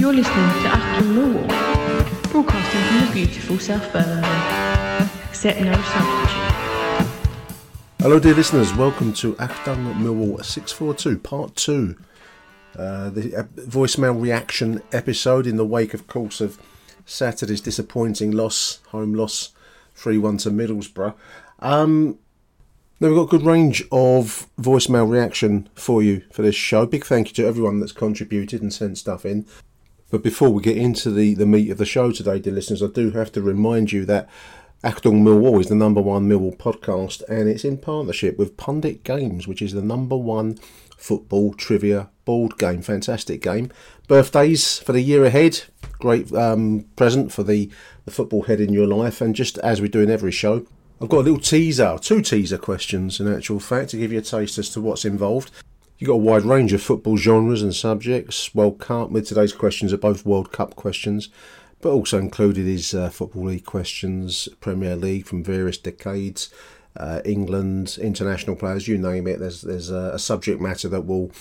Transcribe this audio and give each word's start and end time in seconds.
You're 0.00 0.14
listening 0.14 0.48
to 0.62 0.68
Achtung 0.70 1.12
Millwall, 1.12 2.32
broadcasting 2.32 2.80
from 2.80 3.06
the 3.06 3.12
beautiful 3.12 3.58
South 3.58 3.92
Birmingham. 3.92 5.10
Accept 5.28 5.60
no 5.60 5.74
substitute. 5.74 7.06
Hello, 7.98 8.18
dear 8.18 8.32
listeners. 8.32 8.72
Welcome 8.72 9.12
to 9.12 9.34
Achtung 9.34 9.94
Millwall 9.96 10.42
642, 10.42 11.18
part 11.18 11.54
two. 11.54 11.98
Uh, 12.74 13.10
the 13.10 13.36
uh, 13.36 13.42
voicemail 13.42 14.18
reaction 14.18 14.82
episode 14.90 15.46
in 15.46 15.56
the 15.56 15.66
wake, 15.66 15.92
of 15.92 16.06
course, 16.06 16.40
of 16.40 16.58
Saturday's 17.04 17.60
disappointing 17.60 18.30
loss, 18.30 18.80
home 18.88 19.12
loss, 19.12 19.50
3 19.96 20.16
1 20.16 20.38
to 20.38 20.50
Middlesbrough. 20.50 21.12
Um, 21.58 22.18
now, 23.00 23.08
we've 23.08 23.16
got 23.18 23.34
a 23.34 23.38
good 23.38 23.46
range 23.46 23.82
of 23.92 24.46
voicemail 24.58 25.06
reaction 25.06 25.68
for 25.74 26.02
you 26.02 26.22
for 26.32 26.40
this 26.40 26.54
show. 26.54 26.86
Big 26.86 27.04
thank 27.04 27.28
you 27.28 27.34
to 27.34 27.46
everyone 27.46 27.80
that's 27.80 27.92
contributed 27.92 28.62
and 28.62 28.72
sent 28.72 28.96
stuff 28.96 29.26
in. 29.26 29.44
But 30.10 30.22
before 30.22 30.50
we 30.50 30.62
get 30.62 30.76
into 30.76 31.10
the, 31.10 31.34
the 31.34 31.46
meat 31.46 31.70
of 31.70 31.78
the 31.78 31.86
show 31.86 32.10
today, 32.10 32.40
dear 32.40 32.52
listeners, 32.52 32.82
I 32.82 32.88
do 32.88 33.12
have 33.12 33.30
to 33.32 33.42
remind 33.42 33.92
you 33.92 34.04
that 34.06 34.28
Achtung 34.82 35.22
Millwall 35.22 35.60
is 35.60 35.68
the 35.68 35.74
number 35.74 36.00
one 36.00 36.28
Millwall 36.28 36.56
podcast 36.56 37.22
and 37.28 37.48
it's 37.48 37.64
in 37.64 37.78
partnership 37.78 38.36
with 38.38 38.56
Pundit 38.56 39.04
Games, 39.04 39.46
which 39.46 39.62
is 39.62 39.72
the 39.72 39.82
number 39.82 40.16
one 40.16 40.58
football 40.96 41.54
trivia 41.54 42.10
board 42.24 42.58
game. 42.58 42.82
Fantastic 42.82 43.40
game. 43.40 43.70
Birthdays 44.08 44.78
for 44.78 44.92
the 44.92 45.00
year 45.00 45.24
ahead. 45.24 45.62
Great 46.00 46.32
um, 46.32 46.86
present 46.96 47.30
for 47.30 47.42
the, 47.42 47.70
the 48.04 48.10
football 48.10 48.42
head 48.42 48.60
in 48.60 48.72
your 48.72 48.86
life. 48.86 49.20
And 49.20 49.34
just 49.34 49.58
as 49.58 49.80
we 49.80 49.88
do 49.88 50.00
in 50.00 50.10
every 50.10 50.32
show, 50.32 50.66
I've 51.00 51.08
got 51.08 51.20
a 51.20 51.28
little 51.28 51.38
teaser, 51.38 51.98
two 52.00 52.20
teaser 52.20 52.58
questions 52.58 53.20
in 53.20 53.32
actual 53.32 53.60
fact, 53.60 53.90
to 53.90 53.96
give 53.96 54.12
you 54.12 54.18
a 54.18 54.22
taste 54.22 54.58
as 54.58 54.70
to 54.70 54.80
what's 54.80 55.04
involved. 55.04 55.50
You've 56.00 56.08
got 56.08 56.14
a 56.14 56.16
wide 56.16 56.44
range 56.44 56.72
of 56.72 56.80
football 56.80 57.18
genres 57.18 57.60
and 57.60 57.74
subjects. 57.74 58.54
World 58.54 58.78
Cup, 58.78 59.10
with 59.10 59.28
today's 59.28 59.52
questions 59.52 59.92
are 59.92 59.98
both 59.98 60.24
World 60.24 60.50
Cup 60.50 60.74
questions, 60.74 61.28
but 61.82 61.90
also 61.90 62.16
included 62.16 62.66
is 62.66 62.94
uh, 62.94 63.10
Football 63.10 63.44
League 63.44 63.66
questions, 63.66 64.48
Premier 64.62 64.96
League 64.96 65.26
from 65.26 65.44
various 65.44 65.76
decades, 65.76 66.48
uh, 66.96 67.20
England, 67.26 67.98
international 68.00 68.56
players, 68.56 68.88
you 68.88 68.96
name 68.96 69.26
it. 69.26 69.40
There's 69.40 69.60
there's 69.60 69.90
a, 69.90 70.12
a 70.14 70.18
subject 70.18 70.58
matter 70.58 70.88
that 70.88 71.04
will 71.04 71.32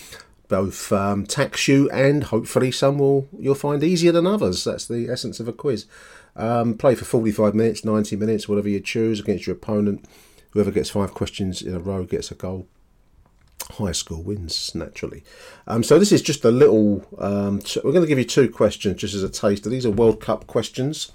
both 0.49 0.91
um, 0.91 1.25
tax 1.25 1.69
you 1.69 1.89
and 1.91 2.25
hopefully 2.25 2.69
some 2.69 2.97
will 2.97 3.29
you'll 3.39 3.55
find 3.55 3.81
easier 3.81 4.11
than 4.11 4.27
others. 4.27 4.65
That's 4.65 4.89
the 4.89 5.07
essence 5.07 5.39
of 5.39 5.47
a 5.47 5.53
quiz. 5.53 5.85
Um, 6.35 6.73
play 6.73 6.95
for 6.95 7.05
45 7.05 7.55
minutes, 7.55 7.85
90 7.85 8.17
minutes, 8.17 8.49
whatever 8.49 8.67
you 8.67 8.81
choose 8.81 9.21
against 9.21 9.47
your 9.47 9.55
opponent. 9.55 10.03
Whoever 10.49 10.71
gets 10.71 10.89
five 10.89 11.13
questions 11.13 11.61
in 11.61 11.73
a 11.73 11.79
row 11.79 12.03
gets 12.03 12.29
a 12.29 12.35
goal 12.35 12.67
high 13.71 13.91
score 13.91 14.21
wins 14.21 14.73
naturally. 14.73 15.23
Um, 15.67 15.83
so 15.83 15.99
this 15.99 16.11
is 16.11 16.21
just 16.21 16.43
a 16.45 16.51
little. 16.51 17.05
Um, 17.17 17.59
t- 17.59 17.81
we're 17.83 17.91
going 17.91 18.03
to 18.03 18.07
give 18.07 18.19
you 18.19 18.25
two 18.25 18.49
questions 18.49 18.97
just 18.97 19.13
as 19.13 19.23
a 19.23 19.29
taster. 19.29 19.69
These 19.69 19.85
are 19.85 19.91
World 19.91 20.19
Cup 20.21 20.47
questions. 20.47 21.11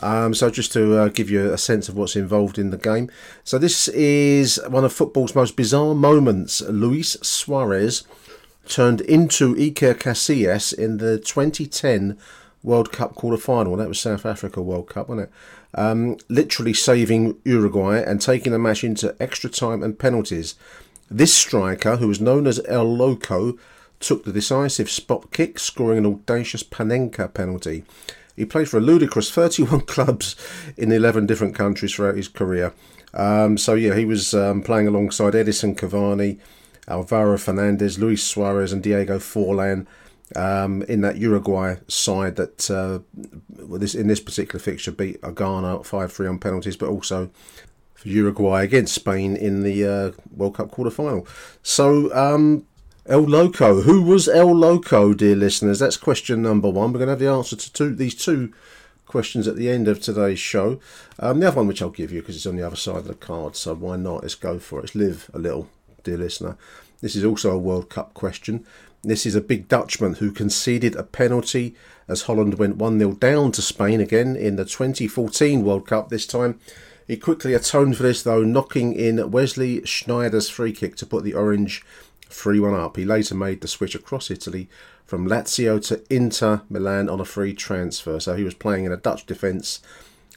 Um, 0.00 0.34
so 0.34 0.50
just 0.50 0.72
to 0.72 0.98
uh, 0.98 1.08
give 1.08 1.30
you 1.30 1.52
a 1.52 1.58
sense 1.58 1.88
of 1.88 1.96
what's 1.96 2.16
involved 2.16 2.58
in 2.58 2.70
the 2.70 2.78
game. 2.78 3.10
So 3.44 3.58
this 3.58 3.88
is 3.88 4.60
one 4.68 4.84
of 4.84 4.92
football's 4.92 5.34
most 5.34 5.56
bizarre 5.56 5.94
moments. 5.94 6.60
Luis 6.62 7.16
Suarez 7.22 8.04
turned 8.66 9.00
into 9.02 9.54
Iker 9.54 9.94
Casillas 9.94 10.76
in 10.76 10.96
the 10.98 11.18
2010 11.18 12.18
World 12.62 12.92
Cup 12.92 13.14
quarter-final. 13.14 13.76
That 13.76 13.88
was 13.88 14.00
South 14.00 14.24
Africa 14.24 14.62
World 14.62 14.88
Cup, 14.88 15.08
wasn't 15.08 15.28
it? 15.28 15.34
Um, 15.74 16.16
literally 16.28 16.74
saving 16.74 17.38
Uruguay 17.44 18.02
and 18.02 18.20
taking 18.20 18.52
the 18.52 18.58
match 18.58 18.84
into 18.84 19.16
extra 19.20 19.50
time 19.50 19.82
and 19.82 19.98
penalties. 19.98 20.54
This 21.12 21.34
striker, 21.34 21.96
who 21.96 22.08
was 22.08 22.22
known 22.22 22.46
as 22.46 22.58
El 22.66 22.96
Loco, 22.96 23.58
took 24.00 24.24
the 24.24 24.32
decisive 24.32 24.90
spot 24.90 25.30
kick, 25.30 25.58
scoring 25.58 25.98
an 25.98 26.06
audacious 26.06 26.62
Panenka 26.62 27.32
penalty. 27.34 27.84
He 28.34 28.46
played 28.46 28.70
for 28.70 28.78
a 28.78 28.80
ludicrous 28.80 29.30
31 29.30 29.80
clubs 29.86 30.36
in 30.78 30.90
11 30.90 31.26
different 31.26 31.54
countries 31.54 31.94
throughout 31.94 32.16
his 32.16 32.28
career. 32.28 32.72
Um, 33.12 33.58
so, 33.58 33.74
yeah, 33.74 33.94
he 33.94 34.06
was 34.06 34.32
um, 34.32 34.62
playing 34.62 34.88
alongside 34.88 35.34
Edinson 35.34 35.76
Cavani, 35.76 36.38
Alvaro 36.88 37.36
Fernandez, 37.36 37.98
Luis 37.98 38.24
Suarez, 38.24 38.72
and 38.72 38.82
Diego 38.82 39.18
Forlan 39.18 39.86
um, 40.34 40.80
in 40.84 41.02
that 41.02 41.18
Uruguay 41.18 41.76
side 41.88 42.36
that 42.36 42.70
uh, 42.70 43.00
this 43.76 43.94
in 43.94 44.08
this 44.08 44.20
particular 44.20 44.58
fixture 44.58 44.92
beat 44.92 45.20
Ghana 45.20 45.84
5 45.84 46.12
3 46.12 46.26
on 46.26 46.38
penalties, 46.38 46.78
but 46.78 46.88
also 46.88 47.28
for 48.02 48.08
Uruguay 48.08 48.64
against 48.64 48.94
Spain 48.94 49.36
in 49.36 49.62
the 49.62 49.86
uh, 49.86 50.10
World 50.36 50.56
Cup 50.56 50.72
quarter 50.72 50.90
final. 50.90 51.26
So, 51.62 52.12
um, 52.14 52.66
El 53.06 53.22
Loco. 53.22 53.82
Who 53.82 54.02
was 54.02 54.28
El 54.28 54.52
Loco, 54.52 55.14
dear 55.14 55.36
listeners? 55.36 55.78
That's 55.78 55.96
question 55.96 56.42
number 56.42 56.68
one. 56.68 56.92
We're 56.92 56.98
going 56.98 57.06
to 57.06 57.12
have 57.12 57.18
the 57.20 57.28
answer 57.28 57.56
to 57.56 57.72
two, 57.72 57.94
these 57.94 58.14
two 58.14 58.52
questions 59.06 59.46
at 59.46 59.56
the 59.56 59.70
end 59.70 59.86
of 59.86 60.00
today's 60.00 60.40
show. 60.40 60.80
Um, 61.20 61.38
the 61.38 61.48
other 61.48 61.58
one, 61.58 61.68
which 61.68 61.80
I'll 61.80 61.90
give 61.90 62.10
you 62.10 62.20
because 62.20 62.36
it's 62.36 62.46
on 62.46 62.56
the 62.56 62.66
other 62.66 62.76
side 62.76 62.96
of 62.96 63.06
the 63.06 63.14
card, 63.14 63.54
so 63.54 63.74
why 63.74 63.96
not? 63.96 64.22
Let's 64.22 64.34
go 64.34 64.58
for 64.58 64.78
it. 64.78 64.82
Let's 64.82 64.94
live 64.96 65.30
a 65.32 65.38
little, 65.38 65.68
dear 66.02 66.16
listener. 66.16 66.56
This 67.00 67.14
is 67.14 67.24
also 67.24 67.52
a 67.52 67.58
World 67.58 67.88
Cup 67.88 68.14
question. 68.14 68.66
This 69.02 69.26
is 69.26 69.34
a 69.34 69.40
big 69.40 69.68
Dutchman 69.68 70.14
who 70.14 70.30
conceded 70.30 70.94
a 70.96 71.02
penalty 71.02 71.74
as 72.06 72.22
Holland 72.22 72.54
went 72.54 72.76
1 72.76 72.98
0 72.98 73.12
down 73.14 73.52
to 73.52 73.62
Spain 73.62 74.00
again 74.00 74.36
in 74.36 74.56
the 74.56 74.64
2014 74.64 75.64
World 75.64 75.86
Cup 75.86 76.08
this 76.08 76.26
time. 76.26 76.60
He 77.06 77.16
quickly 77.16 77.54
atoned 77.54 77.96
for 77.96 78.04
this, 78.04 78.22
though, 78.22 78.42
knocking 78.42 78.92
in 78.92 79.30
Wesley 79.30 79.80
Sneijder's 79.80 80.48
free 80.48 80.72
kick 80.72 80.96
to 80.96 81.06
put 81.06 81.24
the 81.24 81.34
Orange 81.34 81.84
3 82.26 82.60
1 82.60 82.74
up. 82.74 82.96
He 82.96 83.04
later 83.04 83.34
made 83.34 83.60
the 83.60 83.68
switch 83.68 83.94
across 83.94 84.30
Italy 84.30 84.68
from 85.04 85.28
Lazio 85.28 85.84
to 85.88 86.02
Inter 86.08 86.62
Milan 86.70 87.08
on 87.08 87.20
a 87.20 87.24
free 87.24 87.52
transfer. 87.52 88.18
So 88.18 88.34
he 88.34 88.44
was 88.44 88.54
playing 88.54 88.84
in 88.84 88.92
a 88.92 88.96
Dutch 88.96 89.26
defence 89.26 89.80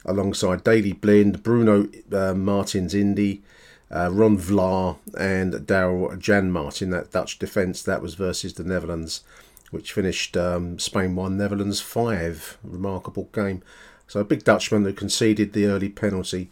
alongside 0.04 0.64
Daley 0.64 0.92
Blind, 0.92 1.42
Bruno 1.42 1.88
uh, 2.12 2.34
Martins 2.34 2.94
Indi, 2.94 3.42
uh, 3.90 4.10
Ron 4.12 4.36
Vlaar, 4.36 4.98
and 5.18 5.54
Daryl 5.54 6.16
Janmaat. 6.18 6.82
In 6.82 6.90
that 6.90 7.12
Dutch 7.12 7.38
defence 7.38 7.82
that 7.82 8.02
was 8.02 8.14
versus 8.14 8.54
the 8.54 8.64
Netherlands, 8.64 9.22
which 9.70 9.92
finished 9.92 10.36
um, 10.36 10.78
Spain 10.78 11.16
1, 11.16 11.36
Netherlands 11.36 11.80
5. 11.80 12.58
Remarkable 12.62 13.28
game. 13.32 13.62
So 14.08 14.20
a 14.20 14.24
big 14.24 14.44
Dutchman 14.44 14.84
who 14.84 14.92
conceded 14.92 15.52
the 15.52 15.66
early 15.66 15.88
penalty 15.88 16.50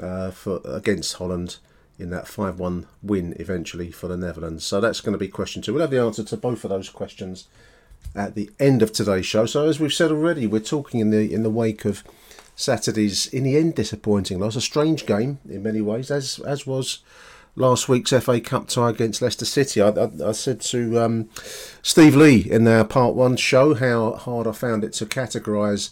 uh, 0.00 0.30
for 0.30 0.60
against 0.64 1.14
Holland 1.14 1.56
in 1.98 2.10
that 2.10 2.28
5 2.28 2.58
1 2.58 2.86
win 3.02 3.34
eventually 3.38 3.90
for 3.90 4.08
the 4.08 4.16
Netherlands. 4.16 4.64
So 4.64 4.80
that's 4.80 5.00
going 5.00 5.12
to 5.12 5.18
be 5.18 5.28
question 5.28 5.62
two. 5.62 5.72
We'll 5.72 5.82
have 5.82 5.90
the 5.90 6.00
answer 6.00 6.24
to 6.24 6.36
both 6.36 6.64
of 6.64 6.70
those 6.70 6.88
questions 6.88 7.46
at 8.14 8.34
the 8.34 8.50
end 8.58 8.82
of 8.82 8.92
today's 8.92 9.26
show. 9.26 9.46
So 9.46 9.68
as 9.68 9.80
we've 9.80 9.92
said 9.92 10.10
already, 10.10 10.46
we're 10.46 10.60
talking 10.60 11.00
in 11.00 11.10
the 11.10 11.32
in 11.32 11.42
the 11.42 11.50
wake 11.50 11.84
of 11.84 12.02
Saturday's 12.54 13.26
in 13.26 13.44
the 13.44 13.56
end 13.56 13.74
disappointing 13.74 14.38
loss, 14.38 14.56
a 14.56 14.60
strange 14.60 15.06
game 15.06 15.38
in 15.48 15.62
many 15.62 15.80
ways, 15.80 16.10
as 16.10 16.38
as 16.40 16.66
was 16.66 17.00
last 17.54 17.88
week's 17.88 18.10
FA 18.10 18.40
Cup 18.40 18.68
tie 18.68 18.90
against 18.90 19.22
Leicester 19.22 19.44
City. 19.44 19.80
I, 19.80 19.88
I, 19.88 20.10
I 20.26 20.32
said 20.32 20.60
to 20.62 21.00
um, 21.00 21.30
Steve 21.82 22.14
Lee 22.14 22.40
in 22.50 22.68
our 22.68 22.84
part 22.84 23.14
one 23.14 23.36
show 23.36 23.74
how 23.74 24.12
hard 24.12 24.46
I 24.46 24.52
found 24.52 24.84
it 24.84 24.92
to 24.94 25.06
categorise 25.06 25.90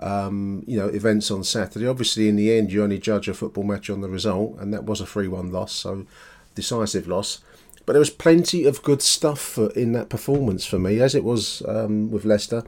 um, 0.00 0.64
you 0.66 0.78
know, 0.78 0.88
events 0.88 1.30
on 1.30 1.44
Saturday. 1.44 1.86
Obviously, 1.86 2.28
in 2.28 2.36
the 2.36 2.56
end, 2.56 2.72
you 2.72 2.82
only 2.82 2.98
judge 2.98 3.28
a 3.28 3.34
football 3.34 3.64
match 3.64 3.90
on 3.90 4.00
the 4.00 4.08
result, 4.08 4.58
and 4.58 4.72
that 4.72 4.84
was 4.84 5.00
a 5.00 5.06
3 5.06 5.28
1 5.28 5.52
loss, 5.52 5.72
so 5.72 6.06
decisive 6.54 7.06
loss. 7.06 7.40
But 7.86 7.94
there 7.94 8.00
was 8.00 8.10
plenty 8.10 8.64
of 8.64 8.82
good 8.82 9.02
stuff 9.02 9.40
for, 9.40 9.70
in 9.70 9.92
that 9.92 10.08
performance 10.08 10.64
for 10.64 10.78
me, 10.78 11.00
as 11.00 11.14
it 11.14 11.24
was 11.24 11.62
um, 11.66 12.10
with 12.10 12.24
Leicester. 12.24 12.64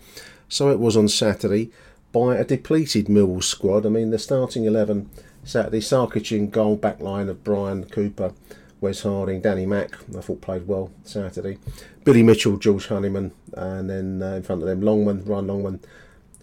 So 0.49 0.69
it 0.71 0.79
was 0.79 0.97
on 0.97 1.09
Saturday 1.09 1.71
by 2.13 2.37
a 2.37 2.45
depleted 2.45 3.07
Millwall 3.07 3.43
squad. 3.43 3.87
I 3.87 3.89
mean, 3.89 4.11
the 4.11 4.19
starting 4.19 4.65
11 4.65 5.09
Saturday, 5.45 5.81
Sarkic 5.81 6.37
in 6.37 6.51
goal, 6.51 6.77
back 6.77 7.01
line 7.01 7.29
of 7.29 7.43
Brian 7.43 7.85
Cooper, 7.85 8.33
Wes 8.81 9.03
Harding, 9.03 9.41
Danny 9.41 9.65
Mack, 9.65 9.97
I 10.17 10.21
thought 10.21 10.41
played 10.41 10.67
well 10.67 10.91
Saturday. 11.05 11.59
Billy 12.05 12.23
Mitchell, 12.23 12.57
George 12.57 12.89
Honeyman, 12.89 13.33
and 13.55 13.89
then 13.89 14.23
uh, 14.23 14.35
in 14.35 14.43
front 14.43 14.63
of 14.63 14.69
them, 14.69 14.83
Longman, 14.83 15.25
Ryan 15.25 15.47
Longman, 15.47 15.81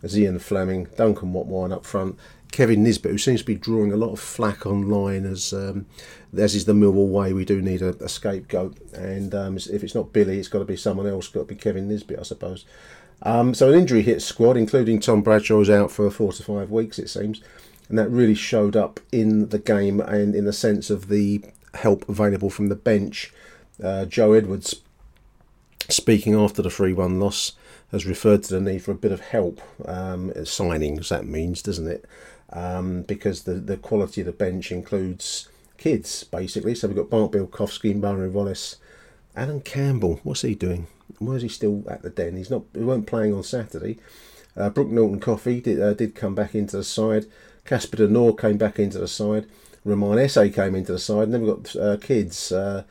Zian 0.04 0.40
Flemming, 0.40 0.88
Duncan 0.96 1.34
Watmore 1.34 1.72
up 1.72 1.86
front, 1.86 2.18
Kevin 2.52 2.84
Nisbet, 2.84 3.12
who 3.12 3.18
seems 3.18 3.42
to 3.42 3.46
be 3.46 3.56
drawing 3.56 3.92
a 3.92 3.98
lot 3.98 4.12
of 4.12 4.20
flack 4.20 4.66
online 4.66 5.26
as 5.26 5.54
um, 5.54 5.86
as 6.36 6.56
is 6.56 6.66
the 6.66 6.74
Millwall 6.74 7.10
way. 7.10 7.34
We 7.34 7.46
do 7.46 7.62
need 7.62 7.82
a, 7.82 7.90
a 8.04 8.10
scapegoat, 8.10 8.78
and 8.94 9.36
um, 9.36 9.58
if 9.58 9.84
it's 9.84 9.96
not 9.96 10.14
Billy, 10.14 10.40
it's 10.40 10.48
got 10.48 10.60
to 10.60 10.66
be 10.66 10.78
someone 10.78 11.08
else. 11.08 11.28
Got 11.28 11.42
to 11.42 11.46
be 11.46 11.56
Kevin 11.56 11.88
Nisbet, 11.88 12.20
I 12.20 12.24
suppose. 12.24 12.66
Um, 13.22 13.54
so 13.54 13.70
an 13.70 13.78
injury 13.78 14.02
hit 14.02 14.22
squad, 14.22 14.58
including 14.58 15.00
Tom 15.00 15.22
Bradshaw, 15.22 15.60
is 15.60 15.70
out 15.70 15.92
for 15.92 16.10
four 16.10 16.32
to 16.32 16.44
five 16.44 16.72
weeks, 16.72 16.98
it 16.98 17.10
seems, 17.10 17.42
and 17.90 18.00
that 18.00 18.10
really 18.10 18.36
showed 18.36 18.76
up 18.76 19.00
in 19.12 19.50
the 19.50 19.60
game 19.60 20.00
and 20.00 20.34
in 20.34 20.46
the 20.46 20.54
sense 20.54 20.90
of 20.90 21.10
the 21.10 21.44
help 21.76 22.08
available 22.08 22.50
from 22.50 22.68
the 22.68 22.76
bench. 22.76 23.34
Uh, 23.84 24.06
Joe 24.06 24.34
Edwards, 24.34 24.82
speaking 25.90 26.34
after 26.34 26.62
the 26.62 26.70
three-one 26.70 27.20
loss, 27.20 27.54
has 27.92 28.06
referred 28.06 28.44
to 28.44 28.54
the 28.54 28.62
need 28.62 28.84
for 28.84 28.92
a 28.92 28.96
bit 28.96 29.12
of 29.12 29.22
help 29.22 29.62
um, 29.88 30.32
signings. 30.32 31.10
That 31.10 31.26
means, 31.26 31.62
doesn't 31.62 31.88
it? 31.88 32.06
Um, 32.52 33.04
because 33.04 33.44
the 33.44 33.54
the 33.54 33.78
quality 33.78 34.22
of 34.22 34.28
the 34.28 34.34
bench 34.34 34.72
includes 34.72 35.48
kids 35.78 36.24
basically. 36.24 36.76
So 36.76 36.88
we've 36.88 36.98
got 36.98 37.10
Bart 37.10 37.32
Bialkowski, 37.32 37.96
Murray 37.96 38.30
Wallace, 38.30 38.78
Allan 39.36 39.62
Campbell. 39.62 40.20
What's 40.24 40.42
he 40.42 40.56
doing? 40.56 40.88
Why 41.20 41.34
is 41.34 41.42
he 41.42 41.50
still 41.50 41.84
at 41.90 42.02
the 42.02 42.10
den? 42.10 42.38
He's 42.38 42.52
not. 42.52 42.64
He 42.74 42.82
weren't 42.82 43.08
playing 43.08 43.34
on 43.34 43.44
Saturday. 43.44 43.98
Uh, 44.56 44.70
Brooke 44.70 44.90
Norton 44.90 45.20
Cuffy 45.20 45.62
did 45.62 45.82
uh, 45.82 45.94
did 45.94 46.16
come 46.16 46.36
back 46.36 46.56
into 46.56 46.78
the 46.78 46.84
side. 46.84 47.26
Casper 47.66 47.98
De 47.98 48.08
Norre 48.08 48.36
came 48.36 48.58
back 48.58 48.80
into 48.80 49.00
the 49.00 49.08
side. 49.08 49.46
Romain 49.86 50.20
Esse 50.20 50.54
came 50.54 50.76
into 50.76 50.92
the 50.92 51.00
side. 51.00 51.24
And 51.24 51.34
then 51.34 51.42
we've 51.42 51.56
got 51.56 51.76
uh, 51.76 51.98
kids. 51.98 52.52
Uh, 52.52 52.84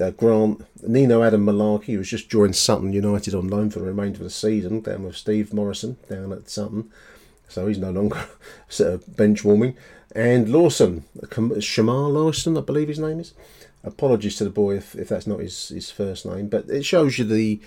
uh, 0.00 0.10
Grant, 0.10 0.64
Nino 0.86 1.20
Adom 1.20 1.44
Malaki, 1.44 1.86
who 1.86 1.98
was 1.98 2.08
just 2.08 2.30
joined 2.30 2.56
Sutton 2.56 2.92
United 2.92 3.34
on 3.34 3.48
loan 3.48 3.70
for 3.70 3.80
the 3.80 3.86
remainder 3.86 4.18
of 4.18 4.24
the 4.24 4.30
season, 4.30 4.80
down 4.80 5.04
with 5.04 5.16
Steve 5.16 5.52
Morison 5.52 5.96
down 6.08 6.32
at 6.32 6.48
Sutton. 6.48 6.90
So 7.48 7.66
he's 7.66 7.78
no 7.78 7.90
longer 7.90 8.26
bench 9.08 9.44
warming. 9.44 9.76
And 10.14 10.48
Lawson, 10.48 11.04
Shamar 11.22 12.12
Lawson, 12.12 12.56
I 12.56 12.62
believe 12.62 12.88
his 12.88 12.98
name 12.98 13.20
is. 13.20 13.34
Apologies 13.82 14.36
to 14.36 14.44
the 14.44 14.50
boy 14.50 14.76
if, 14.76 14.94
if 14.94 15.08
that's 15.08 15.26
not 15.26 15.40
his, 15.40 15.68
his 15.68 15.90
first 15.90 16.26
name, 16.26 16.48
but 16.48 16.68
it 16.68 16.84
shows 16.84 17.18
you 17.18 17.24
the 17.24 17.60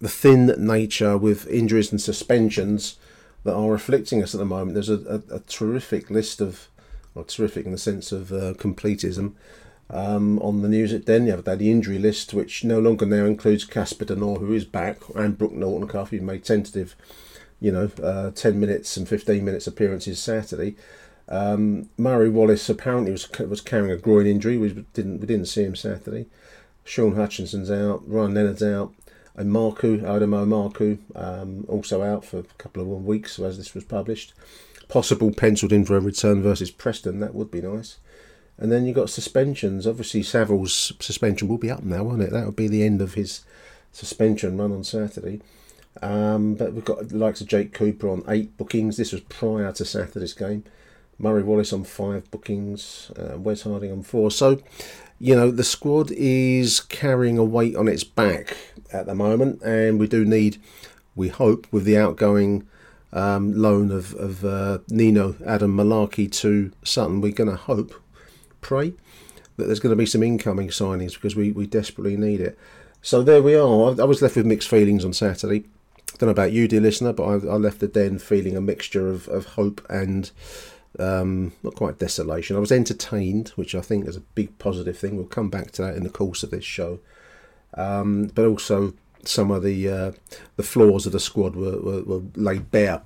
the 0.00 0.08
thin 0.08 0.54
nature 0.56 1.18
with 1.18 1.48
injuries 1.48 1.90
and 1.90 2.00
suspensions 2.00 2.96
that 3.42 3.54
are 3.54 3.74
afflicting 3.74 4.22
us 4.22 4.34
at 4.34 4.38
the 4.38 4.44
moment. 4.44 4.74
There's 4.74 4.88
a, 4.88 5.22
a, 5.30 5.36
a 5.36 5.40
terrific 5.40 6.10
list 6.10 6.40
of, 6.40 6.68
or 7.14 7.24
terrific 7.24 7.66
in 7.66 7.72
the 7.72 7.78
sense 7.78 8.12
of 8.12 8.32
uh, 8.32 8.54
completism, 8.54 9.32
um, 9.90 10.38
on 10.40 10.62
the 10.62 10.68
news 10.68 10.92
at 10.92 11.04
Den 11.04 11.26
the 11.26 11.32
other 11.32 11.42
day, 11.42 11.56
the 11.56 11.70
injury 11.70 11.98
list, 11.98 12.32
which 12.34 12.64
no 12.64 12.78
longer 12.78 13.06
now 13.06 13.24
includes 13.24 13.64
Casper 13.64 14.04
De 14.04 14.16
Norre, 14.16 14.40
who 14.40 14.52
is 14.52 14.64
back, 14.64 14.98
and 15.14 15.36
Brooke 15.36 15.52
Norton 15.52 15.88
Cuffy, 15.88 16.20
made 16.20 16.44
tentative, 16.44 16.96
you 17.60 17.70
know, 17.70 17.90
uh, 18.02 18.30
10 18.30 18.58
minutes 18.58 18.96
and 18.96 19.08
15 19.08 19.44
minutes 19.44 19.66
appearances 19.66 20.22
Saturday. 20.22 20.76
Um, 21.28 21.88
Murray 21.96 22.28
Wallace 22.28 22.68
apparently 22.68 23.12
was 23.12 23.30
was 23.38 23.60
carrying 23.60 23.90
a 23.90 23.96
groin 23.96 24.26
injury. 24.26 24.58
We 24.58 24.84
didn't 24.92 25.20
we 25.20 25.26
didn't 25.26 25.46
see 25.46 25.64
him 25.64 25.76
Saturday. 25.76 26.26
Shaun 26.84 27.14
Hutchinson's 27.14 27.70
out. 27.70 28.02
Ryan 28.06 28.34
Leonard's 28.34 28.62
out. 28.62 28.94
And 29.36 29.50
Marku 29.50 30.00
Aidomo 30.00 30.46
Emakhu 30.46 30.98
um, 31.16 31.64
also 31.68 32.02
out 32.02 32.24
for 32.24 32.40
a 32.40 32.44
couple 32.58 32.82
of 32.82 33.04
weeks 33.04 33.38
as 33.38 33.56
this 33.56 33.74
was 33.74 33.84
published. 33.84 34.32
Possible 34.88 35.32
penciled 35.32 35.72
in 35.72 35.84
for 35.84 35.96
a 35.96 36.00
return 36.00 36.42
versus 36.42 36.70
Preston. 36.70 37.20
That 37.20 37.34
would 37.34 37.50
be 37.50 37.62
nice. 37.62 37.96
And 38.58 38.70
then 38.70 38.86
you've 38.86 38.96
got 38.96 39.10
suspensions. 39.10 39.86
Obviously, 39.86 40.22
Saville's 40.22 40.92
suspension 41.00 41.48
will 41.48 41.58
be 41.58 41.70
up 41.70 41.82
now, 41.82 42.04
won't 42.04 42.22
it? 42.22 42.30
That 42.30 42.46
would 42.46 42.56
be 42.56 42.68
the 42.68 42.84
end 42.84 43.02
of 43.02 43.14
his 43.14 43.44
suspension 43.92 44.58
run 44.58 44.72
on 44.72 44.84
Saturday. 44.84 45.40
Um, 46.02 46.54
but 46.54 46.72
we've 46.72 46.84
got 46.84 47.08
the 47.08 47.16
likes 47.16 47.40
of 47.40 47.46
Jake 47.46 47.72
Cooper 47.72 48.08
on 48.08 48.24
eight 48.28 48.56
bookings. 48.56 48.96
This 48.96 49.12
was 49.12 49.22
prior 49.22 49.72
to 49.72 49.84
Saturday's 49.84 50.34
game. 50.34 50.64
Murray 51.18 51.42
Wallace 51.42 51.72
on 51.72 51.84
five 51.84 52.28
bookings, 52.30 53.10
uh, 53.16 53.38
Wes 53.38 53.62
Harding 53.62 53.92
on 53.92 54.02
four. 54.02 54.30
So, 54.30 54.60
you 55.18 55.36
know, 55.36 55.50
the 55.50 55.64
squad 55.64 56.10
is 56.10 56.80
carrying 56.80 57.38
a 57.38 57.44
weight 57.44 57.76
on 57.76 57.86
its 57.86 58.02
back 58.02 58.56
at 58.92 59.06
the 59.06 59.14
moment, 59.14 59.62
and 59.62 59.98
we 59.98 60.08
do 60.08 60.24
need, 60.24 60.60
we 61.14 61.28
hope, 61.28 61.66
with 61.70 61.84
the 61.84 61.96
outgoing 61.96 62.66
um, 63.12 63.54
loan 63.54 63.92
of, 63.92 64.14
of 64.14 64.44
uh, 64.44 64.78
Nino 64.88 65.34
Adom 65.34 65.74
Malaki 65.74 66.30
to 66.40 66.72
Sutton, 66.82 67.20
we're 67.20 67.32
going 67.32 67.50
to 67.50 67.56
hope, 67.56 67.94
pray, 68.64 68.94
that 69.56 69.66
there's 69.66 69.78
going 69.78 69.92
to 69.92 69.96
be 69.96 70.06
some 70.06 70.22
incoming 70.22 70.68
signings 70.68 71.14
because 71.14 71.36
we, 71.36 71.52
we 71.52 71.66
desperately 71.66 72.16
need 72.16 72.40
it. 72.40 72.58
So 73.02 73.22
there 73.22 73.42
we 73.42 73.54
are. 73.54 74.00
I 74.00 74.04
was 74.04 74.22
left 74.22 74.36
with 74.36 74.46
mixed 74.46 74.68
feelings 74.68 75.04
on 75.04 75.12
Saturday. 75.12 75.64
I 76.12 76.16
don't 76.16 76.28
know 76.28 76.32
about 76.32 76.52
you, 76.52 76.66
dear 76.66 76.80
listener, 76.80 77.12
but 77.12 77.24
I, 77.24 77.34
I 77.34 77.56
left 77.56 77.80
the 77.80 77.88
den 77.88 78.18
feeling 78.18 78.56
a 78.56 78.60
mixture 78.60 79.08
of, 79.08 79.28
of 79.28 79.44
hope 79.44 79.84
and 79.90 80.30
um, 80.98 81.52
not 81.62 81.74
quite 81.74 81.98
desolation. 81.98 82.56
I 82.56 82.60
was 82.60 82.72
entertained, 82.72 83.50
which 83.50 83.74
I 83.74 83.80
think 83.80 84.08
is 84.08 84.16
a 84.16 84.20
big 84.20 84.58
positive 84.58 84.96
thing. 84.96 85.16
We'll 85.16 85.26
come 85.26 85.50
back 85.50 85.72
to 85.72 85.82
that 85.82 85.96
in 85.96 86.02
the 86.02 86.10
course 86.10 86.42
of 86.42 86.50
this 86.50 86.64
show. 86.64 87.00
Um, 87.74 88.30
but 88.34 88.46
also, 88.46 88.94
some 89.24 89.50
of 89.50 89.62
the 89.62 89.88
uh, 89.88 90.12
the 90.56 90.62
flaws 90.62 91.06
of 91.06 91.12
the 91.12 91.20
squad 91.20 91.56
were, 91.56 91.80
were, 91.80 92.02
were, 92.02 92.22
laid 92.36 92.70
bare 92.70 93.02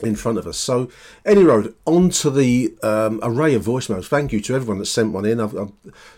in 0.00 0.16
front 0.16 0.38
of 0.38 0.46
us. 0.46 0.58
So, 0.58 0.90
any 1.24 1.42
road, 1.42 1.74
on 1.86 2.10
to 2.10 2.30
the 2.30 2.74
um, 2.82 3.20
array 3.22 3.54
of 3.54 3.64
voicemails. 3.64 4.06
Thank 4.06 4.32
you 4.32 4.40
to 4.40 4.54
everyone 4.54 4.78
that 4.78 4.86
sent 4.86 5.12
one 5.12 5.24
in. 5.24 5.40
I've, 5.40 5.56
I've 5.56 5.72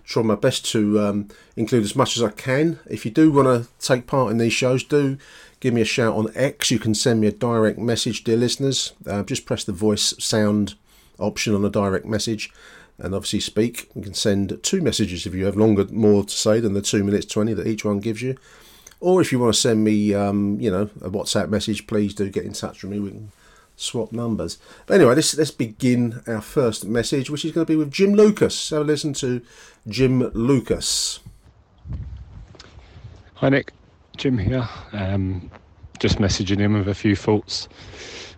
tried 0.05 0.27
my 0.27 0.37
best 0.37 0.65
to 0.73 1.01
um, 1.01 1.29
include 1.57 1.85
as 1.85 1.97
much 1.97 2.17
as 2.17 2.23
I 2.23 2.31
can. 2.31 2.79
If 2.87 3.05
you 3.05 3.11
do 3.11 3.31
want 3.31 3.49
to 3.49 3.69
take 3.85 4.07
part 4.07 4.31
in 4.31 4.39
these 4.39 4.53
shows, 4.53 4.85
do 4.85 5.19
give 5.61 5.75
me 5.75 5.81
a 5.81 5.87
shout 5.87 6.15
on 6.15 6.31
X. 6.35 6.71
You 6.71 6.79
can 6.79 6.95
send 6.95 7.21
me 7.21 7.27
a 7.27 7.33
direct 7.33 7.79
message, 7.79 8.25
dear 8.25 8.37
listeners. 8.37 8.93
Uh, 9.07 9.23
just 9.23 9.47
press 9.47 9.65
the 9.65 9.73
voice 9.73 10.15
sound 10.19 10.75
option 11.19 11.55
on 11.55 11.65
a 11.65 11.71
direct 11.71 12.07
message 12.07 12.53
and 12.99 13.15
obviously 13.15 13.41
speak. 13.41 13.91
You 13.95 14.03
can 14.03 14.15
send 14.15 14.59
two 14.63 14.81
messages 14.81 15.27
if 15.27 15.35
you 15.35 15.47
have 15.47 15.57
longer, 15.57 15.85
more 15.87 16.25
to 16.25 16.31
say 16.31 16.61
than 16.61 16.75
the 16.75 16.83
two 16.83 17.03
minutes 17.03 17.27
20 17.27 17.55
that 17.55 17.67
each 17.67 17.85
one 17.85 18.01
gives 18.01 18.23
you. 18.23 18.37
Or 19.01 19.21
if 19.21 19.33
you 19.33 19.39
want 19.39 19.55
to 19.55 19.61
send 19.61 19.85
me, 19.85 20.15
um, 20.15 20.59
you 20.61 20.71
know, 20.71 20.85
a 21.03 21.11
WhatsApp 21.11 21.49
message, 21.49 21.87
please 21.87 22.15
do 22.15 22.31
get 22.31 22.45
in 22.45 22.53
touch 22.53 22.83
with 22.83 22.93
me. 22.93 23.01
We 23.01 23.11
can 23.11 23.33
swap 23.77 24.13
numbers. 24.13 24.59
But 24.87 24.95
anyway, 24.95 25.15
let's, 25.15 25.37
let's 25.37 25.51
begin 25.51 26.23
our 26.27 26.41
first 26.41 26.85
message, 26.87 27.31
which 27.31 27.45
is 27.45 27.53
going 27.53 27.67
to 27.67 27.73
be 27.73 27.77
with 27.77 27.91
Jim 27.91 28.15
Lucas. 28.15 28.73
A 28.73 28.81
listen 28.81 29.13
to 29.15 29.43
Jim 29.89 30.31
Lucas. 30.35 31.21
Hi, 33.35 33.49
Nick. 33.49 33.73
Jim 34.17 34.39
here. 34.39 34.69
Um, 34.93 35.51
just 35.99 36.19
messaging 36.19 36.59
him 36.59 36.75
with 36.75 36.89
a 36.89 36.95
few 36.95 37.17
thoughts 37.17 37.69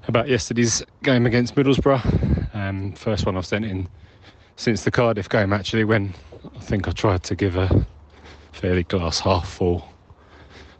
about 0.08 0.28
yesterday's 0.28 0.82
game 1.02 1.26
against 1.26 1.54
Middlesbrough. 1.54 2.54
Um, 2.54 2.92
first 2.92 3.26
one 3.26 3.36
I've 3.36 3.46
sent 3.46 3.64
in 3.64 3.88
since 4.56 4.84
the 4.84 4.90
Cardiff 4.90 5.28
game, 5.28 5.52
actually, 5.52 5.84
when 5.84 6.14
I 6.54 6.60
think 6.60 6.88
I 6.88 6.92
tried 6.92 7.22
to 7.24 7.34
give 7.34 7.56
a 7.56 7.86
fairly 8.52 8.84
glass 8.84 9.20
half 9.20 9.48
full 9.48 9.86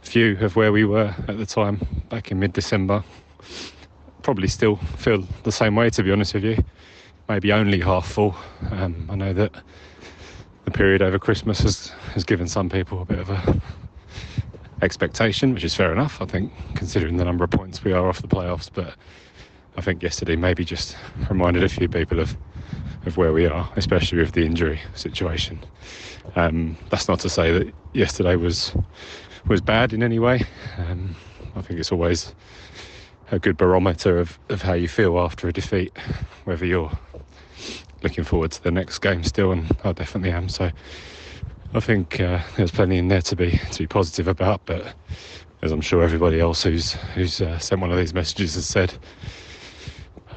view 0.03 0.37
of 0.41 0.55
where 0.55 0.71
we 0.71 0.85
were 0.85 1.13
at 1.27 1.37
the 1.37 1.45
time 1.45 1.85
back 2.09 2.31
in 2.31 2.39
mid 2.39 2.53
December. 2.53 3.03
Probably 4.27 4.49
still 4.49 4.75
feel 4.97 5.25
the 5.43 5.53
same 5.53 5.77
way, 5.77 5.89
to 5.89 6.03
be 6.03 6.11
honest 6.11 6.33
with 6.33 6.43
you. 6.43 6.57
Maybe 7.29 7.53
only 7.53 7.79
half 7.79 8.05
full. 8.05 8.35
Um, 8.71 9.07
I 9.09 9.15
know 9.15 9.31
that 9.31 9.53
the 10.65 10.71
period 10.71 11.01
over 11.01 11.17
Christmas 11.17 11.61
has, 11.61 11.87
has 12.11 12.25
given 12.25 12.45
some 12.45 12.69
people 12.69 13.01
a 13.01 13.05
bit 13.05 13.19
of 13.19 13.29
a 13.29 13.61
expectation, 14.81 15.53
which 15.53 15.63
is 15.63 15.73
fair 15.73 15.93
enough, 15.93 16.21
I 16.21 16.25
think, 16.25 16.51
considering 16.75 17.15
the 17.15 17.23
number 17.23 17.45
of 17.45 17.51
points 17.51 17.85
we 17.85 17.93
are 17.93 18.09
off 18.09 18.21
the 18.21 18.27
playoffs. 18.27 18.69
But 18.71 18.95
I 19.77 19.81
think 19.81 20.03
yesterday 20.03 20.35
maybe 20.35 20.65
just 20.65 20.97
reminded 21.29 21.63
a 21.63 21.69
few 21.69 21.87
people 21.87 22.19
of 22.19 22.35
of 23.05 23.15
where 23.15 23.31
we 23.31 23.45
are, 23.45 23.71
especially 23.77 24.17
with 24.17 24.33
the 24.33 24.45
injury 24.45 24.81
situation. 24.93 25.57
Um, 26.35 26.75
that's 26.89 27.07
not 27.07 27.21
to 27.21 27.29
say 27.29 27.57
that 27.57 27.73
yesterday 27.93 28.35
was 28.35 28.75
was 29.47 29.61
bad 29.61 29.93
in 29.93 30.03
any 30.03 30.19
way. 30.19 30.41
Um, 30.79 31.15
I 31.55 31.61
think 31.61 31.79
it's 31.79 31.93
always 31.93 32.35
a 33.31 33.39
good 33.39 33.57
barometer 33.57 34.19
of, 34.19 34.39
of 34.49 34.61
how 34.61 34.73
you 34.73 34.87
feel 34.87 35.19
after 35.19 35.47
a 35.47 35.53
defeat, 35.53 35.95
whether 36.45 36.65
you're 36.65 36.91
looking 38.03 38.23
forward 38.23 38.51
to 38.51 38.63
the 38.63 38.71
next 38.71 38.99
game 38.99 39.23
still, 39.23 39.51
and 39.51 39.75
I 39.83 39.91
definitely 39.91 40.31
am. 40.31 40.49
So 40.49 40.71
I 41.73 41.79
think 41.79 42.19
uh, 42.19 42.39
there's 42.55 42.71
plenty 42.71 42.97
in 42.97 43.07
there 43.07 43.21
to 43.23 43.35
be 43.35 43.59
to 43.71 43.79
be 43.79 43.87
positive 43.87 44.27
about, 44.27 44.61
but 44.65 44.93
as 45.61 45.71
I'm 45.71 45.81
sure 45.81 46.03
everybody 46.03 46.39
else 46.39 46.63
who's 46.63 46.93
who's 46.93 47.41
uh, 47.41 47.59
sent 47.59 47.81
one 47.81 47.91
of 47.91 47.97
these 47.97 48.13
messages 48.13 48.55
has 48.55 48.65
said, 48.65 48.93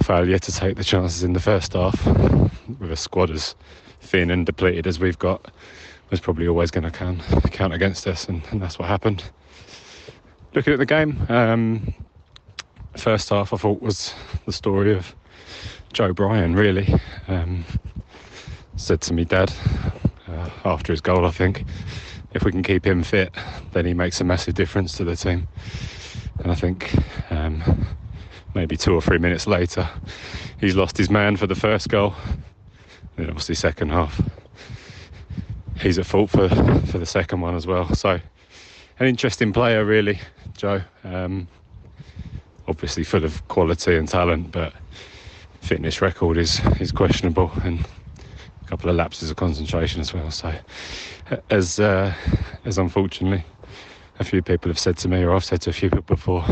failure 0.03 0.39
to 0.39 0.53
take 0.53 0.77
the 0.77 0.85
chances 0.85 1.23
in 1.23 1.35
the 1.35 1.41
first 1.41 1.75
half 1.75 2.05
with 2.79 2.91
a 2.91 2.97
squad 2.97 3.31
as 3.31 3.55
thin 4.01 4.31
and 4.31 4.47
depleted 4.47 4.87
as 4.87 4.99
we've 4.99 5.19
got 5.19 5.53
was 6.11 6.21
probably 6.21 6.49
always 6.49 6.71
going 6.71 6.85
to 6.85 6.91
count, 6.91 7.21
count 7.53 7.73
against 7.73 8.07
us, 8.07 8.29
and, 8.29 8.43
and, 8.51 8.61
that's 8.61 8.79
what 8.79 8.89
happened. 8.89 9.23
Looking 10.55 10.73
at 10.73 10.81
the 10.81 10.87
game, 10.87 11.25
um, 11.29 11.95
first 12.97 13.29
half 13.31 13.53
I 13.53 13.57
thought 13.57 13.81
was 13.81 14.15
the 14.47 14.53
story 14.53 14.95
of 14.95 15.15
Joe 15.93 16.13
Bryan, 16.13 16.55
really. 16.55 16.95
Um, 17.29 17.65
said 18.77 19.01
to 19.03 19.13
me, 19.13 19.25
Dad, 19.25 19.53
uh, 20.29 20.51
after 20.65 20.93
his 20.93 21.01
goal, 21.01 21.27
I 21.27 21.31
think, 21.31 21.65
if 22.33 22.45
we 22.45 22.53
can 22.53 22.63
keep 22.63 22.87
him 22.87 23.03
fit, 23.03 23.35
then 23.73 23.85
he 23.85 23.95
makes 23.95 24.21
a 24.21 24.25
massive 24.25 24.55
difference 24.55 24.97
to 24.97 25.05
the 25.05 25.17
team. 25.17 25.49
And 26.39 26.51
I 26.51 26.55
think 26.55 26.95
um, 27.31 27.87
maybe 28.55 28.77
two 28.77 28.95
or 28.95 29.03
three 29.03 29.19
minutes 29.19 29.47
later, 29.47 29.89
he's 30.61 30.77
lost 30.77 30.97
his 30.97 31.11
man 31.11 31.37
for 31.37 31.47
the 31.47 31.55
first 31.55 31.89
goal. 31.89 32.15
Then 33.17 33.29
obviously 33.29 33.57
second 33.57 33.91
half, 33.91 34.21
he's 35.81 35.99
at 35.99 36.07
fault 36.07 36.31
for 36.31 36.49
for 36.49 36.99
the 36.99 37.07
second 37.07 37.41
one 37.41 37.55
as 37.55 37.67
well. 37.67 37.95
So 37.95 38.21
an 38.99 39.07
interesting 39.07 39.53
player, 39.53 39.85
really, 39.85 40.21
Joe. 40.57 40.83
Um, 41.05 41.49
obviously 42.71 43.03
full 43.03 43.25
of 43.25 43.47
quality 43.49 43.97
and 43.97 44.09
talent, 44.09 44.53
but 44.53 44.73
fitness 45.61 46.01
record 46.01 46.39
is 46.39 46.61
is 46.81 46.93
questionable 46.93 47.51
and 47.65 47.81
a 47.81 48.67
couple 48.67 48.89
of 48.89 48.97
lapses 48.97 49.29
of 49.29 49.37
concentration 49.37 50.01
as 50.01 50.15
well. 50.15 50.31
So 50.31 50.55
as 51.51 51.81
uh, 51.81 52.15
as 52.65 52.79
unfortunately 52.79 53.45
a 54.21 54.25
few 54.25 54.41
people 54.41 54.71
have 54.71 54.79
said 54.79 54.97
to 54.99 55.09
me, 55.09 55.23
or 55.23 55.35
I've 55.35 55.45
said 55.45 55.61
to 55.63 55.71
a 55.71 55.73
few 55.73 55.91
people 55.91 56.03
before, 56.03 56.45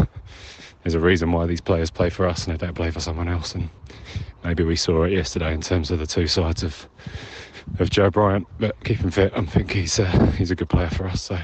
there's 0.82 0.94
a 0.94 1.00
reason 1.00 1.30
why 1.30 1.46
these 1.46 1.60
players 1.60 1.90
play 1.90 2.10
for 2.10 2.26
us 2.26 2.46
and 2.46 2.58
they 2.58 2.66
don't 2.66 2.74
play 2.74 2.90
for 2.90 3.00
someone 3.00 3.28
else. 3.28 3.54
And 3.54 3.68
maybe 4.42 4.64
we 4.64 4.74
saw 4.74 5.04
it 5.04 5.12
yesterday 5.12 5.54
in 5.54 5.60
terms 5.60 5.90
of 5.92 6.00
the 6.00 6.06
two 6.06 6.26
sides 6.26 6.64
of 6.64 6.88
of 7.78 7.90
Joe 7.90 8.10
Bryan. 8.10 8.44
But 8.58 8.74
keep 8.84 8.98
him 8.98 9.12
fit. 9.12 9.32
I 9.36 9.42
think 9.46 9.70
he's 9.70 10.00
uh, 10.00 10.32
he's 10.36 10.50
a 10.50 10.56
good 10.56 10.68
player 10.68 10.90
for 10.90 11.06
us. 11.06 11.22
So 11.22 11.38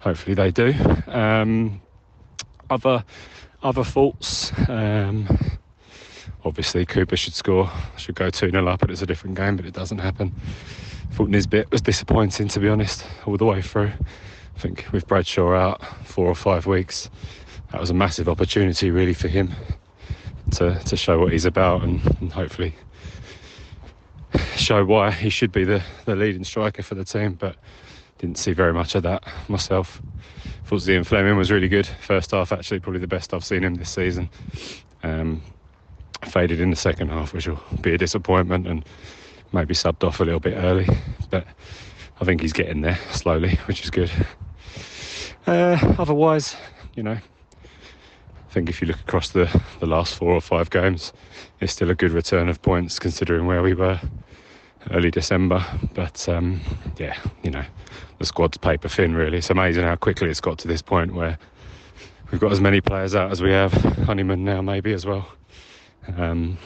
hopefully 0.00 0.34
they 0.34 0.50
do. 0.50 0.74
Um, 1.06 1.80
other 2.70 3.04
other 3.64 3.82
faults. 3.82 4.52
Um, 4.68 5.26
obviously 6.44 6.84
Cooper 6.84 7.16
should 7.16 7.34
score, 7.34 7.70
should 7.96 8.14
go 8.14 8.30
2 8.30 8.50
0 8.50 8.68
up, 8.68 8.80
but 8.80 8.90
it's 8.90 9.02
a 9.02 9.06
different 9.06 9.36
game, 9.36 9.56
but 9.56 9.64
it 9.64 9.72
doesn't 9.72 9.98
happen. 9.98 10.32
Thought 11.12 11.30
Nisbet 11.30 11.70
was 11.72 11.80
disappointing 11.80 12.48
to 12.48 12.60
be 12.60 12.68
honest, 12.68 13.04
all 13.26 13.36
the 13.36 13.46
way 13.46 13.62
through. 13.62 13.92
I 14.56 14.58
think 14.58 14.86
with 14.92 15.08
Bradshaw 15.08 15.54
out 15.54 15.82
four 16.06 16.26
or 16.26 16.34
five 16.34 16.66
weeks, 16.66 17.10
that 17.72 17.80
was 17.80 17.90
a 17.90 17.94
massive 17.94 18.28
opportunity 18.28 18.90
really 18.90 19.14
for 19.14 19.28
him 19.28 19.52
to, 20.52 20.78
to 20.78 20.96
show 20.96 21.18
what 21.18 21.32
he's 21.32 21.46
about 21.46 21.82
and, 21.82 22.04
and 22.20 22.32
hopefully 22.32 22.74
show 24.56 24.84
why 24.84 25.10
he 25.10 25.30
should 25.30 25.52
be 25.52 25.64
the, 25.64 25.82
the 26.04 26.14
leading 26.14 26.44
striker 26.44 26.82
for 26.82 26.94
the 26.94 27.04
team. 27.04 27.32
But 27.32 27.56
didn't 28.18 28.38
see 28.38 28.52
very 28.52 28.72
much 28.72 28.94
of 28.94 29.02
that 29.04 29.24
myself. 29.48 30.00
Thought 30.66 30.80
Zian 30.80 31.04
Flemming 31.04 31.36
was 31.36 31.50
really 31.50 31.68
good. 31.68 31.86
First 31.86 32.30
half, 32.30 32.50
actually, 32.50 32.80
probably 32.80 33.00
the 33.00 33.06
best 33.06 33.34
I've 33.34 33.44
seen 33.44 33.62
him 33.62 33.74
this 33.74 33.90
season. 33.90 34.30
Um, 35.02 35.42
faded 36.22 36.60
in 36.60 36.70
the 36.70 36.76
second 36.76 37.08
half, 37.08 37.34
which 37.34 37.46
will 37.46 37.60
be 37.82 37.92
a 37.92 37.98
disappointment, 37.98 38.66
and 38.66 38.84
maybe 39.52 39.74
subbed 39.74 40.02
off 40.04 40.20
a 40.20 40.24
little 40.24 40.40
bit 40.40 40.54
early. 40.54 40.88
But 41.28 41.46
I 42.20 42.24
think 42.24 42.40
he's 42.40 42.54
getting 42.54 42.80
there 42.80 42.98
slowly, 43.10 43.56
which 43.66 43.84
is 43.84 43.90
good. 43.90 44.10
Uh, 45.46 45.76
otherwise, 45.98 46.56
you 46.94 47.02
know, 47.02 47.18
I 47.18 48.52
think 48.52 48.70
if 48.70 48.80
you 48.80 48.88
look 48.88 49.00
across 49.00 49.30
the, 49.30 49.48
the 49.80 49.86
last 49.86 50.14
four 50.14 50.32
or 50.32 50.40
five 50.40 50.70
games, 50.70 51.12
it's 51.60 51.74
still 51.74 51.90
a 51.90 51.94
good 51.94 52.12
return 52.12 52.48
of 52.48 52.62
points 52.62 52.98
considering 52.98 53.46
where 53.46 53.62
we 53.62 53.74
were 53.74 54.00
early 54.92 55.10
December. 55.10 55.64
But 55.92 56.26
um, 56.28 56.60
yeah, 56.98 57.18
you 57.42 57.50
know, 57.50 57.64
the 58.24 58.28
squad's 58.28 58.56
paper 58.56 58.88
thin 58.88 59.14
really. 59.14 59.36
It's 59.36 59.50
amazing 59.50 59.84
how 59.84 59.96
quickly 59.96 60.30
it's 60.30 60.40
got 60.40 60.56
to 60.60 60.66
this 60.66 60.80
point 60.80 61.14
where 61.14 61.36
we've 62.30 62.40
got 62.40 62.52
as 62.52 62.60
many 62.60 62.80
players 62.80 63.14
out 63.14 63.30
as 63.30 63.42
we 63.42 63.50
have. 63.50 63.70
Honeyman 64.06 64.44
now 64.44 64.62
maybe 64.62 64.94
as 64.94 65.04
well. 65.04 65.28
Um, 66.16 66.56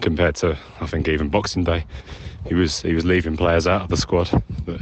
compared 0.00 0.34
to 0.36 0.56
I 0.80 0.86
think 0.86 1.08
even 1.08 1.28
Boxing 1.28 1.64
Day, 1.64 1.84
he 2.46 2.54
was 2.54 2.80
he 2.80 2.94
was 2.94 3.04
leaving 3.04 3.36
players 3.36 3.66
out 3.66 3.82
of 3.82 3.88
the 3.90 3.98
squad 3.98 4.28
that 4.64 4.80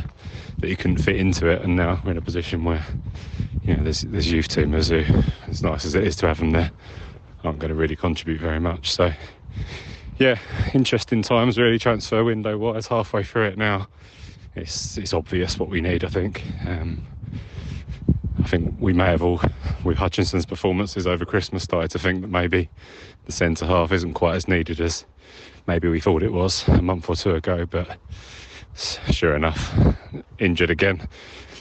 that 0.60 0.68
he 0.68 0.76
couldn't 0.76 0.98
fit 0.98 1.16
into 1.16 1.48
it, 1.48 1.60
and 1.62 1.74
now 1.74 2.00
we're 2.04 2.12
in 2.12 2.18
a 2.18 2.22
position 2.22 2.62
where 2.62 2.84
you 3.64 3.76
know 3.76 3.82
there's 3.82 4.02
there's 4.02 4.30
youth 4.30 4.46
teamers 4.46 4.90
who, 4.90 5.22
as 5.48 5.60
nice 5.60 5.84
as 5.84 5.96
it 5.96 6.04
is 6.04 6.14
to 6.16 6.28
have 6.28 6.38
them 6.38 6.52
there, 6.52 6.70
aren't 7.42 7.58
going 7.58 7.70
to 7.70 7.74
really 7.74 7.96
contribute 7.96 8.40
very 8.40 8.60
much. 8.60 8.92
So 8.92 9.12
yeah, 10.18 10.38
interesting 10.72 11.22
times 11.22 11.58
really 11.58 11.80
transfer 11.80 12.22
window 12.22 12.56
wise. 12.56 12.86
Halfway 12.86 13.24
through 13.24 13.46
it 13.46 13.58
now, 13.58 13.88
it's 14.60 14.96
it's 14.98 15.12
obvious 15.12 15.58
what 15.58 15.68
we 15.68 15.80
need. 15.80 16.04
I 16.04 16.08
think. 16.08 16.42
Um, 16.66 17.06
I 18.38 18.44
think 18.44 18.74
we 18.80 18.94
may 18.94 19.04
have 19.04 19.22
all, 19.22 19.40
with 19.84 19.98
Hutchinson's 19.98 20.46
performances 20.46 21.06
over 21.06 21.26
Christmas, 21.26 21.62
started 21.62 21.90
to 21.90 21.98
think 21.98 22.22
that 22.22 22.28
maybe 22.28 22.70
the 23.26 23.32
centre 23.32 23.66
half 23.66 23.92
isn't 23.92 24.14
quite 24.14 24.34
as 24.34 24.48
needed 24.48 24.80
as 24.80 25.04
maybe 25.66 25.88
we 25.88 26.00
thought 26.00 26.22
it 26.22 26.32
was 26.32 26.66
a 26.68 26.80
month 26.80 27.10
or 27.10 27.16
two 27.16 27.34
ago. 27.34 27.66
But 27.66 27.98
sure 29.10 29.36
enough, 29.36 29.74
injured 30.38 30.70
again. 30.70 31.06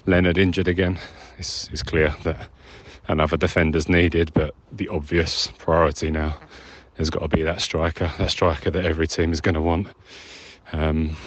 Leonard 0.06 0.38
injured 0.38 0.70
again. 0.70 0.98
It's, 1.38 1.70
it's 1.70 1.84
clear 1.84 2.16
that 2.24 2.48
another 3.10 3.36
defender's 3.36 3.90
needed, 3.90 4.32
but 4.34 4.56
the 4.72 4.88
obvious 4.88 5.52
priority 5.58 6.10
now 6.12 6.40
has 6.98 7.10
got 7.10 7.20
to 7.20 7.28
be 7.28 7.44
that 7.44 7.60
striker, 7.62 8.12
that 8.18 8.32
striker 8.32 8.72
that 8.72 8.86
every 8.86 9.08
team 9.08 9.34
is 9.34 9.42
going 9.42 9.56
to 9.56 9.62
want. 9.62 9.88
Um, 10.72 11.18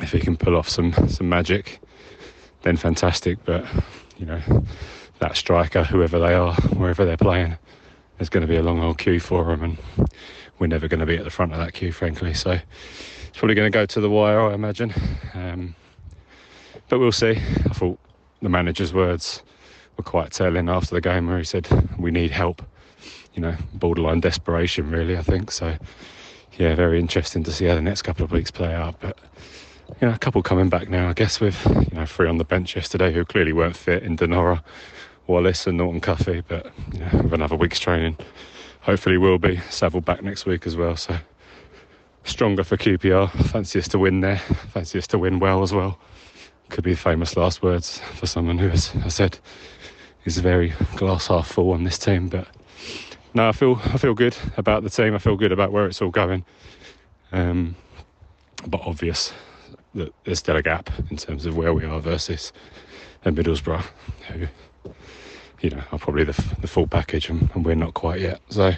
if 0.00 0.12
he 0.12 0.20
can 0.20 0.36
pull 0.36 0.56
off 0.56 0.68
some 0.68 0.92
some 1.08 1.28
magic, 1.28 1.80
then 2.62 2.76
fantastic. 2.76 3.38
But 3.44 3.64
you 4.18 4.26
know, 4.26 4.40
that 5.18 5.36
striker, 5.36 5.84
whoever 5.84 6.18
they 6.18 6.34
are, 6.34 6.54
wherever 6.76 7.04
they're 7.04 7.16
playing, 7.16 7.56
there's 8.18 8.28
going 8.28 8.42
to 8.42 8.48
be 8.48 8.56
a 8.56 8.62
long 8.62 8.80
old 8.80 8.98
queue 8.98 9.20
for 9.20 9.44
them, 9.44 9.62
and 9.62 10.08
we're 10.58 10.66
never 10.66 10.88
going 10.88 11.00
to 11.00 11.06
be 11.06 11.16
at 11.16 11.24
the 11.24 11.30
front 11.30 11.52
of 11.52 11.58
that 11.58 11.72
queue, 11.72 11.92
frankly. 11.92 12.34
So 12.34 12.52
it's 12.52 13.38
probably 13.38 13.54
going 13.54 13.70
to 13.70 13.76
go 13.76 13.86
to 13.86 14.00
the 14.00 14.10
wire, 14.10 14.40
I 14.40 14.54
imagine. 14.54 14.92
Um, 15.34 15.74
but 16.88 16.98
we'll 16.98 17.12
see. 17.12 17.30
I 17.30 17.74
thought 17.74 17.98
the 18.42 18.48
manager's 18.48 18.92
words 18.92 19.42
were 19.96 20.04
quite 20.04 20.32
telling 20.32 20.68
after 20.68 20.94
the 20.94 21.00
game, 21.00 21.26
where 21.26 21.38
he 21.38 21.44
said, 21.44 21.68
"We 21.98 22.10
need 22.10 22.30
help." 22.30 22.62
You 23.34 23.42
know, 23.42 23.56
borderline 23.74 24.20
desperation, 24.20 24.90
really. 24.90 25.16
I 25.16 25.22
think 25.22 25.50
so. 25.50 25.76
Yeah, 26.58 26.74
very 26.74 26.98
interesting 26.98 27.44
to 27.44 27.52
see 27.52 27.66
how 27.66 27.76
the 27.76 27.82
next 27.82 28.02
couple 28.02 28.24
of 28.24 28.32
weeks 28.32 28.50
play 28.50 28.74
out, 28.74 28.96
but 29.00 29.16
you 30.00 30.06
know, 30.06 30.14
a 30.14 30.18
couple 30.18 30.42
coming 30.42 30.68
back 30.68 30.88
now, 30.88 31.08
I 31.08 31.12
guess, 31.12 31.40
with 31.40 31.64
you 31.66 31.96
know 31.96 32.06
three 32.06 32.28
on 32.28 32.38
the 32.38 32.44
bench 32.44 32.76
yesterday 32.76 33.12
who 33.12 33.24
clearly 33.24 33.52
weren't 33.52 33.76
fit 33.76 34.02
in 34.02 34.16
De 34.16 34.26
Norre, 34.26 34.62
Wallace, 35.26 35.66
and 35.66 35.78
Norton 35.78 36.00
Cuffy, 36.00 36.42
but 36.46 36.70
you 36.92 37.00
know, 37.00 37.22
with 37.22 37.32
another 37.32 37.56
week's 37.56 37.80
training, 37.80 38.16
hopefully 38.80 39.18
will 39.18 39.38
be. 39.38 39.60
Saville 39.70 40.00
back 40.00 40.22
next 40.22 40.46
week 40.46 40.66
as 40.66 40.76
well, 40.76 40.96
so 40.96 41.16
stronger 42.24 42.64
for 42.64 42.76
QPR. 42.76 43.30
Fancy 43.48 43.78
us 43.78 43.88
to 43.88 43.98
win 43.98 44.20
there. 44.20 44.38
Fancy 44.38 44.98
us 44.98 45.06
to 45.08 45.18
win 45.18 45.38
well 45.38 45.62
as 45.62 45.72
well. 45.72 45.98
Could 46.68 46.84
be 46.84 46.94
famous 46.94 47.36
last 47.36 47.62
words 47.62 47.98
for 48.14 48.26
someone 48.26 48.58
who, 48.58 48.68
as 48.68 48.92
I 49.02 49.08
said, 49.08 49.38
is 50.26 50.38
very 50.38 50.74
glass 50.96 51.28
half 51.28 51.48
full 51.48 51.72
on 51.72 51.84
this 51.84 51.98
team. 51.98 52.28
But 52.28 52.46
no, 53.34 53.48
I 53.48 53.52
feel 53.52 53.80
I 53.86 53.96
feel 53.96 54.14
good 54.14 54.36
about 54.56 54.82
the 54.84 54.90
team. 54.90 55.14
I 55.14 55.18
feel 55.18 55.36
good 55.36 55.52
about 55.52 55.72
where 55.72 55.86
it's 55.86 56.02
all 56.02 56.10
going. 56.10 56.44
Um, 57.32 57.74
but 58.66 58.80
obvious 58.82 59.32
that 59.94 60.12
there's 60.24 60.38
still 60.38 60.56
a 60.56 60.62
gap 60.62 60.90
in 61.10 61.16
terms 61.16 61.46
of 61.46 61.56
where 61.56 61.72
we 61.74 61.84
are 61.84 62.00
versus 62.00 62.52
a 63.24 63.30
Middlesbrough, 63.30 63.84
who, 64.28 64.46
you 65.60 65.70
know, 65.70 65.82
are 65.92 65.98
probably 65.98 66.24
the, 66.24 66.56
the 66.60 66.68
full 66.68 66.86
package, 66.86 67.28
and, 67.28 67.50
and, 67.54 67.64
we're 67.64 67.74
not 67.74 67.94
quite 67.94 68.20
yet. 68.20 68.40
So, 68.48 68.72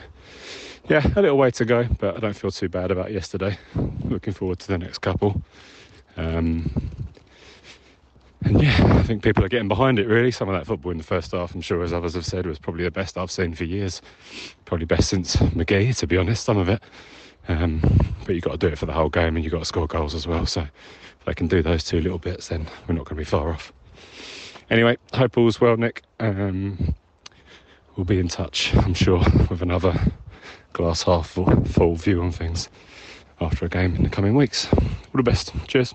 yeah, 0.88 1.06
a 1.16 1.22
little 1.22 1.38
way 1.38 1.50
to 1.52 1.64
go, 1.64 1.84
but 1.98 2.16
I 2.16 2.20
don't 2.20 2.36
feel 2.36 2.50
too 2.50 2.68
bad 2.68 2.90
about 2.90 3.12
yesterday. 3.12 3.58
Looking 4.04 4.32
forward 4.32 4.58
to 4.60 4.68
the 4.68 4.78
next 4.78 4.98
couple. 4.98 5.42
Um, 6.16 6.70
and 8.44 8.62
yeah, 8.62 8.98
I 8.98 9.02
think 9.02 9.22
people 9.22 9.44
are 9.44 9.48
getting 9.48 9.68
behind 9.68 9.98
it 9.98 10.08
really. 10.08 10.30
Some 10.30 10.48
of 10.48 10.54
that 10.54 10.66
football 10.66 10.92
in 10.92 10.98
the 10.98 11.04
first 11.04 11.32
half, 11.32 11.54
I'm 11.54 11.60
sure, 11.60 11.82
as 11.82 11.92
others 11.92 12.14
have 12.14 12.24
said, 12.24 12.46
was 12.46 12.58
probably 12.58 12.84
the 12.84 12.90
best 12.90 13.18
I've 13.18 13.30
seen 13.30 13.54
for 13.54 13.64
years. 13.64 14.00
Probably 14.64 14.86
best 14.86 15.10
since 15.10 15.36
McGhee, 15.36 15.96
to 15.98 16.06
be 16.06 16.16
honest, 16.16 16.44
some 16.44 16.56
of 16.56 16.68
it. 16.68 16.82
Um, 17.48 17.80
but 18.24 18.34
you've 18.34 18.44
got 18.44 18.52
to 18.52 18.58
do 18.58 18.68
it 18.68 18.78
for 18.78 18.86
the 18.86 18.92
whole 18.92 19.08
game 19.08 19.36
and 19.36 19.44
you've 19.44 19.52
got 19.52 19.58
to 19.58 19.64
score 19.64 19.86
goals 19.86 20.14
as 20.14 20.26
well. 20.26 20.46
So 20.46 20.66
I 21.30 21.32
can 21.32 21.46
do 21.46 21.62
those 21.62 21.84
two 21.84 22.00
little 22.00 22.18
bits, 22.18 22.48
then 22.48 22.66
we're 22.88 22.96
not 22.96 23.04
going 23.04 23.14
to 23.16 23.20
be 23.20 23.24
far 23.24 23.50
off. 23.50 23.72
Anyway, 24.68 24.98
hope 25.14 25.38
all's 25.38 25.60
well, 25.60 25.76
Nick. 25.76 26.02
Um, 26.18 26.92
we'll 27.94 28.04
be 28.04 28.18
in 28.18 28.26
touch, 28.26 28.74
I'm 28.74 28.94
sure, 28.94 29.22
with 29.48 29.62
another 29.62 29.94
glass 30.72 31.04
half 31.04 31.30
full, 31.30 31.64
full 31.66 31.94
view 31.94 32.20
on 32.20 32.32
things 32.32 32.68
after 33.40 33.64
a 33.64 33.68
game 33.68 33.94
in 33.94 34.02
the 34.02 34.08
coming 34.08 34.34
weeks. 34.34 34.66
All 34.72 35.14
the 35.14 35.22
best. 35.22 35.52
Cheers. 35.68 35.94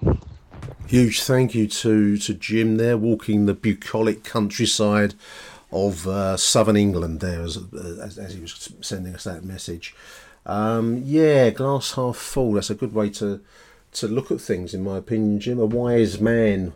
Huge 0.88 1.22
thank 1.22 1.54
you 1.54 1.68
to, 1.68 2.18
to 2.18 2.34
Jim 2.34 2.78
there, 2.78 2.98
walking 2.98 3.46
the 3.46 3.54
bucolic 3.54 4.24
countryside 4.24 5.16
of 5.70 6.08
uh, 6.08 6.38
southern 6.38 6.78
England 6.78 7.20
there 7.20 7.42
as, 7.42 7.60
as, 8.02 8.18
as, 8.18 8.34
he 8.36 8.40
was 8.40 8.72
sending 8.80 9.14
us 9.14 9.26
that 9.26 9.44
message. 9.44 9.94
Um, 10.46 11.02
yeah, 11.04 11.50
glass 11.50 11.96
half 11.96 12.16
full. 12.16 12.54
That's 12.54 12.70
a 12.70 12.76
good 12.76 12.94
way 12.94 13.10
to 13.10 13.42
to 13.96 14.08
look 14.08 14.32
at 14.32 14.42
things, 14.42 14.74
in 14.74 14.84
my 14.84 14.98
opinion, 14.98 15.40
Jim. 15.40 15.60
A 15.60 15.66
wise 15.66 16.20
man, 16.20 16.74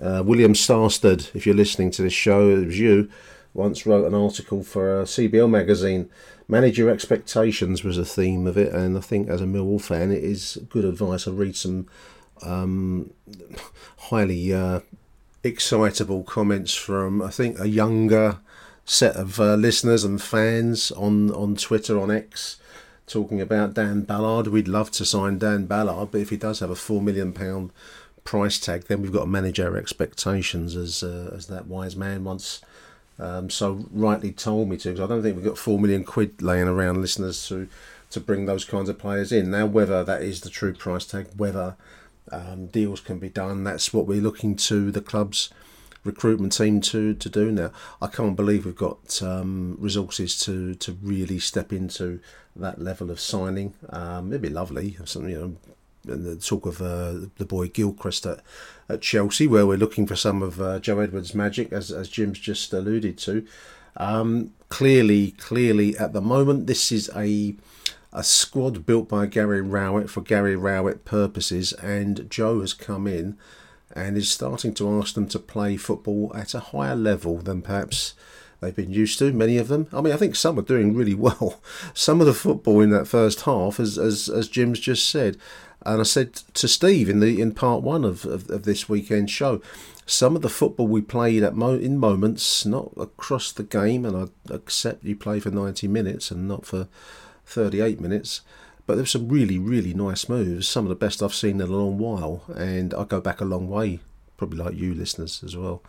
uh, 0.00 0.22
William 0.24 0.52
Starstead, 0.52 1.34
if 1.34 1.46
you're 1.46 1.54
listening 1.54 1.90
to 1.92 2.02
this 2.02 2.12
show, 2.12 2.50
it 2.50 2.66
was 2.66 2.78
you, 2.78 3.08
once 3.54 3.86
wrote 3.86 4.06
an 4.06 4.14
article 4.14 4.62
for 4.62 5.00
a 5.00 5.04
CBL 5.04 5.48
magazine. 5.48 6.10
Manage 6.48 6.78
your 6.78 6.90
expectations 6.90 7.82
was 7.82 7.96
the 7.96 8.04
theme 8.04 8.46
of 8.46 8.56
it, 8.56 8.72
and 8.72 8.96
I 8.96 9.00
think 9.00 9.28
as 9.28 9.40
a 9.40 9.46
Millwall 9.46 9.80
fan, 9.80 10.12
it 10.12 10.22
is 10.22 10.58
good 10.68 10.84
advice. 10.84 11.26
I 11.26 11.32
read 11.32 11.56
some 11.56 11.88
um, 12.42 13.10
highly 13.96 14.52
uh, 14.52 14.80
excitable 15.42 16.22
comments 16.22 16.74
from, 16.74 17.22
I 17.22 17.30
think, 17.30 17.58
a 17.58 17.68
younger 17.68 18.38
set 18.84 19.16
of 19.16 19.40
uh, 19.40 19.54
listeners 19.54 20.04
and 20.04 20.22
fans 20.22 20.92
on, 20.92 21.32
on 21.32 21.56
Twitter, 21.56 21.98
on 21.98 22.10
X, 22.10 22.58
talking 23.06 23.40
about 23.40 23.74
Dan 23.74 24.02
Ballard. 24.02 24.48
We'd 24.48 24.68
love 24.68 24.90
to 24.92 25.04
sign 25.04 25.38
Dan 25.38 25.66
Ballard, 25.66 26.10
but 26.10 26.20
if 26.20 26.30
he 26.30 26.36
does 26.36 26.60
have 26.60 26.70
a 26.70 26.74
£4 26.74 27.02
million 27.02 27.70
price 28.24 28.58
tag, 28.58 28.84
then 28.84 29.02
we've 29.02 29.12
got 29.12 29.20
to 29.20 29.26
manage 29.26 29.60
our 29.60 29.76
expectations, 29.76 30.76
as, 30.76 31.02
uh, 31.02 31.30
as 31.34 31.46
that 31.46 31.66
wise 31.66 31.96
man 31.96 32.24
once 32.24 32.60
um, 33.18 33.48
so 33.48 33.86
rightly 33.92 34.32
told 34.32 34.68
me 34.68 34.76
to, 34.78 34.90
because 34.90 35.04
I 35.04 35.06
don't 35.06 35.22
think 35.22 35.36
we've 35.36 35.44
got 35.44 35.58
4 35.58 35.78
million 35.78 36.04
quid 36.04 36.42
laying 36.42 36.68
around 36.68 37.00
listeners 37.00 37.48
to, 37.48 37.68
to 38.10 38.20
bring 38.20 38.46
those 38.46 38.64
kinds 38.64 38.88
of 38.88 38.98
players 38.98 39.32
in. 39.32 39.50
Now, 39.50 39.66
whether 39.66 40.04
that 40.04 40.22
is 40.22 40.42
the 40.42 40.50
true 40.50 40.74
price 40.74 41.06
tag, 41.06 41.28
whether 41.36 41.76
um, 42.30 42.66
deals 42.66 43.00
can 43.00 43.18
be 43.18 43.30
done, 43.30 43.64
that's 43.64 43.92
what 43.92 44.06
we're 44.06 44.20
looking 44.20 44.56
to 44.56 44.90
the 44.90 45.00
club's 45.00 45.50
recruitment 46.06 46.52
team 46.52 46.80
to, 46.82 47.14
to 47.14 47.28
do 47.28 47.52
now. 47.52 47.70
I 48.00 48.06
can't 48.06 48.36
believe 48.36 48.64
we've 48.64 48.74
got 48.74 49.22
um, 49.22 49.76
resources 49.78 50.38
to, 50.44 50.74
to 50.74 50.92
really 51.02 51.38
step 51.38 51.72
into 51.72 52.20
that 52.54 52.80
level 52.80 53.10
of 53.10 53.20
signing. 53.20 53.74
Um, 53.90 54.28
it'd 54.28 54.42
be 54.42 54.48
lovely, 54.48 54.96
you 55.14 55.20
know, 55.22 55.56
and 56.06 56.24
the 56.24 56.36
talk 56.36 56.66
of 56.66 56.80
uh, 56.80 57.26
the 57.36 57.44
boy 57.44 57.68
Gilchrist 57.68 58.26
at, 58.26 58.40
at 58.88 59.02
Chelsea, 59.02 59.46
where 59.46 59.66
we're 59.66 59.76
looking 59.76 60.06
for 60.06 60.16
some 60.16 60.42
of 60.42 60.60
uh, 60.60 60.78
Joe 60.78 61.00
Edwards' 61.00 61.34
magic, 61.34 61.72
as 61.72 61.90
as 61.90 62.08
Jim's 62.08 62.38
just 62.38 62.72
alluded 62.72 63.18
to. 63.18 63.46
Um, 63.96 64.52
clearly, 64.68 65.32
clearly, 65.32 65.96
at 65.96 66.12
the 66.12 66.20
moment, 66.20 66.66
this 66.66 66.92
is 66.92 67.10
a 67.14 67.56
a 68.12 68.22
squad 68.22 68.86
built 68.86 69.08
by 69.08 69.26
Gary 69.26 69.60
Rowett 69.60 70.08
for 70.08 70.20
Gary 70.20 70.56
Rowett 70.56 71.04
purposes, 71.04 71.72
and 71.74 72.30
Joe 72.30 72.60
has 72.60 72.72
come 72.72 73.06
in 73.06 73.36
and 73.96 74.16
is 74.16 74.30
starting 74.30 74.74
to 74.74 75.00
ask 75.00 75.14
them 75.14 75.26
to 75.28 75.38
play 75.38 75.76
football 75.76 76.30
at 76.34 76.54
a 76.54 76.60
higher 76.60 76.94
level 76.94 77.38
than 77.38 77.62
perhaps 77.62 78.14
they've 78.60 78.76
been 78.76 78.92
used 78.92 79.18
to. 79.18 79.32
Many 79.32 79.56
of 79.56 79.68
them. 79.68 79.88
I 79.92 80.02
mean, 80.02 80.12
I 80.12 80.18
think 80.18 80.36
some 80.36 80.58
are 80.58 80.62
doing 80.62 80.94
really 80.94 81.14
well. 81.14 81.60
Some 81.94 82.20
of 82.20 82.26
the 82.26 82.34
football 82.34 82.80
in 82.80 82.90
that 82.90 83.08
first 83.08 83.42
half, 83.42 83.80
as 83.80 83.98
as, 83.98 84.28
as 84.28 84.48
Jim's 84.48 84.80
just 84.80 85.08
said, 85.08 85.38
and 85.84 86.00
I 86.00 86.04
said 86.04 86.34
to 86.34 86.68
Steve 86.68 87.08
in 87.08 87.20
the 87.20 87.40
in 87.40 87.52
part 87.52 87.82
one 87.82 88.04
of, 88.04 88.26
of, 88.26 88.50
of 88.50 88.64
this 88.64 88.88
weekend 88.88 89.30
show, 89.30 89.62
some 90.04 90.36
of 90.36 90.42
the 90.42 90.48
football 90.48 90.86
we 90.86 91.00
played 91.00 91.42
at 91.42 91.56
mo- 91.56 91.78
in 91.78 91.98
moments, 91.98 92.66
not 92.66 92.92
across 92.96 93.50
the 93.50 93.64
game, 93.64 94.04
and 94.04 94.16
I 94.16 94.54
accept 94.54 95.04
you 95.04 95.16
play 95.16 95.40
for 95.40 95.50
90 95.50 95.88
minutes 95.88 96.30
and 96.30 96.46
not 96.46 96.66
for 96.66 96.88
38 97.46 98.00
minutes, 98.00 98.42
but 98.86 98.96
there's 98.96 99.10
some 99.10 99.28
really, 99.28 99.58
really 99.58 99.94
nice 99.94 100.28
moves, 100.28 100.68
some 100.68 100.84
of 100.84 100.88
the 100.88 100.94
best 100.94 101.22
I've 101.22 101.34
seen 101.34 101.60
in 101.60 101.68
a 101.68 101.76
long 101.76 101.98
while, 101.98 102.44
and 102.54 102.94
I 102.94 103.04
go 103.04 103.20
back 103.20 103.40
a 103.40 103.44
long 103.44 103.68
way, 103.68 104.00
probably 104.36 104.58
like 104.58 104.74
you 104.74 104.94
listeners 104.94 105.42
as 105.44 105.56
well. 105.56 105.82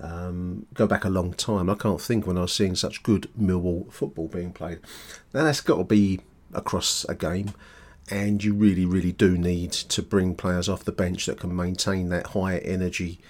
Um, 0.00 0.66
go 0.74 0.86
back 0.86 1.04
a 1.04 1.10
long 1.10 1.32
time. 1.32 1.68
I 1.68 1.74
can't 1.74 2.00
think 2.00 2.26
when 2.26 2.38
I 2.38 2.42
was 2.42 2.52
seeing 2.52 2.76
such 2.76 3.02
good 3.02 3.28
Millwall 3.38 3.92
football 3.92 4.28
being 4.28 4.52
played. 4.52 4.78
Now 5.34 5.42
that's 5.42 5.60
got 5.60 5.78
to 5.78 5.84
be 5.84 6.20
across 6.54 7.04
a 7.08 7.14
game 7.14 7.52
and 8.10 8.42
you 8.42 8.54
really, 8.54 8.86
really 8.86 9.12
do 9.12 9.36
need 9.36 9.72
to 9.72 10.02
bring 10.02 10.34
players 10.34 10.68
off 10.68 10.84
the 10.84 10.92
bench 10.92 11.26
that 11.26 11.40
can 11.40 11.54
maintain 11.54 12.08
that 12.08 12.28
high 12.28 12.58
energy 12.58 13.20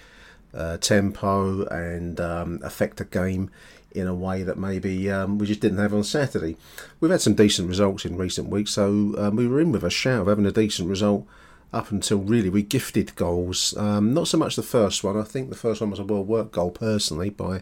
uh, 0.53 0.77
tempo 0.77 1.65
and 1.65 2.19
um, 2.19 2.59
affect 2.63 3.01
a 3.01 3.05
game 3.05 3.49
in 3.91 4.07
a 4.07 4.13
way 4.13 4.43
that 4.43 4.57
maybe 4.57 5.09
um, 5.09 5.37
we 5.37 5.47
just 5.47 5.59
didn't 5.59 5.79
have 5.79 5.93
on 5.93 6.03
Saturday. 6.03 6.57
We've 6.99 7.11
had 7.11 7.21
some 7.21 7.33
decent 7.33 7.67
results 7.67 8.05
in 8.05 8.17
recent 8.17 8.49
weeks, 8.49 8.71
so 8.71 9.15
um, 9.17 9.35
we 9.35 9.47
were 9.47 9.59
in 9.59 9.71
with 9.71 9.83
a 9.83 9.89
shout 9.89 10.21
of 10.21 10.27
having 10.27 10.45
a 10.45 10.51
decent 10.51 10.89
result 10.89 11.25
up 11.71 11.91
until 11.91 12.17
really 12.17 12.49
we 12.49 12.63
gifted 12.63 13.15
goals. 13.15 13.75
Um, 13.77 14.13
not 14.13 14.27
so 14.27 14.37
much 14.37 14.55
the 14.55 14.63
first 14.63 15.03
one. 15.03 15.17
I 15.17 15.23
think 15.23 15.49
the 15.49 15.55
first 15.55 15.81
one 15.81 15.91
was 15.91 15.99
a 15.99 16.03
well 16.03 16.23
worked 16.23 16.51
goal 16.51 16.71
personally 16.71 17.29
by 17.29 17.61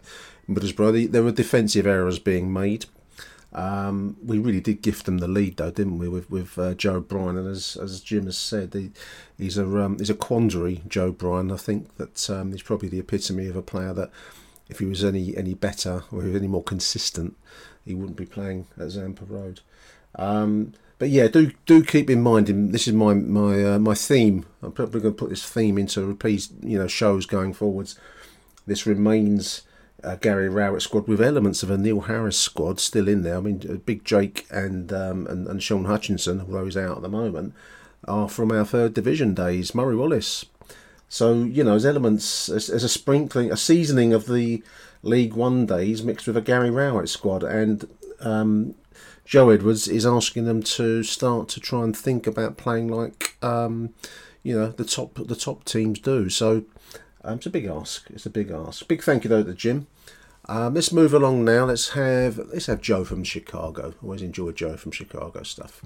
Middlesbrough. 0.49 1.11
There 1.11 1.23
were 1.23 1.31
defensive 1.31 1.85
errors 1.85 2.19
being 2.19 2.51
made, 2.51 2.85
um, 3.53 4.17
we 4.23 4.39
really 4.39 4.59
did 4.59 4.81
gift 4.81 5.05
them 5.05 5.19
the 5.19 5.27
lead, 5.27 5.57
though, 5.57 5.71
didn't 5.71 5.99
we? 5.99 6.07
With 6.07 6.29
with 6.29 6.57
uh, 6.59 6.73
Joe 6.73 6.99
Bryan, 6.99 7.37
and 7.37 7.47
as 7.47 7.77
as 7.81 8.01
Jim 8.01 8.25
has 8.25 8.37
said, 8.37 8.73
he, 8.73 8.91
he's 9.37 9.57
a 9.57 9.65
um, 9.65 9.97
he's 9.97 10.09
a 10.09 10.15
quandary. 10.15 10.81
Joe 10.87 11.11
Bryan. 11.11 11.51
I 11.51 11.57
think 11.57 11.95
that 11.95 12.29
um, 12.29 12.51
he's 12.51 12.61
probably 12.61 12.89
the 12.89 12.99
epitome 12.99 13.47
of 13.47 13.55
a 13.55 13.61
player 13.61 13.93
that, 13.93 14.11
if 14.69 14.79
he 14.79 14.85
was 14.85 15.03
any 15.03 15.35
any 15.37 15.53
better 15.53 16.03
or 16.11 16.23
he 16.23 16.29
was 16.29 16.37
any 16.37 16.47
more 16.47 16.63
consistent, 16.63 17.35
he 17.85 17.93
wouldn't 17.95 18.17
be 18.17 18.25
playing 18.25 18.67
at 18.79 18.89
Zampa 18.89 19.25
Road. 19.25 19.61
Um, 20.15 20.73
but 20.99 21.09
yeah, 21.09 21.27
do 21.27 21.51
do 21.65 21.83
keep 21.83 22.09
in 22.09 22.21
mind. 22.21 22.47
This 22.73 22.87
is 22.87 22.93
my 22.93 23.13
my 23.13 23.63
uh, 23.63 23.79
my 23.79 23.93
theme. 23.93 24.45
I'm 24.61 24.71
probably 24.71 25.01
going 25.01 25.13
to 25.13 25.19
put 25.19 25.29
this 25.29 25.47
theme 25.47 25.77
into 25.77 26.05
repeat, 26.05 26.49
you 26.61 26.77
know, 26.77 26.87
shows 26.87 27.25
going 27.25 27.53
forwards. 27.53 27.99
This 28.65 28.85
remains 28.85 29.61
uh, 30.03 30.15
Gary 30.15 30.49
Rowett 30.49 30.81
squad 30.81 31.07
with 31.07 31.21
elements 31.21 31.63
of 31.63 31.69
a 31.69 31.77
Neil 31.77 32.01
Harris 32.01 32.37
squad 32.37 32.79
still 32.79 33.07
in 33.07 33.21
there. 33.21 33.37
I 33.37 33.41
mean, 33.41 33.61
uh, 33.69 33.75
Big 33.75 34.03
Jake 34.03 34.45
and, 34.49 34.91
um, 34.91 35.27
and 35.27 35.47
and 35.47 35.61
Shaun 35.61 35.85
Hutchinson, 35.85 36.41
although 36.41 36.65
he's 36.65 36.77
out 36.77 36.97
at 36.97 37.03
the 37.03 37.09
moment, 37.09 37.53
are 38.07 38.27
from 38.27 38.51
our 38.51 38.65
third 38.65 38.93
division 38.93 39.33
days. 39.33 39.75
Murray 39.75 39.95
Wallace. 39.95 40.45
So 41.09 41.33
you 41.33 41.63
know, 41.63 41.71
there's 41.71 41.85
elements, 41.85 42.47
there's, 42.47 42.69
a 42.69 42.89
sprinkling, 42.89 43.51
a 43.51 43.57
seasoning 43.57 44.13
of 44.13 44.27
the 44.27 44.61
League 45.03 45.33
One 45.33 45.65
days 45.65 46.03
mixed 46.03 46.27
with 46.27 46.35
a 46.35 46.41
Gary 46.41 46.69
Rowett 46.69 47.09
squad, 47.09 47.43
and 47.43 47.87
um, 48.19 48.75
Joe 49.25 49.49
Edwards 49.49 49.87
is 49.87 50.05
asking 50.05 50.45
them 50.45 50.63
to 50.63 51.03
start 51.03 51.49
to 51.49 51.59
try 51.59 51.83
and 51.83 51.95
think 51.95 52.27
about 52.27 52.57
playing 52.57 52.89
like 52.89 53.37
um, 53.41 53.93
you 54.43 54.57
know 54.57 54.69
the 54.69 54.85
top 54.85 55.15
the 55.15 55.35
top 55.35 55.65
teams 55.65 55.99
do. 55.99 56.29
So 56.29 56.63
um, 57.23 57.37
it's 57.37 57.45
a 57.45 57.49
big 57.49 57.65
ask. 57.65 58.09
It's 58.09 58.25
a 58.25 58.29
big 58.29 58.51
ask. 58.51 58.87
Big 58.87 59.03
thank 59.03 59.23
you 59.23 59.29
though 59.29 59.43
to 59.43 59.53
Jim. 59.53 59.87
Um, 60.49 60.73
let's 60.73 60.93
move 60.93 61.13
along 61.13 61.43
now. 61.43 61.65
Let's 61.65 61.89
have 61.89 62.37
let's 62.37 62.67
have 62.67 62.81
Joe 62.81 63.03
from 63.03 63.23
Chicago. 63.23 63.93
Always 64.01 64.21
enjoy 64.21 64.51
Joe 64.51 64.77
from 64.77 64.91
Chicago 64.91 65.43
stuff. 65.43 65.81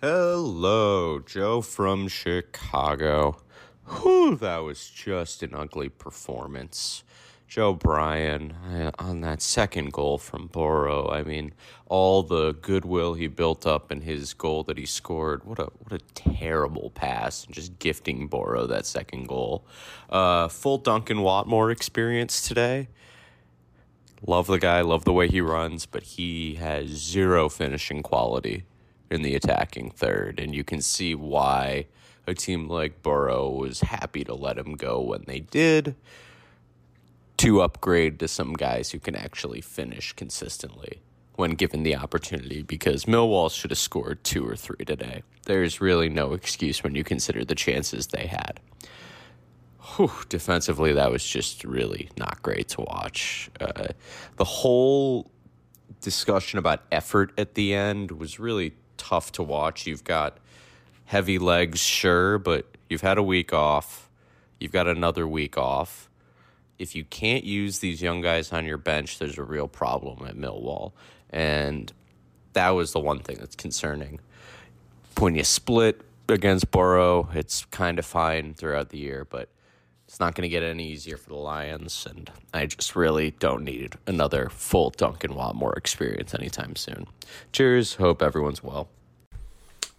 Hello, 0.00 1.18
Joe 1.18 1.60
from 1.60 2.08
Chicago. 2.08 3.36
Whew, 3.86 4.36
that 4.36 4.58
was 4.58 4.88
just 4.88 5.42
an 5.42 5.54
ugly 5.54 5.88
performance. 5.88 7.04
Joe 7.46 7.74
Bryan 7.74 8.52
uh, 8.52 8.90
on 8.98 9.20
that 9.20 9.42
second 9.42 9.92
goal 9.92 10.18
from 10.18 10.48
Boro. 10.48 11.08
I 11.08 11.22
mean, 11.22 11.52
all 11.86 12.22
the 12.22 12.52
goodwill 12.54 13.14
he 13.14 13.28
built 13.28 13.66
up 13.66 13.92
in 13.92 14.00
his 14.00 14.32
goal 14.34 14.64
that 14.64 14.78
he 14.78 14.86
scored. 14.86 15.44
What 15.44 15.58
a 15.58 15.70
what 15.78 15.92
a 15.92 16.04
terrible 16.14 16.90
pass! 16.90 17.44
And 17.44 17.54
Just 17.54 17.78
gifting 17.78 18.26
Boro 18.26 18.66
that 18.66 18.86
second 18.86 19.28
goal. 19.28 19.64
Uh, 20.08 20.48
full 20.48 20.78
Duncan 20.78 21.18
Watmore 21.18 21.70
experience 21.70 22.46
today. 22.48 22.88
Love 24.26 24.46
the 24.46 24.58
guy, 24.58 24.80
love 24.80 25.04
the 25.04 25.12
way 25.12 25.28
he 25.28 25.42
runs, 25.42 25.84
but 25.84 26.02
he 26.02 26.54
has 26.54 26.88
zero 26.88 27.50
finishing 27.50 28.02
quality 28.02 28.64
in 29.10 29.20
the 29.20 29.34
attacking 29.34 29.90
third, 29.90 30.40
and 30.40 30.54
you 30.54 30.64
can 30.64 30.80
see 30.80 31.14
why 31.14 31.86
a 32.26 32.34
team 32.34 32.68
like 32.68 33.02
Boro 33.02 33.50
was 33.50 33.80
happy 33.80 34.24
to 34.24 34.34
let 34.34 34.58
him 34.58 34.74
go 34.74 35.00
when 35.00 35.24
they 35.26 35.40
did 35.40 35.94
to 37.38 37.60
upgrade 37.60 38.18
to 38.20 38.28
some 38.28 38.54
guys 38.54 38.90
who 38.90 38.98
can 38.98 39.16
actually 39.16 39.60
finish 39.60 40.12
consistently 40.12 41.00
when 41.36 41.52
given 41.52 41.82
the 41.82 41.96
opportunity 41.96 42.62
because 42.62 43.06
Millwall 43.06 43.50
should 43.50 43.70
have 43.70 43.78
scored 43.78 44.22
two 44.22 44.46
or 44.46 44.54
three 44.54 44.84
today. 44.84 45.22
There's 45.46 45.80
really 45.80 46.08
no 46.08 46.32
excuse 46.32 46.82
when 46.82 46.94
you 46.94 47.02
consider 47.02 47.44
the 47.44 47.56
chances 47.56 48.06
they 48.06 48.26
had. 48.26 48.60
Whew, 49.96 50.12
defensively, 50.28 50.92
that 50.92 51.10
was 51.10 51.24
just 51.24 51.64
really 51.64 52.08
not 52.16 52.40
great 52.42 52.68
to 52.68 52.82
watch. 52.82 53.50
Uh, 53.60 53.88
the 54.36 54.44
whole 54.44 55.30
discussion 56.00 56.58
about 56.58 56.82
effort 56.92 57.32
at 57.36 57.54
the 57.54 57.74
end 57.74 58.12
was 58.12 58.38
really 58.38 58.74
tough 58.96 59.32
to 59.32 59.42
watch. 59.42 59.86
You've 59.86 60.04
got 60.04 60.38
heavy 61.04 61.38
legs, 61.38 61.80
sure, 61.80 62.38
but 62.38 62.66
you've 62.88 63.02
had 63.02 63.18
a 63.18 63.22
week 63.22 63.52
off. 63.52 64.10
You've 64.58 64.72
got 64.72 64.88
another 64.88 65.26
week 65.26 65.58
off 65.58 66.08
if 66.78 66.94
you 66.94 67.04
can't 67.04 67.44
use 67.44 67.78
these 67.78 68.02
young 68.02 68.20
guys 68.20 68.52
on 68.52 68.64
your 68.64 68.78
bench, 68.78 69.18
there's 69.18 69.38
a 69.38 69.42
real 69.42 69.68
problem 69.68 70.26
at 70.26 70.36
Millwall. 70.36 70.92
And 71.30 71.92
that 72.52 72.70
was 72.70 72.92
the 72.92 73.00
one 73.00 73.20
thing 73.20 73.36
that's 73.38 73.56
concerning. 73.56 74.20
When 75.18 75.34
you 75.34 75.44
split 75.44 76.00
against 76.28 76.70
Boro, 76.70 77.28
it's 77.34 77.64
kind 77.66 77.98
of 77.98 78.06
fine 78.06 78.54
throughout 78.54 78.90
the 78.90 78.98
year, 78.98 79.24
but 79.24 79.48
it's 80.08 80.18
not 80.20 80.34
going 80.34 80.42
to 80.42 80.48
get 80.48 80.62
any 80.62 80.88
easier 80.88 81.16
for 81.16 81.30
the 81.30 81.36
Lions. 81.36 82.06
And 82.08 82.30
I 82.52 82.66
just 82.66 82.96
really 82.96 83.30
don't 83.32 83.64
need 83.64 83.94
another 84.06 84.48
full 84.48 84.90
Duncan 84.90 85.32
Watmore 85.32 85.76
experience 85.76 86.34
anytime 86.34 86.76
soon. 86.76 87.06
Cheers. 87.52 87.94
Hope 87.94 88.20
everyone's 88.22 88.62
well. 88.62 88.88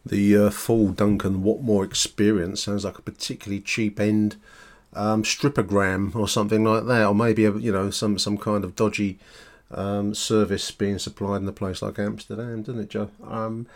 The 0.05 0.37
uh, 0.37 0.49
full 0.51 0.89
Duncan 0.89 1.43
Watmore 1.43 1.83
experience 1.83 2.63
sounds 2.63 2.85
like 2.85 2.99
a 2.99 3.01
particularly 3.01 3.61
cheap 3.61 3.99
end 3.99 4.35
um, 4.93 5.23
strippergram 5.23 6.15
or 6.15 6.27
something 6.27 6.63
like 6.63 6.85
that, 6.85 7.05
or 7.05 7.15
maybe 7.15 7.45
a, 7.45 7.53
you 7.53 7.71
know 7.71 7.89
some 7.89 8.19
some 8.19 8.37
kind 8.37 8.63
of 8.63 8.75
dodgy 8.75 9.19
um, 9.71 10.13
service 10.13 10.69
being 10.71 10.99
supplied 10.99 11.41
in 11.41 11.47
a 11.47 11.51
place 11.51 11.81
like 11.81 11.99
Amsterdam, 11.99 12.61
doesn't 12.61 12.81
it, 12.81 12.89
Joe? 12.89 13.09
Um, 13.27 13.67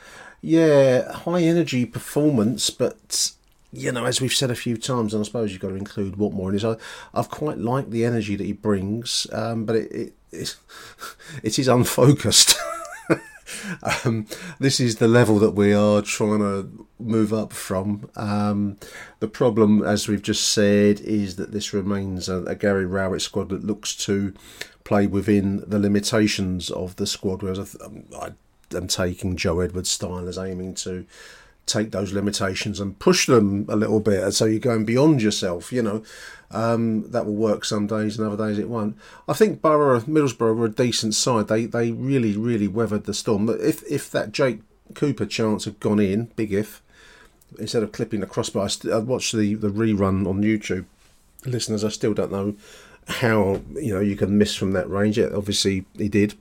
yeah, 0.41 1.11
high 1.11 1.41
energy 1.41 1.85
performance, 1.85 2.69
but 2.69 3.31
you 3.71 3.91
know, 3.91 4.05
as 4.05 4.21
we've 4.21 4.33
said 4.33 4.51
a 4.51 4.55
few 4.55 4.77
times, 4.77 5.13
and 5.13 5.21
I 5.21 5.25
suppose 5.25 5.51
you've 5.51 5.61
got 5.61 5.69
to 5.69 5.75
include 5.75 6.15
Watmore 6.15 6.49
in 6.49 6.53
this. 6.53 6.63
I, 6.63 6.77
I've 7.13 7.29
quite 7.29 7.57
liked 7.57 7.91
the 7.91 8.05
energy 8.05 8.35
that 8.35 8.45
he 8.45 8.53
brings, 8.53 9.27
um, 9.31 9.65
but 9.65 9.75
it, 9.75 9.91
it 9.91 10.13
it's, 10.31 10.57
it 11.43 11.59
is 11.59 11.67
unfocused. 11.67 12.55
um, 14.05 14.27
this 14.59 14.79
is 14.79 14.97
the 14.97 15.07
level 15.07 15.39
that 15.39 15.51
we 15.51 15.73
are 15.73 16.01
trying 16.01 16.39
to 16.39 16.87
move 16.99 17.33
up 17.33 17.53
from. 17.53 18.09
Um, 18.15 18.77
the 19.19 19.27
problem, 19.27 19.83
as 19.83 20.07
we've 20.07 20.21
just 20.21 20.49
said, 20.51 20.99
is 21.01 21.35
that 21.37 21.51
this 21.51 21.73
remains 21.73 22.29
a, 22.29 22.43
a, 22.43 22.55
Gary 22.55 22.85
Rowett 22.85 23.21
squad 23.21 23.49
that 23.49 23.63
looks 23.63 23.95
to 24.05 24.33
play 24.83 25.07
within 25.07 25.63
the 25.67 25.79
limitations 25.79 26.69
of 26.69 26.95
the 26.97 27.07
squad, 27.07 27.41
whereas 27.41 27.77
I, 27.81 28.15
I 28.17 28.31
am 28.75 28.87
taking 28.87 29.35
Joe 29.35 29.59
Edwards' 29.59 29.89
style 29.89 30.27
as 30.27 30.37
aiming 30.37 30.75
to 30.75 31.05
take 31.69 31.91
those 31.91 32.13
limitations 32.13 32.79
and 32.79 32.99
push 32.99 33.27
them 33.27 33.65
a 33.69 33.75
little 33.75 33.99
bit 33.99 34.23
And 34.23 34.33
so 34.33 34.45
you're 34.45 34.59
going 34.59 34.85
beyond 34.85 35.21
yourself 35.21 35.71
you 35.71 35.81
know. 35.81 36.03
Um, 36.51 37.11
that 37.11 37.27
will 37.27 37.35
work 37.35 37.63
some 37.63 37.85
days 37.85 38.17
and 38.17 38.27
other 38.27 38.47
days 38.47 38.57
it 38.57 38.69
won't. 38.69 38.97
I 39.27 39.33
think 39.33 39.61
Boro 39.61 39.99
Middlesbrough 39.99 40.55
were 40.55 40.65
a 40.65 40.71
decent 40.71 41.13
side. 41.13 41.47
They 41.47 41.65
they 41.65 41.91
really 41.91 42.35
really 42.35 42.67
weathered 42.67 43.03
the 43.03 43.13
storm. 43.13 43.45
But 43.45 43.61
if 43.61 43.83
if 43.83 44.09
that 44.09 44.31
Jake 44.31 44.61
Cooper 44.95 45.27
chance 45.27 45.65
had 45.65 45.79
gone 45.79 45.99
in 45.99 46.31
big 46.35 46.51
if 46.51 46.81
instead 47.59 47.83
of 47.83 47.91
clipping 47.91 48.21
the 48.21 48.25
crossbar 48.25 48.65
I, 48.65 48.67
st- 48.67 48.93
I 48.93 48.97
watched 48.97 49.35
the, 49.35 49.53
the 49.53 49.69
rerun 49.69 50.27
on 50.27 50.41
YouTube. 50.41 50.85
Listeners 51.45 51.83
I 51.83 51.89
still 51.89 52.15
don't 52.15 52.31
know 52.31 52.55
how 53.07 53.61
you 53.75 53.93
know 53.93 53.99
you 53.99 54.15
can 54.15 54.37
miss 54.37 54.55
from 54.55 54.71
that 54.71 54.89
range. 54.89 55.19
It 55.19 55.33
obviously 55.33 55.85
he 55.97 56.09
did. 56.09 56.33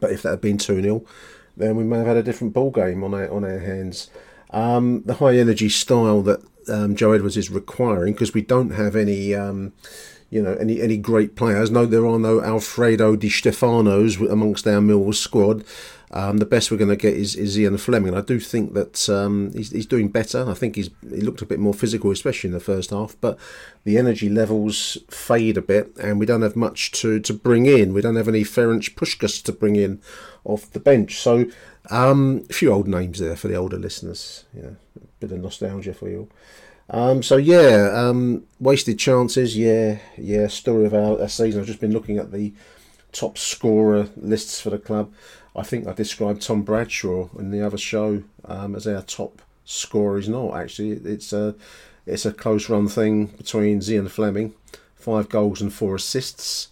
But 0.00 0.10
if 0.10 0.22
that 0.22 0.30
had 0.30 0.40
been 0.40 0.58
2 0.58 0.82
0 0.82 1.04
then 1.56 1.76
we 1.76 1.84
may 1.84 1.98
have 1.98 2.06
had 2.06 2.16
a 2.16 2.22
different 2.22 2.52
ball 2.52 2.70
game 2.70 3.04
on 3.04 3.14
our 3.14 3.30
on 3.30 3.44
our 3.44 3.58
hands. 3.58 4.10
Um, 4.50 5.02
the 5.04 5.14
high 5.14 5.36
energy 5.36 5.68
style 5.68 6.22
that 6.22 6.40
um, 6.68 6.94
Joe 6.94 7.12
Edwards 7.12 7.36
is 7.36 7.50
requiring, 7.50 8.12
because 8.12 8.34
we 8.34 8.42
don't 8.42 8.70
have 8.70 8.94
any, 8.94 9.34
um, 9.34 9.72
you 10.30 10.40
know, 10.42 10.54
any 10.54 10.80
any 10.80 10.96
great 10.96 11.34
players. 11.34 11.70
No, 11.70 11.86
there 11.86 12.06
are 12.06 12.18
no 12.18 12.40
Alfredo 12.40 13.16
Di 13.16 13.28
Stefanos 13.28 14.20
amongst 14.30 14.66
our 14.66 14.80
Millwall 14.80 15.14
squad. 15.14 15.64
Um, 16.10 16.38
the 16.38 16.46
best 16.46 16.70
we're 16.70 16.76
going 16.76 16.90
to 16.90 16.96
get 16.96 17.14
is, 17.14 17.34
is 17.34 17.56
Zian 17.56 17.80
Flemming. 17.80 18.10
And 18.10 18.18
I 18.18 18.20
do 18.20 18.38
think 18.38 18.74
that 18.74 19.08
um, 19.08 19.50
he's, 19.52 19.72
he's 19.72 19.86
doing 19.86 20.06
better. 20.06 20.48
I 20.48 20.54
think 20.54 20.76
he's 20.76 20.90
he 21.02 21.20
looked 21.20 21.42
a 21.42 21.46
bit 21.46 21.58
more 21.58 21.74
physical, 21.74 22.12
especially 22.12 22.48
in 22.48 22.54
the 22.54 22.60
first 22.60 22.90
half. 22.90 23.16
But 23.20 23.36
the 23.82 23.98
energy 23.98 24.28
levels 24.28 24.96
fade 25.10 25.56
a 25.56 25.62
bit, 25.62 25.90
and 26.00 26.20
we 26.20 26.26
don't 26.26 26.42
have 26.42 26.54
much 26.54 26.92
to, 27.00 27.18
to 27.18 27.34
bring 27.34 27.66
in. 27.66 27.92
We 27.92 28.00
don't 28.00 28.14
have 28.14 28.28
any 28.28 28.44
Ferenc 28.44 28.94
Puskas 28.94 29.42
to 29.42 29.52
bring 29.52 29.74
in 29.74 30.00
off 30.44 30.70
the 30.70 30.80
bench. 30.80 31.18
So 31.18 31.46
um, 31.90 32.46
a 32.48 32.52
few 32.52 32.72
old 32.72 32.88
names 32.88 33.18
there 33.18 33.36
for 33.36 33.48
the 33.48 33.56
older 33.56 33.78
listeners. 33.78 34.44
Yeah, 34.54 34.70
a 34.96 35.06
bit 35.20 35.32
of 35.32 35.40
nostalgia 35.40 35.94
for 35.94 36.08
you. 36.08 36.28
Um, 36.90 37.22
so 37.22 37.36
yeah, 37.36 37.90
um, 37.94 38.44
wasted 38.60 38.98
chances. 38.98 39.56
Yeah, 39.56 39.98
yeah. 40.16 40.48
Story 40.48 40.86
of 40.86 40.94
our, 40.94 41.20
our 41.20 41.28
season. 41.28 41.60
I've 41.60 41.66
just 41.66 41.80
been 41.80 41.92
looking 41.92 42.18
at 42.18 42.30
the 42.32 42.52
top 43.12 43.38
scorer 43.38 44.08
lists 44.16 44.60
for 44.60 44.70
the 44.70 44.78
club. 44.78 45.12
I 45.56 45.62
think 45.62 45.86
I 45.86 45.92
described 45.92 46.42
Tom 46.42 46.62
Bradshaw 46.62 47.28
in 47.38 47.50
the 47.50 47.62
other 47.62 47.78
show 47.78 48.24
um, 48.44 48.74
as 48.74 48.86
our 48.86 49.02
top 49.02 49.40
scorer. 49.64 50.18
He's 50.18 50.28
not 50.28 50.54
actually. 50.56 50.90
It's 50.90 51.32
a 51.32 51.54
it's 52.06 52.26
a 52.26 52.32
close 52.32 52.68
run 52.68 52.88
thing 52.88 53.26
between 53.26 53.80
Zian 53.80 54.10
Flemming. 54.10 54.52
five 55.04 55.28
goals 55.28 55.60
and 55.60 55.72
four 55.72 55.94
assists, 55.96 56.68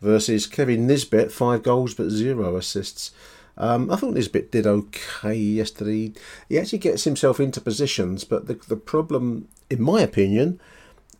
versus 0.00 0.46
Kevin 0.46 0.86
Nisbet, 0.86 1.32
five 1.32 1.62
goals 1.62 1.94
but 1.94 2.10
zero 2.10 2.56
assists. 2.56 3.12
Um, 3.58 3.90
I 3.90 3.96
thought 3.96 4.14
Nisbet 4.14 4.52
did 4.52 4.66
okay 4.66 5.34
yesterday. 5.34 6.12
He 6.48 6.58
actually 6.58 6.78
gets 6.78 7.04
himself 7.04 7.40
into 7.40 7.60
positions, 7.60 8.24
but 8.24 8.46
the 8.46 8.54
the 8.68 8.76
problem, 8.76 9.48
in 9.70 9.80
my 9.80 10.02
opinion, 10.02 10.60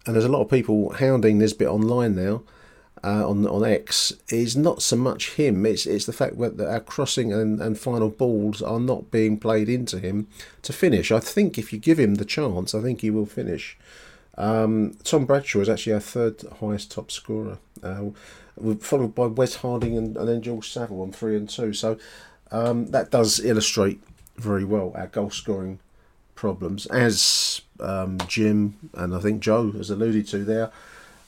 and 0.04 0.14
there's 0.14 0.24
a 0.24 0.30
lot 0.30 0.42
of 0.42 0.50
people 0.50 0.92
hounding 0.94 1.38
Nisbet 1.38 1.68
online 1.68 2.14
now 2.14 2.42
uh, 3.02 3.28
on 3.28 3.46
on 3.46 3.64
X 3.64 4.12
is 4.28 4.56
not 4.56 4.82
so 4.82 4.96
much 4.96 5.34
him. 5.34 5.64
It's 5.64 5.86
it's 5.86 6.06
the 6.06 6.12
fact 6.12 6.38
that 6.38 6.68
our 6.68 6.80
crossing 6.80 7.32
and, 7.32 7.60
and 7.60 7.78
final 7.78 8.10
balls 8.10 8.62
are 8.62 8.80
not 8.80 9.10
being 9.10 9.38
played 9.38 9.68
into 9.68 9.98
him 9.98 10.26
to 10.62 10.72
finish. 10.72 11.12
I 11.12 11.20
think 11.20 11.56
if 11.56 11.72
you 11.72 11.78
give 11.78 11.98
him 11.98 12.16
the 12.16 12.24
chance, 12.24 12.74
I 12.74 12.82
think 12.82 13.00
he 13.00 13.10
will 13.10 13.26
finish. 13.26 13.78
Um, 14.38 14.96
Tom 15.02 15.24
Bradshaw 15.24 15.60
is 15.60 15.68
actually 15.68 15.94
our 15.94 16.00
third 16.00 16.42
highest 16.60 16.90
top 16.90 17.10
scorer, 17.10 17.58
uh, 17.82 18.06
followed 18.80 19.14
by 19.14 19.26
Wes 19.26 19.56
Harding 19.56 19.96
and, 19.96 20.16
and 20.16 20.28
then 20.28 20.42
George 20.42 20.70
Saville 20.70 21.02
on 21.02 21.12
three 21.12 21.36
and 21.36 21.48
two. 21.48 21.72
So 21.72 21.98
um, 22.50 22.90
that 22.90 23.10
does 23.10 23.40
illustrate 23.40 24.00
very 24.36 24.64
well 24.64 24.92
our 24.94 25.06
goal 25.06 25.30
scoring 25.30 25.78
problems, 26.34 26.86
as 26.86 27.62
um, 27.80 28.18
Jim 28.28 28.76
and 28.94 29.14
I 29.14 29.20
think 29.20 29.40
Joe 29.40 29.72
has 29.72 29.90
alluded 29.90 30.28
to 30.28 30.44
there. 30.44 30.70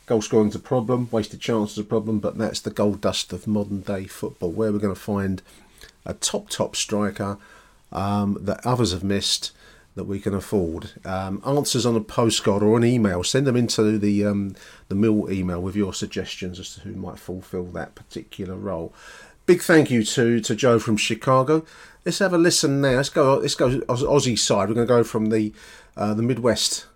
Goal 0.07 0.23
scoring's 0.23 0.55
a 0.55 0.61
problem, 0.61 1.09
wasted 1.11 1.41
chances 1.41 1.77
a 1.79 1.85
problem, 1.85 2.19
but 2.19 2.39
that's 2.39 2.61
the 2.61 2.71
gold 2.71 3.01
dust 3.01 3.33
of 3.33 3.47
modern 3.47 3.81
day 3.81 4.05
football. 4.05 4.51
Where 4.51 4.73
we're 4.73 4.79
going 4.79 4.95
to 4.95 5.01
find 5.01 5.43
a 6.07 6.15
top 6.15 6.49
top 6.49 6.77
striker 6.77 7.37
um, 7.93 8.39
that 8.41 8.65
others 8.65 8.93
have 8.93 9.05
missed 9.05 9.53
that 9.99 10.05
we 10.05 10.21
can 10.21 10.33
afford. 10.33 10.93
Um, 11.05 11.43
answers 11.45 11.85
on 11.85 11.97
a 11.97 12.01
postcard 12.01 12.63
or 12.63 12.77
an 12.77 12.85
email. 12.85 13.25
Send 13.25 13.49
them 13.49 13.57
into 13.57 13.99
the 13.99 14.25
um, 14.25 14.55
the 14.89 14.95
mill 14.95 15.31
email 15.31 15.61
with 15.61 15.75
your 15.75 15.93
suggestions 15.93 16.61
as 16.61 16.75
to 16.75 16.81
who 16.83 16.93
might 16.95 17.19
fulfil 17.19 17.65
that 17.65 17.97
particular 17.97 18.55
role. 18.55 18.95
Big 19.45 19.61
thank 19.61 19.91
you 19.91 20.05
to 20.05 20.41
to 20.41 20.55
Joe 20.55 20.79
from 20.79 20.97
Chicago. 20.97 21.65
Let's 22.05 22.21
have 22.21 22.33
a 22.33 22.39
listen 22.39 22.81
now. 22.81 22.97
Let's 22.97 23.09
go. 23.09 23.39
Let's 23.39 23.57
go 23.57 23.81
Aussie 23.81 24.39
side. 24.39 24.69
We're 24.69 24.77
going 24.77 24.87
to 24.87 24.95
go 24.95 25.03
from 25.03 25.31
the 25.31 25.53
uh, 25.97 26.15
the 26.15 26.23
Midwest 26.23 26.87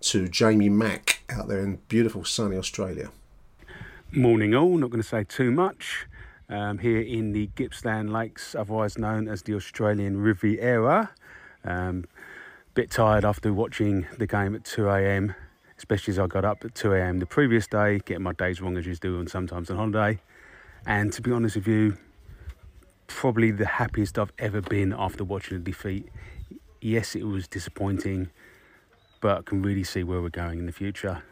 to 0.00 0.26
Jamie 0.26 0.70
Mack 0.70 1.22
out 1.28 1.48
there 1.48 1.60
in 1.60 1.80
beautiful 1.88 2.24
sunny 2.24 2.56
Australia. 2.56 3.10
Morning, 4.12 4.54
all. 4.54 4.78
Not 4.78 4.90
going 4.90 5.02
to 5.02 5.08
say 5.08 5.24
too 5.24 5.50
much. 5.50 6.06
Um, 6.48 6.78
here 6.78 7.00
in 7.00 7.32
the 7.32 7.50
Gippsland 7.56 8.12
Lakes, 8.12 8.54
otherwise 8.54 8.96
known 8.96 9.28
as 9.28 9.42
the 9.42 9.54
Australian 9.54 10.20
Riviera. 10.20 11.10
Um, 11.64 12.04
bit 12.76 12.90
tired 12.90 13.24
after 13.24 13.52
watching 13.52 14.06
the 14.18 14.26
game 14.26 14.54
at 14.54 14.64
2 14.64 14.88
a.m., 14.88 15.34
especially 15.78 16.12
as 16.12 16.18
I 16.20 16.28
got 16.28 16.44
up 16.44 16.64
at 16.64 16.76
2 16.76 16.92
a.m. 16.92 17.18
the 17.18 17.26
previous 17.26 17.66
day, 17.66 17.98
getting 18.04 18.22
my 18.22 18.32
days 18.32 18.60
wrong 18.60 18.76
as 18.76 18.86
you 18.86 18.94
do 18.94 19.18
and 19.18 19.28
sometimes 19.28 19.70
on 19.70 19.76
holiday. 19.76 20.20
And 20.86 21.12
to 21.14 21.22
be 21.22 21.32
honest 21.32 21.56
with 21.56 21.66
you, 21.66 21.96
probably 23.08 23.50
the 23.50 23.66
happiest 23.66 24.18
I've 24.18 24.32
ever 24.38 24.60
been 24.60 24.92
after 24.92 25.24
watching 25.24 25.56
a 25.56 25.60
defeat. 25.60 26.08
Yes, 26.80 27.16
it 27.16 27.24
was 27.24 27.48
disappointing 27.48 28.30
but 29.20 29.38
I 29.38 29.42
can 29.42 29.62
really 29.62 29.84
see 29.84 30.04
where 30.04 30.20
we're 30.20 30.28
going 30.28 30.58
in 30.58 30.66
the 30.66 30.72
future. 30.72 31.22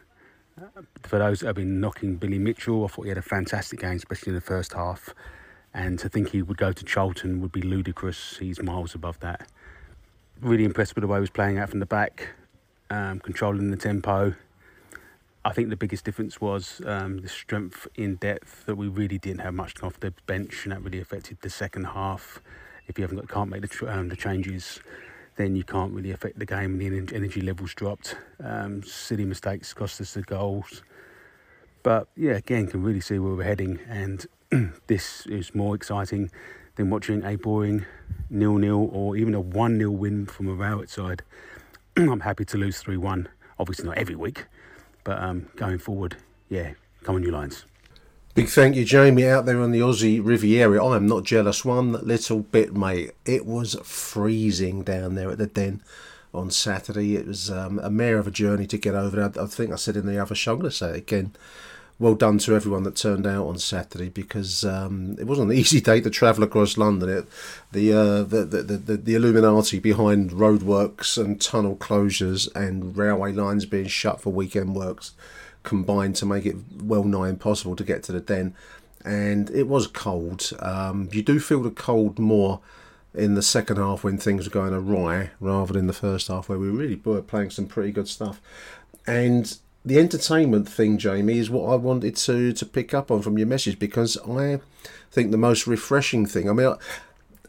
Uh, 0.61 0.81
for 1.03 1.19
those 1.19 1.39
that 1.39 1.47
have 1.47 1.55
been 1.55 1.79
knocking 1.79 2.15
Billy 2.15 2.39
Mitchell, 2.39 2.83
I 2.83 2.87
thought 2.87 3.03
he 3.03 3.09
had 3.09 3.17
a 3.17 3.21
fantastic 3.21 3.79
game, 3.79 3.95
especially 3.95 4.31
in 4.31 4.35
the 4.35 4.41
first 4.41 4.73
half. 4.73 5.13
And 5.73 5.99
to 5.99 6.09
think 6.09 6.29
he 6.29 6.41
would 6.41 6.57
go 6.57 6.71
to 6.71 6.85
Charlton 6.85 7.41
would 7.41 7.51
be 7.51 7.61
ludicrous. 7.61 8.37
He's 8.37 8.61
miles 8.61 8.95
above 8.95 9.19
that. 9.19 9.49
Really 10.41 10.65
impressed 10.65 10.95
with 10.95 11.01
the 11.01 11.07
way 11.07 11.17
he 11.17 11.21
was 11.21 11.29
playing 11.29 11.57
out 11.57 11.69
from 11.69 11.79
the 11.79 11.85
back, 11.85 12.29
um, 12.89 13.19
controlling 13.19 13.71
the 13.71 13.77
tempo. 13.77 14.35
I 15.45 15.53
think 15.53 15.69
the 15.69 15.77
biggest 15.77 16.03
difference 16.03 16.41
was 16.41 16.81
um, 16.85 17.19
the 17.19 17.29
strength 17.29 17.87
in 17.95 18.15
depth 18.15 18.65
that 18.65 18.75
we 18.75 18.87
really 18.87 19.17
didn't 19.17 19.41
have 19.41 19.53
much 19.53 19.81
off 19.81 19.99
the 19.99 20.13
bench, 20.25 20.65
and 20.65 20.73
that 20.73 20.81
really 20.83 20.99
affected 20.99 21.37
the 21.41 21.49
second 21.49 21.85
half. 21.85 22.41
If 22.87 22.97
you 22.97 23.03
haven't 23.03 23.17
got, 23.17 23.29
can't 23.29 23.49
make 23.49 23.61
the, 23.61 23.97
um, 23.97 24.09
the 24.09 24.15
changes, 24.15 24.81
then 25.37 25.55
you 25.55 25.63
can't 25.63 25.93
really 25.93 26.11
affect 26.11 26.37
the 26.37 26.45
game 26.45 26.79
and 26.81 27.07
the 27.07 27.15
energy 27.15 27.41
levels 27.41 27.73
dropped. 27.73 28.17
Um, 28.43 28.83
silly 28.83 29.25
mistakes 29.25 29.73
cost 29.73 30.01
us 30.01 30.15
the 30.15 30.21
goals. 30.21 30.83
But 31.83 32.07
yeah, 32.17 32.33
again, 32.33 32.67
can 32.67 32.83
really 32.83 33.01
see 33.01 33.19
where 33.19 33.35
we're 33.35 33.43
heading, 33.43 33.79
and 33.87 34.25
this 34.87 35.25
is 35.27 35.55
more 35.55 35.75
exciting 35.75 36.31
than 36.75 36.89
watching 36.89 37.23
a 37.23 37.35
boring 37.35 37.85
nil-nil 38.29 38.89
or 38.91 39.15
even 39.15 39.33
a 39.33 39.41
one-nil 39.41 39.91
win 39.91 40.25
from 40.25 40.47
a 40.47 40.53
Rowett 40.53 40.89
side. 40.89 41.23
I'm 41.97 42.21
happy 42.21 42.45
to 42.45 42.57
lose 42.57 42.79
three-one. 42.79 43.29
Obviously 43.59 43.85
not 43.85 43.97
every 43.97 44.15
week, 44.15 44.45
but 45.03 45.21
um, 45.21 45.47
going 45.55 45.77
forward, 45.77 46.17
yeah, 46.49 46.73
come 47.03 47.15
on, 47.15 47.23
you 47.23 47.31
Lions. 47.31 47.65
Big 48.35 48.49
thank 48.49 48.75
you, 48.75 48.83
Jamie, 48.83 49.25
out 49.25 49.45
there 49.45 49.61
on 49.61 49.71
the 49.71 49.79
Aussie 49.79 50.19
Riviera. 50.21 50.85
I 50.85 50.97
am 50.97 51.07
not 51.07 51.23
jealous 51.23 51.63
one 51.63 51.93
little 51.93 52.41
bit, 52.41 52.75
mate. 52.75 53.11
It 53.25 53.45
was 53.45 53.77
freezing 53.83 54.83
down 54.83 55.15
there 55.15 55.31
at 55.31 55.37
the 55.37 55.47
den 55.47 55.81
on 56.33 56.51
Saturday. 56.51 57.15
It 57.15 57.27
was 57.27 57.49
um, 57.49 57.79
a 57.79 57.89
mare 57.89 58.17
of 58.17 58.27
a 58.27 58.31
journey 58.31 58.67
to 58.67 58.77
get 58.77 58.93
over 58.93 59.15
there. 59.15 59.41
I 59.41 59.47
think 59.47 59.71
I 59.71 59.77
said 59.77 59.95
in 59.95 60.05
the 60.05 60.21
other 60.21 60.35
show, 60.35 60.51
I'm 60.51 60.59
going 60.59 60.69
to 60.69 60.75
say 60.75 60.89
it 60.89 60.95
again. 60.97 61.33
Well 61.97 62.15
done 62.15 62.37
to 62.39 62.55
everyone 62.55 62.83
that 62.83 62.95
turned 62.95 63.25
out 63.25 63.47
on 63.47 63.57
Saturday 63.57 64.09
because 64.09 64.65
um, 64.65 65.15
it 65.19 65.25
wasn't 65.25 65.51
an 65.51 65.57
easy 65.57 65.79
day 65.81 66.01
to 66.01 66.09
travel 66.09 66.43
across 66.43 66.77
London. 66.77 67.09
It, 67.09 67.27
the, 67.71 67.93
uh, 67.93 68.23
the, 68.23 68.45
the, 68.45 68.61
the 68.63 68.97
the 68.97 69.15
Illuminati 69.15 69.79
behind 69.79 70.31
roadworks 70.31 71.17
and 71.17 71.39
tunnel 71.39 71.75
closures 71.75 72.53
and 72.55 72.95
railway 72.97 73.31
lines 73.31 73.65
being 73.65 73.87
shut 73.87 74.21
for 74.21 74.31
weekend 74.31 74.75
works 74.75 75.13
combined 75.63 76.15
to 76.15 76.25
make 76.25 76.45
it 76.45 76.55
well 76.81 77.03
nigh 77.03 77.29
impossible 77.29 77.75
to 77.75 77.83
get 77.83 78.03
to 78.03 78.11
the 78.11 78.21
den. 78.21 78.55
And 79.03 79.49
it 79.51 79.67
was 79.67 79.87
cold. 79.87 80.51
Um, 80.59 81.09
you 81.11 81.21
do 81.21 81.39
feel 81.39 81.61
the 81.61 81.71
cold 81.71 82.17
more 82.17 82.61
in 83.13 83.35
the 83.35 83.41
second 83.41 83.77
half 83.77 84.03
when 84.03 84.17
things 84.17 84.45
were 84.45 84.51
going 84.51 84.73
awry 84.73 85.31
rather 85.39 85.73
than 85.73 85.87
the 85.87 85.93
first 85.93 86.27
half 86.27 86.49
where 86.49 86.57
we 86.57 86.69
were 86.69 86.77
really 86.77 86.99
were 87.03 87.21
playing 87.21 87.49
some 87.49 87.67
pretty 87.67 87.91
good 87.91 88.07
stuff. 88.07 88.41
And 89.07 89.57
the 89.85 89.99
entertainment 89.99 90.67
thing, 90.67 90.97
Jamie, 90.97 91.37
is 91.37 91.49
what 91.49 91.71
I 91.71 91.75
wanted 91.75 92.15
to 92.15 92.51
to 92.53 92.65
pick 92.65 92.93
up 92.93 93.11
on 93.11 93.21
from 93.21 93.37
your 93.37 93.47
message 93.47 93.77
because 93.77 94.17
I 94.27 94.59
think 95.11 95.31
the 95.31 95.37
most 95.37 95.67
refreshing 95.67 96.25
thing. 96.25 96.49
I 96.49 96.53
mean, 96.53 96.67
I, 96.67 96.77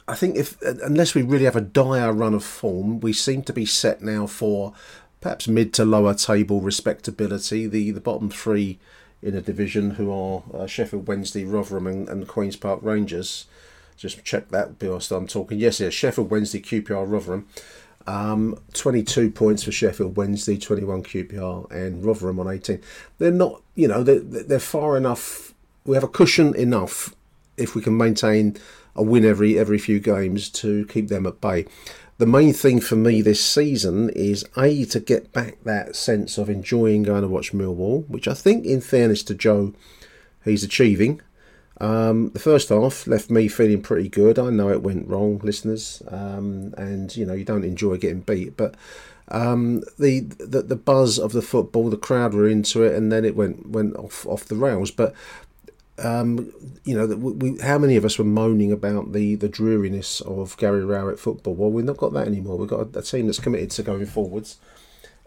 I 0.07 0.14
think 0.14 0.37
if 0.37 0.61
unless 0.62 1.14
we 1.14 1.22
really 1.22 1.46
have 1.46 1.57
a 1.57 1.62
dire 1.62 2.12
run 2.12 2.35
of 2.35 2.44
form, 2.44 3.01
we 3.01 3.12
seem 3.12 3.42
to 3.44 3.53
be 3.53 3.64
set 3.64 4.03
now 4.03 4.27
for 4.27 4.75
perhaps 5.20 5.49
mid 5.49 5.72
to 5.75 5.85
lower 5.85 6.14
table 6.14 6.61
respectability. 6.61 7.66
The 7.66 7.90
the 7.90 8.01
bottom 8.01 8.31
three 8.31 8.79
in 9.22 9.35
a 9.35 9.40
division 9.40 9.92
who 9.92 10.12
are 10.12 10.42
uh, 10.55 10.66
Sheffield 10.66 11.09
Wednesday, 11.09 11.44
Rotherham, 11.44 11.87
and, 11.87 12.09
and 12.09 12.29
Queens 12.29 12.57
Park 12.57 12.81
Rangers. 12.83 13.46
Just 13.96 14.22
check 14.25 14.51
that 14.51 14.81
whilst 14.83 15.11
I'm 15.11 15.27
talking. 15.27 15.59
Yes, 15.59 15.81
yes, 15.81 15.94
Sheffield 15.94 16.31
Wednesday, 16.31 16.61
QPR, 16.61 17.11
Rotherham. 17.11 17.49
Um, 18.07 18.59
22 18.75 19.31
points 19.31 19.64
for 19.64 19.73
Sheffield 19.73 20.16
Wednesday, 20.16 20.57
21 20.57 21.03
QPR, 21.03 21.71
and 21.73 22.05
Rotherham 22.05 22.38
on 22.38 22.49
18. 22.49 22.81
They're 23.19 23.33
not, 23.33 23.62
you 23.75 23.88
know, 23.88 24.03
they're, 24.03 24.21
they're 24.21 24.61
far 24.61 24.97
enough. 24.97 25.55
We 25.85 25.97
have 25.97 26.05
a 26.05 26.09
cushion 26.09 26.55
enough 26.55 27.14
if 27.57 27.75
we 27.75 27.83
can 27.83 27.97
maintain 27.97 28.57
a 28.95 29.03
win 29.03 29.25
every 29.25 29.59
every 29.59 29.79
few 29.79 30.01
games 30.01 30.49
to 30.51 30.87
keep 30.87 31.09
them 31.09 31.27
at 31.27 31.40
bay. 31.40 31.66
The 32.19 32.27
main 32.27 32.55
thing 32.55 32.81
for 32.81 32.97
me 32.97 33.21
this 33.21 33.45
season 33.45 34.09
is 34.11 34.45
a 34.57 34.87
to 34.87 35.01
get 35.01 35.35
back 35.35 35.62
that 35.64 35.95
sense 35.95 36.38
of 36.38 36.49
enjoying 36.49 37.03
going 37.03 37.23
to 37.23 37.29
watch 37.29 37.53
Millwall, 37.53 38.09
which 38.09 38.27
I 38.27 38.33
think, 38.33 38.64
in 38.64 38.81
fairness 38.81 39.23
to 39.25 39.35
Joe, 39.35 39.75
he's 40.42 40.64
achieving. 40.64 41.21
Um, 41.79 42.31
the 42.31 42.39
first 42.39 42.71
half 42.71 43.07
left 43.07 43.31
me 43.31 43.49
feeling 43.49 43.83
pretty 43.83 44.09
good. 44.09 44.39
I 44.39 44.51
know 44.51 44.71
it 44.71 44.83
went 44.83 45.09
wrong, 45.09 45.39
listeners, 45.43 46.03
um, 46.09 46.75
and 46.79 47.15
you 47.17 47.27
know 47.27 47.35
you 47.35 47.45
don't 47.45 47.65
enjoy 47.65 47.99
getting 47.99 48.21
beat, 48.21 48.57
but 48.57 48.75
um, 49.29 49.83
the, 49.99 50.21
the 50.21 50.62
the 50.62 50.77
buzz 50.77 51.19
of 51.19 51.33
the 51.33 51.43
football, 51.43 51.91
the 51.91 51.97
crowd 51.97 52.33
were 52.33 52.49
into 52.49 52.83
it, 52.83 52.95
and 52.95 53.12
then 53.12 53.25
it 53.25 53.37
went 53.37 53.69
went 53.69 53.97
off 53.97 54.27
off 54.27 54.45
the 54.47 54.57
rails. 54.57 54.91
But 54.91 55.15
um, 56.03 56.53
you 56.85 56.97
know, 56.97 57.07
we, 57.15 57.59
how 57.59 57.79
many 57.79 57.97
of 57.97 58.05
us 58.05 58.19
were 58.19 58.25
moaning 58.25 58.73
about 58.73 59.12
the 59.12 59.35
the 59.35 59.49
dreariness 59.49 60.23
of 60.23 60.57
Gary 60.57 60.85
Rowett 60.85 61.19
football? 61.19 61.55
Well, 61.55 61.71
we've 61.71 61.85
not 61.85 61.99
got 61.99 62.15
that 62.15 62.27
anymore. 62.27 62.57
We've 62.57 62.69
got 62.69 62.95
a, 62.95 62.99
a 63.01 63.03
team 63.03 63.27
that's 63.27 63.41
committed 63.41 63.71
to 63.73 63.83
going 63.83 64.07
forwards 64.07 64.59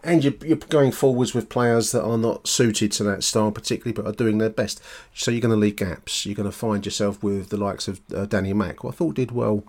and 0.02 0.24
you're, 0.24 0.34
you're 0.44 0.56
going 0.56 0.92
forwards 0.92 1.34
with 1.34 1.48
players 1.48 1.92
that 1.92 2.04
are 2.04 2.18
not 2.18 2.46
suited 2.46 2.92
to 2.92 3.04
that 3.04 3.24
style 3.24 3.50
particularly, 3.50 3.92
but 3.92 4.06
are 4.06 4.16
doing 4.16 4.38
their 4.38 4.50
best. 4.50 4.80
So 5.14 5.30
you're 5.30 5.40
going 5.40 5.54
to 5.54 5.56
leave 5.56 5.76
gaps. 5.76 6.24
You're 6.24 6.34
going 6.34 6.50
to 6.50 6.56
find 6.56 6.84
yourself 6.84 7.22
with 7.22 7.50
the 7.50 7.56
likes 7.56 7.88
of 7.88 8.00
uh, 8.14 8.26
Danny 8.26 8.52
Mack, 8.52 8.80
who 8.80 8.88
I 8.88 8.92
thought 8.92 9.16
did 9.16 9.32
well 9.32 9.64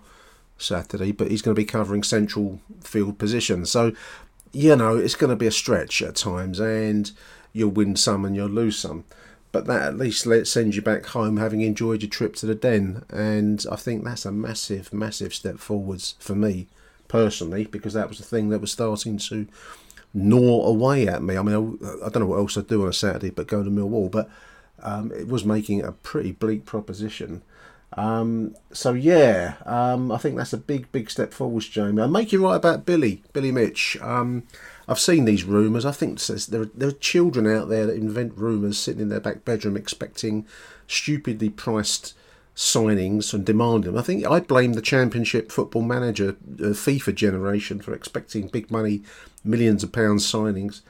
Saturday, 0.58 1.12
but 1.12 1.30
he's 1.30 1.42
going 1.42 1.54
to 1.54 1.60
be 1.60 1.66
covering 1.66 2.02
central 2.02 2.60
field 2.80 3.18
positions. 3.18 3.70
So 3.70 3.92
you 4.52 4.76
know 4.76 4.96
it's 4.96 5.14
going 5.14 5.30
to 5.30 5.36
be 5.36 5.46
a 5.46 5.52
stretch 5.52 6.02
at 6.02 6.16
times, 6.16 6.60
and 6.60 7.10
you'll 7.52 7.70
win 7.70 7.96
some 7.96 8.24
and 8.24 8.36
you'll 8.36 8.48
lose 8.48 8.78
some. 8.78 9.04
But 9.50 9.66
that 9.66 9.82
at 9.82 9.98
least 9.98 10.24
let 10.24 10.46
send 10.46 10.74
you 10.74 10.82
back 10.82 11.04
home 11.06 11.36
having 11.36 11.60
enjoyed 11.60 12.02
your 12.02 12.10
trip 12.10 12.36
to 12.36 12.46
the 12.46 12.54
den, 12.54 13.04
and 13.10 13.64
I 13.70 13.76
think 13.76 14.04
that's 14.04 14.24
a 14.24 14.32
massive, 14.32 14.92
massive 14.92 15.34
step 15.34 15.58
forwards 15.58 16.14
for 16.18 16.34
me 16.34 16.68
personally 17.08 17.66
because 17.66 17.92
that 17.92 18.08
was 18.08 18.16
the 18.16 18.24
thing 18.24 18.48
that 18.48 18.60
was 18.60 18.72
starting 18.72 19.18
to 19.18 19.46
gnaw 20.14 20.66
away 20.66 21.08
at 21.08 21.22
me. 21.22 21.36
I 21.36 21.42
mean, 21.42 21.78
I, 21.82 22.06
I, 22.06 22.08
don't 22.08 22.20
know 22.20 22.26
what 22.26 22.38
else 22.38 22.56
I'd 22.56 22.66
do 22.66 22.82
on 22.82 22.88
a 22.88 22.92
Saturday 22.92 23.30
but 23.30 23.46
go 23.46 23.62
to 23.62 23.70
Millwall, 23.70 24.10
but 24.10 24.28
um, 24.82 25.12
it 25.12 25.28
was 25.28 25.44
making 25.44 25.82
a 25.82 25.92
pretty 25.92 26.32
bleak 26.32 26.64
proposition. 26.64 27.42
Um, 27.94 28.54
so 28.72 28.94
yeah, 28.94 29.54
um, 29.66 30.10
I 30.10 30.18
think 30.18 30.36
that's 30.36 30.52
a 30.52 30.58
big, 30.58 30.90
big 30.92 31.10
step 31.10 31.34
forwards, 31.34 31.68
Jamie. 31.68 32.02
I 32.02 32.06
make 32.06 32.32
you 32.32 32.42
right 32.42 32.56
about 32.56 32.86
Billy, 32.86 33.22
Billy 33.32 33.52
Mitch. 33.52 33.98
Um, 34.00 34.44
I've 34.88 34.98
seen 34.98 35.24
these 35.24 35.44
rumours. 35.44 35.84
I 35.84 35.92
think 35.92 36.20
there 36.20 36.62
are, 36.62 36.70
there 36.74 36.88
are 36.88 36.92
children 36.92 37.46
out 37.46 37.68
there 37.68 37.86
that 37.86 37.96
invent 37.96 38.36
rumours, 38.36 38.78
sitting 38.78 39.02
in 39.02 39.08
their 39.10 39.20
back 39.20 39.44
bedroom 39.44 39.76
expecting 39.76 40.46
stupidly 40.86 41.50
priced 41.50 42.14
signings 42.54 43.32
and 43.32 43.46
demanding 43.46 43.92
them. 43.92 43.98
I 43.98 44.02
think 44.02 44.26
I 44.26 44.40
blame 44.40 44.74
the 44.74 44.82
Championship 44.82 45.50
Football 45.50 45.82
Manager 45.82 46.30
uh, 46.30 46.74
FIFA 46.74 47.14
generation 47.14 47.80
for 47.80 47.94
expecting 47.94 48.48
big 48.48 48.70
money 48.70 49.02
millions 49.44 49.82
of 49.82 49.92
pounds 49.92 50.30
signings 50.30 50.82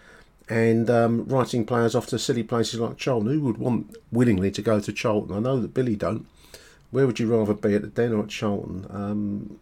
and 0.48 0.90
um, 0.90 1.24
writing 1.26 1.64
players 1.64 1.94
off 1.94 2.06
to 2.06 2.18
silly 2.18 2.42
places 2.42 2.80
like 2.80 2.96
Charlton. 2.96 3.30
Who 3.30 3.40
would 3.42 3.58
want 3.58 3.96
willingly 4.10 4.50
to 4.50 4.62
go 4.62 4.80
to 4.80 4.92
Charlton? 4.92 5.36
I 5.36 5.40
know 5.40 5.60
that 5.60 5.74
Billy 5.74 5.96
don't. 5.96 6.26
Where 6.90 7.06
would 7.06 7.18
you 7.18 7.34
rather 7.34 7.54
be 7.54 7.74
at 7.74 7.82
the 7.82 7.88
Den 7.88 8.12
or 8.12 8.24
at 8.24 8.28
Charlton? 8.28 8.86
Um, 8.90 9.58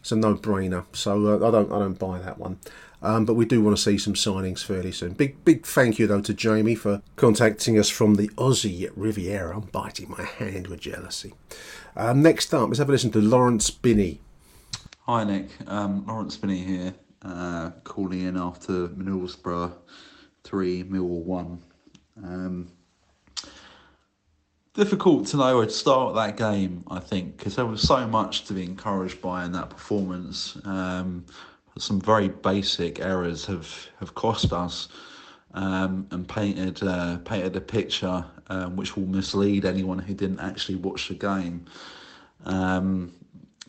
it's 0.00 0.10
a 0.10 0.16
no-brainer. 0.16 0.84
So 0.92 1.26
uh, 1.26 1.48
I 1.48 1.50
don't 1.50 1.72
I 1.72 1.78
don't 1.78 1.98
buy 1.98 2.18
that 2.18 2.38
one. 2.38 2.58
Um, 3.04 3.26
but 3.26 3.34
we 3.34 3.44
do 3.44 3.60
want 3.60 3.76
to 3.76 3.82
see 3.82 3.98
some 3.98 4.14
signings 4.14 4.64
fairly 4.64 4.90
soon. 4.90 5.12
Big 5.12 5.44
big 5.44 5.66
thank 5.66 5.98
you 5.98 6.06
though 6.06 6.22
to 6.22 6.32
Jamie 6.32 6.74
for 6.74 7.02
contacting 7.16 7.78
us 7.78 7.90
from 7.90 8.14
the 8.14 8.28
Aussie 8.30 8.90
Riviera. 8.96 9.56
I'm 9.56 9.68
biting 9.68 10.08
my 10.10 10.24
hand 10.24 10.68
with 10.68 10.80
jealousy. 10.80 11.34
Um, 11.96 12.22
next 12.22 12.54
up, 12.54 12.68
let's 12.68 12.78
have 12.78 12.88
a 12.88 12.92
listen 12.92 13.10
to 13.12 13.20
Lawrence 13.20 13.70
Binney. 13.70 14.20
Hi 15.00 15.22
Nick, 15.22 15.50
um, 15.66 16.06
Lawrence 16.06 16.38
Binney 16.38 16.64
here 16.64 16.94
uh, 17.20 17.72
calling 17.84 18.22
in 18.22 18.38
after 18.38 18.88
Middlesbrough 18.88 19.72
3, 20.44 20.84
Millwall 20.84 21.24
1. 21.24 21.62
Um, 22.22 22.72
difficult 24.74 25.26
to 25.28 25.36
know 25.36 25.58
where 25.58 25.66
to 25.66 25.72
start 25.72 26.14
that 26.14 26.36
game, 26.36 26.84
I 26.90 27.00
think, 27.00 27.36
because 27.36 27.56
there 27.56 27.66
was 27.66 27.80
so 27.80 28.06
much 28.06 28.44
to 28.46 28.54
be 28.54 28.64
encouraged 28.64 29.20
by 29.20 29.44
in 29.44 29.52
that 29.52 29.70
performance. 29.70 30.56
Some 31.78 32.00
very 32.00 32.28
basic 32.28 33.00
errors 33.00 33.46
have, 33.46 33.88
have 33.98 34.14
cost 34.14 34.52
us 34.52 34.88
um, 35.54 36.06
and 36.10 36.28
painted 36.28 36.82
uh, 36.82 37.18
painted 37.18 37.56
a 37.56 37.60
picture 37.60 38.24
um, 38.48 38.76
which 38.76 38.96
will 38.96 39.06
mislead 39.06 39.64
anyone 39.64 39.98
who 39.98 40.14
didn't 40.14 40.40
actually 40.40 40.76
watch 40.76 41.08
the 41.08 41.14
game. 41.14 41.64
Um, 42.44 43.12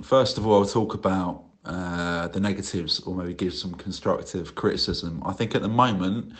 first 0.02 0.38
of 0.38 0.46
all, 0.46 0.60
I'll 0.60 0.70
talk 0.70 0.94
about 0.94 1.44
uh, 1.64 2.28
the 2.28 2.40
negatives 2.40 3.00
or 3.02 3.16
maybe 3.16 3.34
give 3.34 3.54
some 3.54 3.74
constructive 3.76 4.56
criticism. 4.56 5.22
I 5.26 5.34
think 5.34 5.56
at 5.56 5.62
the 5.62 5.68
moment, 5.68 6.34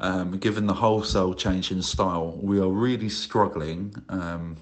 um, 0.00 0.38
given 0.38 0.66
the 0.66 0.74
wholesale 0.74 1.34
change 1.34 1.70
in 1.70 1.82
style, 1.82 2.38
we 2.42 2.58
are 2.58 2.68
really 2.68 3.08
struggling. 3.08 3.94
Um, 4.08 4.56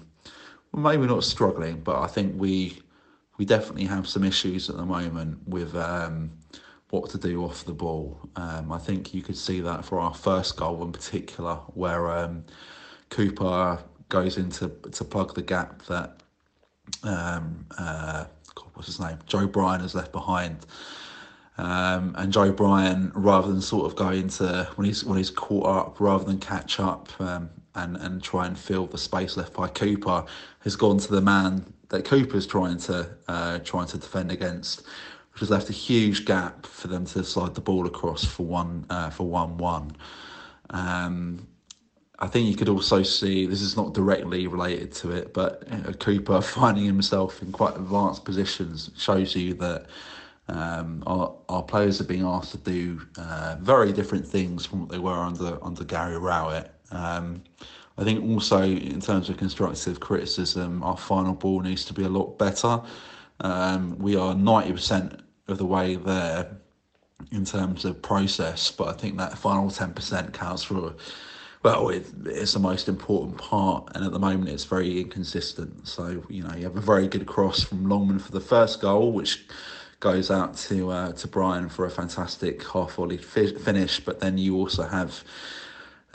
well, 0.71 0.83
maybe 0.83 1.07
not 1.07 1.23
struggling, 1.23 1.79
but 1.79 1.99
I 1.99 2.07
think 2.07 2.39
we 2.39 2.81
we 3.37 3.45
definitely 3.45 3.85
have 3.85 4.07
some 4.07 4.23
issues 4.23 4.69
at 4.69 4.77
the 4.77 4.85
moment 4.85 5.47
with 5.47 5.75
um, 5.75 6.31
what 6.89 7.09
to 7.09 7.17
do 7.17 7.43
off 7.43 7.65
the 7.65 7.73
ball. 7.73 8.19
Um, 8.35 8.71
I 8.71 8.77
think 8.77 9.13
you 9.13 9.21
could 9.21 9.37
see 9.37 9.59
that 9.61 9.83
for 9.83 9.99
our 9.99 10.13
first 10.13 10.57
goal 10.57 10.83
in 10.83 10.91
particular, 10.91 11.55
where 11.73 12.11
um, 12.11 12.45
Cooper 13.09 13.83
goes 14.09 14.37
into 14.37 14.69
to 14.91 15.03
plug 15.03 15.33
the 15.33 15.41
gap 15.41 15.81
that 15.83 16.21
um, 17.03 17.65
uh, 17.77 18.25
God, 18.53 18.67
what's 18.73 18.87
his 18.87 18.99
name? 18.99 19.17
Joe 19.25 19.47
Bryan 19.47 19.81
has 19.81 19.95
left 19.95 20.11
behind. 20.11 20.65
Um, 21.57 22.15
and 22.17 22.33
Joe 22.33 22.51
Bryan, 22.51 23.11
rather 23.15 23.47
than 23.47 23.61
sort 23.61 23.85
of 23.85 23.95
go 23.95 24.09
into 24.09 24.67
when 24.75 24.85
he's 24.85 25.03
when 25.03 25.17
he's 25.17 25.29
caught 25.29 25.65
up, 25.65 25.99
rather 25.99 26.23
than 26.23 26.39
catch 26.39 26.79
up 26.79 27.09
um, 27.19 27.49
and 27.75 27.97
and 27.97 28.21
try 28.21 28.45
and 28.45 28.57
fill 28.57 28.87
the 28.87 28.97
space 28.97 29.37
left 29.37 29.53
by 29.53 29.67
Cooper, 29.67 30.25
has 30.59 30.75
gone 30.75 30.97
to 30.99 31.11
the 31.11 31.21
man 31.21 31.72
that 31.93 32.05
Cooper's 32.05 32.47
trying 32.47 32.79
to 32.79 33.07
uh, 33.27 33.59
trying 33.59 33.85
to 33.85 33.99
defend 33.99 34.31
against, 34.31 34.81
which 35.31 35.41
has 35.41 35.51
left 35.51 35.69
a 35.69 35.73
huge 35.73 36.25
gap 36.25 36.65
for 36.65 36.87
them 36.87 37.05
to 37.05 37.23
slide 37.23 37.53
the 37.53 37.61
ball 37.61 37.85
across 37.85 38.25
for 38.25 38.47
one 38.47 38.85
uh, 38.89 39.11
for 39.11 39.27
one 39.27 39.57
one. 39.57 39.95
Um, 40.71 41.47
I 42.17 42.25
think 42.25 42.47
you 42.47 42.55
could 42.55 42.69
also 42.69 43.03
see 43.03 43.45
this 43.45 43.61
is 43.61 43.77
not 43.77 43.93
directly 43.93 44.47
related 44.47 44.91
to 44.93 45.11
it, 45.11 45.35
but 45.35 45.63
you 45.69 45.77
know, 45.77 45.93
Cooper 45.93 46.41
finding 46.59 46.85
himself 46.85 47.43
in 47.43 47.51
quite 47.51 47.75
advanced 47.75 48.25
positions 48.25 48.89
shows 48.97 49.35
you 49.35 49.53
that 49.55 49.85
um, 50.47 51.03
our, 51.05 51.35
our 51.47 51.61
players 51.61 52.01
are 52.01 52.05
being 52.05 52.25
asked 52.25 52.51
to 52.53 52.57
do 52.57 52.99
uh, 53.19 53.57
very 53.59 53.93
different 53.93 54.27
things 54.27 54.65
from 54.65 54.79
what 54.79 54.89
they 54.89 54.97
were 54.97 55.11
under 55.11 55.63
under 55.63 55.83
Gary 55.83 56.17
Rowett. 56.17 56.71
Um, 56.89 57.43
I 57.97 58.03
think 58.03 58.23
also 58.23 58.63
in 58.63 58.99
terms 59.01 59.29
of 59.29 59.37
constructive 59.37 59.99
criticism, 59.99 60.81
our 60.83 60.97
final 60.97 61.33
ball 61.33 61.61
needs 61.61 61.85
to 61.85 61.93
be 61.93 62.03
a 62.03 62.09
lot 62.09 62.37
better. 62.37 62.81
Um, 63.41 63.97
we 63.99 64.15
are 64.15 64.33
ninety 64.33 64.71
percent 64.71 65.21
of 65.47 65.57
the 65.57 65.65
way 65.65 65.95
there 65.95 66.57
in 67.31 67.45
terms 67.45 67.85
of 67.85 68.01
process, 68.01 68.71
but 68.71 68.87
I 68.87 68.93
think 68.93 69.17
that 69.17 69.37
final 69.37 69.69
ten 69.69 69.93
percent 69.93 70.33
counts 70.33 70.63
for 70.63 70.95
well, 71.63 71.89
it, 71.89 72.05
it's 72.25 72.53
the 72.53 72.59
most 72.59 72.89
important 72.89 73.37
part, 73.37 73.89
and 73.95 74.03
at 74.03 74.11
the 74.11 74.19
moment 74.19 74.49
it's 74.49 74.65
very 74.65 74.99
inconsistent. 74.99 75.87
So 75.87 76.23
you 76.29 76.43
know 76.43 76.55
you 76.55 76.63
have 76.63 76.75
a 76.75 76.81
very 76.81 77.07
good 77.07 77.25
cross 77.25 77.63
from 77.63 77.87
Longman 77.87 78.19
for 78.19 78.31
the 78.31 78.41
first 78.41 78.81
goal, 78.81 79.11
which 79.11 79.45
goes 79.99 80.29
out 80.29 80.57
to 80.57 80.89
uh, 80.91 81.11
to 81.13 81.27
Bryan 81.27 81.69
for 81.69 81.85
a 81.85 81.91
fantastic 81.91 82.67
half 82.67 82.95
volley 82.95 83.17
fi- 83.17 83.55
finish, 83.55 83.99
but 83.99 84.19
then 84.19 84.37
you 84.37 84.57
also 84.57 84.83
have 84.83 85.23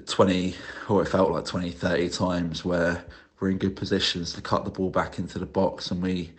20 0.06 0.54
or 0.88 1.02
it 1.02 1.08
felt 1.08 1.30
like 1.30 1.44
20 1.44 1.70
30 1.70 2.08
times 2.08 2.64
where 2.64 3.04
we're 3.40 3.50
in 3.50 3.58
good 3.58 3.76
positions 3.76 4.32
to 4.32 4.40
cut 4.40 4.64
the 4.64 4.70
ball 4.70 4.90
back 4.90 5.18
into 5.18 5.38
the 5.38 5.46
box 5.46 5.90
and 5.90 6.02
we 6.02 6.32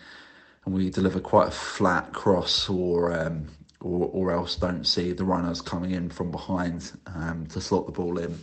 and 0.66 0.74
we 0.74 0.90
deliver 0.90 1.20
quite 1.20 1.48
a 1.48 1.52
flat 1.52 2.12
cross 2.14 2.70
or 2.70 3.12
um, 3.12 3.48
or, 3.82 4.10
or 4.12 4.32
else 4.32 4.56
don't 4.56 4.86
see 4.86 5.14
the 5.14 5.24
runners 5.24 5.62
coming 5.62 5.92
in 5.92 6.10
from 6.10 6.32
behind 6.32 6.92
um, 7.16 7.46
to 7.48 7.62
slot 7.62 7.86
the 7.86 7.92
ball 7.92 8.18
in. 8.20 8.38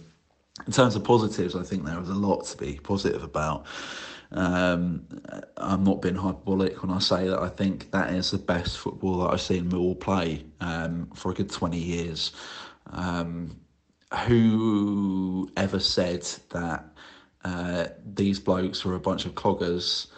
In 0.66 0.72
terms 0.72 0.96
of 0.96 1.04
positives, 1.04 1.54
I 1.54 1.62
think 1.62 1.84
there 1.84 2.00
was 2.00 2.08
a 2.08 2.14
lot 2.14 2.46
to 2.46 2.56
be 2.56 2.80
positive 2.82 3.22
about. 3.22 3.66
Um, 4.32 5.06
I'm 5.58 5.84
not 5.84 6.00
being 6.00 6.14
hyperbolic 6.14 6.82
when 6.82 6.90
I 6.90 6.98
say 6.98 7.28
that 7.28 7.38
I 7.38 7.48
think 7.48 7.90
that 7.90 8.12
is 8.12 8.30
the 8.30 8.38
best 8.38 8.78
football 8.78 9.18
that 9.18 9.34
I've 9.34 9.40
seen 9.40 9.70
Millwall 9.70 10.00
play 10.00 10.44
um, 10.60 11.10
for 11.14 11.30
a 11.30 11.34
good 11.34 11.50
20 11.50 11.78
years. 11.78 12.32
Um, 12.90 13.56
who 14.26 15.50
ever 15.56 15.80
said 15.80 16.22
that 16.50 16.84
uh, 17.44 17.86
these 18.14 18.38
blokes 18.38 18.84
were 18.84 18.94
a 18.94 19.00
bunch 19.00 19.26
of 19.26 19.34
cloggers? 19.34 20.08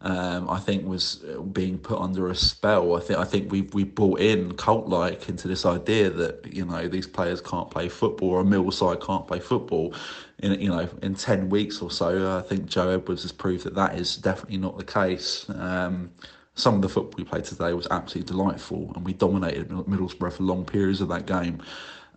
Um, 0.00 0.50
I 0.50 0.58
think 0.58 0.86
was 0.86 1.24
being 1.52 1.78
put 1.78 1.98
under 1.98 2.28
a 2.28 2.34
spell. 2.34 2.94
I 2.94 3.00
think 3.00 3.18
I 3.18 3.24
think 3.24 3.50
we 3.50 3.62
we 3.62 3.84
bought 3.84 4.20
in 4.20 4.54
cult 4.56 4.86
like 4.86 5.30
into 5.30 5.48
this 5.48 5.64
idea 5.64 6.10
that 6.10 6.46
you 6.52 6.66
know 6.66 6.88
these 6.88 7.06
players 7.06 7.40
can't 7.40 7.70
play 7.70 7.88
football 7.88 8.30
or 8.30 8.40
a 8.42 8.96
can't 8.96 9.26
play 9.26 9.40
football. 9.40 9.94
In 10.40 10.60
you 10.60 10.68
know 10.68 10.86
in 11.00 11.14
ten 11.14 11.48
weeks 11.48 11.80
or 11.80 11.90
so, 11.90 12.36
I 12.36 12.42
think 12.42 12.66
Joe 12.66 12.90
Edwards 12.90 13.22
has 13.22 13.32
proved 13.32 13.64
that 13.64 13.74
that 13.76 13.98
is 13.98 14.18
definitely 14.18 14.58
not 14.58 14.76
the 14.76 14.84
case. 14.84 15.46
Um, 15.48 16.10
some 16.54 16.74
of 16.74 16.82
the 16.82 16.88
football 16.88 17.14
we 17.16 17.24
played 17.24 17.44
today 17.44 17.72
was 17.72 17.86
absolutely 17.90 18.30
delightful, 18.30 18.92
and 18.94 19.06
we 19.06 19.14
dominated 19.14 19.70
Middlesbrough 19.70 20.34
for 20.34 20.42
long 20.42 20.66
periods 20.66 21.00
of 21.00 21.08
that 21.08 21.26
game. 21.26 21.62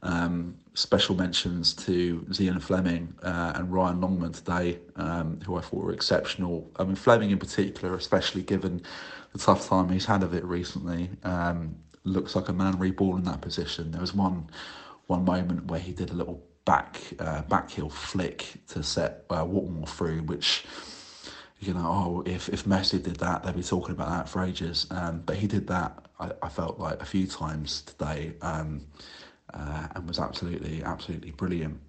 Um, 0.07 0.55
special 0.73 1.15
mentions 1.15 1.73
to 1.73 2.25
Zian 2.29 2.61
Flemming 2.61 3.13
uh, 3.23 3.51
and 3.55 3.71
Ryan 3.71 3.99
Longman 3.99 4.31
today, 4.31 4.79
um, 4.95 5.39
who 5.45 5.57
I 5.57 5.61
thought 5.61 5.83
were 5.83 5.91
exceptional. 5.91 6.71
I 6.77 6.85
mean, 6.85 6.95
Flemming 6.95 7.31
in 7.31 7.39
particular, 7.39 7.93
especially 7.95 8.41
given 8.41 8.81
the 9.33 9.39
tough 9.39 9.67
time 9.67 9.89
he's 9.89 10.05
had 10.05 10.23
of 10.23 10.33
it 10.33 10.45
recently, 10.45 11.09
um, 11.23 11.75
looks 12.05 12.35
like 12.37 12.47
a 12.47 12.53
man 12.53 12.79
reborn 12.79 13.17
in 13.19 13.25
that 13.25 13.41
position. 13.41 13.91
There 13.91 14.01
was 14.01 14.13
one 14.13 14.49
one 15.07 15.25
moment 15.25 15.65
where 15.65 15.79
he 15.79 15.91
did 15.91 16.09
a 16.09 16.13
little 16.13 16.41
back 16.63 17.01
uh, 17.19 17.41
back 17.43 17.69
heel 17.69 17.89
flick 17.89 18.45
to 18.69 18.83
set 18.83 19.25
uh, 19.29 19.43
Watmore 19.43 19.89
through, 19.89 20.21
which 20.23 20.65
you 21.59 21.73
know, 21.73 21.85
oh, 21.85 22.23
if, 22.25 22.49
if 22.49 22.65
Messi 22.65 23.01
did 23.01 23.15
that, 23.17 23.43
they'd 23.43 23.55
be 23.55 23.63
talking 23.63 23.95
about 23.95 24.09
that 24.09 24.29
for 24.29 24.43
ages. 24.43 24.85
Um, 24.91 25.23
but 25.25 25.37
he 25.37 25.47
did 25.47 25.67
that, 25.67 26.05
I, 26.19 26.31
I 26.43 26.49
felt 26.49 26.79
like, 26.79 27.01
a 27.01 27.05
few 27.05 27.25
times 27.25 27.81
today. 27.81 28.33
Um, 28.41 28.85
uh, 29.53 29.87
and 29.95 30.07
was 30.07 30.19
absolutely, 30.19 30.83
absolutely 30.83 31.31
brilliant. 31.31 31.79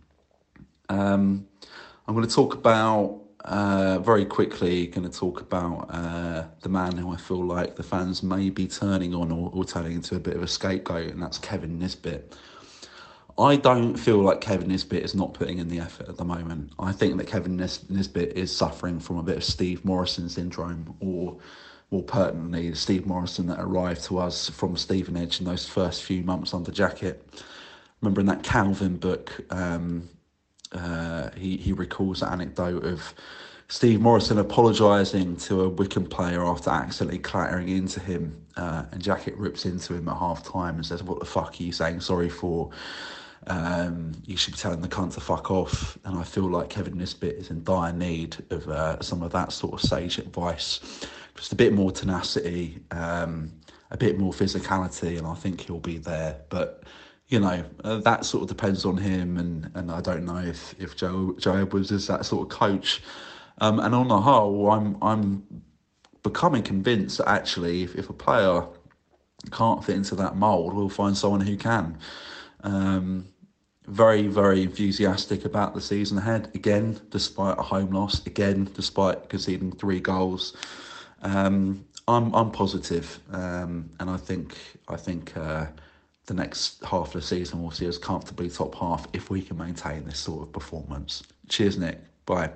Um, 0.88 1.46
I'm 2.06 2.14
going 2.14 2.26
to 2.26 2.34
talk 2.34 2.54
about 2.54 3.20
uh, 3.44 3.98
very 3.98 4.24
quickly. 4.24 4.86
Going 4.86 5.08
to 5.08 5.16
talk 5.16 5.40
about 5.40 5.88
uh, 5.90 6.44
the 6.60 6.68
man 6.68 6.96
who 6.96 7.12
I 7.12 7.16
feel 7.16 7.44
like 7.44 7.76
the 7.76 7.82
fans 7.82 8.22
may 8.22 8.50
be 8.50 8.66
turning 8.66 9.14
on 9.14 9.30
or, 9.30 9.50
or 9.52 9.64
turning 9.64 9.92
into 9.92 10.16
a 10.16 10.20
bit 10.20 10.34
of 10.36 10.42
a 10.42 10.48
scapegoat, 10.48 11.10
and 11.10 11.22
that's 11.22 11.38
Kevin 11.38 11.78
Nisbet. 11.78 12.34
I 13.38 13.54
don't 13.54 13.96
feel 13.96 14.18
like 14.18 14.40
Kevin 14.40 14.68
Nisbet 14.68 15.04
is 15.04 15.14
not 15.14 15.32
putting 15.32 15.58
in 15.58 15.68
the 15.68 15.78
effort 15.78 16.08
at 16.08 16.16
the 16.16 16.24
moment. 16.24 16.72
I 16.78 16.90
think 16.90 17.18
that 17.18 17.28
Kevin 17.28 17.56
Nis- 17.56 17.88
Nisbet 17.88 18.32
is 18.32 18.54
suffering 18.54 18.98
from 18.98 19.18
a 19.18 19.22
bit 19.22 19.36
of 19.36 19.44
Steve 19.44 19.84
Morison 19.84 20.28
syndrome, 20.28 20.96
or 20.98 21.38
more 21.90 22.02
pertinently, 22.02 22.74
Steve 22.74 23.06
Morison 23.06 23.46
that 23.46 23.60
arrived 23.60 24.04
to 24.04 24.18
us 24.18 24.50
from 24.50 24.76
Stevenage 24.76 25.40
in 25.40 25.46
those 25.46 25.66
first 25.66 26.04
few 26.04 26.22
months 26.22 26.52
under 26.52 26.70
Jackett. 26.70 27.16
Remember 28.00 28.20
in 28.20 28.26
that 28.26 28.42
Calvin 28.42 28.96
book, 28.96 29.40
um, 29.50 30.08
uh, 30.72 31.30
he, 31.36 31.56
he 31.56 31.72
recalls 31.72 32.20
the 32.20 32.30
anecdote 32.30 32.84
of 32.84 33.14
Steve 33.68 34.00
Morison 34.00 34.38
apologising 34.38 35.36
to 35.36 35.62
a 35.62 35.68
Wycombe 35.68 36.06
player 36.06 36.44
after 36.44 36.70
accidentally 36.70 37.18
clattering 37.18 37.68
into 37.68 38.00
him, 38.00 38.46
uh, 38.56 38.84
and 38.92 39.02
Jackett 39.02 39.36
rips 39.36 39.64
into 39.64 39.94
him 39.94 40.08
at 40.08 40.16
half 40.16 40.42
time 40.42 40.76
and 40.76 40.86
says, 40.86 41.02
What 41.02 41.20
the 41.20 41.26
fuck 41.26 41.58
are 41.58 41.62
you 41.62 41.72
saying 41.72 42.00
sorry 42.00 42.28
for? 42.28 42.70
Um, 43.46 44.12
you 44.26 44.36
should 44.36 44.54
be 44.54 44.58
telling 44.58 44.82
the 44.82 44.88
cunt 44.88 45.14
to 45.14 45.20
fuck 45.20 45.50
off. 45.50 45.96
And 46.04 46.18
I 46.18 46.22
feel 46.22 46.50
like 46.50 46.68
Kevin 46.68 46.98
Nisbet 46.98 47.34
is 47.36 47.50
in 47.50 47.62
dire 47.64 47.92
need 47.92 48.36
of 48.50 48.68
uh, 48.68 49.00
some 49.00 49.22
of 49.22 49.32
that 49.32 49.52
sort 49.52 49.74
of 49.74 49.80
sage 49.80 50.18
advice 50.18 50.80
just 51.38 51.52
a 51.52 51.56
bit 51.56 51.72
more 51.72 51.90
tenacity, 51.90 52.80
um, 52.90 53.52
a 53.90 53.96
bit 53.96 54.18
more 54.18 54.32
physicality, 54.32 55.18
and 55.18 55.26
I 55.26 55.34
think 55.34 55.60
he'll 55.62 55.78
be 55.78 55.98
there. 55.98 56.36
But 56.48 56.84
you 57.28 57.40
know, 57.40 57.64
uh, 57.84 57.98
that 57.98 58.24
sort 58.24 58.42
of 58.42 58.48
depends 58.48 58.84
on 58.84 58.96
him, 58.96 59.36
and, 59.36 59.70
and 59.74 59.90
I 59.90 60.00
don't 60.00 60.24
know 60.24 60.38
if, 60.38 60.74
if 60.78 60.96
Joe 60.96 61.36
Joe 61.38 61.56
Edwards 61.56 61.90
is 61.90 62.06
that 62.06 62.24
sort 62.24 62.42
of 62.42 62.58
coach. 62.58 63.02
Um, 63.60 63.80
and 63.80 63.94
on 63.94 64.08
the 64.08 64.20
whole, 64.20 64.70
I'm 64.70 64.96
I'm 65.02 65.62
becoming 66.22 66.62
convinced 66.62 67.18
that 67.18 67.28
actually, 67.28 67.82
if, 67.82 67.94
if 67.96 68.10
a 68.10 68.12
player 68.12 68.66
can't 69.50 69.84
fit 69.84 69.96
into 69.96 70.14
that 70.16 70.36
mould, 70.36 70.74
we'll 70.74 70.88
find 70.88 71.16
someone 71.16 71.40
who 71.40 71.56
can. 71.56 71.98
Um, 72.62 73.26
very, 73.86 74.26
very 74.26 74.62
enthusiastic 74.62 75.44
about 75.44 75.74
the 75.74 75.80
season 75.80 76.18
ahead. 76.18 76.50
Again, 76.54 77.00
despite 77.10 77.58
a 77.58 77.62
home 77.62 77.90
loss. 77.90 78.24
Again, 78.26 78.70
despite 78.74 79.28
conceding 79.28 79.72
three 79.72 80.00
goals. 80.00 80.56
Um, 81.22 81.84
I'm 82.06 82.34
I'm 82.34 82.50
positive, 82.50 83.18
um, 83.32 83.90
and 84.00 84.08
I 84.08 84.16
think 84.16 84.56
I 84.88 84.96
think 84.96 85.36
uh, 85.36 85.66
the 86.26 86.34
next 86.34 86.82
half 86.84 87.08
of 87.08 87.12
the 87.12 87.22
season 87.22 87.62
will 87.62 87.70
see 87.70 87.88
us 87.88 87.98
comfortably 87.98 88.48
top 88.48 88.74
half 88.74 89.06
if 89.12 89.30
we 89.30 89.42
can 89.42 89.58
maintain 89.58 90.04
this 90.04 90.18
sort 90.18 90.42
of 90.42 90.52
performance. 90.52 91.22
Cheers, 91.48 91.78
Nick. 91.78 91.98
Bye. 92.24 92.50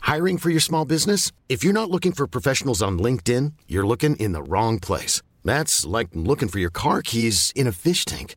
Hiring 0.00 0.38
for 0.38 0.50
your 0.50 0.60
small 0.60 0.84
business? 0.84 1.32
If 1.48 1.64
you're 1.64 1.72
not 1.72 1.90
looking 1.90 2.12
for 2.12 2.28
professionals 2.28 2.80
on 2.80 2.98
LinkedIn, 2.98 3.54
you're 3.66 3.86
looking 3.86 4.14
in 4.16 4.32
the 4.32 4.42
wrong 4.42 4.78
place. 4.78 5.20
That's 5.44 5.84
like 5.84 6.08
looking 6.14 6.48
for 6.48 6.60
your 6.60 6.70
car 6.70 7.02
keys 7.02 7.52
in 7.56 7.66
a 7.66 7.72
fish 7.72 8.04
tank. 8.04 8.36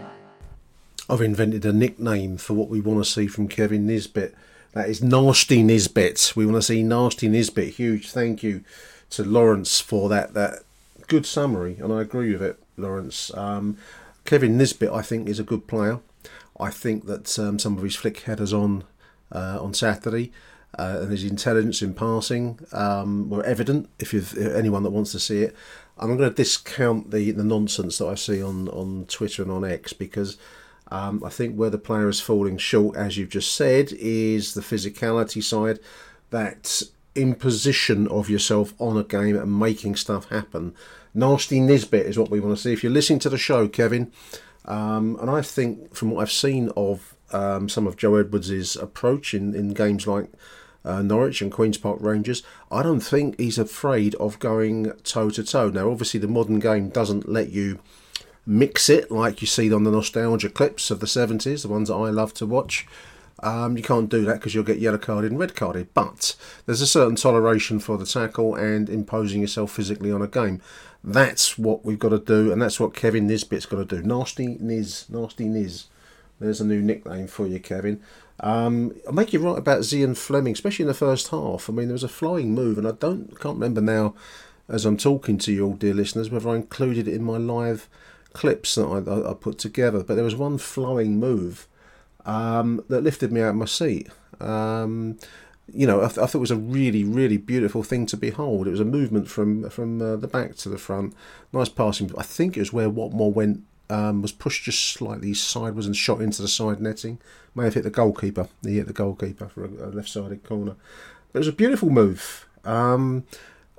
I've 1.11 1.19
invented 1.19 1.65
a 1.65 1.73
nickname 1.73 2.37
for 2.37 2.53
what 2.53 2.69
we 2.69 2.79
want 2.79 3.03
to 3.03 3.11
see 3.11 3.27
from 3.27 3.49
Kevin 3.49 3.85
Nisbet. 3.85 4.33
That 4.71 4.87
is 4.87 5.03
Nasty 5.03 5.61
Nisbet. 5.61 6.31
We 6.37 6.45
want 6.45 6.55
to 6.55 6.61
see 6.61 6.83
Nasty 6.83 7.27
Nisbet. 7.27 7.73
Huge 7.73 8.09
thank 8.09 8.41
you 8.43 8.63
to 9.09 9.25
Lawrence 9.25 9.81
for 9.81 10.07
that 10.07 10.33
that 10.35 10.59
good 11.07 11.25
summary, 11.25 11.75
and 11.81 11.91
I 11.91 11.99
agree 11.99 12.31
with 12.31 12.41
it, 12.41 12.57
Lawrence. 12.77 13.29
Um, 13.35 13.77
Kevin 14.23 14.57
Nisbet, 14.57 14.89
I 14.89 15.01
think, 15.01 15.27
is 15.27 15.37
a 15.37 15.43
good 15.43 15.67
player. 15.67 15.99
I 16.57 16.69
think 16.69 17.07
that 17.07 17.37
um, 17.37 17.59
some 17.59 17.77
of 17.77 17.83
his 17.83 17.97
flick 17.97 18.21
headers 18.21 18.53
on 18.53 18.85
uh, 19.33 19.57
on 19.61 19.73
Saturday 19.73 20.31
uh, 20.79 20.99
and 21.01 21.11
his 21.11 21.25
intelligence 21.25 21.81
in 21.81 21.93
passing 21.93 22.57
um, 22.71 23.29
were 23.29 23.43
evident. 23.43 23.89
If 23.99 24.13
you've 24.13 24.37
anyone 24.37 24.83
that 24.83 24.91
wants 24.91 25.11
to 25.11 25.19
see 25.19 25.41
it, 25.41 25.57
I'm 25.97 26.15
going 26.15 26.29
to 26.29 26.33
discount 26.33 27.11
the 27.11 27.31
the 27.31 27.43
nonsense 27.43 27.97
that 27.97 28.07
I 28.07 28.15
see 28.15 28.41
on 28.41 28.69
on 28.69 29.07
Twitter 29.09 29.41
and 29.41 29.51
on 29.51 29.65
X 29.65 29.91
because 29.91 30.37
um, 30.91 31.23
I 31.25 31.29
think 31.29 31.55
where 31.55 31.69
the 31.69 31.77
player 31.77 32.09
is 32.09 32.19
falling 32.19 32.57
short, 32.57 32.97
as 32.97 33.17
you've 33.17 33.29
just 33.29 33.55
said, 33.55 33.93
is 33.93 34.53
the 34.53 34.61
physicality 34.61 35.41
side. 35.41 35.79
That 36.29 36.83
imposition 37.15 38.07
of 38.09 38.29
yourself 38.29 38.73
on 38.77 38.97
a 38.97 39.03
game 39.03 39.37
and 39.37 39.57
making 39.57 39.95
stuff 39.95 40.29
happen. 40.29 40.75
Nasty 41.13 41.59
Nisbet 41.59 42.05
is 42.05 42.19
what 42.19 42.29
we 42.29 42.39
want 42.39 42.55
to 42.55 42.61
see. 42.61 42.73
If 42.73 42.83
you're 42.83 42.91
listening 42.91 43.19
to 43.19 43.29
the 43.29 43.37
show, 43.37 43.67
Kevin, 43.67 44.11
um, 44.65 45.17
and 45.19 45.29
I 45.29 45.41
think 45.41 45.95
from 45.95 46.11
what 46.11 46.21
I've 46.21 46.31
seen 46.31 46.71
of 46.75 47.15
um, 47.31 47.69
some 47.69 47.87
of 47.87 47.97
Joe 47.97 48.15
Edwards' 48.15 48.75
approach 48.75 49.33
in, 49.33 49.55
in 49.55 49.69
games 49.69 50.07
like 50.07 50.29
uh, 50.83 51.01
Norwich 51.01 51.41
and 51.41 51.51
Queen's 51.51 51.77
Park 51.77 51.99
Rangers, 52.01 52.43
I 52.69 52.83
don't 52.83 52.99
think 52.99 53.39
he's 53.39 53.57
afraid 53.57 54.15
of 54.15 54.39
going 54.39 54.91
toe 55.03 55.29
to 55.31 55.43
toe. 55.43 55.69
Now, 55.69 55.89
obviously, 55.89 56.19
the 56.19 56.27
modern 56.27 56.59
game 56.59 56.89
doesn't 56.89 57.29
let 57.29 57.49
you 57.49 57.79
mix 58.51 58.89
it 58.89 59.09
like 59.09 59.39
you 59.39 59.47
see 59.47 59.73
on 59.73 59.85
the 59.85 59.91
nostalgia 59.91 60.49
clips 60.49 60.91
of 60.91 60.99
the 60.99 61.05
70s, 61.05 61.61
the 61.61 61.69
ones 61.69 61.87
that 61.87 61.95
I 61.95 62.09
love 62.09 62.33
to 62.35 62.45
watch. 62.45 62.85
Um, 63.39 63.77
you 63.77 63.81
can't 63.81 64.09
do 64.09 64.25
that 64.25 64.35
because 64.35 64.53
you'll 64.53 64.65
get 64.65 64.79
yellow 64.79 64.97
carded 64.97 65.31
and 65.31 65.39
red 65.39 65.55
carded. 65.55 65.87
But 65.93 66.35
there's 66.65 66.81
a 66.81 66.87
certain 66.87 67.15
toleration 67.15 67.79
for 67.79 67.97
the 67.97 68.05
tackle 68.05 68.55
and 68.55 68.89
imposing 68.89 69.41
yourself 69.41 69.71
physically 69.71 70.11
on 70.11 70.21
a 70.21 70.27
game. 70.27 70.61
That's 71.01 71.57
what 71.57 71.85
we've 71.85 71.97
got 71.97 72.09
to 72.09 72.19
do, 72.19 72.51
and 72.51 72.61
that's 72.61 72.79
what 72.79 72.93
Kevin 72.93 73.25
Nisbet's 73.25 73.65
got 73.65 73.77
to 73.77 73.95
do. 73.95 74.03
Nasty 74.03 74.57
Niz, 74.57 75.09
Nasty 75.09 75.45
Niz. 75.45 75.85
There's 76.39 76.61
a 76.61 76.65
new 76.65 76.81
nickname 76.81 77.27
for 77.27 77.47
you, 77.47 77.59
Kevin. 77.59 78.01
Um, 78.41 78.95
I 79.07 79.11
make 79.11 79.31
you 79.31 79.39
right 79.39 79.57
about 79.57 79.81
Zian 79.81 80.15
Flemming, 80.15 80.53
especially 80.53 80.83
in 80.83 80.87
the 80.87 80.93
first 80.93 81.29
half. 81.29 81.69
I 81.69 81.73
mean, 81.73 81.87
there 81.87 81.93
was 81.93 82.03
a 82.03 82.09
flying 82.09 82.53
move, 82.53 82.77
and 82.77 82.87
I 82.87 82.91
don't 82.91 83.39
can't 83.39 83.55
remember 83.55 83.81
now, 83.81 84.13
as 84.67 84.85
I'm 84.85 84.97
talking 84.97 85.37
to 85.39 85.53
you 85.53 85.67
all, 85.67 85.73
dear 85.73 85.93
listeners, 85.93 86.29
whether 86.29 86.49
I 86.49 86.55
included 86.55 87.07
it 87.07 87.15
in 87.15 87.23
my 87.23 87.37
live 87.37 87.87
clips 88.33 88.75
that 88.75 88.85
I, 88.85 89.31
I, 89.31 89.33
put 89.33 89.57
together. 89.57 90.03
But 90.03 90.15
there 90.15 90.23
was 90.23 90.35
one 90.35 90.57
flowing 90.57 91.19
move 91.19 91.67
um, 92.25 92.83
that 92.89 93.01
lifted 93.01 93.31
me 93.31 93.41
out 93.41 93.49
of 93.49 93.55
my 93.55 93.65
seat. 93.65 94.09
Um, 94.39 95.17
you 95.73 95.87
know, 95.87 96.01
I, 96.03 96.07
th- 96.07 96.17
I, 96.17 96.25
thought 96.25 96.35
it 96.35 96.39
was 96.39 96.51
a 96.51 96.55
really, 96.55 97.03
really 97.03 97.37
beautiful 97.37 97.83
thing 97.83 98.05
to 98.07 98.17
behold. 98.17 98.67
It 98.67 98.71
was 98.71 98.79
a 98.79 98.85
movement 98.85 99.29
from 99.29 99.69
from 99.69 100.01
uh, 100.01 100.15
the 100.17 100.27
back 100.27 100.55
to 100.57 100.69
the 100.69 100.77
front, 100.77 101.13
nice 101.53 101.69
passing. 101.69 102.11
I 102.17 102.23
think 102.23 102.57
it 102.57 102.61
was 102.61 102.73
where 102.73 102.89
Watmore 102.89 103.33
went 103.33 103.63
um, 103.89 104.21
was 104.21 104.31
pushed 104.31 104.63
just 104.63 104.83
slightly 104.89 105.33
sideways 105.33 105.85
and 105.85 105.95
shot 105.95 106.21
into 106.21 106.41
the 106.41 106.47
side 106.47 106.81
netting. 106.81 107.19
May 107.53 107.65
have 107.65 107.73
hit 107.73 107.83
the 107.83 107.89
goalkeeper. 107.89 108.47
He 108.63 108.77
hit 108.77 108.87
the 108.87 108.93
goalkeeper 108.93 109.49
for 109.49 109.65
a, 109.65 109.67
a 109.67 109.89
left-sided 109.89 110.43
corner. 110.43 110.75
But 111.31 111.39
it 111.39 111.41
was 111.41 111.47
a 111.49 111.53
beautiful 111.53 111.89
move. 111.89 112.47
Um, 112.63 113.25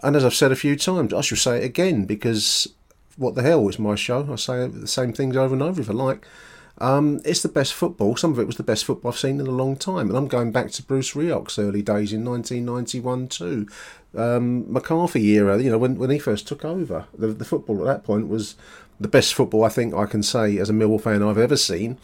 and 0.03 0.15
as 0.15 0.25
I've 0.25 0.35
said 0.35 0.53
a 0.53 0.57
few 0.57 0.77
times, 0.77 1.15
I 1.15 1.23
should 1.23 1.39
say 1.39 1.59
it 1.59 1.65
again 1.65 2.05
because 2.05 2.69
what 3.17 3.35
the 3.35 3.43
hell? 3.43 3.69
It's 3.69 3.79
my 3.79 3.95
show. 3.95 4.29
I 4.33 4.37
say 4.37 4.67
the 4.67 4.87
same 4.87 5.13
things 5.13 5.37
over 5.37 5.55
and 5.55 5.63
over 5.63 5.81
if 5.81 5.91
I 5.91 5.93
like. 5.93 6.27
Um, 6.79 7.21
it's 7.25 7.43
the 7.43 7.49
best 7.49 7.75
football. 7.75 8.17
Some 8.17 8.33
of 8.33 8.39
it 8.39 8.47
was 8.47 8.57
the 8.57 8.63
best 8.63 8.85
football 8.85 9.13
I've 9.13 9.19
seen 9.19 9.39
in 9.41 9.47
a 9.47 9.53
long 9.53 9.77
time. 9.77 10.09
And 10.09 10.17
I'm 10.17 10.29
going 10.29 10.53
back 10.53 10.71
to 10.73 10.83
Bruce 10.83 11.15
Rioch's 11.15 11.59
early 11.59 11.83
days 11.83 12.13
in 12.13 12.25
1991 12.25 13.29
too. 13.29 13.69
Um, 14.17 14.71
McCarthy 14.73 15.25
era, 15.31 15.61
you 15.61 15.71
know, 15.71 15.79
when, 15.79 15.97
when 15.97 16.11
he 16.11 16.19
first 16.19 16.49
took 16.49 16.65
over. 16.65 17.07
The, 17.17 17.29
the 17.29 17.45
football 17.45 17.81
at 17.81 17.87
that 17.87 18.05
point 18.05 18.29
was 18.29 18.57
the 18.99 19.09
best 19.09 19.35
football 19.35 19.65
I 19.65 19.69
think 19.69 19.95
I 19.95 20.07
can 20.07 20.23
say 20.23 20.59
as 20.59 20.71
a 20.71 20.73
Millwall 20.73 21.01
fan 21.01 21.23
I've 21.23 21.39
ever 21.39 21.57
seen. 21.57 21.99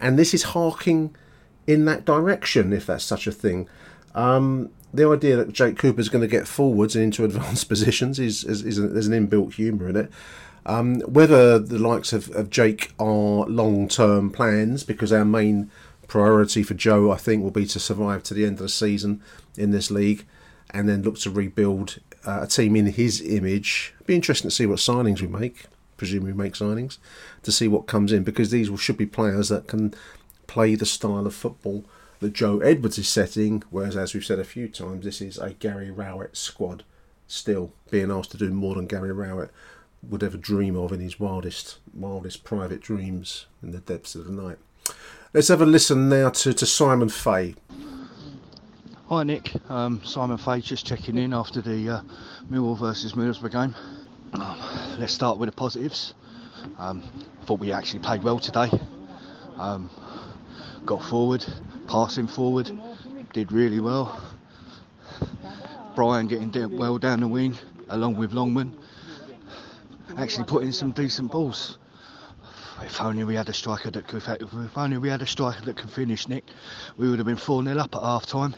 And 0.00 0.18
this 0.18 0.34
is 0.34 0.42
harking 0.44 1.14
in 1.66 1.84
that 1.84 2.04
direction, 2.04 2.72
if 2.72 2.86
that's 2.86 3.04
such 3.04 3.26
a 3.26 3.32
thing. 3.32 3.68
Um, 4.14 4.70
the 4.94 5.08
idea 5.08 5.36
that 5.36 5.52
Jake 5.52 5.78
Cooper's 5.78 6.08
going 6.08 6.22
to 6.22 6.28
get 6.28 6.46
forwards 6.46 6.94
and 6.94 7.04
into 7.04 7.24
advanced 7.24 7.68
positions 7.68 8.18
is, 8.18 8.44
is, 8.44 8.64
is 8.64 8.78
a, 8.78 8.88
there's 8.88 9.06
an 9.06 9.28
inbuilt 9.28 9.54
humour 9.54 9.88
in 9.88 9.96
it. 9.96 10.10
Um, 10.64 11.00
whether 11.00 11.58
the 11.58 11.78
likes 11.78 12.12
of, 12.12 12.30
of 12.30 12.50
Jake 12.50 12.92
are 12.98 13.46
long 13.46 13.88
term 13.88 14.30
plans, 14.30 14.84
because 14.84 15.12
our 15.12 15.24
main 15.24 15.70
priority 16.06 16.62
for 16.62 16.74
Joe, 16.74 17.10
I 17.10 17.16
think, 17.16 17.42
will 17.42 17.50
be 17.50 17.66
to 17.66 17.80
survive 17.80 18.22
to 18.24 18.34
the 18.34 18.44
end 18.44 18.54
of 18.54 18.62
the 18.62 18.68
season 18.68 19.22
in 19.56 19.70
this 19.70 19.90
league 19.90 20.26
and 20.70 20.88
then 20.88 21.02
look 21.02 21.18
to 21.20 21.30
rebuild 21.30 21.98
uh, 22.26 22.40
a 22.42 22.46
team 22.46 22.76
in 22.76 22.86
his 22.86 23.20
image. 23.20 23.94
Be 24.06 24.14
interesting 24.14 24.50
to 24.50 24.54
see 24.54 24.66
what 24.66 24.78
signings 24.78 25.20
we 25.20 25.26
make, 25.26 25.64
presumably 25.96 26.32
we 26.32 26.38
make 26.38 26.54
signings, 26.54 26.98
to 27.42 27.52
see 27.52 27.68
what 27.68 27.86
comes 27.86 28.12
in 28.12 28.24
because 28.24 28.50
these 28.50 28.70
should 28.80 28.96
be 28.96 29.06
players 29.06 29.48
that 29.48 29.66
can 29.66 29.94
play 30.46 30.74
the 30.74 30.86
style 30.86 31.26
of 31.26 31.34
football 31.34 31.84
that 32.20 32.32
Joe 32.32 32.60
Edwards 32.60 32.98
is 32.98 33.08
setting, 33.08 33.62
whereas, 33.70 33.96
as 33.96 34.14
we've 34.14 34.24
said 34.24 34.38
a 34.38 34.44
few 34.44 34.68
times, 34.68 35.04
this 35.04 35.20
is 35.20 35.38
a 35.38 35.54
Gary 35.54 35.90
Rowett 35.90 36.36
squad 36.36 36.84
still 37.26 37.72
being 37.90 38.10
asked 38.10 38.30
to 38.32 38.36
do 38.36 38.50
more 38.50 38.74
than 38.74 38.86
Gary 38.86 39.12
Rowett 39.12 39.50
would 40.08 40.22
ever 40.22 40.36
dream 40.36 40.76
of 40.76 40.92
in 40.92 41.00
his 41.00 41.20
wildest, 41.20 41.78
wildest 41.94 42.44
private 42.44 42.80
dreams 42.80 43.46
in 43.62 43.70
the 43.70 43.78
depths 43.78 44.14
of 44.14 44.24
the 44.24 44.32
night. 44.32 44.58
Let's 45.32 45.48
have 45.48 45.62
a 45.62 45.66
listen 45.66 46.08
now 46.08 46.30
to, 46.30 46.52
to 46.52 46.66
Simon 46.66 47.08
Fay. 47.08 47.54
Hi 49.08 49.22
Nick, 49.22 49.52
um, 49.70 50.02
Simon 50.04 50.38
Fay 50.38 50.60
just 50.60 50.86
checking 50.86 51.18
in 51.18 51.32
after 51.32 51.60
the 51.60 51.88
uh, 51.88 52.00
Millwall 52.50 52.78
versus 52.78 53.12
Middlesbrough 53.12 53.52
game. 53.52 53.74
Um, 54.34 54.98
let's 54.98 55.12
start 55.12 55.38
with 55.38 55.48
the 55.48 55.54
positives. 55.54 56.14
Um, 56.78 57.02
thought 57.44 57.60
we 57.60 57.72
actually 57.72 58.00
played 58.00 58.22
well 58.22 58.38
today. 58.38 58.70
Um, 59.56 59.90
got 60.86 61.04
forward, 61.04 61.44
passing 61.88 62.26
forward, 62.26 62.70
did 63.32 63.52
really 63.52 63.80
well. 63.80 64.20
Brian 65.94 66.26
getting 66.26 66.76
well 66.76 66.98
down 66.98 67.20
the 67.20 67.28
wing 67.28 67.56
along 67.90 68.16
with 68.16 68.32
Longman 68.32 68.76
actually 70.16 70.44
put 70.44 70.62
in 70.62 70.72
some 70.72 70.92
decent 70.92 71.30
balls. 71.30 71.78
If 72.82 73.00
only 73.00 73.24
we 73.24 73.34
had 73.34 73.48
a 73.48 73.52
striker 73.52 73.90
that 73.90 74.08
could, 74.08 74.22
if 74.26 74.76
only 74.76 74.98
we 74.98 75.08
had 75.08 75.22
a 75.22 75.26
striker 75.26 75.64
that 75.64 75.76
could 75.76 75.90
finish, 75.90 76.26
Nick, 76.28 76.44
we 76.96 77.08
would 77.08 77.18
have 77.18 77.26
been 77.26 77.36
4 77.36 77.62
0 77.62 77.78
up 77.78 77.94
at 77.94 78.02
half 78.02 78.26
time. 78.26 78.54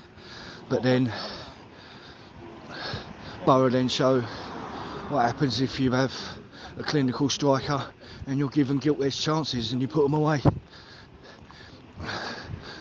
But 0.68 0.82
then, 0.82 1.12
Boro 3.44 3.68
then 3.68 3.88
show 3.88 4.22
what 5.10 5.26
happens 5.26 5.60
if 5.60 5.78
you 5.78 5.90
have 5.92 6.12
a 6.78 6.82
clinical 6.82 7.28
striker 7.28 7.84
and 8.26 8.38
you're 8.38 8.48
given 8.48 8.78
guiltless 8.78 9.22
chances 9.22 9.72
and 9.72 9.82
you 9.82 9.88
put 9.88 10.04
them 10.04 10.14
away. 10.14 10.40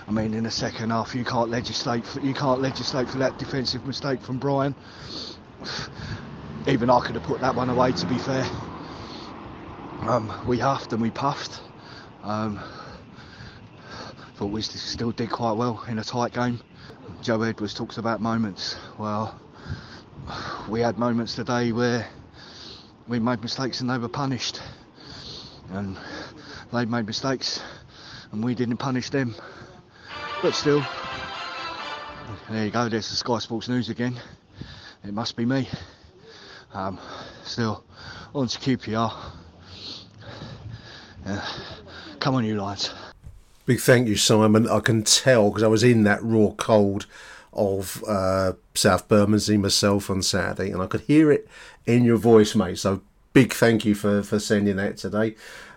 I 0.08 0.12
mean, 0.12 0.34
in 0.34 0.44
the 0.44 0.52
second 0.52 0.92
half, 0.92 1.14
you 1.16 1.26
can't 1.26 1.50
legislate. 1.50 2.06
For, 2.06 2.22
you 2.22 2.34
can't 2.34 2.62
legislate 2.62 3.10
for 3.10 3.18
that 3.18 3.38
defensive 3.38 3.86
mistake 3.86 4.22
from 4.22 4.38
Brian 4.38 4.76
even 6.68 6.90
I 6.90 7.00
could 7.02 7.16
have 7.16 7.24
put 7.24 7.42
that 7.42 7.56
one 7.56 7.70
away 7.70 7.92
to 7.92 8.06
be 8.06 8.18
fair. 8.18 8.46
Um, 10.02 10.32
we 10.48 10.60
huffed 10.60 10.94
and 10.94 11.02
we 11.02 11.12
puffed. 11.12 11.62
Um, 12.24 12.60
thought 14.36 14.52
we 14.52 14.62
still 14.62 15.12
did 15.12 15.30
quite 15.30 15.54
well 15.54 15.84
in 15.88 16.00
a 16.00 16.04
tight 16.04 16.34
game. 16.34 16.60
Joe 17.22 17.42
Edwards 17.42 17.74
talks 17.74 17.98
about 17.98 18.22
moments. 18.22 18.78
Well, 18.98 19.40
we 20.70 20.80
had 20.80 20.98
moments 20.98 21.36
today 21.36 21.72
where 21.72 22.08
we 23.08 23.20
made 23.20 23.42
mistakes 23.42 23.82
and 23.82 23.90
they 23.90 23.98
were 23.98 24.10
punished. 24.10 24.62
And 25.70 25.98
they 26.72 26.86
made 26.86 27.06
mistakes 27.06 27.62
and 28.32 28.44
we 28.44 28.56
didn't 28.56 28.78
punish 28.78 29.10
them. 29.10 29.36
But 30.42 30.56
still, 30.56 30.84
there 32.50 32.66
you 32.66 32.72
go, 32.72 32.90
there's 32.90 33.10
the 33.10 33.16
Sky 33.16 33.40
Sports 33.40 33.68
News 33.68 33.90
again. 33.90 34.20
It 35.04 35.14
must 35.14 35.36
be 35.36 35.46
me. 35.46 35.68
Um, 36.74 37.00
still, 37.44 37.84
on 38.34 38.48
to 38.48 38.60
QPR. 38.60 39.14
Yeah. 41.26 41.46
Come 42.20 42.36
on, 42.36 42.46
you 42.46 42.62
lads. 42.62 42.94
Big 43.66 43.80
thank 43.80 44.08
you, 44.08 44.16
Simon. 44.16 44.68
I 44.68 44.80
can 44.80 45.04
tell 45.04 45.50
because 45.50 45.64
I 45.64 45.68
was 45.68 45.84
in 45.84 46.04
that 46.04 46.22
raw 46.24 46.50
cold 46.58 47.06
of 47.54 48.04
uh, 48.08 48.54
South 48.74 49.08
Bermondsey 49.08 49.58
myself 49.58 50.10
on 50.10 50.22
Saturday, 50.22 50.72
and 50.72 50.82
I 50.82 50.88
could 50.88 51.02
hear 51.02 51.32
it 51.32 51.48
in 51.86 52.04
your 52.04 52.18
voice, 52.18 52.56
mate. 52.56 52.80
So 52.80 53.02
big 53.34 53.54
thank 53.54 53.86
you 53.86 53.96
for, 53.96 54.24
for 54.24 54.40
sending 54.40 54.78
that 54.78 54.98
today. 54.98 55.36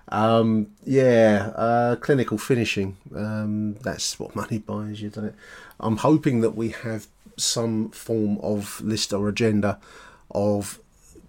Um, 0.09 0.69
yeah, 0.85 1.53
uh, 1.57 1.97
clinical 1.97 2.39
finishing. 2.39 2.97
Um, 3.15 3.75
that's 3.75 4.19
what 4.19 4.35
money 4.35 4.59
buys 4.59 5.03
you, 5.03 5.11
doesn't 5.11 5.31
it? 5.31 5.35
I'm 5.79 5.99
hoping 5.99 6.41
that 6.41 6.57
we 6.57 6.71
have 6.71 7.07
some 7.37 7.91
form 7.91 8.39
of 8.39 8.81
list 8.81 9.13
or 9.13 9.29
agenda 9.29 9.79
of 10.31 10.81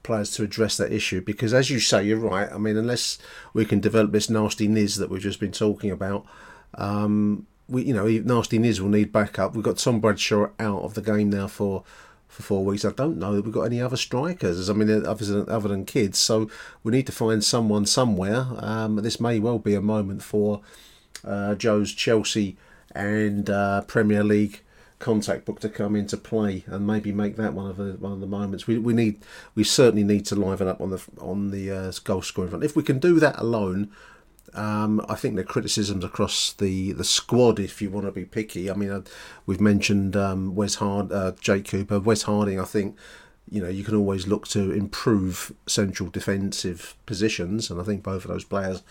players 0.07 0.31
to 0.31 0.43
address 0.43 0.77
that 0.77 0.91
issue 0.91 1.21
because, 1.21 1.53
as 1.53 1.69
you 1.69 1.79
say, 1.79 2.03
you're 2.03 2.17
right. 2.17 2.51
I 2.51 2.57
mean, 2.57 2.77
unless 2.77 3.19
we 3.53 3.65
can 3.65 3.79
develop 3.79 4.11
this 4.11 4.29
nasty 4.29 4.67
niz 4.67 4.97
that 4.97 5.09
we've 5.09 5.21
just 5.21 5.39
been 5.39 5.51
talking 5.51 5.91
about, 5.91 6.25
um, 6.75 7.45
we 7.69 7.83
you 7.83 7.93
know 7.93 8.07
nasty 8.07 8.57
niz 8.57 8.79
will 8.79 8.89
need 8.89 9.11
backup. 9.11 9.53
We've 9.53 9.63
got 9.63 9.77
Tom 9.77 9.99
Bradshaw 9.99 10.49
out 10.59 10.81
of 10.81 10.95
the 10.95 11.01
game 11.01 11.29
now 11.29 11.47
for 11.47 11.83
for 12.27 12.41
four 12.41 12.65
weeks. 12.65 12.85
I 12.85 12.91
don't 12.91 13.17
know 13.17 13.35
that 13.35 13.45
we've 13.45 13.53
got 13.53 13.63
any 13.63 13.81
other 13.81 13.97
strikers. 13.97 14.69
I 14.69 14.73
mean, 14.73 15.05
other 15.05 15.25
than 15.25 15.49
other 15.49 15.69
than 15.69 15.85
kids. 15.85 16.17
So 16.17 16.49
we 16.83 16.91
need 16.91 17.05
to 17.07 17.11
find 17.11 17.43
someone 17.43 17.85
somewhere. 17.85 18.47
Um, 18.57 18.95
this 18.97 19.19
may 19.19 19.39
well 19.39 19.59
be 19.59 19.75
a 19.75 19.81
moment 19.81 20.23
for 20.23 20.61
uh, 21.23 21.55
Joe's 21.55 21.93
Chelsea 21.93 22.57
and 22.93 23.49
uh, 23.49 23.81
Premier 23.81 24.23
League 24.23 24.61
contact 24.99 25.45
book 25.45 25.59
to 25.59 25.69
come 25.69 25.95
into 25.95 26.17
play 26.17 26.63
and 26.65 26.87
maybe 26.87 27.11
make 27.11 27.35
that 27.35 27.53
one 27.53 27.69
of 27.69 27.77
the 27.77 27.93
one 27.93 28.13
of 28.13 28.19
the 28.19 28.27
moments. 28.27 28.67
We, 28.67 28.77
we 28.77 28.93
need 28.93 29.23
we 29.55 29.63
certainly 29.63 30.03
need 30.03 30.25
to 30.27 30.35
liven 30.35 30.67
up 30.67 30.81
on 30.81 30.89
the 30.89 31.03
on 31.19 31.51
the 31.51 31.71
uh, 31.71 31.91
goal 32.03 32.21
scoring 32.21 32.49
front. 32.49 32.63
If 32.63 32.75
we 32.75 32.83
can 32.83 32.99
do 32.99 33.19
that 33.19 33.37
alone, 33.37 33.91
um, 34.53 35.05
I 35.07 35.15
think 35.15 35.35
the 35.35 35.43
criticisms 35.43 36.03
across 36.03 36.53
the, 36.53 36.91
the 36.93 37.03
squad, 37.03 37.59
if 37.59 37.81
you 37.81 37.89
want 37.89 38.05
to 38.05 38.11
be 38.11 38.25
picky. 38.25 38.71
I 38.71 38.73
mean, 38.73 38.89
uh, 38.89 39.01
we've 39.45 39.61
mentioned 39.61 40.15
um, 40.15 40.55
Wes 40.55 40.75
Hard, 40.75 41.11
uh, 41.11 41.33
Jake 41.39 41.67
Cooper, 41.67 41.99
Wes 41.99 42.23
Harding. 42.23 42.59
I 42.59 42.65
think 42.65 42.97
you 43.49 43.61
know 43.61 43.69
you 43.69 43.83
can 43.83 43.95
always 43.95 44.27
look 44.27 44.47
to 44.49 44.71
improve 44.71 45.53
central 45.67 46.09
defensive 46.09 46.95
positions, 47.05 47.69
and 47.69 47.79
I 47.79 47.83
think 47.83 48.03
both 48.03 48.25
of 48.25 48.31
those 48.31 48.43
players 48.43 48.81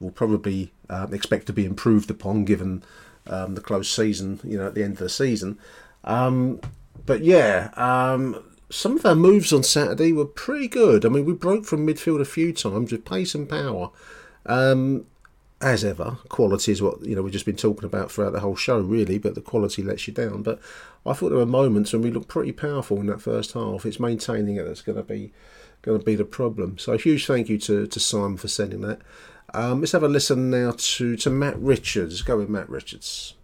will 0.00 0.10
probably 0.10 0.72
uh, 0.88 1.08
expect 1.10 1.46
to 1.46 1.52
be 1.52 1.64
improved 1.64 2.10
upon 2.10 2.44
given 2.44 2.84
um, 3.28 3.54
the 3.54 3.60
close 3.60 3.90
season, 3.90 4.40
you 4.44 4.58
know, 4.58 4.66
at 4.66 4.74
the 4.74 4.82
end 4.82 4.94
of 4.94 4.98
the 4.98 5.08
season. 5.08 5.58
Um, 6.04 6.60
but 7.06 7.22
yeah, 7.22 7.70
um, 7.76 8.42
some 8.70 8.96
of 8.96 9.06
our 9.06 9.14
moves 9.14 9.52
on 9.52 9.62
Saturday 9.62 10.12
were 10.12 10.24
pretty 10.24 10.68
good. 10.68 11.04
I 11.04 11.08
mean, 11.08 11.24
we 11.24 11.32
broke 11.32 11.64
from 11.64 11.86
midfield 11.86 12.20
a 12.20 12.26
few 12.26 12.52
times 12.52 12.92
with 12.92 13.04
pace 13.04 13.34
and 13.34 13.48
power. 13.48 13.90
Um, 14.46 15.06
as 15.60 15.84
ever, 15.84 16.18
quality 16.28 16.70
is 16.70 16.80
what 16.80 17.04
you 17.04 17.16
know 17.16 17.22
we've 17.22 17.32
just 17.32 17.44
been 17.44 17.56
talking 17.56 17.84
about 17.84 18.12
throughout 18.12 18.32
the 18.32 18.40
whole 18.40 18.54
show, 18.54 18.78
really. 18.78 19.18
But 19.18 19.34
the 19.34 19.40
quality 19.40 19.82
lets 19.82 20.06
you 20.06 20.14
down. 20.14 20.42
But 20.42 20.60
I 21.04 21.14
thought 21.14 21.30
there 21.30 21.38
were 21.38 21.46
moments 21.46 21.92
when 21.92 22.02
we 22.02 22.10
looked 22.10 22.28
pretty 22.28 22.52
powerful 22.52 23.00
in 23.00 23.06
that 23.06 23.20
first 23.20 23.52
half. 23.52 23.84
It's 23.84 23.98
maintaining 23.98 24.56
it 24.56 24.64
that's 24.64 24.82
going 24.82 24.96
to 24.98 25.02
be 25.02 25.32
going 25.82 25.98
to 25.98 26.04
be 26.04 26.14
the 26.14 26.24
problem. 26.24 26.78
So 26.78 26.92
a 26.92 26.98
huge 26.98 27.26
thank 27.26 27.48
you 27.48 27.58
to, 27.58 27.86
to 27.86 28.00
Simon 28.00 28.36
for 28.36 28.48
sending 28.48 28.82
that. 28.82 29.00
Um, 29.54 29.80
let's 29.80 29.92
have 29.92 30.02
a 30.02 30.08
listen 30.08 30.50
now 30.50 30.74
to, 30.76 31.16
to 31.16 31.30
Matt 31.30 31.58
Richards. 31.58 32.14
Let's 32.14 32.22
Go 32.22 32.36
with 32.36 32.50
Matt 32.50 32.68
Richards. 32.68 33.34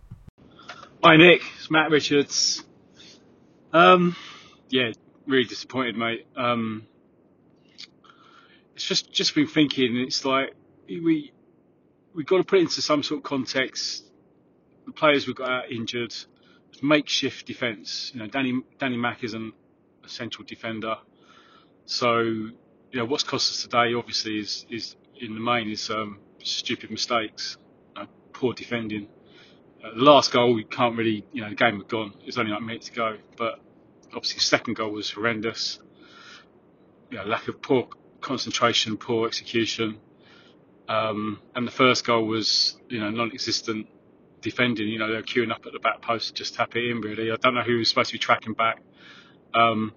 Hi 1.02 1.16
Nick, 1.16 1.42
it's 1.56 1.70
Matt 1.70 1.90
Richards. 1.90 2.62
Um, 3.72 4.14
yeah, 4.68 4.92
really 5.26 5.44
disappointed, 5.44 5.96
mate. 5.96 6.26
Um, 6.36 6.86
it's 8.74 8.84
just 8.84 9.12
just 9.12 9.34
been 9.34 9.46
thinking. 9.46 9.96
It's 9.96 10.24
like 10.24 10.54
we 10.88 11.32
we've 12.14 12.26
got 12.26 12.38
to 12.38 12.44
put 12.44 12.58
it 12.58 12.62
into 12.62 12.82
some 12.82 13.02
sort 13.02 13.18
of 13.18 13.24
context. 13.24 14.04
The 14.86 14.92
players 14.92 15.26
we've 15.26 15.36
got 15.36 15.50
out 15.50 15.70
injured, 15.70 16.14
makeshift 16.82 17.46
defence. 17.46 18.12
You 18.14 18.20
know, 18.20 18.26
Danny 18.26 18.62
Danny 18.78 18.96
Mack 18.96 19.24
isn't 19.24 19.54
a 20.04 20.08
central 20.08 20.46
defender, 20.46 20.96
so 21.86 22.20
you 22.20 22.52
know 22.92 23.04
what's 23.06 23.24
cost 23.24 23.50
us 23.50 23.62
today. 23.62 23.94
Obviously, 23.94 24.38
is 24.38 24.66
is 24.70 24.96
in 25.20 25.34
the 25.34 25.40
main 25.40 25.70
is 25.70 25.90
um, 25.90 26.18
stupid 26.42 26.90
mistakes, 26.90 27.56
uh, 27.96 28.06
poor 28.32 28.52
defending. 28.52 29.08
Uh, 29.82 29.94
the 29.94 30.02
last 30.02 30.32
goal 30.32 30.54
we 30.54 30.64
can't 30.64 30.96
really, 30.96 31.24
you 31.32 31.42
know, 31.42 31.48
the 31.48 31.54
game 31.54 31.76
had 31.78 31.88
gone. 31.88 32.14
It's 32.24 32.38
only 32.38 32.52
like 32.52 32.62
minutes 32.62 32.90
minute 32.90 33.16
to 33.16 33.18
go, 33.18 33.24
but 33.36 33.60
obviously 34.14 34.38
the 34.38 34.44
second 34.44 34.74
goal 34.74 34.90
was 34.90 35.10
horrendous. 35.10 35.78
You 37.10 37.18
know, 37.18 37.24
lack 37.24 37.48
of 37.48 37.60
poor 37.60 37.88
concentration, 38.20 38.96
poor 38.96 39.26
execution. 39.26 39.98
Um, 40.88 41.40
and 41.54 41.66
the 41.66 41.72
first 41.72 42.06
goal 42.06 42.24
was, 42.26 42.76
you 42.88 43.00
know, 43.00 43.10
non-existent 43.10 43.86
defending. 44.40 44.88
You 44.88 44.98
know, 44.98 45.10
they're 45.10 45.22
queuing 45.22 45.52
up 45.52 45.64
at 45.66 45.72
the 45.72 45.78
back 45.78 46.02
post 46.02 46.28
to 46.28 46.34
just 46.34 46.54
tap 46.54 46.76
it 46.76 46.84
in. 46.90 47.00
Really, 47.00 47.30
I 47.30 47.36
don't 47.36 47.54
know 47.54 47.62
who 47.62 47.78
was 47.78 47.88
supposed 47.88 48.10
to 48.10 48.14
be 48.14 48.18
tracking 48.18 48.54
back. 48.54 48.82
Um, 49.52 49.92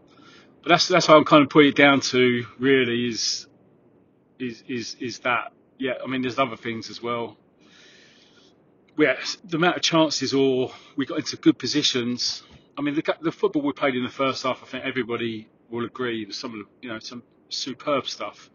but 0.62 0.70
that's 0.70 0.88
that's 0.88 1.08
what 1.08 1.18
I'm 1.18 1.26
kind 1.26 1.44
of 1.44 1.50
putting 1.50 1.70
it 1.70 1.76
down 1.76 2.02
to. 2.02 2.46
Really, 2.60 3.08
is 3.08 3.48
is 4.40 4.64
is 4.68 4.96
is 5.00 5.20
that? 5.20 5.52
Yeah, 5.78 5.94
I 6.04 6.08
mean, 6.08 6.22
there's 6.22 6.40
other 6.40 6.58
things 6.58 6.90
as 6.90 7.02
well. 7.02 7.38
We 8.96 9.08
the 9.44 9.58
amount 9.58 9.78
of 9.78 9.84
chances, 9.84 10.34
or 10.34 10.72
we 10.96 11.06
got 11.06 11.20
into 11.20 11.38
good 11.38 11.58
positions. 11.60 12.44
I 12.78 12.82
mean, 12.82 12.96
the, 12.96 13.16
the 13.22 13.32
football 13.32 13.62
we 13.64 13.74
played 13.74 13.96
in 13.96 14.04
the 14.04 14.10
first 14.10 14.44
half, 14.44 14.62
I 14.64 14.68
think 14.68 14.86
everybody 14.86 15.50
will 15.70 15.86
agree, 15.86 16.26
was 16.26 16.38
some 16.38 16.54
of 16.54 16.60
the, 16.60 16.66
you 16.82 16.90
know 16.90 17.00
some 17.00 17.24
superb 17.50 18.08
stuff 18.08 18.50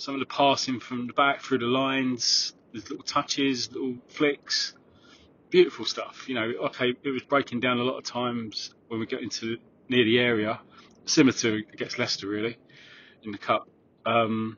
some 0.00 0.14
of 0.14 0.20
the 0.20 0.26
passing 0.26 0.80
from 0.80 1.06
the 1.06 1.12
back 1.12 1.42
through 1.42 1.58
the 1.58 1.66
lines, 1.66 2.54
the 2.72 2.78
little 2.78 3.02
touches, 3.02 3.70
little 3.70 3.98
flicks, 4.08 4.74
beautiful 5.50 5.84
stuff. 5.84 6.26
You 6.26 6.34
know, 6.36 6.52
okay, 6.66 6.94
it 7.02 7.10
was 7.10 7.22
breaking 7.22 7.60
down 7.60 7.78
a 7.78 7.82
lot 7.82 7.98
of 7.98 8.04
times 8.04 8.74
when 8.88 8.98
we 8.98 9.06
got 9.06 9.20
into 9.22 9.58
near 9.90 10.04
the 10.04 10.18
area, 10.18 10.60
similar 11.04 11.36
to 11.38 11.62
against 11.72 11.98
Leicester 11.98 12.28
really 12.28 12.56
in 13.22 13.32
the 13.32 13.38
cup. 13.38 13.68
Um, 14.06 14.56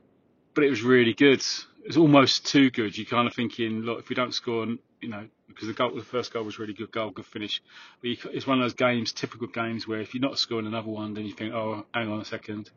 but 0.55 0.64
it 0.64 0.70
was 0.70 0.82
really 0.82 1.14
good. 1.14 1.40
It 1.40 1.88
was 1.88 1.96
almost 1.96 2.46
too 2.46 2.70
good. 2.70 2.96
You're 2.96 3.07
kind 3.07 3.26
of 3.26 3.34
thinking, 3.34 3.82
look, 3.82 4.00
if 4.00 4.09
we 4.09 4.14
don't 4.14 4.32
score, 4.32 4.66
you 5.00 5.09
know, 5.09 5.26
because 5.48 5.68
the 5.68 5.74
goal, 5.74 5.94
the 5.94 6.03
first 6.03 6.32
goal 6.32 6.44
was 6.44 6.59
really 6.59 6.72
good 6.72 6.92
goal, 6.92 7.11
good 7.11 7.26
finish. 7.26 7.62
But 8.00 8.11
you, 8.11 8.16
it's 8.32 8.46
one 8.46 8.59
of 8.59 8.64
those 8.64 8.74
games, 8.74 9.12
typical 9.12 9.48
games, 9.48 9.86
where 9.86 10.00
if 10.00 10.14
you're 10.14 10.22
not 10.22 10.38
scoring 10.38 10.66
another 10.66 10.88
one, 10.88 11.14
then 11.14 11.24
you 11.24 11.32
think, 11.32 11.53
oh, 11.53 11.84
hang 11.92 12.09
on 12.09 12.20
a 12.20 12.24
second. 12.24 12.70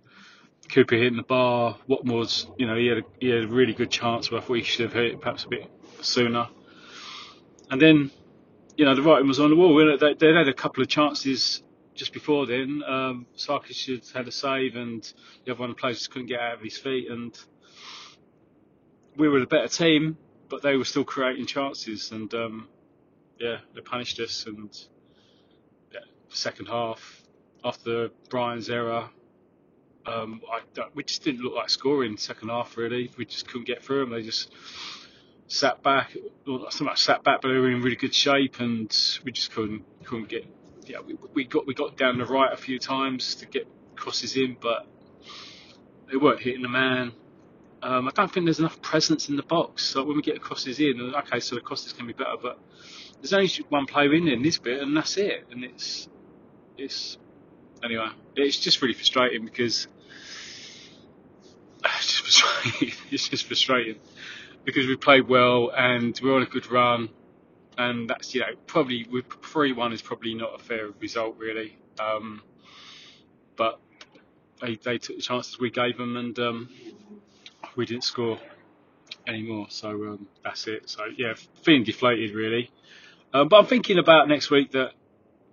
Cooper 0.70 0.96
hitting 0.96 1.18
the 1.18 1.24
bar. 1.24 1.78
Watmore's, 1.88 2.48
you 2.58 2.66
know, 2.66 2.76
he 2.76 2.88
had 2.88 2.98
a, 2.98 3.04
he 3.20 3.30
had 3.30 3.44
a 3.44 3.48
really 3.48 3.74
good 3.74 3.92
chance, 3.92 4.30
but 4.30 4.38
I 4.38 4.46
thought 4.46 4.54
he 4.56 4.64
should 4.64 4.86
have 4.86 4.94
hit 4.94 5.06
it 5.06 5.22
perhaps 5.22 5.44
a 5.46 5.50
bit 5.50 5.72
sooner. 6.02 6.48
And 7.70 7.82
then, 7.82 8.12
you 8.76 8.86
know, 8.86 8.96
the 8.96 9.02
writing 9.02 9.28
was 9.28 9.40
on 9.40 9.52
the 9.52 9.56
wall. 9.56 9.98
They, 9.98 10.14
they 10.16 10.34
had 10.34 10.48
a 10.48 10.54
couple 10.54 10.82
of 10.82 10.90
chances 10.90 11.62
just 11.94 12.14
before 12.14 12.46
then. 12.46 12.82
Um, 12.86 13.26
Sarkic 13.38 14.14
had 14.14 14.28
a 14.28 14.32
save, 14.32 14.76
and 14.76 15.02
the 15.46 15.52
other 15.52 15.60
one 15.60 15.70
of 15.70 15.76
the 15.76 15.80
players 15.80 16.00
just 16.00 16.12
couldn't 16.12 16.28
get 16.28 16.40
out 16.40 16.56
of 16.56 16.62
his 16.62 16.78
feet. 16.78 17.10
And 17.10 17.38
we 19.18 19.30
were 19.30 19.40
the 19.40 19.48
better 19.48 19.68
team, 19.68 20.18
but 20.50 20.62
they 20.62 20.76
were 20.76 20.86
still 20.86 21.04
creating 21.04 21.46
chances. 21.46 22.12
And 22.12 22.34
um, 22.34 22.68
yeah, 23.40 23.58
they 23.74 23.82
punished 23.82 24.20
us. 24.20 24.46
And 24.46 24.70
yeah, 25.94 26.00
second 26.30 26.68
half, 26.68 27.24
after 27.64 28.10
Brian's 28.30 28.70
error, 28.70 29.10
um, 30.06 30.42
I, 30.52 30.62
we 30.94 31.04
just 31.04 31.24
didn't 31.24 31.42
look 31.42 31.56
like 31.56 31.70
scoring 31.70 32.18
second 32.18 32.50
half. 32.50 32.78
Really, 32.78 33.12
we 33.18 33.26
just 33.26 33.48
couldn't 33.48 33.68
get 33.68 33.84
through 33.84 34.02
them. 34.02 34.12
They 34.12 34.22
just 34.22 34.52
sat 35.48 35.82
back, 35.84 36.16
well, 36.46 36.60
not 36.60 36.74
so 36.74 36.84
much 36.84 37.02
sat 37.02 37.24
back, 37.24 37.42
but 37.42 37.50
they 37.50 37.56
were 37.56 37.72
in 37.72 37.82
really 37.82 37.96
good 37.96 38.14
shape, 38.14 38.60
and 38.60 38.96
we 39.24 39.32
just 39.32 39.52
couldn't 39.52 39.84
couldn't 40.04 40.30
get. 40.30 40.46
Yeah, 40.86 41.00
we, 41.06 41.18
we 41.34 41.46
got 41.46 41.66
we 41.66 41.74
got 41.74 41.98
down 41.98 42.20
the 42.20 42.26
right 42.26 42.54
a 42.54 42.58
few 42.58 42.78
times 42.78 43.36
to 43.36 43.48
get 43.48 43.68
crosses 43.96 44.36
in, 44.36 44.58
but 44.60 44.88
they 46.12 46.18
weren't 46.18 46.42
hitting 46.42 46.62
the 46.62 46.70
man. 46.70 47.14
Um, 47.86 48.08
I 48.08 48.12
don't 48.16 48.34
think 48.34 48.48
there's 48.48 48.58
enough 48.58 48.82
presence 48.82 49.30
in 49.30 49.36
the 49.36 49.44
box. 49.44 49.84
So 49.84 50.04
when 50.04 50.16
we 50.16 50.24
get 50.24 50.34
the 50.34 50.40
crosses 50.40 50.80
in, 50.80 51.14
okay, 51.18 51.40
so 51.40 51.54
the 51.54 51.62
crosses 51.62 51.94
can 51.94 52.08
be 52.08 52.14
better, 52.14 52.36
but 52.42 52.60
there's 53.22 53.32
only 53.32 53.48
one 53.70 53.86
player 53.86 54.12
in 54.16 54.26
there 54.26 54.34
in 54.34 54.42
this 54.42 54.58
bit, 54.58 54.82
and 54.82 54.98
that's 54.98 55.18
it. 55.18 55.46
And 55.52 55.64
it's 55.64 56.10
it's 56.80 57.20
anyway, 57.84 58.08
it's 58.36 58.58
just 58.58 58.82
really 58.82 58.96
frustrating 58.96 59.46
because 59.46 59.88
it's 61.86 62.08
just 62.08 62.22
frustrating. 62.42 62.98
it's 63.12 63.30
just 63.30 63.46
frustrating 63.46 63.98
because 64.64 64.88
we 64.88 64.96
played 64.96 65.28
well 65.30 65.72
and 65.78 66.20
we're 66.24 66.36
on 66.36 66.42
a 66.42 66.48
good 66.48 66.72
run, 66.72 67.10
and 67.78 68.10
that's 68.10 68.34
you 68.34 68.42
know 68.42 68.56
probably 68.66 69.06
three 69.44 69.74
one 69.74 69.94
is 69.94 70.02
probably 70.02 70.34
not 70.34 70.60
a 70.60 70.64
fair 70.64 70.90
result 71.00 71.38
really, 71.38 71.78
um, 72.00 72.42
but 73.56 73.80
they 74.60 74.76
they 74.78 74.98
took 74.98 75.18
the 75.18 75.22
chances 75.22 75.60
we 75.60 75.70
gave 75.70 76.00
them 76.00 76.18
and 76.18 76.40
um, 76.40 76.70
we 77.76 77.86
didn't 77.86 78.04
score 78.04 78.40
anymore. 79.28 79.68
So 79.70 79.90
um, 79.90 80.28
that's 80.44 80.68
it. 80.68 80.90
So 80.90 81.06
yeah, 81.18 81.34
feeling 81.64 81.84
deflated 81.84 82.34
really. 82.34 82.72
Um, 83.34 83.48
but 83.48 83.58
I'm 83.58 83.66
thinking 83.66 83.98
about 83.98 84.28
next 84.28 84.50
week 84.50 84.72
that 84.72 84.92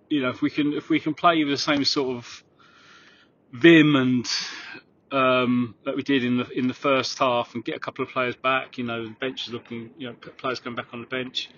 you 0.09 0.21
know 0.21 0.29
if 0.29 0.41
we 0.41 0.49
can 0.49 0.73
if 0.73 0.89
we 0.89 0.99
can 0.99 1.13
play 1.13 1.43
with 1.43 1.53
the 1.53 1.57
same 1.57 1.83
sort 1.85 2.17
of 2.17 2.43
vim 3.51 3.95
and 3.95 4.27
um, 5.11 5.75
that 5.85 5.95
we 5.95 6.01
did 6.01 6.23
in 6.23 6.37
the 6.37 6.49
in 6.49 6.67
the 6.67 6.73
first 6.73 7.17
half 7.19 7.53
and 7.53 7.63
get 7.63 7.75
a 7.75 7.79
couple 7.79 8.03
of 8.03 8.11
players 8.11 8.35
back. 8.35 8.77
You 8.77 8.83
know, 8.83 9.05
the 9.05 9.11
bench 9.11 9.47
is 9.47 9.53
looking, 9.53 9.91
you 9.97 10.07
know, 10.07 10.13
players 10.13 10.59
coming 10.59 10.75
back 10.75 10.87
on 10.93 11.01
the 11.01 11.07
bench. 11.07 11.49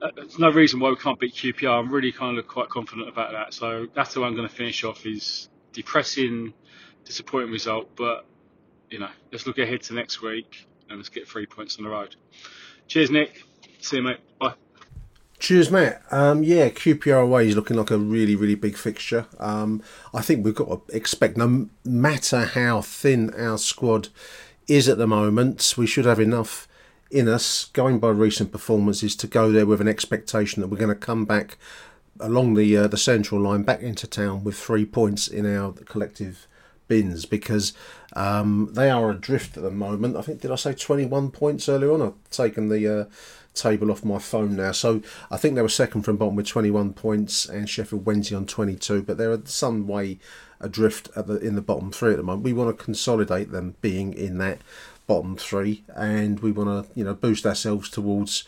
Uh, 0.00 0.08
there's 0.14 0.38
no 0.38 0.50
reason 0.50 0.80
why 0.80 0.88
we 0.88 0.96
can't 0.96 1.18
beat 1.18 1.34
QPR. 1.34 1.78
I'm 1.78 1.92
really 1.92 2.12
kind 2.12 2.38
of 2.38 2.46
quite 2.46 2.70
confident 2.70 3.08
about 3.08 3.32
that. 3.32 3.52
So 3.52 3.86
that's 3.94 4.14
the 4.14 4.20
one 4.20 4.30
I'm 4.30 4.36
going 4.36 4.48
to 4.48 4.54
finish 4.54 4.84
off. 4.84 5.04
Is 5.04 5.48
depressing, 5.72 6.54
disappointing 7.04 7.50
result, 7.50 7.90
but 7.96 8.24
you 8.90 8.98
know, 8.98 9.08
let's 9.32 9.46
look 9.46 9.58
ahead 9.58 9.82
to 9.82 9.94
next 9.94 10.20
week 10.20 10.66
and 10.88 10.98
let's 10.98 11.08
get 11.08 11.26
three 11.26 11.46
points 11.46 11.78
on 11.78 11.84
the 11.84 11.90
road. 11.90 12.16
Cheers, 12.88 13.10
Nick. 13.10 13.44
See 13.80 13.96
you, 13.96 14.02
mate. 14.02 14.18
Bye. 14.38 14.54
Cheers, 15.38 15.70
Matt. 15.70 16.02
Um, 16.10 16.42
yeah, 16.42 16.68
QPR 16.68 17.22
away 17.22 17.48
is 17.48 17.56
looking 17.56 17.76
like 17.76 17.90
a 17.90 17.96
really, 17.96 18.34
really 18.34 18.56
big 18.56 18.76
fixture. 18.76 19.26
Um, 19.38 19.82
I 20.12 20.20
think 20.20 20.44
we've 20.44 20.54
got 20.54 20.88
to 20.88 20.94
expect, 20.96 21.36
no 21.38 21.68
matter 21.84 22.44
how 22.44 22.82
thin 22.82 23.32
our 23.34 23.56
squad 23.56 24.08
is 24.68 24.88
at 24.88 24.98
the 24.98 25.06
moment, 25.06 25.74
we 25.78 25.86
should 25.86 26.04
have 26.04 26.20
enough 26.20 26.68
in 27.10 27.26
us, 27.26 27.66
going 27.72 27.98
by 27.98 28.10
recent 28.10 28.52
performances, 28.52 29.16
to 29.16 29.26
go 29.26 29.50
there 29.50 29.66
with 29.66 29.80
an 29.80 29.88
expectation 29.88 30.60
that 30.60 30.68
we're 30.68 30.76
going 30.76 30.90
to 30.90 30.94
come 30.94 31.24
back 31.24 31.56
along 32.20 32.52
the 32.52 32.76
uh, 32.76 32.86
the 32.86 32.98
central 32.98 33.40
line 33.40 33.62
back 33.62 33.80
into 33.80 34.06
town 34.06 34.44
with 34.44 34.56
three 34.56 34.84
points 34.84 35.26
in 35.26 35.46
our 35.46 35.72
collective 35.72 36.46
bins 36.90 37.24
because 37.24 37.72
um, 38.14 38.68
they 38.72 38.90
are 38.90 39.10
adrift 39.10 39.56
at 39.56 39.62
the 39.62 39.70
moment. 39.70 40.16
I 40.16 40.22
think 40.22 40.40
did 40.40 40.50
I 40.50 40.56
say 40.56 40.74
twenty 40.74 41.06
one 41.06 41.30
points 41.30 41.68
earlier 41.68 41.92
on? 41.92 42.02
I've 42.02 42.30
taken 42.30 42.68
the 42.68 43.02
uh, 43.02 43.04
table 43.54 43.90
off 43.92 44.04
my 44.04 44.18
phone 44.18 44.56
now. 44.56 44.72
So 44.72 45.00
I 45.30 45.36
think 45.36 45.54
they 45.54 45.62
were 45.62 45.68
second 45.68 46.02
from 46.02 46.16
bottom 46.16 46.36
with 46.36 46.46
21 46.46 46.92
points 46.94 47.46
and 47.46 47.68
Sheffield 47.68 48.06
Wednesday 48.06 48.36
on 48.36 48.46
22, 48.46 49.02
but 49.02 49.18
they're 49.18 49.38
some 49.44 49.86
way 49.86 50.18
adrift 50.60 51.08
at 51.16 51.26
the, 51.26 51.38
in 51.38 51.56
the 51.56 51.62
bottom 51.62 51.90
three 51.90 52.12
at 52.12 52.16
the 52.16 52.22
moment. 52.22 52.44
We 52.44 52.52
want 52.52 52.76
to 52.76 52.84
consolidate 52.84 53.50
them 53.50 53.76
being 53.80 54.12
in 54.12 54.38
that 54.38 54.60
bottom 55.06 55.36
three 55.36 55.82
and 55.96 56.38
we 56.40 56.52
want 56.52 56.86
to 56.86 56.98
you 56.98 57.04
know 57.04 57.14
boost 57.14 57.44
ourselves 57.44 57.90
towards 57.90 58.44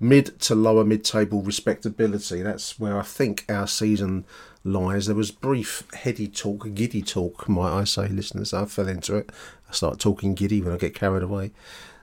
mid 0.00 0.38
to 0.40 0.54
lower 0.54 0.84
mid-table 0.84 1.42
respectability. 1.42 2.42
That's 2.42 2.78
where 2.78 2.98
I 2.98 3.02
think 3.02 3.44
our 3.48 3.66
season 3.66 4.24
lies. 4.66 5.06
There 5.06 5.16
was 5.16 5.30
brief 5.30 5.84
heady 5.94 6.28
talk, 6.28 6.66
giddy 6.74 7.02
talk, 7.02 7.48
might 7.48 7.80
I 7.80 7.84
say, 7.84 8.08
listeners. 8.08 8.52
I 8.52 8.64
fell 8.66 8.88
into 8.88 9.16
it. 9.16 9.30
I 9.68 9.72
start 9.72 9.98
talking 9.98 10.34
giddy 10.34 10.60
when 10.60 10.74
I 10.74 10.76
get 10.76 10.94
carried 10.94 11.22
away 11.22 11.52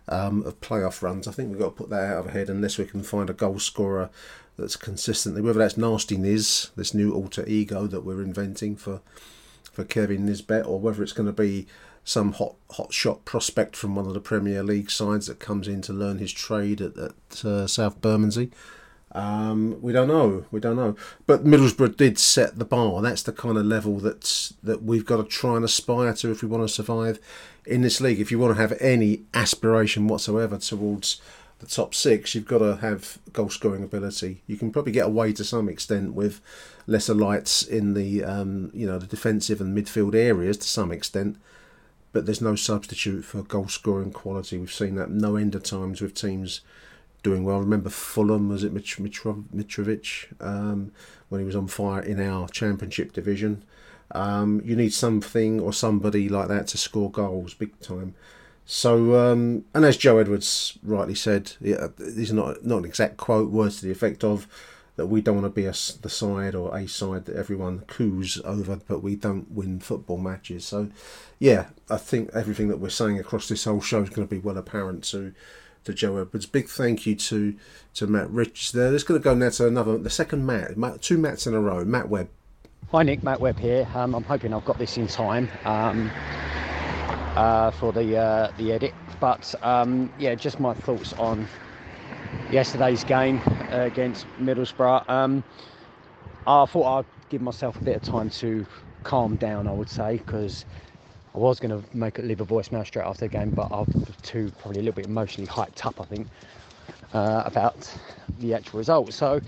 um, 0.07 0.43
of 0.43 0.59
playoff 0.61 1.01
runs. 1.01 1.28
I 1.28 1.32
think 1.32 1.49
we've 1.49 1.59
got 1.59 1.66
to 1.70 1.84
put 1.84 1.89
that 1.89 2.11
out 2.11 2.20
of 2.20 2.26
our 2.28 2.32
head 2.32 2.49
unless 2.49 2.78
we 2.78 2.86
can 2.86 3.03
find 3.03 3.30
a 3.30 3.34
goal 3.34 3.59
scorer 3.59 4.09
that's 4.57 4.76
consistently, 4.76 5.41
whether 5.41 5.59
that's 5.59 5.78
Nasty 5.78 6.18
Niz, 6.18 6.72
this 6.76 6.93
new 6.93 7.14
alter 7.14 7.43
ego 7.47 7.88
that 7.88 8.01
we're 8.01 8.22
inventing 8.22 8.76
for 8.76 9.01
for 9.72 9.84
Kevin 9.84 10.28
Nisbet, 10.28 10.68
or 10.68 10.80
whether 10.80 11.01
it's 11.01 11.14
going 11.14 11.26
to 11.26 11.34
be 11.34 11.66
some 12.03 12.34
hot 12.34 12.55
hot 12.72 12.93
shot 12.93 13.26
prospect 13.26 13.76
from 13.76 13.95
one 13.95 14.05
of 14.05 14.14
the 14.14 14.20
Premier 14.20 14.61
League 14.61 14.91
sides 14.91 15.26
that 15.28 15.39
comes 15.39 15.68
in 15.68 15.82
to 15.82 15.93
learn 15.93 16.20
his 16.20 16.32
trade 16.32 16.80
at, 16.82 16.95
at 16.97 17.45
uh, 17.45 17.66
South 17.66 17.99
Bermondsey. 18.01 18.51
Um, 19.14 19.80
we 19.82 19.93
don't 19.93 20.07
know. 20.07 20.45
We 20.51 20.59
don't 20.59 20.76
know. 20.76 20.95
But 21.28 21.45
Middlesbrough 21.45 21.97
did 21.97 22.18
set 22.18 22.57
the 22.57 22.66
bar. 22.66 23.01
That's 23.01 23.24
the 23.24 23.32
kind 23.32 23.57
of 23.57 23.66
level 23.66 23.99
that's 23.99 24.53
that 24.64 24.84
we've 24.84 25.05
got 25.05 25.18
to 25.18 25.24
try 25.24 25.55
and 25.55 25.64
aspire 25.64 26.14
to 26.16 26.32
if 26.32 26.41
we 26.41 26.47
want 26.47 26.64
to 26.64 26.74
survive 26.74 27.20
in 27.66 27.82
this 27.82 28.01
league. 28.01 28.20
If 28.20 28.32
you 28.32 28.39
want 28.39 28.55
to 28.55 28.61
have 28.61 28.74
any 28.82 29.22
aspiration 29.34 30.07
whatsoever 30.07 30.57
towards 30.57 31.22
the 31.59 31.68
top 31.68 31.93
six, 31.93 32.34
you've 32.34 32.47
got 32.47 32.57
to 32.59 32.78
have 32.78 33.20
goal 33.32 33.49
scoring 33.49 33.84
ability. 33.84 34.41
You 34.47 34.57
can 34.57 34.72
probably 34.72 34.91
get 34.91 35.05
away 35.05 35.32
to 35.34 35.43
some 35.43 35.70
extent 35.70 36.14
with 36.14 36.41
lesser 36.88 37.14
lights 37.14 37.61
in 37.61 37.93
the 37.93 38.24
um, 38.24 38.72
you 38.74 38.88
know 38.88 38.97
the 38.97 39.05
defensive 39.05 39.61
and 39.61 39.78
midfield 39.78 40.16
areas 40.16 40.57
to 40.57 40.68
some 40.68 40.91
extent. 40.91 41.38
But 42.14 42.26
there's 42.26 42.41
no 42.41 42.55
substitute 42.55 43.26
for 43.26 43.43
goal 43.43 43.68
scoring 43.68 44.11
quality. 44.11 44.57
We've 44.57 44.74
seen 44.74 44.95
that 44.95 45.09
no 45.09 45.36
end 45.36 45.55
of 45.55 45.64
times 45.64 45.99
with 45.99 46.14
teams 46.14 46.61
doing 47.24 47.43
well. 47.43 47.57
I 47.57 47.61
remember 47.61 47.89
Fulham 47.89 48.49
was 48.49 48.63
it 48.63 48.74
Mitro- 48.74 49.09
Mitro- 49.09 49.45
Mitrovic 49.55 50.28
um, 50.41 50.91
when 51.30 51.41
he 51.41 51.45
was 51.45 51.55
on 51.55 51.67
fire 51.67 52.01
in 52.01 52.19
our 52.19 52.47
Championship 52.49 53.13
division. 53.13 53.63
Um, 54.11 54.61
you 54.63 54.76
need 54.76 54.93
something 54.93 55.59
or 55.59 55.74
somebody 55.74 56.30
like 56.30 56.49
that 56.49 56.67
to 56.67 56.78
score 56.78 57.09
goals 57.09 57.53
big 57.53 57.80
time. 57.80 58.13
So, 58.65 59.15
um, 59.19 59.65
and 59.74 59.84
as 59.84 59.97
Joe 59.97 60.19
Edwards 60.19 60.78
rightly 60.84 61.15
said, 61.15 61.53
yeah, 61.59 61.88
these 61.97 62.32
are 62.32 62.36
not 62.36 62.65
not 62.65 62.80
an 62.80 62.86
exact 62.86 63.17
quote, 63.17 63.49
words 63.49 63.80
to 63.80 63.86
the 63.86 63.91
effect 63.91 64.24
of 64.24 64.47
that 64.95 65.07
we 65.07 65.21
don't 65.21 65.41
want 65.41 65.45
to 65.45 65.61
be 65.61 65.65
a, 65.65 65.71
the 66.01 66.09
side 66.09 66.53
or 66.53 66.76
a 66.78 66.88
side 66.88 67.26
that 67.26 67.36
everyone 67.36 67.80
coos 67.88 68.39
over, 68.45 68.80
but 68.88 69.01
we 69.01 69.15
don't 69.15 69.51
win 69.51 69.80
football 69.80 70.17
matches. 70.17 70.65
So, 70.65 70.89
yeah, 71.39 71.67
I 71.89 71.97
think 71.97 72.30
everything 72.34 72.67
that 72.67 72.78
we're 72.80 72.89
saying 72.89 73.19
across 73.19 73.47
this 73.47 73.63
whole 73.63 73.82
show 73.82 74.03
is 74.03 74.09
going 74.09 74.28
to 74.28 74.34
be 74.34 74.39
well 74.39 74.57
apparent 74.57 75.03
to 75.05 75.34
to 75.86 75.93
Joe 75.93 76.17
Edwards. 76.17 76.45
Big 76.45 76.67
thank 76.67 77.05
you 77.05 77.15
to 77.15 77.55
to 77.95 78.07
Matt 78.07 78.29
Rich 78.29 78.71
there. 78.71 78.91
Let's 78.91 79.03
going 79.03 79.19
to 79.19 79.23
go 79.23 79.36
now 79.36 79.49
to 79.49 79.67
another, 79.67 79.97
the 79.97 80.09
second 80.09 80.45
Matt, 80.45 80.77
Matt 80.77 81.01
two 81.01 81.17
Matts 81.17 81.47
in 81.47 81.53
a 81.53 81.59
row. 81.59 81.84
Matt 81.86 82.09
Webb. 82.09 82.29
Hi 82.91 83.03
Nick, 83.03 83.23
Matt 83.23 83.39
Webb 83.39 83.57
here. 83.59 83.88
Um, 83.95 84.13
I'm 84.13 84.23
hoping 84.23 84.53
I've 84.53 84.65
got 84.65 84.77
this 84.77 84.97
in 84.97 85.07
time 85.07 85.49
um, 85.65 86.11
uh, 87.36 87.71
for 87.71 87.91
the 87.91 88.17
uh, 88.17 88.51
the 88.57 88.71
edit. 88.71 88.93
But 89.19 89.55
um, 89.63 90.11
yeah, 90.19 90.36
just 90.36 90.59
my 90.59 90.73
thoughts 90.73 91.13
on 91.13 91.47
yesterday's 92.51 93.03
game 93.03 93.41
against 93.69 94.25
Middlesbrough. 94.39 95.09
Um, 95.09 95.43
I 96.45 96.65
thought 96.65 96.99
I'd 96.99 97.29
give 97.29 97.41
myself 97.41 97.79
a 97.79 97.84
bit 97.84 97.95
of 97.95 98.01
time 98.03 98.29
to 98.29 98.65
calm 99.03 99.38
down. 99.38 99.67
I 99.67 99.71
would 99.71 99.89
say 99.89 100.17
because 100.17 100.65
I 101.36 101.39
was 101.39 101.59
going 101.59 101.81
to 101.81 101.97
make 101.97 102.19
a 102.19 102.21
leave 102.21 102.41
a 102.41 102.45
voicemail 102.45 102.86
straight 102.86 103.05
after 103.05 103.25
the 103.25 103.29
game, 103.29 103.51
but 103.51 103.71
I 103.71 103.79
was 103.79 103.88
too 104.21 104.51
probably 104.59 104.79
a 104.81 104.84
little 104.84 104.95
bit 104.95 105.05
emotionally 105.05 105.47
hyped 105.47 105.86
up. 105.86 105.99
I 105.99 106.05
think 106.05 106.27
uh, 107.13 107.43
about 107.45 107.91
the 108.39 108.53
actual 108.53 108.77
result. 108.77 109.11
So 109.13 109.41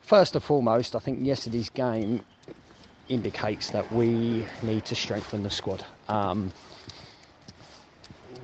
first 0.00 0.34
and 0.36 0.44
foremost, 0.44 0.94
I 0.94 1.00
think 1.00 1.24
yesterday's 1.24 1.68
game 1.68 2.24
indicates 3.08 3.70
that 3.70 3.90
we 3.92 4.46
need 4.62 4.84
to 4.84 4.94
strengthen 4.94 5.42
the 5.42 5.50
squad. 5.50 5.84
Um, 6.08 6.52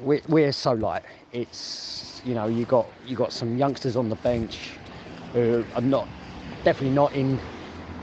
we're, 0.01 0.23
we're 0.29 0.53
so 0.53 0.73
light. 0.73 1.05
It's 1.33 2.21
you 2.25 2.35
know 2.35 2.49
you 2.49 2.65
got 2.65 2.87
you 3.07 3.15
got 3.17 3.33
some 3.33 3.57
youngsters 3.57 3.95
on 3.95 4.09
the 4.09 4.17
bench 4.17 4.73
who 5.33 5.65
are 5.77 5.83
not 5.83 6.09
definitely 6.65 6.95
not 6.95 7.15
in 7.15 7.39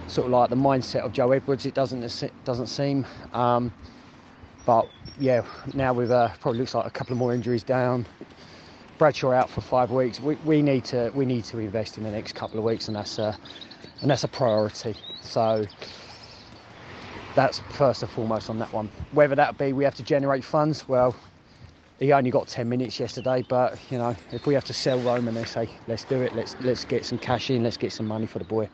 sort 0.07 0.25
of 0.27 0.31
like 0.31 0.49
the 0.49 0.55
mindset 0.55 1.01
of 1.01 1.11
Joe 1.11 1.31
Edwards. 1.31 1.65
It 1.65 1.73
doesn't 1.73 2.03
it 2.03 2.33
doesn't 2.45 2.67
seem. 2.67 3.05
Um, 3.33 3.73
but 4.65 4.87
yeah, 5.19 5.45
now 5.73 5.93
with 5.93 6.11
uh, 6.11 6.29
probably 6.39 6.59
looks 6.59 6.75
like 6.75 6.85
a 6.85 6.91
couple 6.91 7.13
of 7.13 7.19
more 7.19 7.33
injuries 7.33 7.63
down. 7.63 8.07
Bradshaw 8.97 9.31
out 9.31 9.49
for 9.49 9.61
five 9.61 9.91
weeks. 9.91 10.19
We, 10.19 10.35
we 10.45 10.61
need 10.61 10.85
to 10.85 11.11
we 11.15 11.25
need 11.25 11.45
to 11.45 11.59
invest 11.59 11.97
in 11.97 12.03
the 12.03 12.11
next 12.11 12.35
couple 12.35 12.59
of 12.59 12.65
weeks, 12.65 12.87
and 12.87 12.95
that's 12.95 13.17
a 13.19 13.37
and 14.01 14.11
that's 14.11 14.23
a 14.23 14.27
priority. 14.27 14.95
So 15.21 15.65
that's 17.35 17.59
first 17.71 18.03
and 18.03 18.11
foremost 18.11 18.49
on 18.49 18.59
that 18.59 18.71
one. 18.73 18.89
Whether 19.11 19.35
that 19.35 19.57
be 19.57 19.73
we 19.73 19.83
have 19.83 19.95
to 19.95 20.03
generate 20.03 20.43
funds, 20.43 20.87
well, 20.87 21.15
he 21.99 22.11
only 22.13 22.31
got 22.31 22.47
10 22.47 22.69
minutes 22.69 22.99
yesterday, 22.99 23.43
but 23.47 23.79
you 23.91 23.97
know 23.97 24.15
if 24.31 24.45
we 24.45 24.53
have 24.53 24.65
to 24.65 24.73
sell 24.73 24.99
Roman, 24.99 25.33
they 25.35 25.45
say 25.45 25.69
let's 25.87 26.03
do 26.03 26.21
it. 26.21 26.35
Let's 26.35 26.55
let's 26.61 26.85
get 26.85 27.05
some 27.05 27.17
cash 27.17 27.49
in. 27.49 27.63
Let's 27.63 27.77
get 27.77 27.93
some 27.93 28.07
money 28.07 28.27
for 28.27 28.39
the 28.39 28.45
boy. 28.45 28.69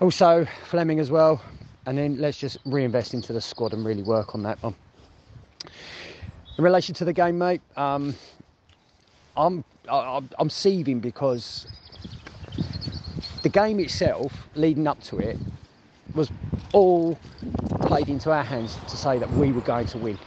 Also 0.00 0.46
Flemming 0.64 1.00
as 1.00 1.10
well, 1.10 1.40
and 1.86 1.98
then 1.98 2.18
let's 2.18 2.38
just 2.38 2.58
reinvest 2.64 3.14
into 3.14 3.32
the 3.32 3.40
squad 3.40 3.72
and 3.72 3.84
really 3.84 4.02
work 4.02 4.34
on 4.34 4.42
that 4.44 4.62
one. 4.62 4.74
In 6.58 6.64
relation 6.64 6.94
to 6.96 7.04
the 7.04 7.12
game, 7.12 7.38
mate, 7.38 7.60
um, 7.76 8.14
I'm 9.36 9.64
I, 9.90 10.20
I'm 10.38 10.50
seething 10.50 11.00
because 11.00 11.66
the 13.42 13.48
game 13.48 13.80
itself, 13.80 14.32
leading 14.54 14.86
up 14.86 15.02
to 15.04 15.18
it, 15.18 15.38
was 16.14 16.30
all 16.72 17.18
played 17.80 18.08
into 18.08 18.30
our 18.30 18.44
hands 18.44 18.76
to 18.88 18.96
say 18.96 19.18
that 19.18 19.30
we 19.32 19.50
were 19.50 19.62
going 19.62 19.86
to 19.86 19.98
win, 19.98 20.18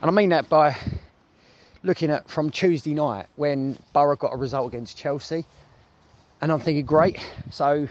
and 0.00 0.10
I 0.10 0.14
mean 0.14 0.30
that 0.30 0.48
by 0.48 0.76
looking 1.82 2.10
at 2.10 2.28
from 2.28 2.50
Tuesday 2.50 2.94
night 2.94 3.26
when 3.36 3.78
Boro 3.92 4.16
got 4.16 4.32
a 4.32 4.36
result 4.36 4.72
against 4.72 4.96
Chelsea, 4.96 5.44
and 6.40 6.50
I'm 6.50 6.60
thinking, 6.60 6.84
great, 6.86 7.18
so 7.50 7.86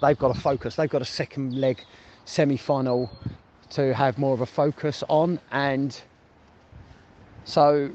they've 0.00 0.18
got 0.18 0.36
a 0.36 0.40
focus, 0.40 0.76
they've 0.76 0.88
got 0.88 1.02
a 1.02 1.06
second 1.06 1.60
leg 1.60 1.84
semi-final 2.28 3.10
to 3.70 3.94
have 3.94 4.18
more 4.18 4.34
of 4.34 4.40
a 4.40 4.46
focus 4.46 5.02
on, 5.08 5.40
and 5.50 6.00
so 7.44 7.90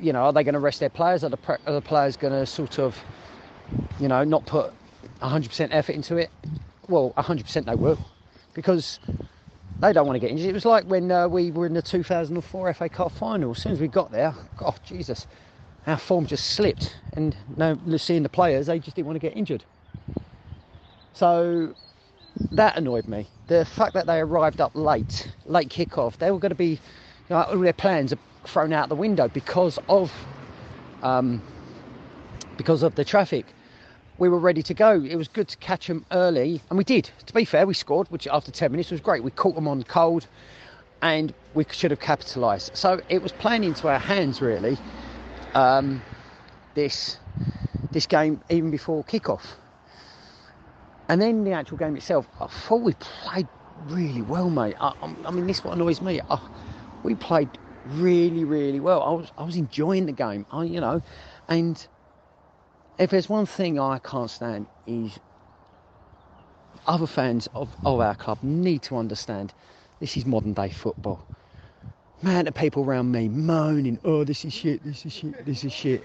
you 0.00 0.12
know, 0.12 0.20
are 0.20 0.32
they 0.32 0.44
going 0.44 0.54
to 0.54 0.60
rest 0.60 0.80
their 0.80 0.90
players? 0.90 1.24
Are 1.24 1.28
the, 1.28 1.38
are 1.66 1.72
the 1.72 1.80
players 1.80 2.16
going 2.16 2.32
to 2.32 2.46
sort 2.46 2.78
of, 2.78 2.98
you 4.00 4.08
know, 4.08 4.24
not 4.24 4.46
put 4.46 4.72
100% 5.20 5.68
effort 5.72 5.92
into 5.92 6.16
it? 6.16 6.30
Well, 6.88 7.12
100% 7.16 7.64
they 7.64 7.74
will, 7.74 7.98
because 8.54 9.00
they 9.80 9.92
don't 9.92 10.06
want 10.06 10.16
to 10.16 10.20
get 10.20 10.30
injured. 10.30 10.46
It 10.46 10.54
was 10.54 10.64
like 10.64 10.84
when 10.84 11.10
uh, 11.10 11.28
we 11.28 11.50
were 11.50 11.66
in 11.66 11.74
the 11.74 11.82
2004 11.82 12.74
FA 12.74 12.88
Cup 12.88 13.12
final. 13.12 13.50
As 13.50 13.58
soon 13.58 13.72
as 13.72 13.80
we 13.80 13.88
got 13.88 14.10
there, 14.10 14.34
God, 14.56 14.78
Jesus, 14.84 15.26
our 15.86 15.98
form 15.98 16.26
just 16.26 16.50
slipped. 16.50 16.96
And 17.14 17.36
now 17.56 17.78
seeing 17.96 18.22
the 18.22 18.28
players, 18.28 18.66
they 18.66 18.78
just 18.78 18.96
didn't 18.96 19.06
want 19.06 19.16
to 19.16 19.26
get 19.26 19.36
injured. 19.36 19.64
So 21.12 21.74
that 22.52 22.76
annoyed 22.76 23.08
me. 23.08 23.26
The 23.46 23.64
fact 23.64 23.94
that 23.94 24.06
they 24.06 24.20
arrived 24.20 24.60
up 24.60 24.72
late, 24.74 25.28
late 25.46 25.70
kick-off, 25.70 26.18
they 26.18 26.30
were 26.30 26.38
going 26.38 26.50
to 26.50 26.56
be, 26.56 26.70
you 26.70 26.78
know, 27.30 27.42
all 27.42 27.58
their 27.58 27.72
plans 27.72 28.12
are 28.12 28.18
thrown 28.46 28.72
out 28.72 28.88
the 28.88 28.94
window 28.94 29.28
because 29.28 29.78
of, 29.88 30.12
um, 31.02 31.42
because 32.56 32.82
of 32.82 32.94
the 32.94 33.04
traffic. 33.04 33.46
We 34.18 34.28
were 34.28 34.38
ready 34.38 34.62
to 34.64 34.74
go. 34.74 35.02
It 35.02 35.14
was 35.16 35.28
good 35.28 35.48
to 35.48 35.56
catch 35.58 35.86
them 35.86 36.04
early, 36.10 36.60
and 36.70 36.76
we 36.78 36.84
did. 36.84 37.10
To 37.26 37.32
be 37.32 37.44
fair, 37.44 37.66
we 37.66 37.74
scored, 37.74 38.08
which 38.08 38.26
after 38.26 38.50
10 38.50 38.72
minutes 38.72 38.90
was 38.90 39.00
great. 39.00 39.22
We 39.22 39.30
caught 39.30 39.54
them 39.54 39.68
on 39.68 39.84
cold, 39.84 40.26
and 41.02 41.32
we 41.54 41.64
should 41.70 41.92
have 41.92 42.00
capitalised. 42.00 42.72
So 42.74 43.00
it 43.08 43.22
was 43.22 43.30
playing 43.32 43.62
into 43.62 43.86
our 43.88 43.98
hands, 44.00 44.40
really. 44.40 44.76
Um, 45.54 46.02
this 46.74 47.18
this 47.92 48.06
game, 48.06 48.40
even 48.50 48.70
before 48.70 49.02
kick-off. 49.04 49.56
And 51.08 51.20
then 51.20 51.44
the 51.44 51.52
actual 51.52 51.78
game 51.78 51.96
itself, 51.96 52.28
I 52.40 52.46
thought 52.46 52.82
we 52.82 52.94
played 52.94 53.48
really 53.88 54.22
well, 54.22 54.50
mate. 54.50 54.76
I, 54.80 54.92
I 55.24 55.30
mean, 55.30 55.46
this 55.46 55.58
is 55.58 55.64
what 55.64 55.74
annoys 55.74 56.02
me. 56.02 56.20
I, 56.28 56.38
we 57.02 57.14
played 57.14 57.48
really, 57.86 58.44
really 58.44 58.80
well. 58.80 59.02
I 59.02 59.12
was, 59.12 59.32
I 59.38 59.44
was 59.44 59.56
enjoying 59.56 60.06
the 60.06 60.12
game. 60.12 60.46
I, 60.50 60.64
you 60.64 60.80
know, 60.80 61.02
and 61.48 61.86
if 62.98 63.10
there's 63.10 63.28
one 63.28 63.46
thing 63.46 63.78
I 63.78 63.98
can't 64.00 64.30
stand 64.30 64.66
is 64.86 65.18
other 66.86 67.06
fans 67.06 67.48
of, 67.54 67.74
of 67.84 68.00
our 68.00 68.14
club 68.14 68.38
need 68.42 68.82
to 68.82 68.96
understand 68.96 69.52
this 70.00 70.16
is 70.16 70.26
modern 70.26 70.52
day 70.52 70.70
football. 70.70 71.26
Man, 72.22 72.46
the 72.46 72.52
people 72.52 72.82
around 72.84 73.12
me 73.12 73.28
moaning, 73.28 73.98
"Oh, 74.04 74.24
this 74.24 74.44
is 74.44 74.52
shit. 74.52 74.84
This 74.84 75.06
is 75.06 75.12
shit. 75.12 75.46
This 75.46 75.64
is 75.64 75.72
shit." 75.72 76.04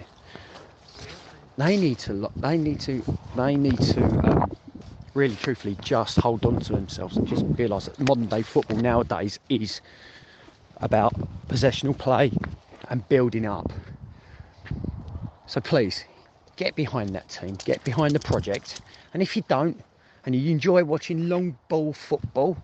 They 1.57 1.77
need 1.77 1.99
to. 1.99 2.29
They 2.37 2.57
need 2.57 2.79
to. 2.81 3.03
They 3.35 3.55
need 3.55 3.79
to. 3.79 4.03
Um, 4.03 4.52
really 5.13 5.35
truthfully 5.35 5.77
just 5.81 6.17
hold 6.17 6.45
on 6.45 6.59
to 6.59 6.73
themselves 6.73 7.17
and 7.17 7.27
just 7.27 7.45
realise 7.57 7.85
that 7.85 7.99
modern 7.99 8.27
day 8.27 8.41
football 8.41 8.77
nowadays 8.77 9.39
is 9.49 9.81
about 10.77 11.13
possessional 11.47 11.93
play 11.93 12.31
and 12.89 13.07
building 13.09 13.45
up. 13.45 13.71
So 15.45 15.61
please 15.61 16.05
get 16.55 16.75
behind 16.75 17.15
that 17.15 17.29
team, 17.29 17.59
get 17.63 17.83
behind 17.83 18.15
the 18.15 18.19
project, 18.19 18.81
and 19.13 19.21
if 19.21 19.35
you 19.35 19.43
don't 19.47 19.79
and 20.25 20.35
you 20.35 20.51
enjoy 20.51 20.83
watching 20.83 21.29
long 21.29 21.57
ball 21.69 21.93
football, 21.93 22.57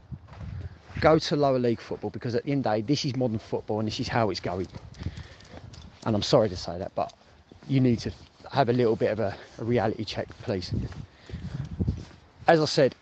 go 1.01 1.19
to 1.19 1.35
lower 1.35 1.59
league 1.59 1.81
football 1.81 2.09
because 2.09 2.35
at 2.35 2.45
the 2.45 2.51
end 2.51 2.65
of 2.65 2.71
the 2.71 2.77
day, 2.79 2.81
this 2.81 3.05
is 3.05 3.15
modern 3.15 3.39
football 3.39 3.79
and 3.79 3.87
this 3.87 3.99
is 3.99 4.07
how 4.07 4.29
it's 4.29 4.39
going. 4.39 4.67
And 6.05 6.15
I'm 6.15 6.23
sorry 6.23 6.49
to 6.49 6.55
say 6.55 6.77
that, 6.77 6.93
but 6.95 7.11
you 7.67 7.79
need 7.79 7.99
to 7.99 8.11
have 8.51 8.69
a 8.69 8.73
little 8.73 8.95
bit 8.95 9.11
of 9.11 9.19
a, 9.19 9.35
a 9.59 9.63
reality 9.63 10.03
check, 10.03 10.27
please 10.41 10.73
as 12.49 12.59
I 12.59 12.65
said, 12.65 12.95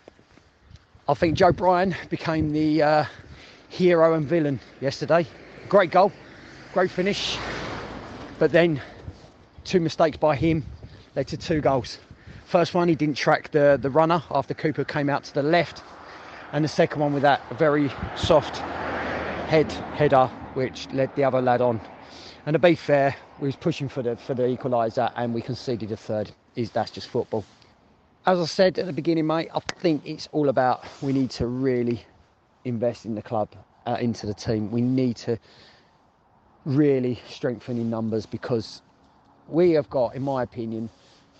I 1.08 1.14
think 1.14 1.34
Joe 1.34 1.52
Bryan 1.52 1.96
became 2.10 2.52
the 2.52 2.82
uh, 2.82 3.04
hero 3.70 4.12
and 4.12 4.26
villain 4.26 4.60
yesterday. 4.82 5.26
Great 5.70 5.90
goal, 5.90 6.12
great 6.74 6.90
finish, 6.90 7.38
but 8.38 8.52
then 8.52 8.82
two 9.64 9.80
mistakes 9.80 10.18
by 10.18 10.36
him 10.36 10.66
led 11.16 11.28
to 11.28 11.38
two 11.38 11.62
goals. 11.62 11.98
First 12.44 12.74
one, 12.74 12.88
he 12.88 12.94
didn't 12.94 13.16
track 13.16 13.50
the, 13.50 13.78
the 13.80 13.88
runner 13.88 14.22
after 14.30 14.52
Cooper 14.52 14.84
came 14.84 15.08
out 15.08 15.24
to 15.24 15.32
the 15.32 15.42
left, 15.42 15.82
and 16.52 16.62
the 16.62 16.68
second 16.68 17.00
one 17.00 17.14
with 17.14 17.22
that 17.22 17.40
very 17.58 17.90
soft 18.16 18.58
head 19.48 19.72
header, 19.94 20.26
which 20.52 20.88
led 20.92 21.14
the 21.16 21.24
other 21.24 21.40
lad 21.40 21.62
on. 21.62 21.80
And 22.44 22.52
to 22.52 22.58
be 22.58 22.74
fair, 22.74 23.16
we 23.40 23.48
was 23.48 23.56
pushing 23.56 23.88
for 23.88 24.02
the 24.02 24.16
for 24.16 24.34
the 24.34 24.42
equaliser, 24.42 25.10
and 25.16 25.32
we 25.32 25.40
conceded 25.40 25.90
a 25.90 25.96
third. 25.96 26.30
Is 26.54 26.70
that's 26.70 26.90
just 26.90 27.08
football. 27.08 27.46
As 28.28 28.38
I 28.40 28.44
said 28.44 28.78
at 28.78 28.84
the 28.84 28.92
beginning, 28.92 29.26
mate, 29.26 29.48
I 29.54 29.60
think 29.80 30.02
it's 30.04 30.28
all 30.32 30.50
about 30.50 30.84
we 31.00 31.14
need 31.14 31.30
to 31.30 31.46
really 31.46 32.04
invest 32.66 33.06
in 33.06 33.14
the 33.14 33.22
club, 33.22 33.48
uh, 33.86 33.96
into 33.98 34.26
the 34.26 34.34
team. 34.34 34.70
We 34.70 34.82
need 34.82 35.16
to 35.16 35.38
really 36.66 37.18
strengthen 37.26 37.78
in 37.78 37.88
numbers 37.88 38.26
because 38.26 38.82
we 39.48 39.70
have 39.70 39.88
got, 39.88 40.14
in 40.14 40.20
my 40.20 40.42
opinion, 40.42 40.90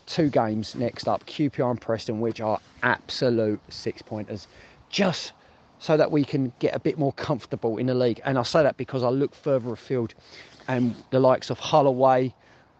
two 0.06 0.30
games 0.30 0.74
next 0.76 1.08
up 1.08 1.26
QPR 1.26 1.72
and 1.72 1.78
Preston, 1.78 2.20
which 2.20 2.40
are 2.40 2.58
absolute 2.82 3.60
six 3.68 4.00
pointers, 4.00 4.48
just 4.88 5.34
so 5.80 5.98
that 5.98 6.10
we 6.10 6.24
can 6.24 6.50
get 6.58 6.74
a 6.74 6.80
bit 6.80 6.98
more 6.98 7.12
comfortable 7.12 7.76
in 7.76 7.84
the 7.84 7.94
league. 7.94 8.22
And 8.24 8.38
I 8.38 8.42
say 8.44 8.62
that 8.62 8.78
because 8.78 9.02
I 9.02 9.10
look 9.10 9.34
further 9.34 9.74
afield 9.74 10.14
and 10.68 10.96
the 11.10 11.20
likes 11.20 11.50
of 11.50 11.58
Hull 11.58 11.86
away, 11.86 12.34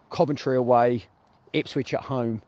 Coventry 0.09 0.57
away, 0.57 1.03
Ipswich 1.53 1.93
at 1.93 2.01
home, 2.01 2.41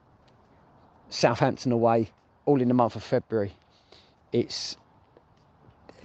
Southampton 1.11 1.71
away, 1.71 2.09
all 2.45 2.61
in 2.61 2.67
the 2.67 2.73
month 2.73 2.95
of 2.95 3.03
February. 3.03 3.53
It's 4.31 4.77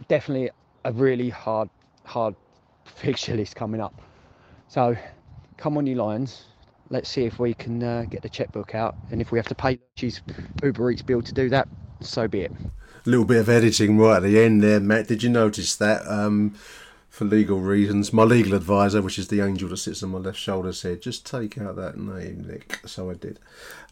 definitely 0.08 0.50
a 0.84 0.92
really 0.92 1.30
hard, 1.30 1.70
hard 2.04 2.34
fixture 2.84 3.34
list 3.34 3.56
coming 3.56 3.80
up. 3.80 3.94
So 4.68 4.96
come 5.56 5.78
on, 5.78 5.86
you 5.86 5.94
Lions. 5.94 6.44
Let's 6.90 7.08
see 7.08 7.24
if 7.24 7.38
we 7.38 7.54
can 7.54 7.82
uh, 7.82 8.04
get 8.08 8.22
the 8.22 8.28
checkbook 8.28 8.74
out. 8.74 8.94
And 9.10 9.20
if 9.20 9.32
we 9.32 9.38
have 9.38 9.48
to 9.48 9.54
pay 9.54 9.78
Lurch's 9.96 10.20
Uber 10.62 10.90
Eats 10.90 11.02
bill 11.02 11.22
to 11.22 11.32
do 11.32 11.48
that, 11.48 11.66
so 12.00 12.28
be 12.28 12.42
it. 12.42 12.52
A 12.52 13.08
little 13.08 13.24
bit 13.24 13.38
of 13.38 13.48
editing 13.48 13.98
right 13.98 14.16
at 14.16 14.22
the 14.22 14.40
end 14.40 14.62
there, 14.62 14.80
Matt. 14.80 15.08
Did 15.08 15.22
you 15.22 15.30
notice 15.30 15.74
that? 15.76 16.06
Um, 16.06 16.54
for 17.16 17.24
legal 17.24 17.60
reasons, 17.60 18.12
my 18.12 18.24
legal 18.24 18.52
advisor, 18.52 19.00
which 19.00 19.18
is 19.18 19.28
the 19.28 19.40
angel 19.40 19.70
that 19.70 19.78
sits 19.78 20.02
on 20.02 20.10
my 20.10 20.18
left 20.18 20.38
shoulder, 20.38 20.70
said, 20.70 21.00
"Just 21.00 21.24
take 21.24 21.56
out 21.56 21.74
that 21.76 21.96
name, 21.96 22.44
Nick." 22.46 22.80
So 22.84 23.08
I 23.10 23.14
did. 23.14 23.38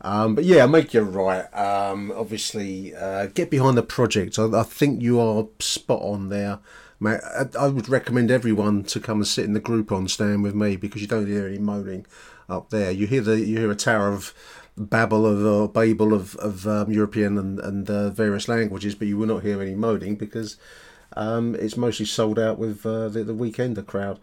Um, 0.03 0.35
but 0.35 0.45
yeah, 0.45 0.67
make 0.67 0.93
you 0.93 1.01
right. 1.01 1.47
Um, 1.55 2.13
obviously, 2.15 2.95
uh, 2.95 3.29
get 3.29 3.51
behind 3.51 3.79
the 3.79 3.83
project. 3.83 4.39
I, 4.39 4.45
I, 4.61 4.63
think 4.63 5.01
you 5.01 5.19
are 5.21 5.47
spot 5.59 6.03
on 6.03 6.29
there, 6.29 6.59
mate. 7.01 7.21
I, 7.25 7.47
I, 7.59 7.69
would 7.69 7.89
recommend 7.89 8.31
everyone 8.31 8.85
to 8.85 9.01
come 9.01 9.21
and 9.21 9.27
sit 9.27 9.47
in 9.47 9.55
the 9.55 9.61
Groupon 9.61 10.11
stand 10.11 10.43
with 10.43 10.55
me 10.55 10.77
because 10.77 11.01
you 11.01 11.09
don't 11.09 11.27
hear 11.27 11.47
any 11.47 11.57
moaning 11.57 12.05
up 12.51 12.69
there. 12.69 12.91
You 12.91 13.07
hear 13.07 13.23
the 13.23 13.41
you 13.41 13.59
hear 13.59 13.71
a 13.71 13.75
tower 13.75 14.13
of 14.13 14.35
babble 14.77 15.25
of 15.25 15.47
uh, 15.47 15.67
babel 15.73 16.13
of 16.13 16.37
of 16.37 16.67
um, 16.67 16.93
European 16.93 17.39
and 17.39 17.59
and 17.59 17.89
uh, 17.89 18.11
various 18.11 18.49
languages, 18.49 18.95
but 18.95 19.09
you 19.09 19.17
will 19.17 19.29
not 19.29 19.45
hear 19.45 19.63
any 19.63 19.75
moaning 19.75 20.15
because 20.15 20.59
um, 21.15 21.55
it's 21.55 21.77
mostly 21.77 22.07
sold 22.07 22.39
out 22.39 22.59
with 22.59 22.85
uh, 22.85 23.09
the, 23.09 23.25
the 23.25 23.35
weekender 23.35 23.87
crowd. 23.87 24.19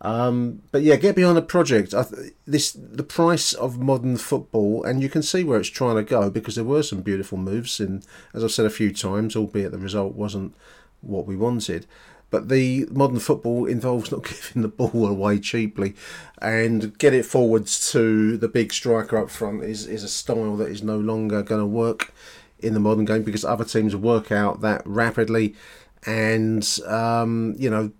Um, 0.00 0.62
but 0.72 0.82
yeah, 0.82 0.96
get 0.96 1.16
behind 1.16 1.36
the 1.36 1.42
project. 1.42 1.92
Th- 1.92 2.32
this 2.46 2.72
the 2.72 3.02
price 3.02 3.52
of 3.54 3.80
modern 3.80 4.18
football, 4.18 4.84
and 4.84 5.02
you 5.02 5.08
can 5.08 5.22
see 5.22 5.42
where 5.42 5.58
it's 5.58 5.68
trying 5.70 5.96
to 5.96 6.02
go 6.02 6.28
because 6.30 6.56
there 6.56 6.64
were 6.64 6.82
some 6.82 7.00
beautiful 7.00 7.38
moves, 7.38 7.80
and 7.80 8.04
as 8.34 8.44
I've 8.44 8.52
said 8.52 8.66
a 8.66 8.70
few 8.70 8.92
times, 8.92 9.34
albeit 9.34 9.72
the 9.72 9.78
result 9.78 10.14
wasn't 10.14 10.54
what 11.00 11.26
we 11.26 11.36
wanted. 11.36 11.86
But 12.28 12.48
the 12.48 12.86
modern 12.90 13.20
football 13.20 13.66
involves 13.66 14.12
not 14.12 14.24
giving 14.28 14.62
the 14.62 14.68
ball 14.68 15.06
away 15.06 15.38
cheaply, 15.38 15.94
and 16.42 16.96
get 16.98 17.14
it 17.14 17.24
forwards 17.24 17.90
to 17.92 18.36
the 18.36 18.48
big 18.48 18.74
striker 18.74 19.16
up 19.16 19.30
front 19.30 19.64
is 19.64 19.86
is 19.86 20.04
a 20.04 20.08
style 20.08 20.56
that 20.58 20.68
is 20.68 20.82
no 20.82 20.98
longer 20.98 21.42
going 21.42 21.62
to 21.62 21.66
work 21.66 22.12
in 22.58 22.74
the 22.74 22.80
modern 22.80 23.04
game 23.04 23.22
because 23.22 23.44
other 23.44 23.64
teams 23.64 23.94
work 23.94 24.32
out 24.32 24.60
that 24.60 24.82
rapidly 24.84 25.54
and 26.06 26.78
um, 26.86 27.54
you 27.58 27.68
know 27.68 27.92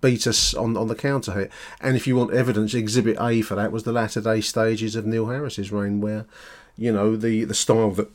beat 0.00 0.26
us 0.26 0.54
on, 0.54 0.76
on 0.76 0.88
the 0.88 0.94
counter 0.94 1.32
hit. 1.32 1.52
And 1.80 1.96
if 1.96 2.06
you 2.06 2.16
want 2.16 2.32
evidence, 2.32 2.74
Exhibit 2.74 3.16
A 3.20 3.42
for 3.42 3.54
that 3.54 3.72
was 3.72 3.84
the 3.84 3.92
latter 3.92 4.20
day 4.20 4.40
stages 4.40 4.96
of 4.96 5.06
Neil 5.06 5.26
Harris's 5.26 5.72
reign, 5.72 6.00
where 6.00 6.26
you 6.76 6.92
know 6.92 7.16
the 7.16 7.44
the 7.44 7.54
style 7.54 7.90
that 7.92 8.10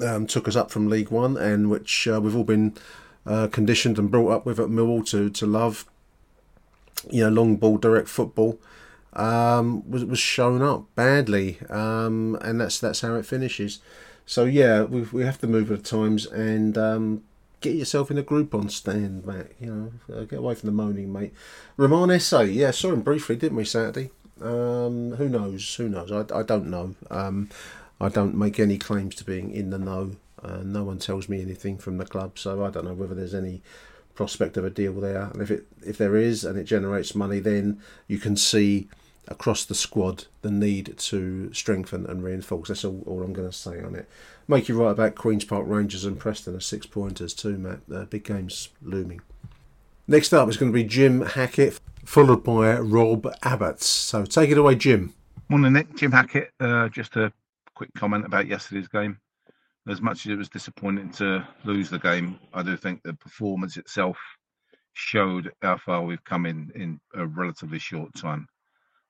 um, 0.00 0.26
took 0.26 0.48
us 0.48 0.56
up 0.56 0.70
from 0.70 0.88
League 0.88 1.10
One 1.10 1.36
and 1.36 1.70
which 1.70 2.08
uh, 2.08 2.20
we've 2.20 2.36
all 2.36 2.44
been 2.44 2.74
uh, 3.26 3.48
conditioned 3.48 3.98
and 3.98 4.10
brought 4.10 4.30
up 4.30 4.46
with 4.46 4.60
at 4.60 4.68
Millwall 4.68 5.06
to 5.10 5.30
to 5.30 5.46
love. 5.46 5.86
You 7.10 7.24
know, 7.24 7.30
long 7.30 7.56
ball, 7.56 7.76
direct 7.76 8.08
football. 8.08 8.58
Um, 9.12 9.88
was 9.88 10.04
was 10.04 10.18
shown 10.18 10.62
up 10.62 10.86
badly, 10.94 11.58
um, 11.68 12.36
and 12.40 12.60
that's 12.60 12.78
that's 12.78 13.00
how 13.00 13.14
it 13.14 13.26
finishes. 13.26 13.80
So 14.26 14.44
yeah, 14.44 14.82
we 14.82 15.02
we 15.02 15.24
have 15.24 15.38
to 15.40 15.46
move 15.46 15.70
at 15.70 15.84
times, 15.84 16.26
and 16.26 16.78
um, 16.78 17.22
get 17.64 17.76
yourself 17.76 18.10
in 18.10 18.18
a 18.18 18.22
Groupon 18.22 18.70
stand, 18.70 19.24
Matt. 19.24 19.52
You 19.58 19.74
know, 19.74 20.14
uh, 20.14 20.24
get 20.24 20.38
away 20.38 20.54
from 20.54 20.66
the 20.66 20.72
moaning, 20.72 21.10
mate. 21.10 21.32
Romain 21.78 22.10
Esse, 22.10 22.46
yeah, 22.48 22.70
saw 22.70 22.92
him 22.92 23.00
briefly, 23.00 23.36
didn't 23.36 23.56
we, 23.56 23.64
Saturday? 23.64 24.10
Um, 24.40 25.12
who 25.12 25.28
knows? 25.28 25.74
Who 25.76 25.88
knows? 25.88 26.12
I, 26.12 26.24
I 26.38 26.42
don't 26.42 26.68
know. 26.68 26.94
Um, 27.10 27.48
I 28.00 28.10
don't 28.10 28.36
make 28.36 28.60
any 28.60 28.76
claims 28.76 29.14
to 29.16 29.24
being 29.24 29.50
in 29.50 29.70
the 29.70 29.78
know. 29.78 30.16
Uh, 30.42 30.58
no 30.62 30.84
one 30.84 30.98
tells 30.98 31.26
me 31.26 31.40
anything 31.40 31.78
from 31.78 31.96
the 31.96 32.04
club, 32.04 32.38
so 32.38 32.62
I 32.64 32.70
don't 32.70 32.84
know 32.84 32.92
whether 32.92 33.14
there's 33.14 33.34
any 33.34 33.62
prospect 34.14 34.58
of 34.58 34.64
a 34.64 34.70
deal 34.70 34.92
there. 35.00 35.22
And 35.32 35.40
if 35.40 35.50
it 35.50 35.66
if 35.84 35.96
there 35.96 36.16
is 36.16 36.44
and 36.44 36.58
it 36.58 36.64
generates 36.64 37.14
money, 37.14 37.40
then 37.40 37.80
you 38.06 38.18
can 38.18 38.36
see 38.36 38.88
across 39.28 39.64
the 39.64 39.74
squad 39.74 40.26
the 40.42 40.50
need 40.50 40.94
to 40.98 41.52
strengthen 41.52 42.06
and 42.06 42.22
reinforce. 42.22 42.68
That's 42.68 42.84
all, 42.84 43.02
all 43.06 43.22
I'm 43.22 43.32
going 43.32 43.48
to 43.48 43.56
say 43.56 43.82
on 43.82 43.94
it. 43.94 44.08
Make 44.46 44.68
you 44.68 44.80
right 44.80 44.90
about 44.90 45.14
Queen's 45.14 45.44
Park 45.44 45.64
Rangers 45.66 46.04
and 46.04 46.18
Preston 46.18 46.56
as 46.56 46.66
six 46.66 46.86
pointers 46.86 47.34
too, 47.34 47.56
Matt. 47.56 47.80
Uh, 47.92 48.04
big 48.04 48.24
games 48.24 48.68
looming. 48.82 49.20
Next 50.06 50.34
up 50.34 50.48
is 50.48 50.58
going 50.58 50.70
to 50.70 50.76
be 50.76 50.84
Jim 50.84 51.22
Hackett, 51.22 51.80
followed 52.04 52.44
by 52.44 52.78
Rob 52.78 53.26
Abbott. 53.42 53.80
So 53.80 54.24
take 54.24 54.50
it 54.50 54.58
away, 54.58 54.74
Jim. 54.74 55.14
Morning, 55.48 55.72
Nick. 55.72 55.94
Jim 55.96 56.12
Hackett. 56.12 56.50
Uh, 56.60 56.88
just 56.88 57.16
a 57.16 57.32
quick 57.74 57.90
comment 57.94 58.26
about 58.26 58.46
yesterday's 58.46 58.88
game. 58.88 59.18
As 59.88 60.00
much 60.00 60.26
as 60.26 60.32
it 60.32 60.36
was 60.36 60.48
disappointing 60.48 61.10
to 61.12 61.46
lose 61.64 61.90
the 61.90 61.98
game, 61.98 62.38
I 62.52 62.62
do 62.62 62.76
think 62.76 63.02
the 63.02 63.14
performance 63.14 63.76
itself 63.76 64.18
showed 64.94 65.52
how 65.60 65.76
far 65.76 66.02
we've 66.02 66.24
come 66.24 66.46
in 66.46 66.70
in 66.74 67.00
a 67.14 67.26
relatively 67.26 67.78
short 67.78 68.14
time. 68.14 68.46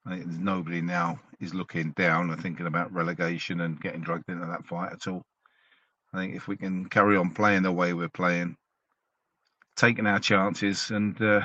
I 0.07 0.17
think 0.17 0.27
nobody 0.27 0.83
now 0.83 1.19
is 1.41 1.55
looking 1.55 1.93
down 1.93 2.31
and 2.31 2.43
thinking 2.43 2.67
about 2.67 2.93
relegation 2.93 3.63
and 3.63 3.81
getting 3.81 4.03
dragged 4.03 4.29
into 4.29 4.47
that 4.47 4.67
fight 4.67 4.93
at 4.93 5.07
all. 5.07 5.23
I 6.13 6.19
think 6.19 6.37
if 6.37 6.47
we 6.47 6.57
can 6.57 6.89
carry 6.89 7.17
on 7.17 7.31
playing 7.31 7.63
the 7.63 7.73
way 7.73 7.93
we're 7.93 8.09
playing, 8.09 8.57
taking 9.77 10.07
our 10.07 10.21
chances, 10.21 10.91
and 10.91 11.21
uh, 11.23 11.41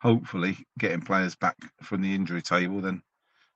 hopefully 0.00 0.56
getting 0.78 1.02
players 1.02 1.34
back 1.34 1.56
from 1.82 2.02
the 2.02 2.14
injury 2.14 2.42
table, 2.42 2.80
then 2.80 3.02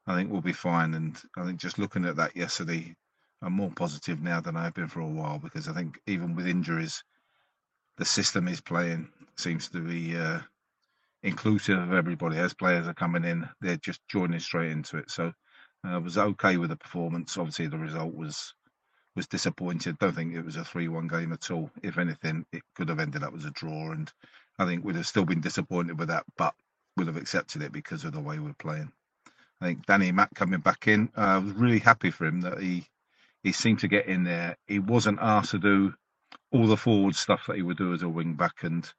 I 0.07 0.15
think 0.15 0.31
we'll 0.31 0.41
be 0.41 0.53
fine. 0.53 0.95
And 0.95 1.21
I 1.37 1.45
think 1.45 1.59
just 1.59 1.79
looking 1.79 2.05
at 2.05 2.17
that 2.17 2.37
yesterday, 2.37 2.95
I'm 3.43 3.55
more 3.55 3.73
positive 3.75 4.21
now 4.21 4.41
than 4.41 4.57
I've 4.57 4.75
been 4.75 4.89
for 4.89 5.01
a 5.01 5.07
while 5.07 5.39
because 5.39 5.67
I 5.67 5.73
think 5.73 5.99
even 6.07 6.37
with 6.37 6.47
injuries, 6.47 7.03
the 7.97 8.05
system 8.05 8.49
is 8.49 8.61
playing 8.61 9.09
seems 9.37 9.69
to 9.69 9.81
be 9.81 10.17
uh, 10.17 10.41
inclusive 11.23 11.79
of 11.79 11.93
everybody. 11.93 12.39
As 12.39 12.55
players 12.55 12.87
are 12.87 12.95
coming 12.95 13.25
in, 13.25 13.49
they're 13.61 13.77
just 13.77 14.01
joining 14.09 14.41
straight 14.41 14.73
into 14.73 14.99
it. 14.99 15.11
So 15.11 15.33
I 15.85 15.95
uh, 15.95 16.01
was 16.01 16.19
okay 16.19 16.57
with 16.57 16.71
the 16.71 16.77
performance. 16.77 17.37
Obviously, 17.37 17.67
the 17.67 17.79
result 17.79 18.15
was 18.15 18.55
was 19.17 19.27
disappointed. 19.27 19.99
Don't 19.99 20.15
think 20.15 20.35
it 20.35 20.45
was 20.45 20.57
a 20.57 20.65
three-one 20.65 21.09
game 21.09 21.33
at 21.33 21.51
all. 21.51 21.71
If 21.83 21.99
anything, 21.99 22.47
it 22.53 22.63
could 22.77 22.89
have 22.89 23.01
ended 23.01 23.25
up 23.25 23.35
as 23.35 23.45
a 23.45 23.51
draw, 23.51 23.91
and 23.91 24.11
I 24.59 24.67
think 24.67 24.85
we'd 24.85 24.97
have 24.97 25.07
still 25.07 25.25
been 25.25 25.41
disappointed 25.41 25.99
with 25.99 26.09
that, 26.09 26.25
but 26.37 26.55
would 26.97 27.09
have 27.09 27.17
accepted 27.17 27.63
it 27.63 27.73
because 27.73 28.05
of 28.05 28.13
the 28.13 28.21
way 28.21 28.39
we're 28.39 28.55
playing. 28.55 28.93
I 29.61 29.67
think 29.67 29.87
Danny 29.87 30.13
Matt 30.13 30.31
coming 30.35 30.61
back 30.61 30.87
in, 30.87 31.11
uh, 31.17 31.21
I 31.21 31.39
was 31.39 31.53
really 31.53 31.81
happy 31.81 32.11
for 32.11 32.27
him 32.27 32.41
that 32.43 32.61
he 32.61 32.87
he 33.43 33.53
seemed 33.53 33.79
to 33.81 33.89
get 33.89 34.07
in 34.07 34.23
there. 34.23 34.57
He 34.67 34.79
wasn't 34.79 35.19
asked 35.21 35.53
to 35.53 35.59
do 35.59 35.95
all 36.53 36.67
the 36.67 36.77
forward 36.77 37.17
stuff 37.17 37.45
that 37.47 37.57
he 37.57 37.63
would 37.63 37.79
do 37.79 37.95
as 37.95 38.03
a 38.03 38.09
wing 38.09 38.35
back, 38.35 38.63
and 38.63 38.91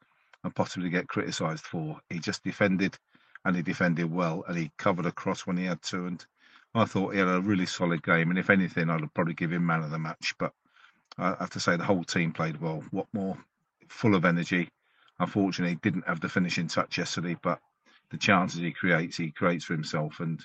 and 0.43 0.55
possibly 0.55 0.89
get 0.89 1.07
criticised 1.07 1.65
for. 1.65 1.99
He 2.09 2.19
just 2.19 2.43
defended 2.43 2.97
and 3.45 3.55
he 3.55 3.61
defended 3.61 4.11
well 4.11 4.43
and 4.47 4.57
he 4.57 4.71
covered 4.77 5.05
across 5.05 5.45
when 5.45 5.57
he 5.57 5.65
had 5.65 5.81
to. 5.83 6.07
And 6.07 6.25
I 6.73 6.85
thought 6.85 7.13
he 7.13 7.19
had 7.19 7.27
a 7.27 7.41
really 7.41 7.65
solid 7.65 8.03
game. 8.03 8.29
And 8.29 8.39
if 8.39 8.49
anything, 8.49 8.89
I'd 8.89 9.13
probably 9.13 9.33
give 9.33 9.51
him 9.51 9.65
man 9.65 9.83
of 9.83 9.91
the 9.91 9.99
match. 9.99 10.33
But 10.39 10.53
I 11.17 11.35
have 11.39 11.49
to 11.51 11.59
say 11.59 11.75
the 11.75 11.83
whole 11.83 12.03
team 12.03 12.31
played 12.31 12.59
well. 12.61 12.83
Watmore? 12.93 13.37
Full 13.89 14.15
of 14.15 14.25
energy. 14.25 14.69
Unfortunately, 15.19 15.77
didn't 15.81 16.07
have 16.07 16.21
the 16.21 16.29
finishing 16.29 16.67
touch 16.67 16.97
yesterday, 16.97 17.37
but 17.41 17.59
the 18.09 18.17
chances 18.17 18.61
he 18.61 18.71
creates, 18.71 19.17
he 19.17 19.31
creates 19.31 19.65
for 19.65 19.73
himself. 19.73 20.19
And 20.19 20.41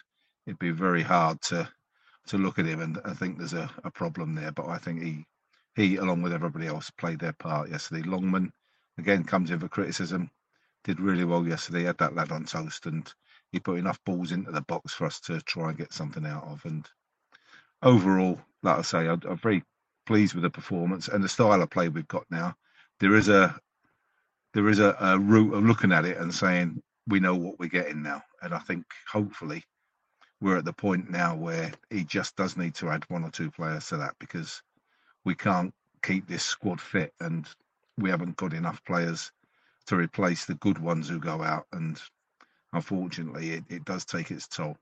it'd 0.47 0.59
be 0.59 0.71
very 0.71 1.03
hard 1.03 1.41
to 1.43 1.69
to 2.27 2.39
look 2.39 2.59
at 2.59 2.67
him 2.67 2.81
and 2.81 2.99
I 3.05 3.15
think 3.15 3.39
there's 3.39 3.53
a, 3.53 3.71
a 3.85 3.91
problem 3.91 4.35
there. 4.35 4.53
But 4.53 4.67
I 4.67 4.79
think 4.79 5.03
he 5.03 5.25
he, 5.77 5.97
along 5.97 6.23
with 6.23 6.33
everybody 6.33 6.67
else, 6.67 6.91
played 6.91 7.21
their 7.21 7.35
part 7.35 7.71
yesterday. 7.71 8.03
Longman 8.03 8.51
again 8.99 9.25
comes 9.25 9.51
in 9.51 9.61
for 9.61 9.69
criticism. 9.69 10.31
did 10.85 11.01
really 11.01 11.25
well 11.25 11.47
yesterday. 11.47 11.85
Had 11.85 11.99
that 11.99 12.15
lad 12.15 12.33
on 12.33 12.45
toast, 12.45 12.87
and 12.87 13.13
he 13.53 13.61
put 13.61 13.79
enough 13.79 14.03
balls 14.05 14.33
into 14.33 14.51
the 14.51 14.63
box 14.63 14.95
for 14.95 15.07
us 15.07 15.21
to 15.21 15.41
try 15.43 15.71
and 15.71 15.79
get 15.79 15.93
something 15.93 16.27
out 16.27 16.45
of. 16.45 16.65
And 16.65 16.89
overall, 17.83 18.41
like 18.63 18.79
I 18.79 18.83
say, 18.83 19.09
I'm, 19.09 19.21
I'm 19.29 19.39
very 19.39 19.63
pleased 20.07 20.35
with 20.35 20.43
the 20.43 20.51
performance 20.51 21.09
and 21.09 21.23
the 21.23 21.29
style 21.29 21.63
of 21.63 21.71
play 21.71 21.89
we've 21.89 22.09
got 22.09 22.25
now. 22.31 22.55
There 23.01 23.15
is 23.17 23.29
a 23.29 23.59
there 24.55 24.69
is 24.69 24.79
a, 24.79 24.97
a 25.01 25.19
route 25.19 25.53
of 25.53 25.65
looking 25.65 25.93
at 25.93 26.07
it 26.07 26.17
and 26.17 26.35
saying 26.35 26.83
we 27.09 27.21
know 27.21 27.35
what 27.35 27.59
we're 27.59 27.69
getting 27.69 28.03
now. 28.03 28.23
And 28.43 28.55
I 28.55 28.59
think 28.61 28.85
hopefully 29.11 29.63
we're 30.41 30.57
at 30.57 30.65
the 30.65 30.73
point 30.73 31.11
now 31.11 31.37
where 31.37 31.73
he 31.91 32.05
just 32.05 32.37
does 32.37 32.57
need 32.57 32.75
to 32.77 32.89
add 32.89 33.05
one 33.09 33.25
or 33.25 33.31
two 33.31 33.51
players 33.51 33.89
to 33.89 33.97
that 33.99 34.15
because 34.19 34.63
we 35.25 35.35
can't 35.35 35.75
keep 36.03 36.27
this 36.27 36.43
squad 36.43 36.81
fit 36.81 37.13
and 37.21 37.47
we 37.99 38.11
haven't 38.11 38.37
got 38.37 38.53
enough 38.53 38.85
players 38.85 39.31
to 39.87 39.97
replace 39.97 40.45
the 40.45 40.55
good 40.55 40.79
ones 40.79 41.09
who 41.09 41.19
go 41.19 41.43
out 41.43 41.67
and 41.73 42.01
unfortunately 42.73 43.51
it, 43.51 43.65
it 43.69 43.85
does 43.85 44.05
take 44.05 44.31
its 44.31 44.47
toll. 44.47 44.77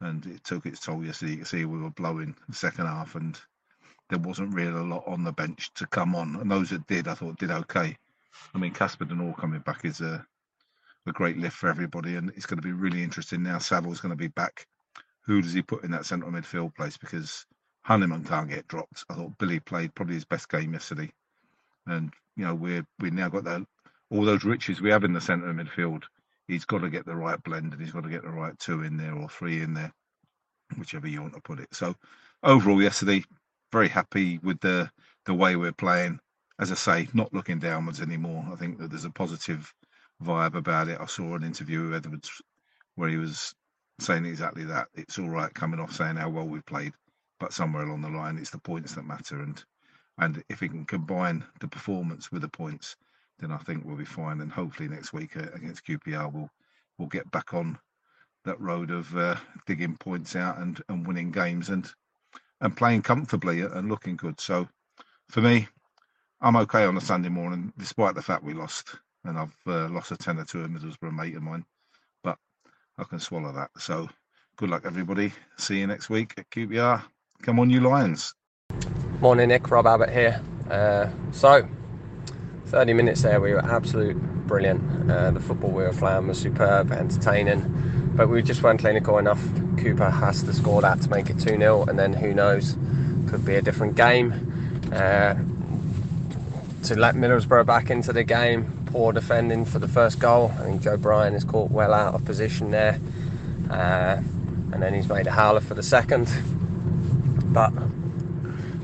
And 0.00 0.24
it 0.26 0.44
took 0.44 0.64
its 0.64 0.80
toll 0.80 1.04
yesterday. 1.04 1.32
You 1.32 1.36
can 1.38 1.46
see 1.46 1.64
we 1.64 1.80
were 1.80 1.90
blowing 1.90 2.34
the 2.48 2.54
second 2.54 2.86
half 2.86 3.14
and 3.16 3.38
there 4.10 4.18
wasn't 4.18 4.54
really 4.54 4.72
a 4.72 4.82
lot 4.82 5.04
on 5.06 5.24
the 5.24 5.32
bench 5.32 5.72
to 5.74 5.86
come 5.86 6.14
on. 6.14 6.36
And 6.36 6.50
those 6.50 6.70
that 6.70 6.86
did 6.86 7.08
i 7.08 7.14
thought 7.14 7.38
did 7.38 7.50
okay. 7.50 7.96
I 8.54 8.58
mean 8.58 8.72
casper 8.72 9.06
all 9.20 9.32
coming 9.34 9.60
back 9.60 9.84
is 9.84 10.00
a, 10.00 10.24
a 11.06 11.12
great 11.12 11.36
lift 11.36 11.56
for 11.56 11.68
everybody 11.68 12.16
and 12.16 12.30
it's 12.36 12.46
going 12.46 12.58
to 12.58 12.66
be 12.66 12.72
really 12.72 13.02
interesting. 13.02 13.42
Now 13.42 13.58
Saville's 13.58 14.00
going 14.00 14.10
to 14.10 14.16
be 14.16 14.28
back. 14.28 14.66
Who 15.26 15.42
does 15.42 15.52
he 15.52 15.62
put 15.62 15.84
in 15.84 15.90
that 15.90 16.06
central 16.06 16.30
midfield 16.32 16.74
place? 16.74 16.96
Because 16.96 17.44
Honeyman 17.82 18.24
can't 18.24 18.48
get 18.48 18.68
dropped. 18.68 19.04
I 19.10 19.14
thought 19.14 19.36
Billy 19.38 19.60
played 19.60 19.94
probably 19.94 20.14
his 20.14 20.24
best 20.24 20.48
game 20.48 20.72
yesterday, 20.72 21.10
and 21.88 22.12
you 22.36 22.44
know 22.44 22.54
we're 22.54 22.86
we 23.00 23.10
now 23.10 23.28
got 23.28 23.44
that 23.44 23.62
all 24.10 24.24
those 24.24 24.44
riches 24.44 24.80
we 24.80 24.90
have 24.90 25.04
in 25.04 25.12
the 25.12 25.20
centre 25.20 25.48
of 25.48 25.56
midfield. 25.56 26.04
He's 26.46 26.64
got 26.64 26.78
to 26.78 26.90
get 26.90 27.04
the 27.04 27.14
right 27.14 27.42
blend 27.42 27.72
and 27.72 27.82
he's 27.82 27.92
got 27.92 28.04
to 28.04 28.08
get 28.08 28.22
the 28.22 28.30
right 28.30 28.58
two 28.58 28.82
in 28.82 28.96
there 28.96 29.14
or 29.14 29.28
three 29.28 29.60
in 29.60 29.74
there, 29.74 29.92
whichever 30.76 31.06
you 31.06 31.20
want 31.20 31.34
to 31.34 31.40
put 31.40 31.60
it. 31.60 31.68
So 31.72 31.94
overall, 32.42 32.82
yesterday, 32.82 33.22
very 33.70 33.88
happy 33.88 34.38
with 34.38 34.60
the 34.60 34.90
the 35.26 35.34
way 35.34 35.56
we're 35.56 35.72
playing. 35.72 36.20
As 36.58 36.72
I 36.72 36.74
say, 36.74 37.08
not 37.12 37.32
looking 37.32 37.58
downwards 37.58 38.00
anymore. 38.00 38.44
I 38.50 38.56
think 38.56 38.78
that 38.78 38.90
there's 38.90 39.04
a 39.04 39.10
positive 39.10 39.72
vibe 40.22 40.54
about 40.54 40.88
it. 40.88 40.98
I 41.00 41.06
saw 41.06 41.34
an 41.34 41.44
interview 41.44 41.84
with 41.84 41.94
Edwards 41.94 42.30
where 42.96 43.08
he 43.08 43.16
was 43.16 43.54
saying 44.00 44.24
exactly 44.24 44.64
that. 44.64 44.88
It's 44.94 45.18
all 45.18 45.28
right 45.28 45.52
coming 45.54 45.78
off 45.78 45.92
saying 45.92 46.16
how 46.16 46.30
well 46.30 46.48
we've 46.48 46.66
played, 46.66 46.94
but 47.38 47.52
somewhere 47.52 47.84
along 47.84 48.00
the 48.00 48.08
line, 48.08 48.38
it's 48.38 48.50
the 48.50 48.58
points 48.58 48.94
that 48.94 49.04
matter. 49.04 49.40
And 49.42 49.62
and 50.18 50.42
if 50.48 50.60
we 50.60 50.68
can 50.68 50.84
combine 50.84 51.44
the 51.60 51.68
performance 51.68 52.30
with 52.32 52.42
the 52.42 52.48
points, 52.48 52.96
then 53.38 53.52
I 53.52 53.58
think 53.58 53.84
we'll 53.84 53.96
be 53.96 54.04
fine. 54.04 54.40
And 54.40 54.50
hopefully 54.52 54.88
next 54.88 55.12
week 55.12 55.36
uh, 55.36 55.46
against 55.54 55.86
QPR, 55.86 56.32
we'll 56.32 56.50
we'll 56.98 57.08
get 57.08 57.30
back 57.30 57.54
on 57.54 57.78
that 58.44 58.60
road 58.60 58.90
of 58.90 59.14
uh, 59.16 59.36
digging 59.66 59.96
points 59.96 60.36
out 60.36 60.58
and 60.58 60.82
and 60.88 61.06
winning 61.06 61.30
games 61.30 61.68
and 61.68 61.90
and 62.60 62.76
playing 62.76 63.02
comfortably 63.02 63.60
and 63.60 63.88
looking 63.88 64.16
good. 64.16 64.40
So 64.40 64.68
for 65.28 65.40
me, 65.40 65.68
I'm 66.40 66.56
okay 66.56 66.84
on 66.84 66.96
a 66.96 67.00
Sunday 67.00 67.28
morning, 67.28 67.72
despite 67.78 68.14
the 68.14 68.22
fact 68.22 68.42
we 68.44 68.54
lost. 68.54 68.96
And 69.24 69.38
I've 69.38 69.56
uh, 69.66 69.88
lost 69.88 70.12
a 70.12 70.16
tenner 70.16 70.44
to 70.46 70.64
a 70.64 70.68
Middlesbrough 70.68 71.14
mate 71.14 71.36
of 71.36 71.42
mine. 71.42 71.64
But 72.22 72.38
I 72.96 73.04
can 73.04 73.18
swallow 73.18 73.52
that. 73.52 73.70
So 73.78 74.08
good 74.56 74.70
luck, 74.70 74.82
everybody. 74.84 75.32
See 75.58 75.80
you 75.80 75.86
next 75.86 76.08
week 76.08 76.34
at 76.38 76.50
QPR. 76.50 77.02
Come 77.42 77.60
on, 77.60 77.70
you 77.70 77.80
Lions. 77.80 78.34
Morning, 79.20 79.48
Nick. 79.48 79.68
Rob 79.68 79.84
Abbott 79.84 80.10
here. 80.10 80.40
Uh, 80.70 81.08
so, 81.32 81.66
30 82.66 82.92
minutes 82.92 83.22
there, 83.22 83.40
we 83.40 83.52
were 83.52 83.64
absolute 83.64 84.16
brilliant. 84.46 85.10
Uh, 85.10 85.32
the 85.32 85.40
football 85.40 85.70
we 85.70 85.82
were 85.82 85.92
playing 85.92 86.28
was 86.28 86.38
superb, 86.38 86.92
entertaining, 86.92 88.12
but 88.14 88.28
we 88.28 88.42
just 88.42 88.62
weren't 88.62 88.78
clinical 88.78 89.18
enough. 89.18 89.42
Cooper 89.76 90.08
has 90.08 90.44
to 90.44 90.52
score 90.52 90.82
that 90.82 91.00
to 91.02 91.10
make 91.10 91.30
it 91.30 91.40
2 91.40 91.58
0, 91.58 91.86
and 91.86 91.98
then 91.98 92.12
who 92.12 92.32
knows, 92.32 92.76
could 93.26 93.44
be 93.44 93.56
a 93.56 93.60
different 93.60 93.96
game. 93.96 94.32
Uh, 94.92 95.34
to 96.84 96.94
let 96.94 97.16
Middlesbrough 97.16 97.66
back 97.66 97.90
into 97.90 98.12
the 98.12 98.22
game, 98.22 98.72
poor 98.86 99.12
defending 99.12 99.64
for 99.64 99.80
the 99.80 99.88
first 99.88 100.20
goal. 100.20 100.54
I 100.60 100.62
think 100.62 100.82
Joe 100.82 100.96
Bryan 100.96 101.34
is 101.34 101.42
caught 101.42 101.72
well 101.72 101.92
out 101.92 102.14
of 102.14 102.24
position 102.24 102.70
there. 102.70 103.00
Uh, 103.68 104.22
and 104.72 104.80
then 104.80 104.94
he's 104.94 105.08
made 105.08 105.26
a 105.26 105.32
howler 105.32 105.60
for 105.60 105.74
the 105.74 105.82
second. 105.82 106.28
But 107.52 107.72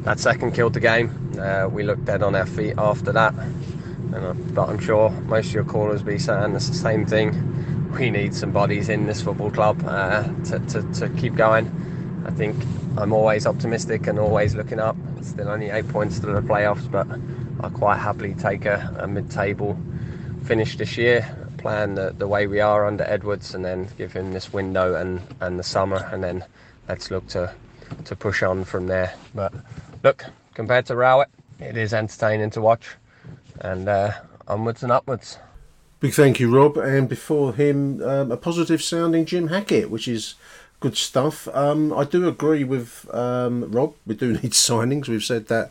that 0.04 0.20
second 0.20 0.52
killed 0.52 0.74
the 0.74 0.80
game. 0.80 1.32
Uh, 1.38 1.66
we 1.70 1.82
looked 1.82 2.04
dead 2.04 2.22
on 2.22 2.34
our 2.34 2.46
feet 2.46 2.74
after 2.78 3.12
that. 3.12 3.34
And, 3.34 4.14
uh, 4.14 4.32
but 4.54 4.68
I'm 4.68 4.78
sure 4.78 5.10
most 5.10 5.48
of 5.48 5.54
your 5.54 5.64
callers 5.64 6.02
will 6.02 6.12
be 6.12 6.18
saying 6.18 6.52
the 6.52 6.60
same 6.60 7.04
thing. 7.06 7.90
We 7.92 8.10
need 8.10 8.34
some 8.34 8.52
bodies 8.52 8.88
in 8.88 9.06
this 9.06 9.22
football 9.22 9.50
club 9.50 9.82
uh, 9.86 10.24
to, 10.44 10.58
to, 10.58 10.82
to 10.94 11.08
keep 11.10 11.34
going. 11.34 12.22
I 12.26 12.30
think 12.30 12.56
I'm 12.96 13.12
always 13.12 13.46
optimistic 13.46 14.06
and 14.06 14.18
always 14.18 14.54
looking 14.54 14.78
up. 14.78 14.96
Still 15.22 15.48
only 15.48 15.70
eight 15.70 15.88
points 15.88 16.18
to 16.20 16.26
the 16.26 16.40
playoffs, 16.42 16.90
but 16.90 17.06
I 17.64 17.70
quite 17.70 17.98
happily 17.98 18.34
take 18.34 18.66
a, 18.66 18.94
a 19.00 19.06
mid-table 19.06 19.78
finish 20.44 20.76
this 20.76 20.98
year, 20.98 21.36
plan 21.58 21.94
the, 21.94 22.14
the 22.16 22.28
way 22.28 22.46
we 22.46 22.60
are 22.60 22.86
under 22.86 23.04
Edwards, 23.04 23.54
and 23.54 23.64
then 23.64 23.88
give 23.96 24.12
him 24.12 24.32
this 24.32 24.52
window 24.52 24.94
and, 24.94 25.22
and 25.40 25.58
the 25.58 25.62
summer, 25.62 26.08
and 26.12 26.22
then 26.22 26.44
let's 26.88 27.10
look 27.10 27.26
to 27.28 27.52
to 28.04 28.16
push 28.16 28.42
on 28.42 28.64
from 28.64 28.86
there. 28.86 29.14
But 29.34 29.52
look, 30.04 30.26
compared 30.52 30.86
to 30.86 30.94
Rowett, 30.94 31.30
it 31.58 31.76
is 31.76 31.92
entertaining 31.92 32.50
to 32.50 32.60
watch, 32.60 32.86
and 33.60 33.88
uh, 33.88 34.12
onwards 34.46 34.82
and 34.82 34.92
upwards. 34.92 35.38
Big 35.98 36.12
thank 36.12 36.38
you, 36.38 36.54
Rob. 36.54 36.76
And 36.76 37.08
before 37.08 37.54
him, 37.54 38.02
um, 38.02 38.30
a 38.30 38.36
positive 38.36 38.82
sounding 38.82 39.24
Jim 39.24 39.48
Hackett, 39.48 39.90
which 39.90 40.06
is 40.06 40.34
good 40.78 40.96
stuff. 40.96 41.48
Um, 41.48 41.92
I 41.94 42.04
do 42.04 42.28
agree 42.28 42.62
with 42.62 43.12
um, 43.14 43.70
Rob. 43.72 43.94
We 44.06 44.14
do 44.14 44.32
need 44.42 44.52
signings. 44.52 45.08
We've 45.08 45.24
said 45.24 45.48
that 45.48 45.70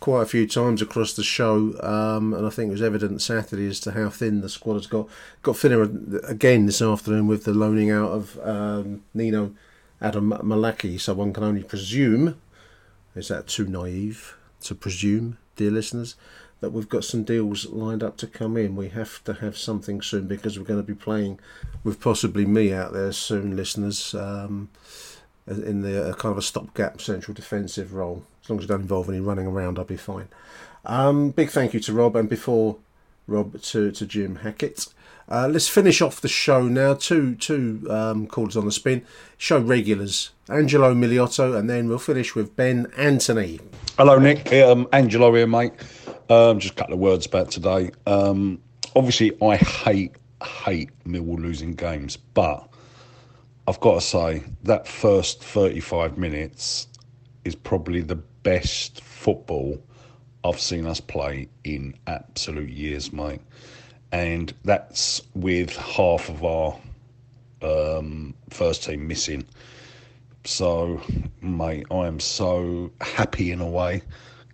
quite 0.00 0.22
a 0.22 0.26
few 0.26 0.46
times 0.46 0.82
across 0.82 1.12
the 1.12 1.22
show, 1.22 1.74
um, 1.80 2.34
and 2.34 2.44
I 2.46 2.50
think 2.50 2.68
it 2.68 2.72
was 2.72 2.82
evident 2.82 3.22
Saturday 3.22 3.68
as 3.68 3.78
to 3.80 3.92
how 3.92 4.08
thin 4.10 4.40
the 4.40 4.48
squad 4.48 4.74
has 4.74 4.88
got. 4.88 5.08
Got 5.42 5.56
thinner 5.56 5.82
again 6.26 6.66
this 6.66 6.82
afternoon 6.82 7.28
with 7.28 7.44
the 7.44 7.54
loaning 7.54 7.90
out 7.90 8.10
of 8.10 8.38
um, 8.42 9.02
Nino 9.14 9.52
Adom 10.02 10.40
Malaki. 10.42 11.00
So 11.00 11.14
one 11.14 11.32
can 11.32 11.44
only 11.44 11.62
presume, 11.62 12.40
is 13.14 13.28
that 13.28 13.46
too 13.46 13.66
naive 13.66 14.36
to 14.62 14.74
presume, 14.74 15.38
dear 15.56 15.70
listeners, 15.70 16.16
that 16.60 16.70
we've 16.70 16.88
got 16.88 17.04
some 17.04 17.22
deals 17.22 17.66
lined 17.66 18.02
up 18.02 18.16
to 18.16 18.26
come 18.26 18.56
in. 18.56 18.74
We 18.74 18.88
have 18.88 19.22
to 19.24 19.34
have 19.34 19.56
something 19.56 20.02
soon 20.02 20.26
because 20.26 20.58
we're 20.58 20.64
going 20.64 20.80
to 20.80 20.86
be 20.86 20.94
playing 20.94 21.38
with 21.84 22.00
possibly 22.00 22.46
me 22.46 22.72
out 22.72 22.92
there 22.92 23.12
soon, 23.12 23.56
listeners. 23.56 24.14
Um, 24.14 24.70
in 25.48 25.82
the 25.82 26.10
uh, 26.10 26.14
kind 26.14 26.32
of 26.32 26.38
a 26.38 26.42
stopgap 26.42 27.00
central 27.00 27.34
defensive 27.34 27.94
role. 27.94 28.24
As 28.42 28.50
long 28.50 28.58
as 28.58 28.66
it 28.66 28.68
don't 28.68 28.82
involve 28.82 29.08
any 29.08 29.20
running 29.20 29.46
around, 29.46 29.78
I'll 29.78 29.84
be 29.84 29.96
fine. 29.96 30.28
Um, 30.84 31.30
big 31.30 31.50
thank 31.50 31.74
you 31.74 31.80
to 31.80 31.92
Rob, 31.92 32.16
and 32.16 32.28
before 32.28 32.76
Rob 33.26 33.60
to, 33.62 33.90
to 33.90 34.06
Jim 34.06 34.36
Hackett. 34.36 34.86
Uh, 35.30 35.46
let's 35.46 35.68
finish 35.68 36.00
off 36.00 36.20
the 36.20 36.28
show 36.28 36.62
now. 36.62 36.94
Two 36.94 37.34
two 37.34 37.86
um, 37.90 38.26
callers 38.26 38.56
on 38.56 38.64
the 38.64 38.72
spin. 38.72 39.04
Show 39.36 39.58
regulars 39.58 40.30
Angelo 40.48 40.94
Miliotto, 40.94 41.58
and 41.58 41.68
then 41.68 41.88
we'll 41.88 41.98
finish 41.98 42.34
with 42.34 42.56
Ben 42.56 42.90
Anthony. 42.96 43.60
Hello, 43.98 44.18
Nick. 44.18 44.50
Um, 44.52 44.88
Angelo 44.92 45.34
here, 45.34 45.46
mate. 45.46 45.72
Um, 46.30 46.58
just 46.58 46.74
a 46.74 46.76
couple 46.76 46.94
of 46.94 47.00
words 47.00 47.26
about 47.26 47.50
today. 47.50 47.90
Um, 48.06 48.60
obviously, 48.96 49.36
I 49.42 49.56
hate 49.56 50.16
hate 50.42 50.90
Millwall 51.04 51.38
losing 51.38 51.74
games, 51.74 52.16
but 52.16 52.66
I've 53.66 53.80
got 53.80 53.94
to 53.94 54.00
say 54.00 54.44
that 54.62 54.88
first 54.88 55.44
35 55.44 56.16
minutes 56.16 56.86
is 57.44 57.54
probably 57.54 58.00
the 58.00 58.14
best 58.14 59.02
football 59.02 59.82
I've 60.42 60.60
seen 60.60 60.86
us 60.86 61.00
play 61.00 61.48
in 61.64 61.94
absolute 62.06 62.70
years, 62.70 63.12
mate. 63.12 63.42
And 64.12 64.52
that's 64.64 65.20
with 65.34 65.76
half 65.76 66.28
of 66.28 66.44
our 66.44 66.78
um, 67.62 68.34
first 68.50 68.84
team 68.84 69.06
missing. 69.06 69.44
So, 70.44 71.00
mate, 71.42 71.86
I 71.90 72.06
am 72.06 72.20
so 72.20 72.90
happy 73.00 73.52
in 73.52 73.60
a 73.60 73.68
way. 73.68 74.02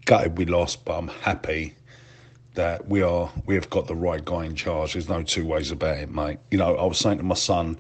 Gutted 0.07 0.37
we 0.37 0.45
lost, 0.45 0.85
but 0.85 0.99
I'm 0.99 1.09
happy 1.09 1.75
that 2.55 2.89
we 2.89 3.03
are 3.03 3.31
we 3.47 3.55
have 3.55 3.69
got 3.71 3.87
the 3.87 3.97
right 3.97 4.25
guy 4.25 4.45
in 4.45 4.55
charge. 4.55 4.93
There's 4.95 5.09
no 5.09 5.23
two 5.23 5.47
ways 5.47 5.71
about 5.71 5.99
it, 5.99 6.11
mate. 6.11 6.39
You 6.51 6.59
know, 6.59 6.77
I 6.77 6.85
was 6.85 6.99
saying 6.99 7.19
to 7.19 7.25
my 7.25 7.35
son 7.35 7.79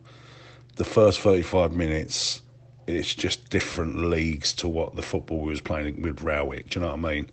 the 0.76 0.84
first 0.84 1.20
35 1.20 1.72
minutes, 1.72 2.42
it's 2.86 3.14
just 3.14 3.48
different 3.50 3.96
leagues 3.96 4.52
to 4.54 4.68
what 4.68 4.96
the 4.96 5.02
football 5.02 5.40
we 5.40 5.50
was 5.50 5.60
playing 5.60 6.02
with 6.02 6.22
Rowett. 6.22 6.70
Do 6.70 6.80
you 6.80 6.86
know 6.86 6.92
what 6.92 7.10
I 7.10 7.14
mean? 7.14 7.30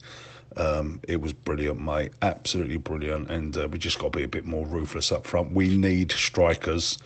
Um, 0.58 1.00
it 1.08 1.22
was 1.22 1.34
brilliant, 1.34 1.82
mate. 1.82 2.12
Absolutely 2.22 2.78
brilliant. 2.78 3.30
And 3.32 3.58
uh, 3.58 3.68
we 3.72 3.80
just 3.80 4.00
got 4.00 4.14
to 4.14 4.20
be 4.20 4.24
a 4.26 4.28
bit 4.30 4.46
more 4.46 4.66
ruthless 4.68 5.12
up 5.12 5.28
front. 5.28 5.54
We 5.54 5.78
need 5.78 6.12
strikers. 6.12 6.98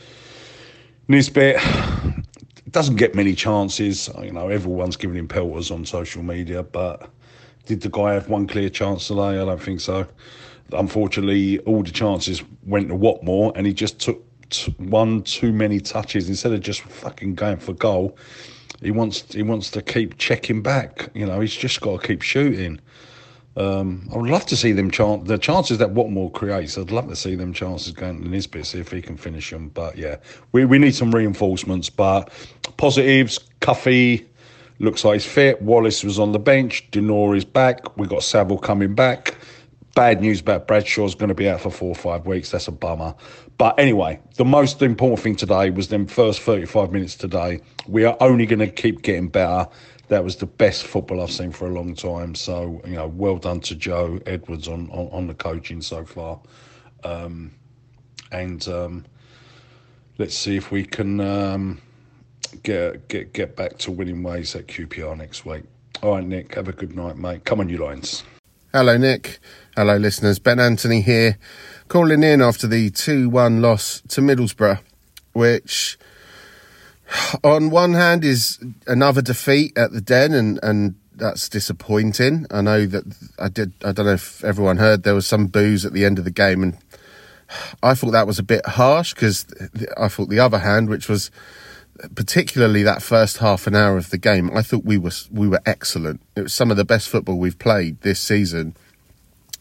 Nisbet 1.08 1.58
doesn't 2.72 2.96
get 2.98 3.16
many 3.16 3.36
chances. 3.36 4.10
You 4.22 4.32
know, 4.32 4.50
everyone's 4.50 4.98
giving 4.98 5.18
him 5.18 5.28
pelters 5.28 5.72
on 5.72 5.86
social 5.86 6.24
media, 6.24 6.64
but 6.64 7.10
Did 7.66 7.82
the 7.82 7.90
guy 7.90 8.14
have 8.14 8.30
one 8.30 8.48
clear 8.48 8.70
chance 8.70 9.08
today? 9.08 9.40
I 9.42 9.46
don't 9.46 9.62
think 9.62 9.82
so. 9.82 10.08
Unfortunately, 10.74 11.60
all 11.62 11.84
the 11.84 11.92
chances 11.92 12.44
went 12.64 12.90
to 12.90 12.96
Watmore, 12.96 13.54
and 13.56 13.68
he 13.68 13.74
just 13.74 14.00
took 14.00 14.24
t- 14.50 14.76
one 14.78 15.24
too 15.24 15.52
many 15.54 15.80
touches 15.80 16.30
instead 16.30 16.54
of 16.54 16.62
just 16.62 16.82
fucking 16.82 17.36
going 17.36 17.58
for 17.58 17.74
goal. 17.74 18.18
He 18.82 18.92
wants 18.92 19.34
he 19.34 19.44
wants 19.44 19.72
to 19.72 19.82
keep 19.82 20.18
checking 20.18 20.62
back. 20.62 21.10
You 21.16 21.26
know, 21.26 21.40
he's 21.42 21.56
just 21.56 21.82
got 21.82 22.02
to 22.02 22.08
keep 22.08 22.22
shooting. 22.22 22.82
Um, 23.58 24.10
I 24.14 24.18
would 24.18 24.30
love 24.30 24.46
to 24.48 24.58
see 24.58 24.74
them 24.74 24.92
chance 24.92 25.28
the 25.28 25.38
chances 25.38 25.78
that 25.78 25.94
Watmore 25.94 26.34
creates. 26.34 26.78
I'd 26.78 26.92
love 26.92 27.08
to 27.08 27.16
see 27.16 27.36
them 27.36 27.54
chances 27.54 27.94
going 27.94 28.22
to 28.22 28.28
Nisbet 28.28 28.66
see 28.66 28.80
if 28.80 28.92
he 28.92 29.02
can 29.02 29.16
finish 29.16 29.50
them. 29.50 29.70
But 29.70 29.98
yeah, 29.98 30.18
we 30.52 30.66
we 30.66 30.78
need 30.78 30.96
some 30.96 31.14
reinforcements. 31.14 31.90
But 31.90 32.30
positives, 32.78 33.40
Cuffy 33.62 34.28
looks 34.80 35.06
like 35.06 35.22
he's 35.22 35.26
fit. 35.26 35.62
Wallace 35.62 36.04
was 36.04 36.20
on 36.20 36.34
the 36.34 36.40
bench. 36.40 36.90
De 36.92 37.02
Norre 37.02 37.38
is 37.38 37.46
back. 37.46 37.98
We 37.98 38.08
got 38.08 38.24
Saville 38.24 38.58
coming 38.58 38.94
back. 38.94 39.36
Bad 39.96 40.20
news 40.20 40.42
about 40.42 40.68
Bradshaw's 40.68 41.16
going 41.16 41.30
to 41.30 41.36
be 41.36 41.48
out 41.48 41.62
for 41.62 41.72
four 41.72 41.90
or 41.90 41.96
five 41.96 42.26
weeks. 42.26 42.52
That's 42.52 42.68
a 42.68 42.72
bummer. 42.74 43.16
But 43.58 43.80
anyway, 43.80 44.20
the 44.36 44.44
most 44.44 44.82
important 44.82 45.22
thing 45.22 45.38
today 45.38 45.70
was 45.70 45.88
them 45.88 46.06
first 46.06 46.42
35 46.42 46.92
minutes 46.92 47.16
today. 47.16 47.62
We 47.88 48.04
are 48.04 48.18
only 48.20 48.46
going 48.46 48.60
to 48.60 48.68
keep 48.68 49.02
getting 49.04 49.30
better. 49.30 49.70
That 50.08 50.24
was 50.24 50.36
the 50.36 50.46
best 50.46 50.86
football 50.86 51.22
I've 51.22 51.32
seen 51.32 51.52
for 51.52 51.68
a 51.68 51.72
long 51.72 51.96
time. 51.96 52.36
So, 52.36 52.82
you 52.86 52.94
know, 52.94 53.08
well 53.08 53.38
done 53.38 53.60
to 53.62 53.76
Joe 53.76 54.20
Edwards 54.26 54.68
on, 54.68 54.90
on, 54.92 55.08
on 55.12 55.28
the 55.28 55.34
coaching 55.34 55.82
so 55.82 56.06
far. 56.06 56.40
Um, 57.04 57.52
and 58.32 58.68
um, 58.68 59.06
let's 60.18 60.36
see 60.36 60.56
if 60.56 60.72
we 60.72 60.86
can 60.86 61.20
um, 61.22 61.82
get, 62.64 63.08
get, 63.08 63.34
get 63.34 63.56
back 63.56 63.78
to 63.80 63.92
winning 63.92 64.22
ways 64.24 64.56
at 64.56 64.68
QPR 64.68 65.18
next 65.18 65.46
week. 65.46 65.64
All 66.04 66.16
right, 66.16 66.24
Nick, 66.24 66.56
have 66.56 66.68
a 66.68 66.74
good 66.74 66.96
night, 66.96 67.18
mate. 67.18 67.46
Come 67.46 67.60
on, 67.60 67.70
you 67.70 67.78
Lions. 67.78 68.24
Hello, 68.72 68.98
Nick. 68.98 69.40
Hello, 69.76 69.96
listeners. 69.98 70.38
Ben 70.38 70.60
Anthony 70.60 71.02
here, 71.02 71.38
calling 71.88 72.24
in 72.24 72.42
after 72.42 72.68
the 72.68 72.90
2 72.90 73.30
1 73.30 73.62
loss 73.62 74.02
to 74.10 74.22
Middlesbrough, 74.22 74.82
which, 75.32 75.98
on 77.44 77.70
one 77.70 77.94
hand, 77.94 78.24
is 78.24 78.60
another 78.88 79.22
defeat 79.22 79.78
at 79.78 79.92
the 79.92 80.02
Den, 80.02 80.34
and, 80.34 80.60
and 80.64 80.96
that's 81.16 81.50
disappointing. 81.50 82.46
I 82.52 82.62
know 82.62 82.86
that 82.86 83.04
I 83.40 83.50
did, 83.50 83.74
I 83.84 83.92
don't 83.92 84.06
know 84.06 84.14
if 84.14 84.44
everyone 84.44 84.78
heard, 84.78 85.04
there 85.04 85.16
was 85.16 85.28
some 85.28 85.48
boos 85.48 85.86
at 85.86 85.94
the 85.94 86.06
end 86.06 86.20
of 86.20 86.26
the 86.26 86.32
game, 86.32 86.64
and 86.64 86.78
I 87.84 87.94
thought 87.94 88.12
that 88.12 88.28
was 88.28 88.40
a 88.40 88.44
bit 88.44 88.66
harsh 88.66 89.14
because 89.14 89.46
I 89.98 90.08
thought 90.08 90.30
the 90.30 90.40
other 90.40 90.60
hand, 90.60 90.90
which 90.90 91.08
was 91.08 91.32
particularly 92.16 92.84
that 92.84 93.02
first 93.02 93.38
half 93.38 93.68
an 93.68 93.76
hour 93.76 93.98
of 93.98 94.10
the 94.10 94.18
game, 94.18 94.56
I 94.56 94.62
thought 94.62 94.84
we 94.84 94.98
were 94.98 95.12
we 95.32 95.48
were 95.48 95.62
excellent. 95.66 96.22
It 96.36 96.42
was 96.44 96.54
some 96.54 96.72
of 96.72 96.78
the 96.78 96.86
best 96.86 97.10
football 97.10 97.38
we've 97.38 97.60
played 97.60 98.02
this 98.02 98.20
season. 98.20 98.76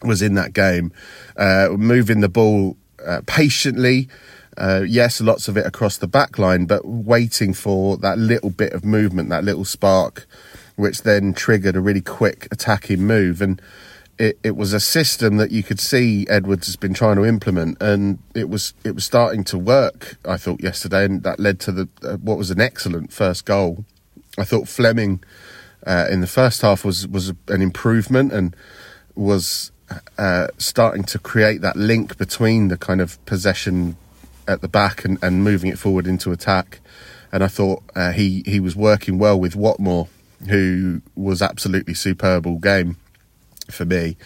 Was 0.03 0.21
in 0.21 0.35
that 0.35 0.53
game, 0.53 0.91
uh, 1.37 1.69
moving 1.71 2.19
the 2.19 2.29
ball 2.29 2.75
uh, 3.05 3.21
patiently. 3.25 4.09
Uh, 4.57 4.83
yes, 4.87 5.19
lots 5.21 5.47
of 5.47 5.57
it 5.57 5.65
across 5.65 5.97
the 5.97 6.07
back 6.07 6.37
line, 6.39 6.65
but 6.65 6.85
waiting 6.85 7.53
for 7.53 7.97
that 7.97 8.17
little 8.17 8.49
bit 8.49 8.73
of 8.73 8.85
movement, 8.85 9.29
that 9.29 9.43
little 9.43 9.65
spark, 9.65 10.27
which 10.75 11.01
then 11.01 11.33
triggered 11.33 11.75
a 11.75 11.81
really 11.81 12.01
quick 12.01 12.47
attacking 12.51 13.05
move. 13.05 13.41
And 13.41 13.61
it, 14.17 14.39
it 14.43 14.55
was 14.55 14.73
a 14.73 14.79
system 14.79 15.37
that 15.37 15.51
you 15.51 15.61
could 15.61 15.79
see 15.79 16.25
Edwards 16.29 16.67
has 16.67 16.75
been 16.75 16.93
trying 16.93 17.17
to 17.17 17.25
implement, 17.25 17.81
and 17.81 18.19
it 18.33 18.49
was 18.49 18.73
it 18.83 18.95
was 18.95 19.03
starting 19.03 19.43
to 19.45 19.57
work. 19.57 20.17
I 20.25 20.37
thought 20.37 20.61
yesterday, 20.61 21.05
and 21.05 21.23
that 21.23 21.39
led 21.39 21.59
to 21.61 21.71
the 21.71 21.89
uh, 22.01 22.17
what 22.17 22.37
was 22.37 22.51
an 22.51 22.61
excellent 22.61 23.11
first 23.11 23.45
goal. 23.45 23.83
I 24.37 24.43
thought 24.43 24.67
Flemming 24.67 25.21
uh, 25.85 26.07
in 26.09 26.21
the 26.21 26.27
first 26.27 26.61
half 26.61 26.85
was 26.85 27.07
was 27.07 27.33
an 27.49 27.61
improvement 27.61 28.31
and 28.31 28.55
was 29.15 29.71
uh, 30.17 30.47
starting 30.57 31.03
to 31.03 31.19
create 31.19 31.61
that 31.61 31.75
link 31.75 32.17
between 32.17 32.69
the 32.69 32.77
kind 32.77 33.01
of 33.01 33.23
possession 33.25 33.97
at 34.47 34.61
the 34.61 34.67
back 34.67 35.05
and, 35.05 35.17
and 35.21 35.43
moving 35.43 35.69
it 35.69 35.79
forward 35.79 36.07
into 36.07 36.31
attack. 36.31 36.79
And 37.31 37.43
I 37.43 37.47
thought 37.47 37.83
uh, 37.95 38.11
he 38.11 38.43
he 38.45 38.59
was 38.59 38.75
working 38.75 39.17
well 39.19 39.39
with 39.39 39.55
Watmore, 39.55 40.07
who 40.47 41.01
was 41.15 41.41
absolutely 41.41 41.93
superb 41.93 42.47
all 42.47 42.57
game 42.59 42.97
for 43.69 43.85
me. 43.85 44.17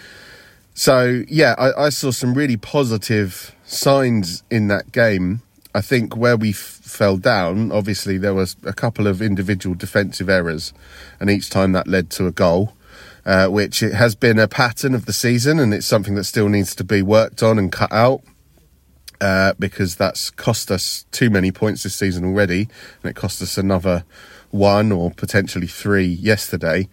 So 0.74 1.24
yeah, 1.28 1.55
I, 1.57 1.86
I 1.86 1.89
saw 1.89 2.11
some 2.11 2.34
really 2.34 2.57
positive 2.57 3.55
signs 3.65 4.43
in 4.49 4.67
that 4.67 4.91
game. 4.91 5.41
I 5.74 5.82
think 5.82 6.15
where 6.15 6.38
we 6.38 6.51
f- 6.51 6.55
fell 6.55 7.17
down, 7.17 7.72
obviously 7.72 8.17
there 8.17 8.34
was 8.34 8.55
a 8.63 8.74
couple 8.74 9.05
of 9.05 9.22
individual 9.22 9.76
defensive 9.76 10.30
errors, 10.30 10.74
and 11.20 11.30
each 11.30 11.49
time 11.49 11.74
that 11.74 11.88
led 11.88 12.09
to 12.11 12.28
a 12.28 12.32
goal, 12.32 12.74
uh, 13.26 13.47
which 13.47 13.84
it 13.84 13.93
has 13.93 14.15
been 14.15 14.39
a 14.39 14.47
pattern 14.47 14.95
of 14.95 15.05
the 15.05 15.13
season, 15.13 15.59
and 15.59 15.74
it's 15.74 15.86
something 15.86 16.15
that 16.15 16.24
still 16.24 16.49
needs 16.49 16.74
to 16.76 16.84
be 16.84 17.01
worked 17.01 17.43
on 17.43 17.59
and 17.59 17.72
cut 17.72 17.91
out. 17.91 18.22
Uh, 19.22 19.53
because 19.59 19.97
that's 19.97 20.30
cost 20.30 20.72
us 20.72 21.05
too 21.11 21.30
many 21.30 21.51
points 21.51 21.84
this 21.84 21.95
season 21.95 22.24
already, 22.24 22.70
and 23.03 23.09
it 23.09 23.15
cost 23.15 23.41
us 23.41 23.57
another 23.57 24.05
one 24.49 24.93
or 24.93 25.11
potentially 25.11 25.67
three 25.67 26.05
yesterday. 26.05 26.88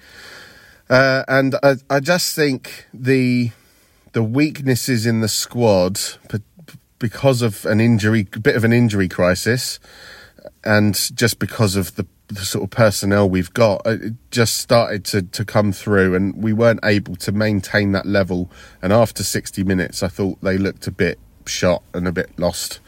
Uh, 0.90 1.24
and 1.28 1.54
I, 1.62 1.76
I 1.88 2.00
just 2.00 2.34
think 2.34 2.86
the 2.92 3.52
the 4.12 4.24
weaknesses 4.24 5.06
in 5.06 5.20
the 5.20 5.28
squad 5.28 6.00
because 6.98 7.42
of 7.42 7.66
an 7.66 7.80
injury, 7.80 8.24
bit 8.24 8.56
of 8.56 8.64
an 8.64 8.72
injury 8.72 9.08
crisis, 9.08 9.78
and 10.64 10.94
just 11.14 11.38
because 11.38 11.76
of 11.76 11.94
the, 11.96 12.06
the 12.28 12.44
sort 12.44 12.64
of 12.64 12.70
personnel 12.70 13.28
we've 13.28 13.52
got, 13.52 13.82
it 13.86 14.14
just 14.30 14.56
started 14.56 15.04
to, 15.06 15.22
to 15.22 15.44
come 15.44 15.72
through, 15.72 16.14
and 16.14 16.42
we 16.42 16.52
weren't 16.52 16.80
able 16.82 17.16
to 17.16 17.32
maintain 17.32 17.92
that 17.92 18.06
level. 18.06 18.50
And 18.82 18.92
after 18.92 19.22
60 19.22 19.64
minutes, 19.64 20.02
I 20.02 20.08
thought 20.08 20.40
they 20.40 20.58
looked 20.58 20.86
a 20.86 20.90
bit 20.90 21.18
shot 21.48 21.82
and 21.92 22.06
a 22.06 22.12
bit 22.12 22.38
lost. 22.38 22.80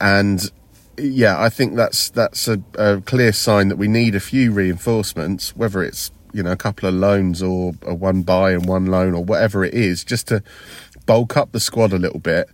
And 0.00 0.50
yeah, 0.96 1.40
I 1.40 1.48
think 1.48 1.74
that's 1.76 2.10
that's 2.10 2.48
a, 2.48 2.62
a 2.76 3.00
clear 3.00 3.32
sign 3.32 3.68
that 3.68 3.76
we 3.76 3.88
need 3.88 4.14
a 4.14 4.20
few 4.20 4.52
reinforcements, 4.52 5.56
whether 5.56 5.82
it's 5.82 6.10
you 6.32 6.42
know 6.42 6.52
a 6.52 6.56
couple 6.56 6.88
of 6.88 6.94
loans 6.94 7.42
or 7.42 7.72
a 7.82 7.94
one 7.94 8.22
buy 8.22 8.52
and 8.52 8.66
one 8.66 8.86
loan 8.86 9.14
or 9.14 9.24
whatever 9.24 9.64
it 9.64 9.74
is, 9.74 10.04
just 10.04 10.28
to 10.28 10.42
bulk 11.06 11.36
up 11.36 11.52
the 11.52 11.60
squad 11.60 11.92
a 11.92 11.98
little 11.98 12.20
bit. 12.20 12.48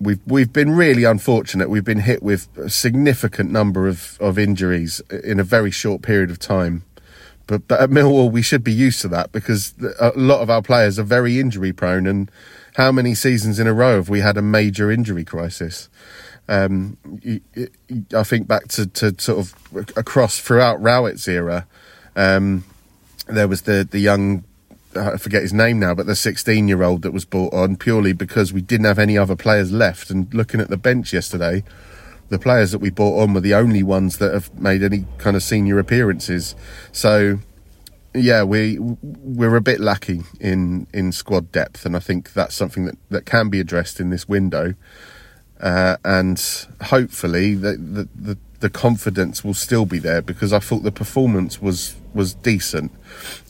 We've 0.00 0.20
we've 0.26 0.52
been 0.52 0.72
really 0.72 1.04
unfortunate. 1.04 1.70
We've 1.70 1.84
been 1.84 2.00
hit 2.00 2.22
with 2.22 2.48
a 2.58 2.68
significant 2.68 3.50
number 3.50 3.88
of, 3.88 4.18
of 4.20 4.38
injuries 4.38 5.00
in 5.24 5.40
a 5.40 5.44
very 5.44 5.70
short 5.70 6.02
period 6.02 6.30
of 6.30 6.38
time. 6.38 6.84
But, 7.46 7.68
but 7.68 7.80
at 7.80 7.90
Millwall, 7.90 8.30
we 8.30 8.42
should 8.42 8.64
be 8.64 8.72
used 8.72 9.00
to 9.02 9.08
that 9.08 9.30
because 9.32 9.74
a 10.00 10.12
lot 10.16 10.40
of 10.40 10.50
our 10.50 10.62
players 10.62 10.98
are 10.98 11.04
very 11.04 11.38
injury 11.38 11.72
prone. 11.72 12.06
And 12.06 12.30
how 12.76 12.92
many 12.92 13.14
seasons 13.14 13.58
in 13.58 13.66
a 13.66 13.72
row 13.72 13.96
have 13.96 14.08
we 14.08 14.20
had 14.20 14.36
a 14.36 14.42
major 14.42 14.90
injury 14.90 15.24
crisis? 15.24 15.88
Um, 16.48 16.98
I 18.14 18.22
think 18.22 18.46
back 18.46 18.68
to, 18.68 18.86
to 18.86 19.14
sort 19.18 19.38
of 19.38 19.96
across 19.96 20.38
throughout 20.38 20.80
Rowett's 20.80 21.26
era. 21.26 21.66
Um, 22.14 22.64
there 23.26 23.48
was 23.48 23.62
the 23.62 23.86
the 23.90 23.98
young 23.98 24.44
I 24.94 25.16
forget 25.16 25.42
his 25.42 25.52
name 25.52 25.78
now, 25.78 25.94
but 25.94 26.06
the 26.06 26.14
16 26.16 26.68
year 26.68 26.82
old 26.82 27.02
that 27.02 27.12
was 27.12 27.24
brought 27.24 27.52
on 27.52 27.76
purely 27.76 28.12
because 28.12 28.52
we 28.52 28.62
didn't 28.62 28.86
have 28.86 28.98
any 28.98 29.16
other 29.16 29.36
players 29.36 29.72
left. 29.72 30.10
And 30.10 30.32
looking 30.32 30.60
at 30.60 30.68
the 30.68 30.76
bench 30.76 31.12
yesterday, 31.12 31.64
the 32.28 32.38
players 32.38 32.72
that 32.72 32.78
we 32.78 32.90
brought 32.90 33.22
on 33.22 33.34
were 33.34 33.40
the 33.40 33.54
only 33.54 33.82
ones 33.82 34.18
that 34.18 34.32
have 34.32 34.52
made 34.58 34.82
any 34.82 35.06
kind 35.18 35.36
of 35.36 35.42
senior 35.42 35.78
appearances. 35.78 36.54
So, 36.92 37.38
yeah, 38.16 38.42
we 38.42 38.78
we're 38.80 39.56
a 39.56 39.60
bit 39.60 39.80
lacking 39.80 40.24
in 40.40 40.86
in 40.92 41.12
squad 41.12 41.52
depth, 41.52 41.86
and 41.86 41.96
I 41.96 42.00
think 42.00 42.32
that's 42.32 42.54
something 42.54 42.86
that 42.86 42.96
that 43.10 43.26
can 43.26 43.48
be 43.48 43.60
addressed 43.60 44.00
in 44.00 44.10
this 44.10 44.28
window. 44.28 44.74
Uh, 45.60 45.96
and 46.04 46.42
hopefully, 46.82 47.54
the, 47.54 47.76
the 47.76 48.08
the 48.14 48.38
the 48.60 48.70
confidence 48.70 49.44
will 49.44 49.54
still 49.54 49.86
be 49.86 49.98
there 49.98 50.22
because 50.22 50.52
I 50.52 50.58
thought 50.58 50.82
the 50.82 50.92
performance 50.92 51.60
was 51.60 51.96
was 52.14 52.34
decent. 52.34 52.92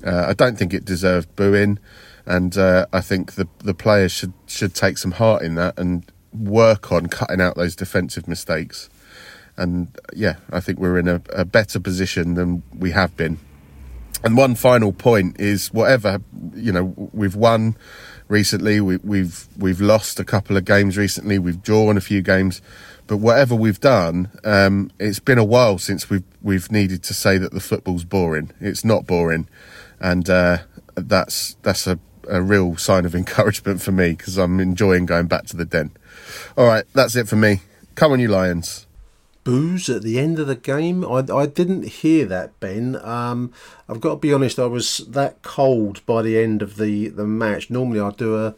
Uh, 0.05 0.27
I 0.29 0.35
don't 0.35 0.59
think 0.59 0.75
it 0.75 0.85
deserved 0.85 1.35
booing, 1.37 1.79
and 2.27 2.57
uh, 2.57 2.87
I 2.93 3.01
think 3.01 3.35
the 3.35 3.49
the 3.59 3.75
players 3.75 4.13
should 4.13 4.33
should 4.47 4.75
take 4.75 4.99
some 4.99 5.13
heart 5.13 5.43
in 5.43 5.55
that 5.57 5.79
and 5.79 6.05
work 6.33 6.93
on 6.93 7.07
cutting 7.07 7.41
out 7.41 7.57
those 7.57 7.77
defensive 7.77 8.29
mistakes. 8.29 8.91
And 9.57 9.89
yeah, 10.13 10.37
I 10.51 10.61
think 10.61 10.79
we're 10.79 10.99
in 10.99 11.09
a, 11.09 11.23
a 11.31 11.45
better 11.45 11.81
position 11.81 12.35
than 12.35 12.63
we 12.77 12.91
have 12.91 13.17
been. 13.17 13.39
And 14.27 14.37
one 14.37 14.55
final 14.55 14.93
point 14.93 15.41
is 15.41 15.73
whatever 15.73 16.21
you 16.55 16.73
know 16.73 16.95
we've 17.13 17.37
won 17.37 17.77
recently, 18.29 18.81
we, 18.81 18.97
we've 18.99 19.47
we've 19.57 19.81
lost 19.81 20.19
a 20.21 20.25
couple 20.25 20.57
of 20.57 20.65
games 20.65 20.97
recently, 20.97 21.39
we've 21.39 21.63
drawn 21.63 21.97
a 21.97 22.01
few 22.01 22.23
games 22.23 22.61
but 23.07 23.19
whatever 23.19 23.55
we've 23.55 23.81
done, 23.81 24.31
um, 24.45 24.91
it's 24.99 25.21
been 25.21 25.39
a 25.39 25.45
while 25.45 25.79
since 25.79 26.11
we've 26.11 26.25
we've 26.43 26.71
needed 26.73 27.03
to 27.05 27.15
say 27.15 27.39
that 27.39 27.53
the 27.53 27.61
football's 27.61 28.05
boring. 28.05 28.51
It's 28.61 28.85
not 28.85 29.07
boring, 29.07 29.49
and 30.01 30.29
uh, 30.29 30.59
that's 30.95 31.57
that's 31.63 31.87
a, 31.87 31.99
a 32.29 32.43
real 32.43 32.77
sign 32.77 33.05
of 33.05 33.15
encouragement 33.23 33.81
for 33.81 33.93
me 33.93 34.11
because 34.11 34.39
I'm 34.39 34.59
enjoying 34.59 35.07
going 35.07 35.27
back 35.27 35.47
to 35.47 35.57
the 35.57 35.65
den. 35.65 35.93
All 36.57 36.67
right, 36.67 36.85
that's 36.95 37.15
it 37.15 37.29
for 37.29 37.37
me. 37.37 37.61
Come 37.95 38.13
on, 38.13 38.21
you 38.21 38.29
Lions. 38.29 38.86
Boos 39.47 39.89
at 39.89 40.03
the 40.03 40.19
end 40.19 40.41
of 40.41 40.49
the 40.49 40.57
game. 40.57 41.05
I, 41.05 41.25
I 41.33 41.47
didn't 41.47 41.87
hear 41.87 42.27
that, 42.27 42.59
Ben. 42.59 42.97
Um, 42.97 43.53
I've 43.89 44.01
got 44.01 44.11
to 44.11 44.17
be 44.17 44.33
honest, 44.33 44.59
I 44.59 44.67
was 44.67 44.99
that 45.09 45.41
cold 45.43 46.05
by 46.05 46.23
the 46.23 46.37
end 46.37 46.63
of 46.63 46.77
the, 46.77 47.09
the 47.09 47.27
match. 47.27 47.71
Normally 47.71 48.01
I 48.01 48.11
do 48.11 48.37
a 48.37 48.55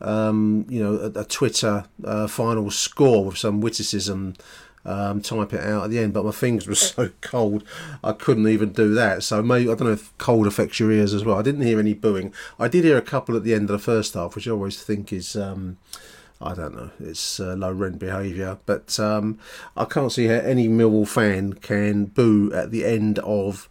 um, 0.00 0.66
you 0.68 0.82
know 0.82 0.96
a, 0.96 1.20
a 1.20 1.24
Twitter 1.24 1.84
uh, 2.04 2.26
final 2.26 2.70
score 2.72 3.26
with 3.26 3.38
some 3.38 3.60
witticism. 3.60 4.34
Um, 4.86 5.22
type 5.22 5.54
it 5.54 5.64
out 5.64 5.84
at 5.84 5.90
the 5.90 5.98
end, 5.98 6.12
but 6.12 6.26
my 6.26 6.30
fingers 6.30 6.66
were 6.66 6.74
so 6.74 7.08
cold 7.22 7.64
I 8.02 8.12
couldn't 8.12 8.48
even 8.48 8.72
do 8.72 8.92
that. 8.92 9.22
So 9.22 9.42
maybe 9.42 9.70
I 9.70 9.74
don't 9.74 9.86
know 9.86 9.94
if 9.94 10.12
cold 10.18 10.46
affects 10.46 10.78
your 10.78 10.92
ears 10.92 11.14
as 11.14 11.24
well. 11.24 11.38
I 11.38 11.42
didn't 11.42 11.62
hear 11.62 11.78
any 11.78 11.94
booing. 11.94 12.34
I 12.58 12.68
did 12.68 12.84
hear 12.84 12.98
a 12.98 13.02
couple 13.02 13.34
at 13.34 13.44
the 13.44 13.54
end 13.54 13.70
of 13.70 13.72
the 13.72 13.78
first 13.78 14.12
half, 14.12 14.34
which 14.34 14.46
I 14.46 14.50
always 14.50 14.82
think 14.82 15.10
is 15.10 15.36
um, 15.36 15.78
I 16.44 16.54
don't 16.54 16.76
know. 16.76 16.90
It's 17.00 17.40
uh, 17.40 17.54
low 17.54 17.72
rent 17.72 17.98
behaviour, 17.98 18.58
but 18.66 19.00
um, 19.00 19.38
I 19.78 19.86
can't 19.86 20.12
see 20.12 20.26
how 20.26 20.34
any 20.34 20.68
Millwall 20.68 21.08
fan 21.08 21.54
can 21.54 22.04
boo 22.04 22.52
at 22.52 22.70
the 22.70 22.84
end 22.84 23.18
of 23.20 23.66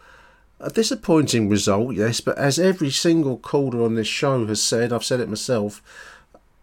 a 0.59 0.71
disappointing 0.71 1.49
result. 1.49 1.93
Yes, 1.93 2.19
but 2.19 2.35
as 2.35 2.57
every 2.57 2.89
single 2.89 3.37
caller 3.37 3.83
on 3.83 3.93
this 3.93 4.07
show 4.07 4.47
has 4.47 4.61
said, 4.61 4.91
I've 4.91 5.03
said 5.03 5.19
it 5.19 5.29
myself. 5.29 5.83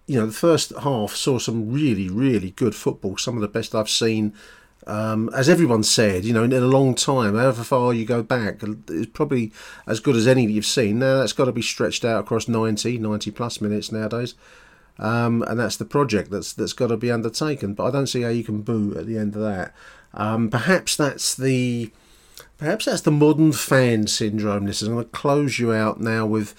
You 0.08 0.18
know, 0.18 0.26
the 0.26 0.32
first 0.32 0.72
half 0.82 1.14
saw 1.14 1.38
some 1.38 1.70
really, 1.70 2.08
really 2.08 2.50
good 2.50 2.74
football. 2.74 3.16
Some 3.16 3.36
of 3.36 3.40
the 3.40 3.48
best 3.48 3.72
I've 3.72 3.88
seen. 3.88 4.34
Um, 4.88 5.30
as 5.32 5.48
everyone 5.48 5.84
said, 5.84 6.24
you 6.24 6.32
know, 6.32 6.42
in 6.42 6.52
a 6.52 6.60
long 6.60 6.96
time, 6.96 7.36
however 7.36 7.62
far 7.62 7.94
you 7.94 8.04
go 8.04 8.24
back, 8.24 8.62
it's 8.88 9.10
probably 9.12 9.52
as 9.86 10.00
good 10.00 10.16
as 10.16 10.26
any 10.26 10.50
you've 10.50 10.66
seen. 10.66 10.98
Now, 10.98 11.18
that's 11.18 11.34
got 11.34 11.44
to 11.44 11.52
be 11.52 11.62
stretched 11.62 12.04
out 12.04 12.18
across 12.18 12.48
90, 12.48 12.98
90 12.98 13.30
plus 13.30 13.60
minutes 13.60 13.92
nowadays. 13.92 14.34
Um, 14.98 15.42
and 15.42 15.58
that's 15.58 15.76
the 15.76 15.84
project 15.84 16.30
that's 16.30 16.52
that's 16.52 16.72
got 16.72 16.88
to 16.88 16.96
be 16.96 17.10
undertaken. 17.10 17.74
But 17.74 17.86
I 17.86 17.90
don't 17.90 18.06
see 18.06 18.22
how 18.22 18.28
you 18.28 18.44
can 18.44 18.62
boo 18.62 18.94
at 18.98 19.06
the 19.06 19.18
end 19.18 19.34
of 19.34 19.42
that. 19.42 19.74
Um, 20.12 20.50
perhaps 20.50 20.96
that's 20.96 21.34
the 21.34 21.90
perhaps 22.58 22.84
that's 22.84 23.02
the 23.02 23.10
modern 23.10 23.52
fan 23.52 24.06
syndrome. 24.06 24.66
This 24.66 24.82
is 24.82 24.88
I'm 24.88 24.94
going 24.94 25.06
to 25.06 25.10
close 25.10 25.58
you 25.58 25.72
out 25.72 26.00
now 26.00 26.26
with 26.26 26.54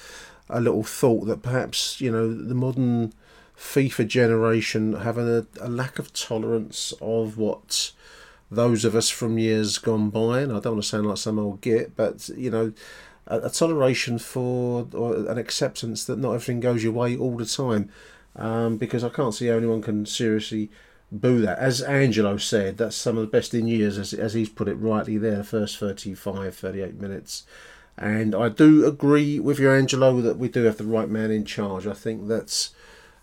a 0.49 0.59
little 0.59 0.83
thought 0.83 1.25
that 1.25 1.41
perhaps 1.41 2.01
you 2.01 2.11
know 2.11 2.33
the 2.33 2.55
modern 2.55 3.13
FIFA 3.57 4.07
generation 4.07 4.93
have 4.93 5.17
a, 5.17 5.45
a 5.59 5.69
lack 5.69 5.99
of 5.99 6.11
tolerance 6.13 6.93
of 6.99 7.37
what 7.37 7.91
those 8.49 8.83
of 8.83 8.95
us 8.95 9.09
from 9.09 9.37
years 9.37 9.77
gone 9.77 10.09
by, 10.09 10.41
and 10.41 10.51
I 10.51 10.59
don't 10.59 10.73
want 10.73 10.83
to 10.83 10.89
sound 10.89 11.07
like 11.07 11.17
some 11.17 11.39
old 11.39 11.61
git, 11.61 11.95
but 11.95 12.27
you 12.35 12.49
know, 12.49 12.73
a, 13.27 13.39
a 13.41 13.49
toleration 13.49 14.17
for 14.19 14.87
or 14.93 15.15
an 15.15 15.37
acceptance 15.37 16.03
that 16.05 16.19
not 16.19 16.33
everything 16.33 16.59
goes 16.59 16.83
your 16.83 16.91
way 16.91 17.15
all 17.15 17.37
the 17.37 17.45
time 17.45 17.89
um, 18.35 18.77
because 18.77 19.03
I 19.03 19.09
can't 19.09 19.33
see 19.33 19.47
how 19.47 19.57
anyone 19.57 19.81
can 19.81 20.05
seriously 20.05 20.69
boo 21.11 21.41
that. 21.41 21.59
As 21.59 21.81
Angelo 21.81 22.37
said, 22.37 22.77
that's 22.77 22.95
some 22.95 23.17
of 23.17 23.21
the 23.21 23.27
best 23.27 23.53
in 23.53 23.67
years, 23.67 23.97
as, 23.97 24.13
as 24.13 24.33
he's 24.33 24.49
put 24.49 24.67
it 24.67 24.75
rightly 24.75 25.17
there, 25.17 25.37
the 25.37 25.43
first 25.43 25.77
35, 25.77 26.55
38 26.55 26.95
minutes. 26.95 27.43
And 27.97 28.33
I 28.33 28.49
do 28.49 28.85
agree 28.85 29.39
with 29.39 29.59
you, 29.59 29.69
Angelo, 29.69 30.21
that 30.21 30.37
we 30.37 30.47
do 30.47 30.63
have 30.63 30.77
the 30.77 30.85
right 30.85 31.09
man 31.09 31.29
in 31.29 31.45
charge. 31.45 31.85
I 31.85 31.93
think 31.93 32.27
that's 32.27 32.73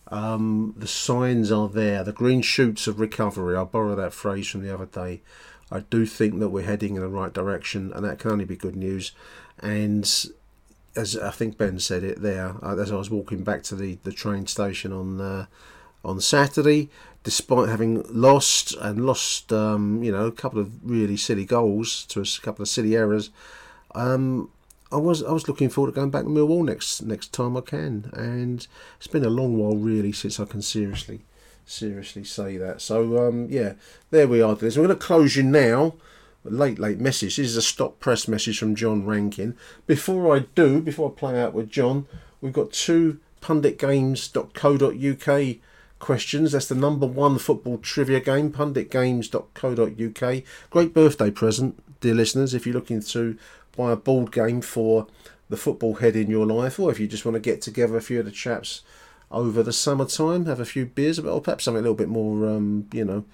um, 0.08 0.74
the 0.76 0.86
signs 0.86 1.50
are 1.50 1.68
there, 1.68 2.04
the 2.04 2.12
green 2.12 2.42
shoots 2.42 2.86
of 2.86 3.00
recovery. 3.00 3.56
I'll 3.56 3.66
borrow 3.66 3.94
that 3.96 4.12
phrase 4.12 4.48
from 4.48 4.62
the 4.62 4.72
other 4.72 4.86
day. 4.86 5.22
I 5.70 5.80
do 5.80 6.06
think 6.06 6.38
that 6.38 6.48
we're 6.48 6.64
heading 6.64 6.96
in 6.96 7.02
the 7.02 7.08
right 7.08 7.32
direction, 7.32 7.92
and 7.92 8.04
that 8.04 8.18
can 8.18 8.30
only 8.30 8.44
be 8.46 8.56
good 8.56 8.76
news. 8.76 9.12
And 9.58 10.10
as 10.98 11.16
I 11.16 11.30
think 11.30 11.56
Ben 11.56 11.78
said 11.78 12.02
it 12.02 12.20
there, 12.22 12.56
uh, 12.60 12.76
as 12.76 12.90
I 12.90 12.96
was 12.96 13.08
walking 13.08 13.44
back 13.44 13.62
to 13.64 13.76
the, 13.76 13.98
the 14.02 14.12
train 14.12 14.46
station 14.46 14.92
on 14.92 15.20
uh, 15.20 15.46
on 16.04 16.20
Saturday, 16.20 16.90
despite 17.22 17.68
having 17.68 18.04
lost 18.08 18.74
and 18.80 19.06
lost, 19.06 19.52
um, 19.52 20.02
you 20.02 20.10
know, 20.10 20.26
a 20.26 20.32
couple 20.32 20.58
of 20.58 20.70
really 20.82 21.16
silly 21.16 21.44
goals 21.44 22.04
to 22.06 22.20
a 22.20 22.26
couple 22.42 22.62
of 22.62 22.68
silly 22.68 22.96
errors, 22.96 23.30
um, 23.94 24.50
I 24.90 24.96
was 24.96 25.22
I 25.22 25.30
was 25.30 25.46
looking 25.46 25.68
forward 25.68 25.92
to 25.92 25.94
going 25.94 26.10
back 26.10 26.24
to 26.24 26.28
Millwall 26.28 26.64
next 26.64 27.02
next 27.02 27.32
time 27.32 27.56
I 27.56 27.60
can, 27.60 28.10
and 28.12 28.66
it's 28.96 29.06
been 29.06 29.24
a 29.24 29.30
long 29.30 29.56
while 29.56 29.76
really 29.76 30.12
since 30.12 30.40
I 30.40 30.46
can 30.46 30.62
seriously 30.62 31.20
seriously 31.64 32.24
say 32.24 32.56
that. 32.56 32.80
So 32.80 33.28
um, 33.28 33.46
yeah, 33.48 33.74
there 34.10 34.26
we 34.26 34.42
are. 34.42 34.54
We're 34.54 34.70
going 34.70 34.88
to 34.88 34.96
close 34.96 35.36
you 35.36 35.44
now 35.44 35.94
late, 36.52 36.78
late 36.78 36.98
message. 36.98 37.36
This 37.36 37.50
is 37.50 37.56
a 37.56 37.62
stop 37.62 38.00
press 38.00 38.28
message 38.28 38.58
from 38.58 38.74
John 38.74 39.06
Rankin. 39.06 39.56
Before 39.86 40.36
I 40.36 40.40
do, 40.54 40.80
before 40.80 41.10
I 41.10 41.14
play 41.18 41.40
out 41.40 41.54
with 41.54 41.70
John, 41.70 42.06
we've 42.40 42.52
got 42.52 42.72
two 42.72 43.20
punditgames.co.uk 43.40 45.56
questions. 45.98 46.52
That's 46.52 46.68
the 46.68 46.74
number 46.74 47.06
one 47.06 47.38
football 47.38 47.78
trivia 47.78 48.20
game, 48.20 48.52
punditgames.co.uk. 48.52 50.42
Great 50.70 50.94
birthday 50.94 51.30
present, 51.30 52.00
dear 52.00 52.14
listeners, 52.14 52.54
if 52.54 52.66
you're 52.66 52.74
looking 52.74 53.02
to 53.02 53.38
buy 53.76 53.92
a 53.92 53.96
board 53.96 54.32
game 54.32 54.60
for 54.60 55.06
the 55.48 55.56
football 55.56 55.94
head 55.94 56.16
in 56.16 56.30
your 56.30 56.46
life, 56.46 56.78
or 56.78 56.90
if 56.90 57.00
you 57.00 57.06
just 57.06 57.24
want 57.24 57.34
to 57.34 57.40
get 57.40 57.62
together 57.62 57.96
a 57.96 58.02
few 58.02 58.20
of 58.20 58.26
the 58.26 58.30
chaps 58.30 58.82
over 59.30 59.62
the 59.62 59.72
summertime, 59.72 60.46
have 60.46 60.60
a 60.60 60.64
few 60.64 60.86
beers, 60.86 61.18
or 61.18 61.40
perhaps 61.40 61.64
something 61.64 61.80
a 61.80 61.82
little 61.82 61.94
bit 61.94 62.08
more, 62.08 62.48
um, 62.48 62.88
you 62.92 63.04
know, 63.04 63.24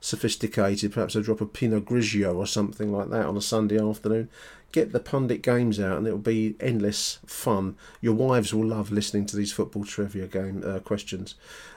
sophisticated, 0.00 0.92
perhaps 0.92 1.16
a 1.16 1.22
drop 1.22 1.40
of 1.40 1.52
Pinot 1.52 1.84
Grigio 1.84 2.36
or 2.36 2.46
something 2.46 2.92
like 2.92 3.10
that 3.10 3.26
on 3.26 3.36
a 3.36 3.42
Sunday 3.42 3.78
afternoon. 3.78 4.28
Get 4.70 4.92
the 4.92 5.00
pundit 5.00 5.42
games 5.42 5.80
out, 5.80 5.98
and 5.98 6.06
it'll 6.06 6.18
be 6.18 6.54
endless 6.60 7.18
fun. 7.24 7.76
Your 8.00 8.14
wives 8.14 8.52
will 8.52 8.66
love 8.66 8.92
listening 8.92 9.24
to 9.26 9.36
these 9.36 9.52
football 9.52 9.84
trivia 9.84 10.26
game 10.26 10.62
uh, 10.64 10.80
questions. 10.80 11.34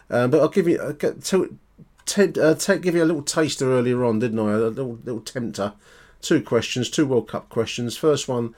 Um, 0.09 0.30
but 0.30 0.41
I'll 0.41 0.49
give 0.49 0.67
you 0.67 0.78
uh, 0.78 0.93
to, 0.93 1.57
to, 2.05 2.43
uh, 2.43 2.55
to, 2.55 2.78
give 2.80 2.95
you 2.95 3.03
a 3.03 3.05
little 3.05 3.24
taster 3.24 3.72
earlier 3.72 4.03
on, 4.03 4.19
didn't 4.19 4.39
I? 4.39 4.51
A 4.51 4.57
little, 4.57 4.99
little 5.05 5.22
tempter. 5.22 5.74
Two 6.22 6.41
questions, 6.41 6.89
two 6.89 7.05
World 7.05 7.30
Cup 7.30 7.49
questions. 7.49 7.95
First 7.95 8.28
one 8.28 8.53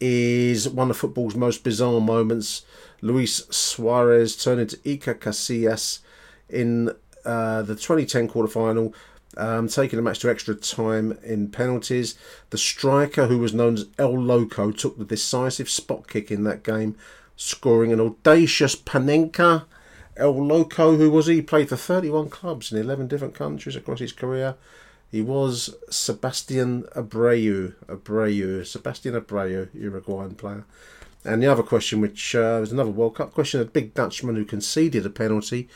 is 0.00 0.68
one 0.68 0.90
of 0.90 0.96
football's 0.96 1.36
most 1.36 1.64
bizarre 1.64 2.00
moments. 2.00 2.64
Luis 3.00 3.46
Suarez 3.50 4.36
turning 4.36 4.62
into 4.62 4.76
Iker 4.78 5.14
Casillas 5.14 6.00
in 6.48 6.90
uh, 7.26 7.62
the 7.62 7.74
2010 7.74 8.28
quarter 8.28 8.48
final, 8.48 8.94
um, 9.36 9.68
taking 9.68 9.96
the 9.96 10.02
match 10.02 10.20
to 10.20 10.30
extra 10.30 10.54
time 10.54 11.18
in 11.22 11.50
penalties. 11.50 12.14
The 12.50 12.58
striker, 12.58 13.26
who 13.26 13.38
was 13.38 13.52
known 13.52 13.74
as 13.74 13.86
El 13.98 14.18
Loco, 14.18 14.70
took 14.70 14.96
the 14.96 15.04
decisive 15.04 15.68
spot 15.68 16.08
kick 16.08 16.30
in 16.30 16.44
that 16.44 16.62
game, 16.62 16.96
scoring 17.36 17.92
an 17.92 18.00
audacious 18.00 18.76
Panenka. 18.76 19.64
El 20.16 20.46
Loco, 20.46 20.96
who 20.96 21.10
was 21.10 21.26
he? 21.26 21.36
He 21.36 21.42
Played 21.42 21.68
for 21.68 21.76
31 21.76 22.30
clubs 22.30 22.72
in 22.72 22.78
11 22.78 23.08
different 23.08 23.34
countries 23.34 23.76
across 23.76 23.98
his 23.98 24.12
career. 24.12 24.54
He 25.10 25.20
was 25.20 25.74
Sebastian 25.90 26.84
Abreu. 26.94 27.74
Abreu. 27.86 28.66
Sebastian 28.66 29.14
Abreu, 29.14 29.68
Uruguayan 29.74 30.34
player. 30.34 30.64
And 31.24 31.42
the 31.42 31.46
other 31.48 31.62
question, 31.62 32.00
which 32.00 32.34
uh, 32.34 32.58
was 32.60 32.72
another 32.72 32.90
World 32.90 33.16
Cup 33.16 33.34
question, 33.34 33.60
a 33.60 33.64
big 33.64 33.94
Dutchman 33.94 34.36
who 34.36 34.44
conceded 34.44 35.04
a 35.04 35.10
penalty 35.10 35.68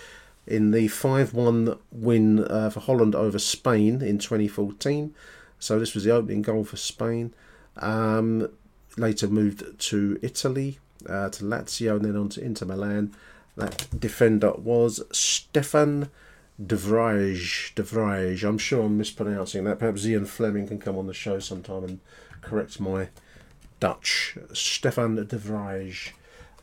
in 0.47 0.71
the 0.71 0.89
5 0.89 1.35
1 1.35 1.79
win 1.93 2.45
uh, 2.45 2.71
for 2.71 2.81
Holland 2.81 3.15
over 3.15 3.39
Spain 3.39 4.03
in 4.03 4.19
2014. 4.19 5.15
So 5.59 5.79
this 5.79 5.95
was 5.95 6.05
the 6.05 6.11
opening 6.11 6.43
goal 6.43 6.65
for 6.65 6.77
Spain. 6.77 7.35
Um, 7.77 8.49
later 8.97 9.29
moved 9.29 9.79
to 9.79 10.19
Italy, 10.23 10.79
uh, 11.09 11.29
to 11.31 11.45
Lazio, 11.45 11.97
and 11.97 12.05
then 12.05 12.17
on 12.17 12.29
to 12.31 12.45
Inter 12.45 12.67
Milan. 12.67 13.15
That 13.57 13.87
defender 13.99 14.53
was 14.53 15.03
Stefan 15.13 16.09
De 16.65 16.77
Vrij. 16.77 17.75
De 17.75 17.83
Vrij. 17.83 18.43
I'm 18.43 18.59
sure 18.59 18.85
I'm 18.85 18.97
mispronouncing 18.97 19.65
that. 19.65 19.79
Perhaps 19.79 20.05
Zian 20.05 20.27
Flemming 20.27 20.67
can 20.69 20.79
come 20.79 20.97
on 20.97 21.07
the 21.07 21.15
show 21.15 21.39
sometime 21.39 21.85
and 21.85 22.01
correct 22.41 22.81
my 22.81 23.09
Dutch. 23.81 24.37
Stefan 24.53 25.17
De 25.17 25.39
Vrij. 25.39 26.13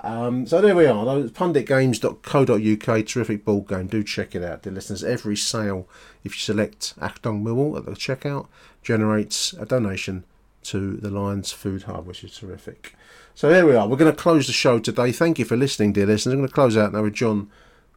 Um, 0.08 0.48
so 0.48 0.62
there 0.62 0.74
we 0.74 0.86
are. 0.86 1.04
Punditgames.co.uk, 1.04 3.06
terrific 3.06 3.44
ball 3.44 3.60
game. 3.60 3.88
Do 3.88 4.06
check 4.06 4.36
it 4.36 4.42
out, 4.42 4.64
dear 4.64 4.72
listeners. 4.72 5.04
Every 5.04 5.36
sale, 5.36 5.86
if 6.24 6.34
you 6.34 6.40
select 6.40 6.98
Achtung 6.98 7.44
Millwall 7.44 7.78
at 7.78 7.84
the 7.84 7.92
checkout, 7.92 8.48
generates 8.82 9.52
a 9.52 9.66
donation 9.66 10.24
to 10.64 10.96
the 10.96 11.12
Lions 11.12 11.52
Food 11.52 11.84
Hub, 11.84 12.08
which 12.08 12.24
is 12.24 12.38
terrific. 12.38 12.96
So 13.36 13.50
there 13.50 13.66
we 13.66 13.76
are. 13.76 13.86
We're 13.86 13.98
going 13.98 14.10
to 14.10 14.18
close 14.18 14.48
the 14.48 14.54
show 14.54 14.80
today. 14.80 15.12
Thank 15.12 15.40
you 15.40 15.46
for 15.46 15.58
listening, 15.58 15.92
dear 15.92 16.06
listeners. 16.06 16.32
I'm 16.32 16.40
going 16.40 16.48
to 16.48 16.54
close 16.54 16.78
out 16.78 16.94
now 16.94 17.04
with 17.04 17.14
John 17.14 17.50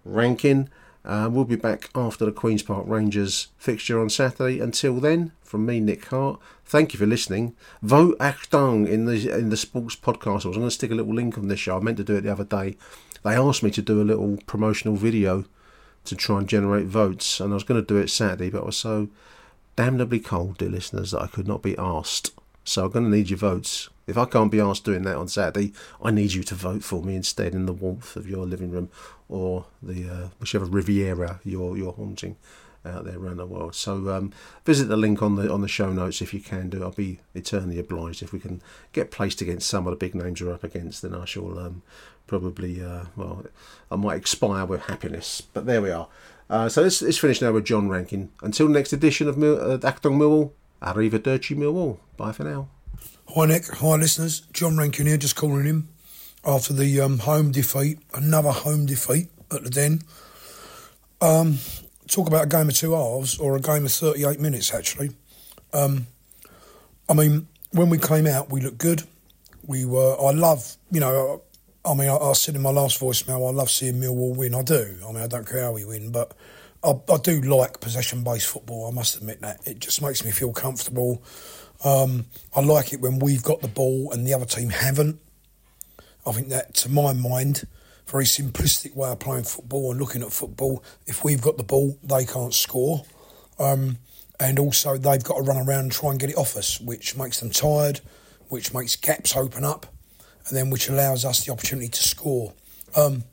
Rankin. 0.04 0.68
Uh, 1.04 1.28
we'll 1.32 1.44
be 1.44 1.56
back 1.56 1.88
after 1.94 2.24
the 2.24 2.32
Queen's 2.32 2.62
Park 2.62 2.84
Rangers 2.86 3.48
fixture 3.56 4.00
on 4.00 4.10
Saturday. 4.10 4.60
Until 4.60 5.00
then, 5.00 5.32
from 5.42 5.64
me, 5.64 5.80
Nick 5.80 6.04
Hart, 6.06 6.38
thank 6.64 6.92
you 6.92 6.98
for 6.98 7.06
listening. 7.06 7.56
Vote 7.82 8.18
Achtung 8.18 8.86
in 8.86 9.06
the 9.06 9.30
in 9.36 9.48
the 9.48 9.56
sports 9.56 9.96
podcast. 9.96 10.44
I 10.44 10.48
was 10.48 10.56
going 10.56 10.68
to 10.68 10.70
stick 10.70 10.90
a 10.90 10.94
little 10.94 11.14
link 11.14 11.38
on 11.38 11.48
this 11.48 11.60
show. 11.60 11.76
I 11.76 11.80
meant 11.80 11.96
to 11.96 12.04
do 12.04 12.16
it 12.16 12.22
the 12.22 12.32
other 12.32 12.44
day. 12.44 12.76
They 13.22 13.34
asked 13.34 13.62
me 13.62 13.70
to 13.70 13.82
do 13.82 14.00
a 14.00 14.04
little 14.04 14.38
promotional 14.46 14.96
video 14.96 15.44
to 16.04 16.16
try 16.16 16.38
and 16.38 16.48
generate 16.48 16.86
votes, 16.86 17.40
and 17.40 17.52
I 17.52 17.54
was 17.54 17.64
going 17.64 17.80
to 17.80 17.86
do 17.86 17.98
it 17.98 18.08
Saturday, 18.08 18.50
but 18.50 18.62
I 18.62 18.66
was 18.66 18.76
so 18.76 19.08
damnably 19.76 20.20
cold, 20.20 20.58
dear 20.58 20.70
listeners, 20.70 21.10
that 21.10 21.22
I 21.22 21.26
could 21.26 21.48
not 21.48 21.62
be 21.62 21.76
asked. 21.76 22.32
So 22.64 22.84
I'm 22.84 22.90
going 22.90 23.10
to 23.10 23.16
need 23.16 23.30
your 23.30 23.38
votes. 23.38 23.88
If 24.06 24.18
I 24.18 24.24
can't 24.24 24.50
be 24.50 24.60
asked 24.60 24.84
doing 24.84 25.02
that 25.02 25.16
on 25.16 25.28
Saturday, 25.28 25.72
I 26.02 26.10
need 26.10 26.32
you 26.32 26.42
to 26.44 26.54
vote 26.54 26.84
for 26.84 27.02
me 27.02 27.16
instead 27.16 27.54
in 27.54 27.66
the 27.66 27.72
warmth 27.72 28.16
of 28.16 28.28
your 28.28 28.46
living 28.46 28.70
room 28.70 28.90
or 29.30 29.64
the 29.82 30.08
uh, 30.08 30.28
whichever 30.40 30.66
Riviera 30.66 31.40
you're 31.44 31.76
you're 31.76 31.92
haunting 31.92 32.36
out 32.84 33.04
there 33.04 33.18
around 33.18 33.36
the 33.36 33.46
world. 33.46 33.74
So 33.74 34.08
um, 34.10 34.32
visit 34.64 34.88
the 34.88 34.96
link 34.96 35.22
on 35.22 35.36
the 35.36 35.50
on 35.52 35.60
the 35.60 35.68
show 35.68 35.92
notes 35.92 36.20
if 36.20 36.34
you 36.34 36.40
can 36.40 36.68
do. 36.68 36.82
I'll 36.82 36.90
be 36.90 37.20
eternally 37.34 37.78
obliged 37.78 38.22
if 38.22 38.32
we 38.32 38.40
can 38.40 38.60
get 38.92 39.10
placed 39.10 39.40
against 39.40 39.68
some 39.68 39.86
of 39.86 39.92
the 39.92 39.96
big 39.96 40.14
names 40.14 40.42
we're 40.42 40.52
up 40.52 40.64
against. 40.64 41.02
Then 41.02 41.14
I 41.14 41.24
shall 41.24 41.58
um, 41.58 41.82
probably 42.26 42.82
uh, 42.82 43.04
well, 43.16 43.44
I 43.90 43.96
might 43.96 44.16
expire 44.16 44.66
with 44.66 44.82
happiness. 44.82 45.40
But 45.40 45.66
there 45.66 45.82
we 45.82 45.90
are. 45.90 46.08
Uh, 46.48 46.68
so 46.68 46.82
let's, 46.82 47.00
let's 47.00 47.18
finish 47.18 47.40
now 47.40 47.52
with 47.52 47.64
John 47.64 47.88
Rankin. 47.88 48.30
Until 48.42 48.66
next 48.68 48.92
edition 48.92 49.28
of 49.28 49.38
Mil- 49.38 49.60
uh, 49.60 49.78
Achtung 49.78 50.18
Millwall, 50.18 50.50
Arrivederci 50.82 51.56
Millwall. 51.56 51.98
Bye 52.16 52.32
for 52.32 52.42
now. 52.42 52.68
Hi 53.36 53.46
Nick, 53.46 53.66
hi 53.68 53.94
listeners. 53.94 54.40
John 54.52 54.76
Rankin 54.76 55.06
here, 55.06 55.16
just 55.16 55.36
calling 55.36 55.64
him 55.64 55.88
after 56.44 56.72
the 56.72 57.00
um, 57.00 57.18
home 57.18 57.52
defeat, 57.52 57.98
another 58.14 58.50
home 58.50 58.86
defeat 58.86 59.28
at 59.50 59.64
the 59.64 59.70
Den. 59.70 60.02
Um, 61.20 61.58
talk 62.08 62.26
about 62.28 62.44
a 62.44 62.48
game 62.48 62.68
of 62.68 62.74
two 62.74 62.92
halves 62.92 63.38
or 63.38 63.56
a 63.56 63.60
game 63.60 63.84
of 63.84 63.92
38 63.92 64.40
minutes 64.40 64.72
actually. 64.72 65.10
Um, 65.72 66.06
I 67.08 67.14
mean, 67.14 67.46
when 67.72 67.90
we 67.90 67.98
came 67.98 68.26
out, 68.26 68.50
we 68.50 68.60
looked 68.60 68.78
good. 68.78 69.02
We 69.66 69.84
were. 69.84 70.16
I 70.20 70.30
love, 70.30 70.76
you 70.90 71.00
know. 71.00 71.42
I 71.84 71.94
mean, 71.94 72.08
I, 72.08 72.16
I 72.16 72.32
said 72.34 72.56
in 72.56 72.62
my 72.62 72.70
last 72.70 73.00
voicemail, 73.00 73.48
I 73.48 73.52
love 73.52 73.70
seeing 73.70 73.94
Millwall 73.94 74.36
win. 74.36 74.54
I 74.54 74.62
do. 74.62 74.96
I 75.06 75.12
mean, 75.12 75.22
I 75.22 75.26
don't 75.26 75.48
care 75.48 75.64
how 75.64 75.72
we 75.72 75.84
win, 75.84 76.12
but 76.12 76.36
I, 76.84 76.92
I 77.10 77.16
do 77.22 77.40
like 77.40 77.80
possession-based 77.80 78.46
football. 78.46 78.86
I 78.86 78.90
must 78.90 79.16
admit 79.16 79.40
that 79.40 79.66
it 79.66 79.78
just 79.78 80.02
makes 80.02 80.24
me 80.24 80.30
feel 80.30 80.52
comfortable. 80.52 81.22
Um, 81.84 82.26
I 82.54 82.60
like 82.60 82.92
it 82.92 83.00
when 83.00 83.18
we've 83.18 83.42
got 83.42 83.62
the 83.62 83.68
ball 83.68 84.12
and 84.12 84.26
the 84.26 84.34
other 84.34 84.44
team 84.44 84.70
haven't. 84.70 85.20
I 86.26 86.32
think 86.32 86.48
that, 86.48 86.74
to 86.74 86.88
my 86.88 87.12
mind, 87.12 87.66
very 88.06 88.24
simplistic 88.24 88.94
way 88.94 89.10
of 89.10 89.20
playing 89.20 89.44
football 89.44 89.90
and 89.90 90.00
looking 90.00 90.22
at 90.22 90.32
football. 90.32 90.82
If 91.06 91.24
we've 91.24 91.40
got 91.40 91.56
the 91.56 91.62
ball, 91.62 91.98
they 92.02 92.24
can't 92.24 92.52
score. 92.52 93.04
Um, 93.58 93.98
and 94.38 94.58
also, 94.58 94.96
they've 94.96 95.22
got 95.22 95.36
to 95.36 95.42
run 95.42 95.56
around 95.58 95.80
and 95.80 95.92
try 95.92 96.10
and 96.10 96.18
get 96.18 96.30
it 96.30 96.36
off 96.36 96.56
us, 96.56 96.80
which 96.80 97.16
makes 97.16 97.40
them 97.40 97.50
tired, 97.50 98.00
which 98.48 98.74
makes 98.74 98.96
gaps 98.96 99.36
open 99.36 99.64
up, 99.64 99.86
and 100.48 100.56
then 100.56 100.70
which 100.70 100.88
allows 100.88 101.24
us 101.24 101.44
the 101.44 101.52
opportunity 101.52 101.88
to 101.88 102.02
score. 102.02 102.52
Um, 102.96 103.24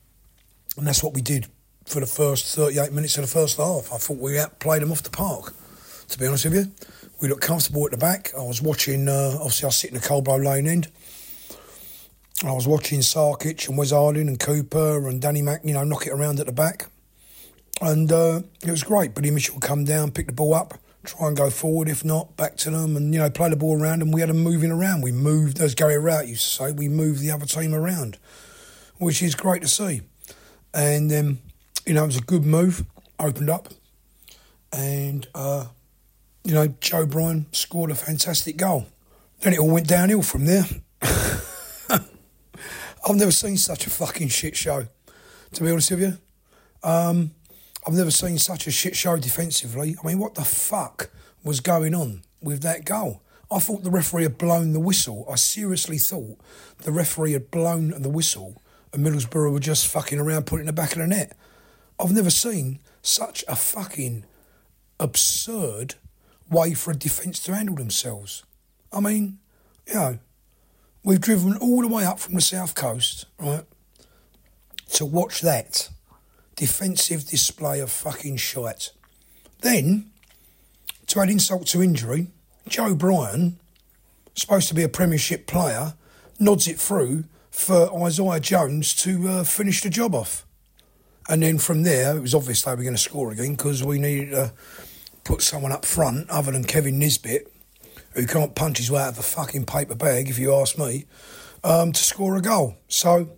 and 0.78 0.86
that's 0.86 1.02
what 1.02 1.14
we 1.14 1.22
did 1.22 1.48
for 1.86 2.02
the 2.02 2.06
first 2.06 2.54
38 2.56 2.92
minutes 2.92 3.18
of 3.18 3.22
the 3.24 3.28
first 3.28 3.58
half. 3.58 3.92
I 3.92 3.98
thought 3.98 4.18
we 4.18 4.38
outplayed 4.38 4.82
them 4.82 4.92
off 4.92 5.02
the 5.02 5.10
park, 5.10 5.54
to 6.10 6.20
be 6.20 6.28
honest 6.28 6.46
with 6.46 6.54
you. 6.54 6.72
We 7.22 7.30
looked 7.30 7.42
comfortable 7.42 7.86
at 7.86 7.92
the 7.92 7.98
back. 7.98 8.32
I 8.38 8.44
was 8.44 8.62
watching, 8.62 9.08
uh, 9.08 9.32
obviously, 9.36 9.66
I 9.66 9.68
was 9.68 9.78
sitting 9.78 9.96
in 9.96 10.02
the 10.02 10.08
Cold 10.08 10.26
Blow 10.26 10.38
Lane 10.38 10.68
end. 10.68 10.92
I 12.46 12.52
was 12.52 12.68
watching 12.68 13.00
Sarkic 13.00 13.68
and 13.68 13.78
Wes 13.78 13.90
Harding 13.90 14.28
and 14.28 14.40
Cooper 14.40 15.08
and 15.08 15.20
Danny 15.20 15.42
Mack, 15.42 15.62
you 15.64 15.74
know, 15.74 15.84
knock 15.84 16.06
it 16.06 16.14
around 16.14 16.40
at 16.40 16.46
the 16.46 16.52
back. 16.52 16.88
And 17.82 18.12
uh, 18.12 18.42
it 18.64 18.70
was 18.70 18.84
great. 18.84 19.16
Billy 19.16 19.32
Mitchell 19.32 19.56
would 19.56 19.64
come 19.64 19.86
down, 19.86 20.12
pick 20.12 20.28
the 20.28 20.34
ball 20.34 20.54
up, 20.54 20.76
try 21.04 21.28
and 21.28 21.36
go 21.36 21.50
forward. 21.50 21.90
If 21.90 22.06
not, 22.06 22.38
back 22.38 22.56
to 22.58 22.70
them 22.70 22.96
and, 22.96 23.12
you 23.12 23.20
know, 23.20 23.30
play 23.32 23.50
the 23.50 23.56
ball 23.56 23.82
around. 23.82 24.04
And 24.04 24.14
we 24.14 24.22
had 24.22 24.30
them 24.30 24.38
moving 24.38 24.70
around. 24.70 25.02
We 25.02 25.12
moved, 25.12 25.60
as 25.60 25.74
Gary 25.74 25.98
Rowett 25.98 26.28
used 26.28 26.44
to 26.44 26.64
say, 26.64 26.72
we 26.72 26.88
moved 26.88 27.22
the 27.22 27.32
other 27.32 27.48
team 27.48 27.74
around, 27.74 28.20
which 28.98 29.24
is 29.24 29.34
great 29.34 29.64
to 29.64 29.68
see. 29.68 30.02
And, 30.76 31.12
um, 31.12 31.40
you 31.88 31.96
know, 31.96 32.04
it 32.04 32.08
was 32.08 32.18
a 32.18 32.22
good 32.22 32.46
move, 32.46 32.86
opened 33.20 33.50
up. 33.50 33.70
And, 34.72 35.28
uh, 35.34 35.66
you 36.44 36.54
know, 36.54 36.68
Joe 36.82 37.08
Bryan 37.08 37.48
scored 37.52 37.90
a 37.90 37.96
fantastic 37.96 38.58
goal. 38.58 38.86
Then 39.42 39.54
it 39.54 39.60
all 39.60 39.72
went 39.72 39.88
downhill 39.88 40.22
from 40.22 40.46
there. 40.46 40.66
I've 43.08 43.16
never 43.16 43.32
seen 43.32 43.58
such 43.58 43.88
a 43.88 43.90
fucking 43.90 44.28
shit 44.28 44.58
show, 44.58 44.88
to 45.54 45.64
be 45.64 45.72
honest 45.72 45.92
with 45.92 46.02
you. 46.02 46.18
Um, 46.84 47.32
I've 47.88 47.94
never 47.94 48.12
seen 48.12 48.38
such 48.38 48.68
a 48.68 48.72
shit 48.72 48.98
show 48.98 49.18
defensively. 49.18 49.96
I 50.04 50.08
mean, 50.08 50.20
what 50.20 50.36
the 50.36 50.44
fuck 50.44 51.10
was 51.44 51.62
going 51.62 51.96
on 51.96 52.24
with 52.42 52.62
that 52.64 52.84
goal? 52.84 53.22
I 53.50 53.60
thought 53.60 53.84
the 53.84 53.92
referee 53.92 54.24
had 54.24 54.38
blown 54.38 54.74
the 54.74 54.82
whistle. 54.82 55.26
I 55.32 55.36
seriously 55.36 55.98
thought 55.98 56.38
the 56.80 56.92
referee 56.92 57.32
had 57.32 57.50
blown 57.50 58.02
the 58.02 58.10
whistle 58.10 58.62
and 58.94 59.06
Middlesbrough 59.06 59.52
were 59.52 59.60
just 59.60 59.88
fucking 59.88 60.20
around 60.20 60.46
putting 60.46 60.66
the 60.66 60.74
back 60.74 60.94
of 60.94 61.00
the 61.00 61.08
net. 61.08 61.36
I've 62.00 62.14
never 62.14 62.30
seen 62.30 62.80
such 63.02 63.44
a 63.48 63.56
fucking 63.56 64.26
absurd 65.00 65.96
way 66.50 66.74
for 66.74 66.92
a 66.92 66.96
defence 66.96 67.40
to 67.44 67.56
handle 67.56 67.76
themselves. 67.76 68.44
I 68.92 69.00
mean, 69.00 69.40
you 69.88 69.94
know, 69.94 70.20
we've 71.08 71.22
driven 71.22 71.56
all 71.60 71.82
the 71.82 71.88
way 71.88 72.04
up 72.04 72.20
from 72.20 72.36
the 72.36 72.42
south 72.42 72.76
coast, 72.76 73.28
right, 73.40 73.64
to 74.90 75.06
watch 75.06 75.40
that 75.40 75.90
defensive 76.58 77.26
display 77.26 77.80
of 77.80 77.90
fucking 77.90 78.36
shite. 78.36 78.92
Then, 79.62 80.12
to 81.08 81.22
add 81.22 81.30
insult 81.30 81.68
to 81.68 81.82
injury, 81.82 82.28
Joe 82.68 82.94
Bryan, 82.94 83.58
supposed 84.36 84.68
to 84.68 84.74
be 84.74 84.84
a 84.84 84.90
Premiership 84.90 85.48
player, 85.48 85.94
nods 86.42 86.68
it 86.68 86.78
through 86.78 87.24
for 87.52 87.90
Isaiah 88.04 88.42
Jones 88.42 88.94
to 88.96 89.30
uh, 89.30 89.44
finish 89.46 89.82
the 89.82 89.90
job 89.90 90.14
off. 90.14 90.46
And 91.30 91.42
then 91.42 91.58
from 91.58 91.84
there, 91.84 92.18
it 92.18 92.22
was 92.22 92.36
obvious 92.36 92.64
they 92.64 92.72
were 92.72 92.84
going 92.84 92.96
to 92.96 92.98
score 92.98 93.32
again 93.32 93.56
because 93.56 93.82
we 93.82 93.98
needed 93.98 94.32
to 94.32 94.52
put 95.24 95.42
someone 95.42 95.72
up 95.72 95.86
front 95.86 96.30
other 96.30 96.52
than 96.52 96.66
Kevin 96.66 97.00
Nisbet, 97.00 97.50
who 98.18 98.26
can't 98.26 98.56
punch 98.56 98.80
his 98.80 98.90
way 98.90 99.00
out 99.00 99.10
of 99.10 99.20
a 99.20 99.22
fucking 99.22 99.64
paper 99.66 99.94
bag, 99.94 100.28
if 100.28 100.40
you 100.40 100.54
ask 100.54 100.76
me, 100.76 101.06
um, 101.64 101.92
to 101.92 102.04
score 102.04 102.36
a 102.36 102.42
goal. 102.42 102.76
So, 102.88 103.30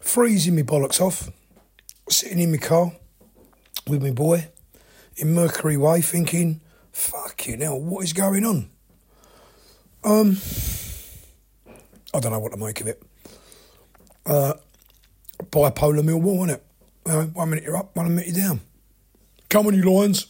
freezing 0.00 0.54
me 0.54 0.62
bollocks 0.62 1.00
off, 1.00 1.30
sitting 2.08 2.38
in 2.38 2.52
my 2.52 2.58
car 2.58 2.92
with 3.88 4.00
my 4.00 4.12
boy 4.12 4.50
in 5.16 5.34
Mercury 5.34 5.76
Way, 5.76 6.00
thinking, 6.00 6.60
fucking 6.92 7.60
hell, 7.60 7.80
what 7.80 8.04
is 8.04 8.12
going 8.12 8.44
on? 8.44 8.70
Um, 10.04 10.36
I 12.14 12.20
don't 12.20 12.30
know 12.30 12.38
what 12.38 12.52
to 12.52 12.58
make 12.58 12.80
of 12.80 12.86
it. 12.86 13.02
Uh, 14.24 14.54
bipolar 15.40 16.02
Millwall, 16.02 16.44
isn't 16.44 16.50
it? 16.50 16.66
Uh, 17.04 17.24
one 17.24 17.50
minute 17.50 17.64
you're 17.64 17.76
up, 17.76 17.96
one 17.96 18.14
minute 18.14 18.28
you're 18.28 18.46
down. 18.46 18.60
Come 19.48 19.66
on, 19.66 19.74
you 19.74 19.82
Lions. 19.82 20.28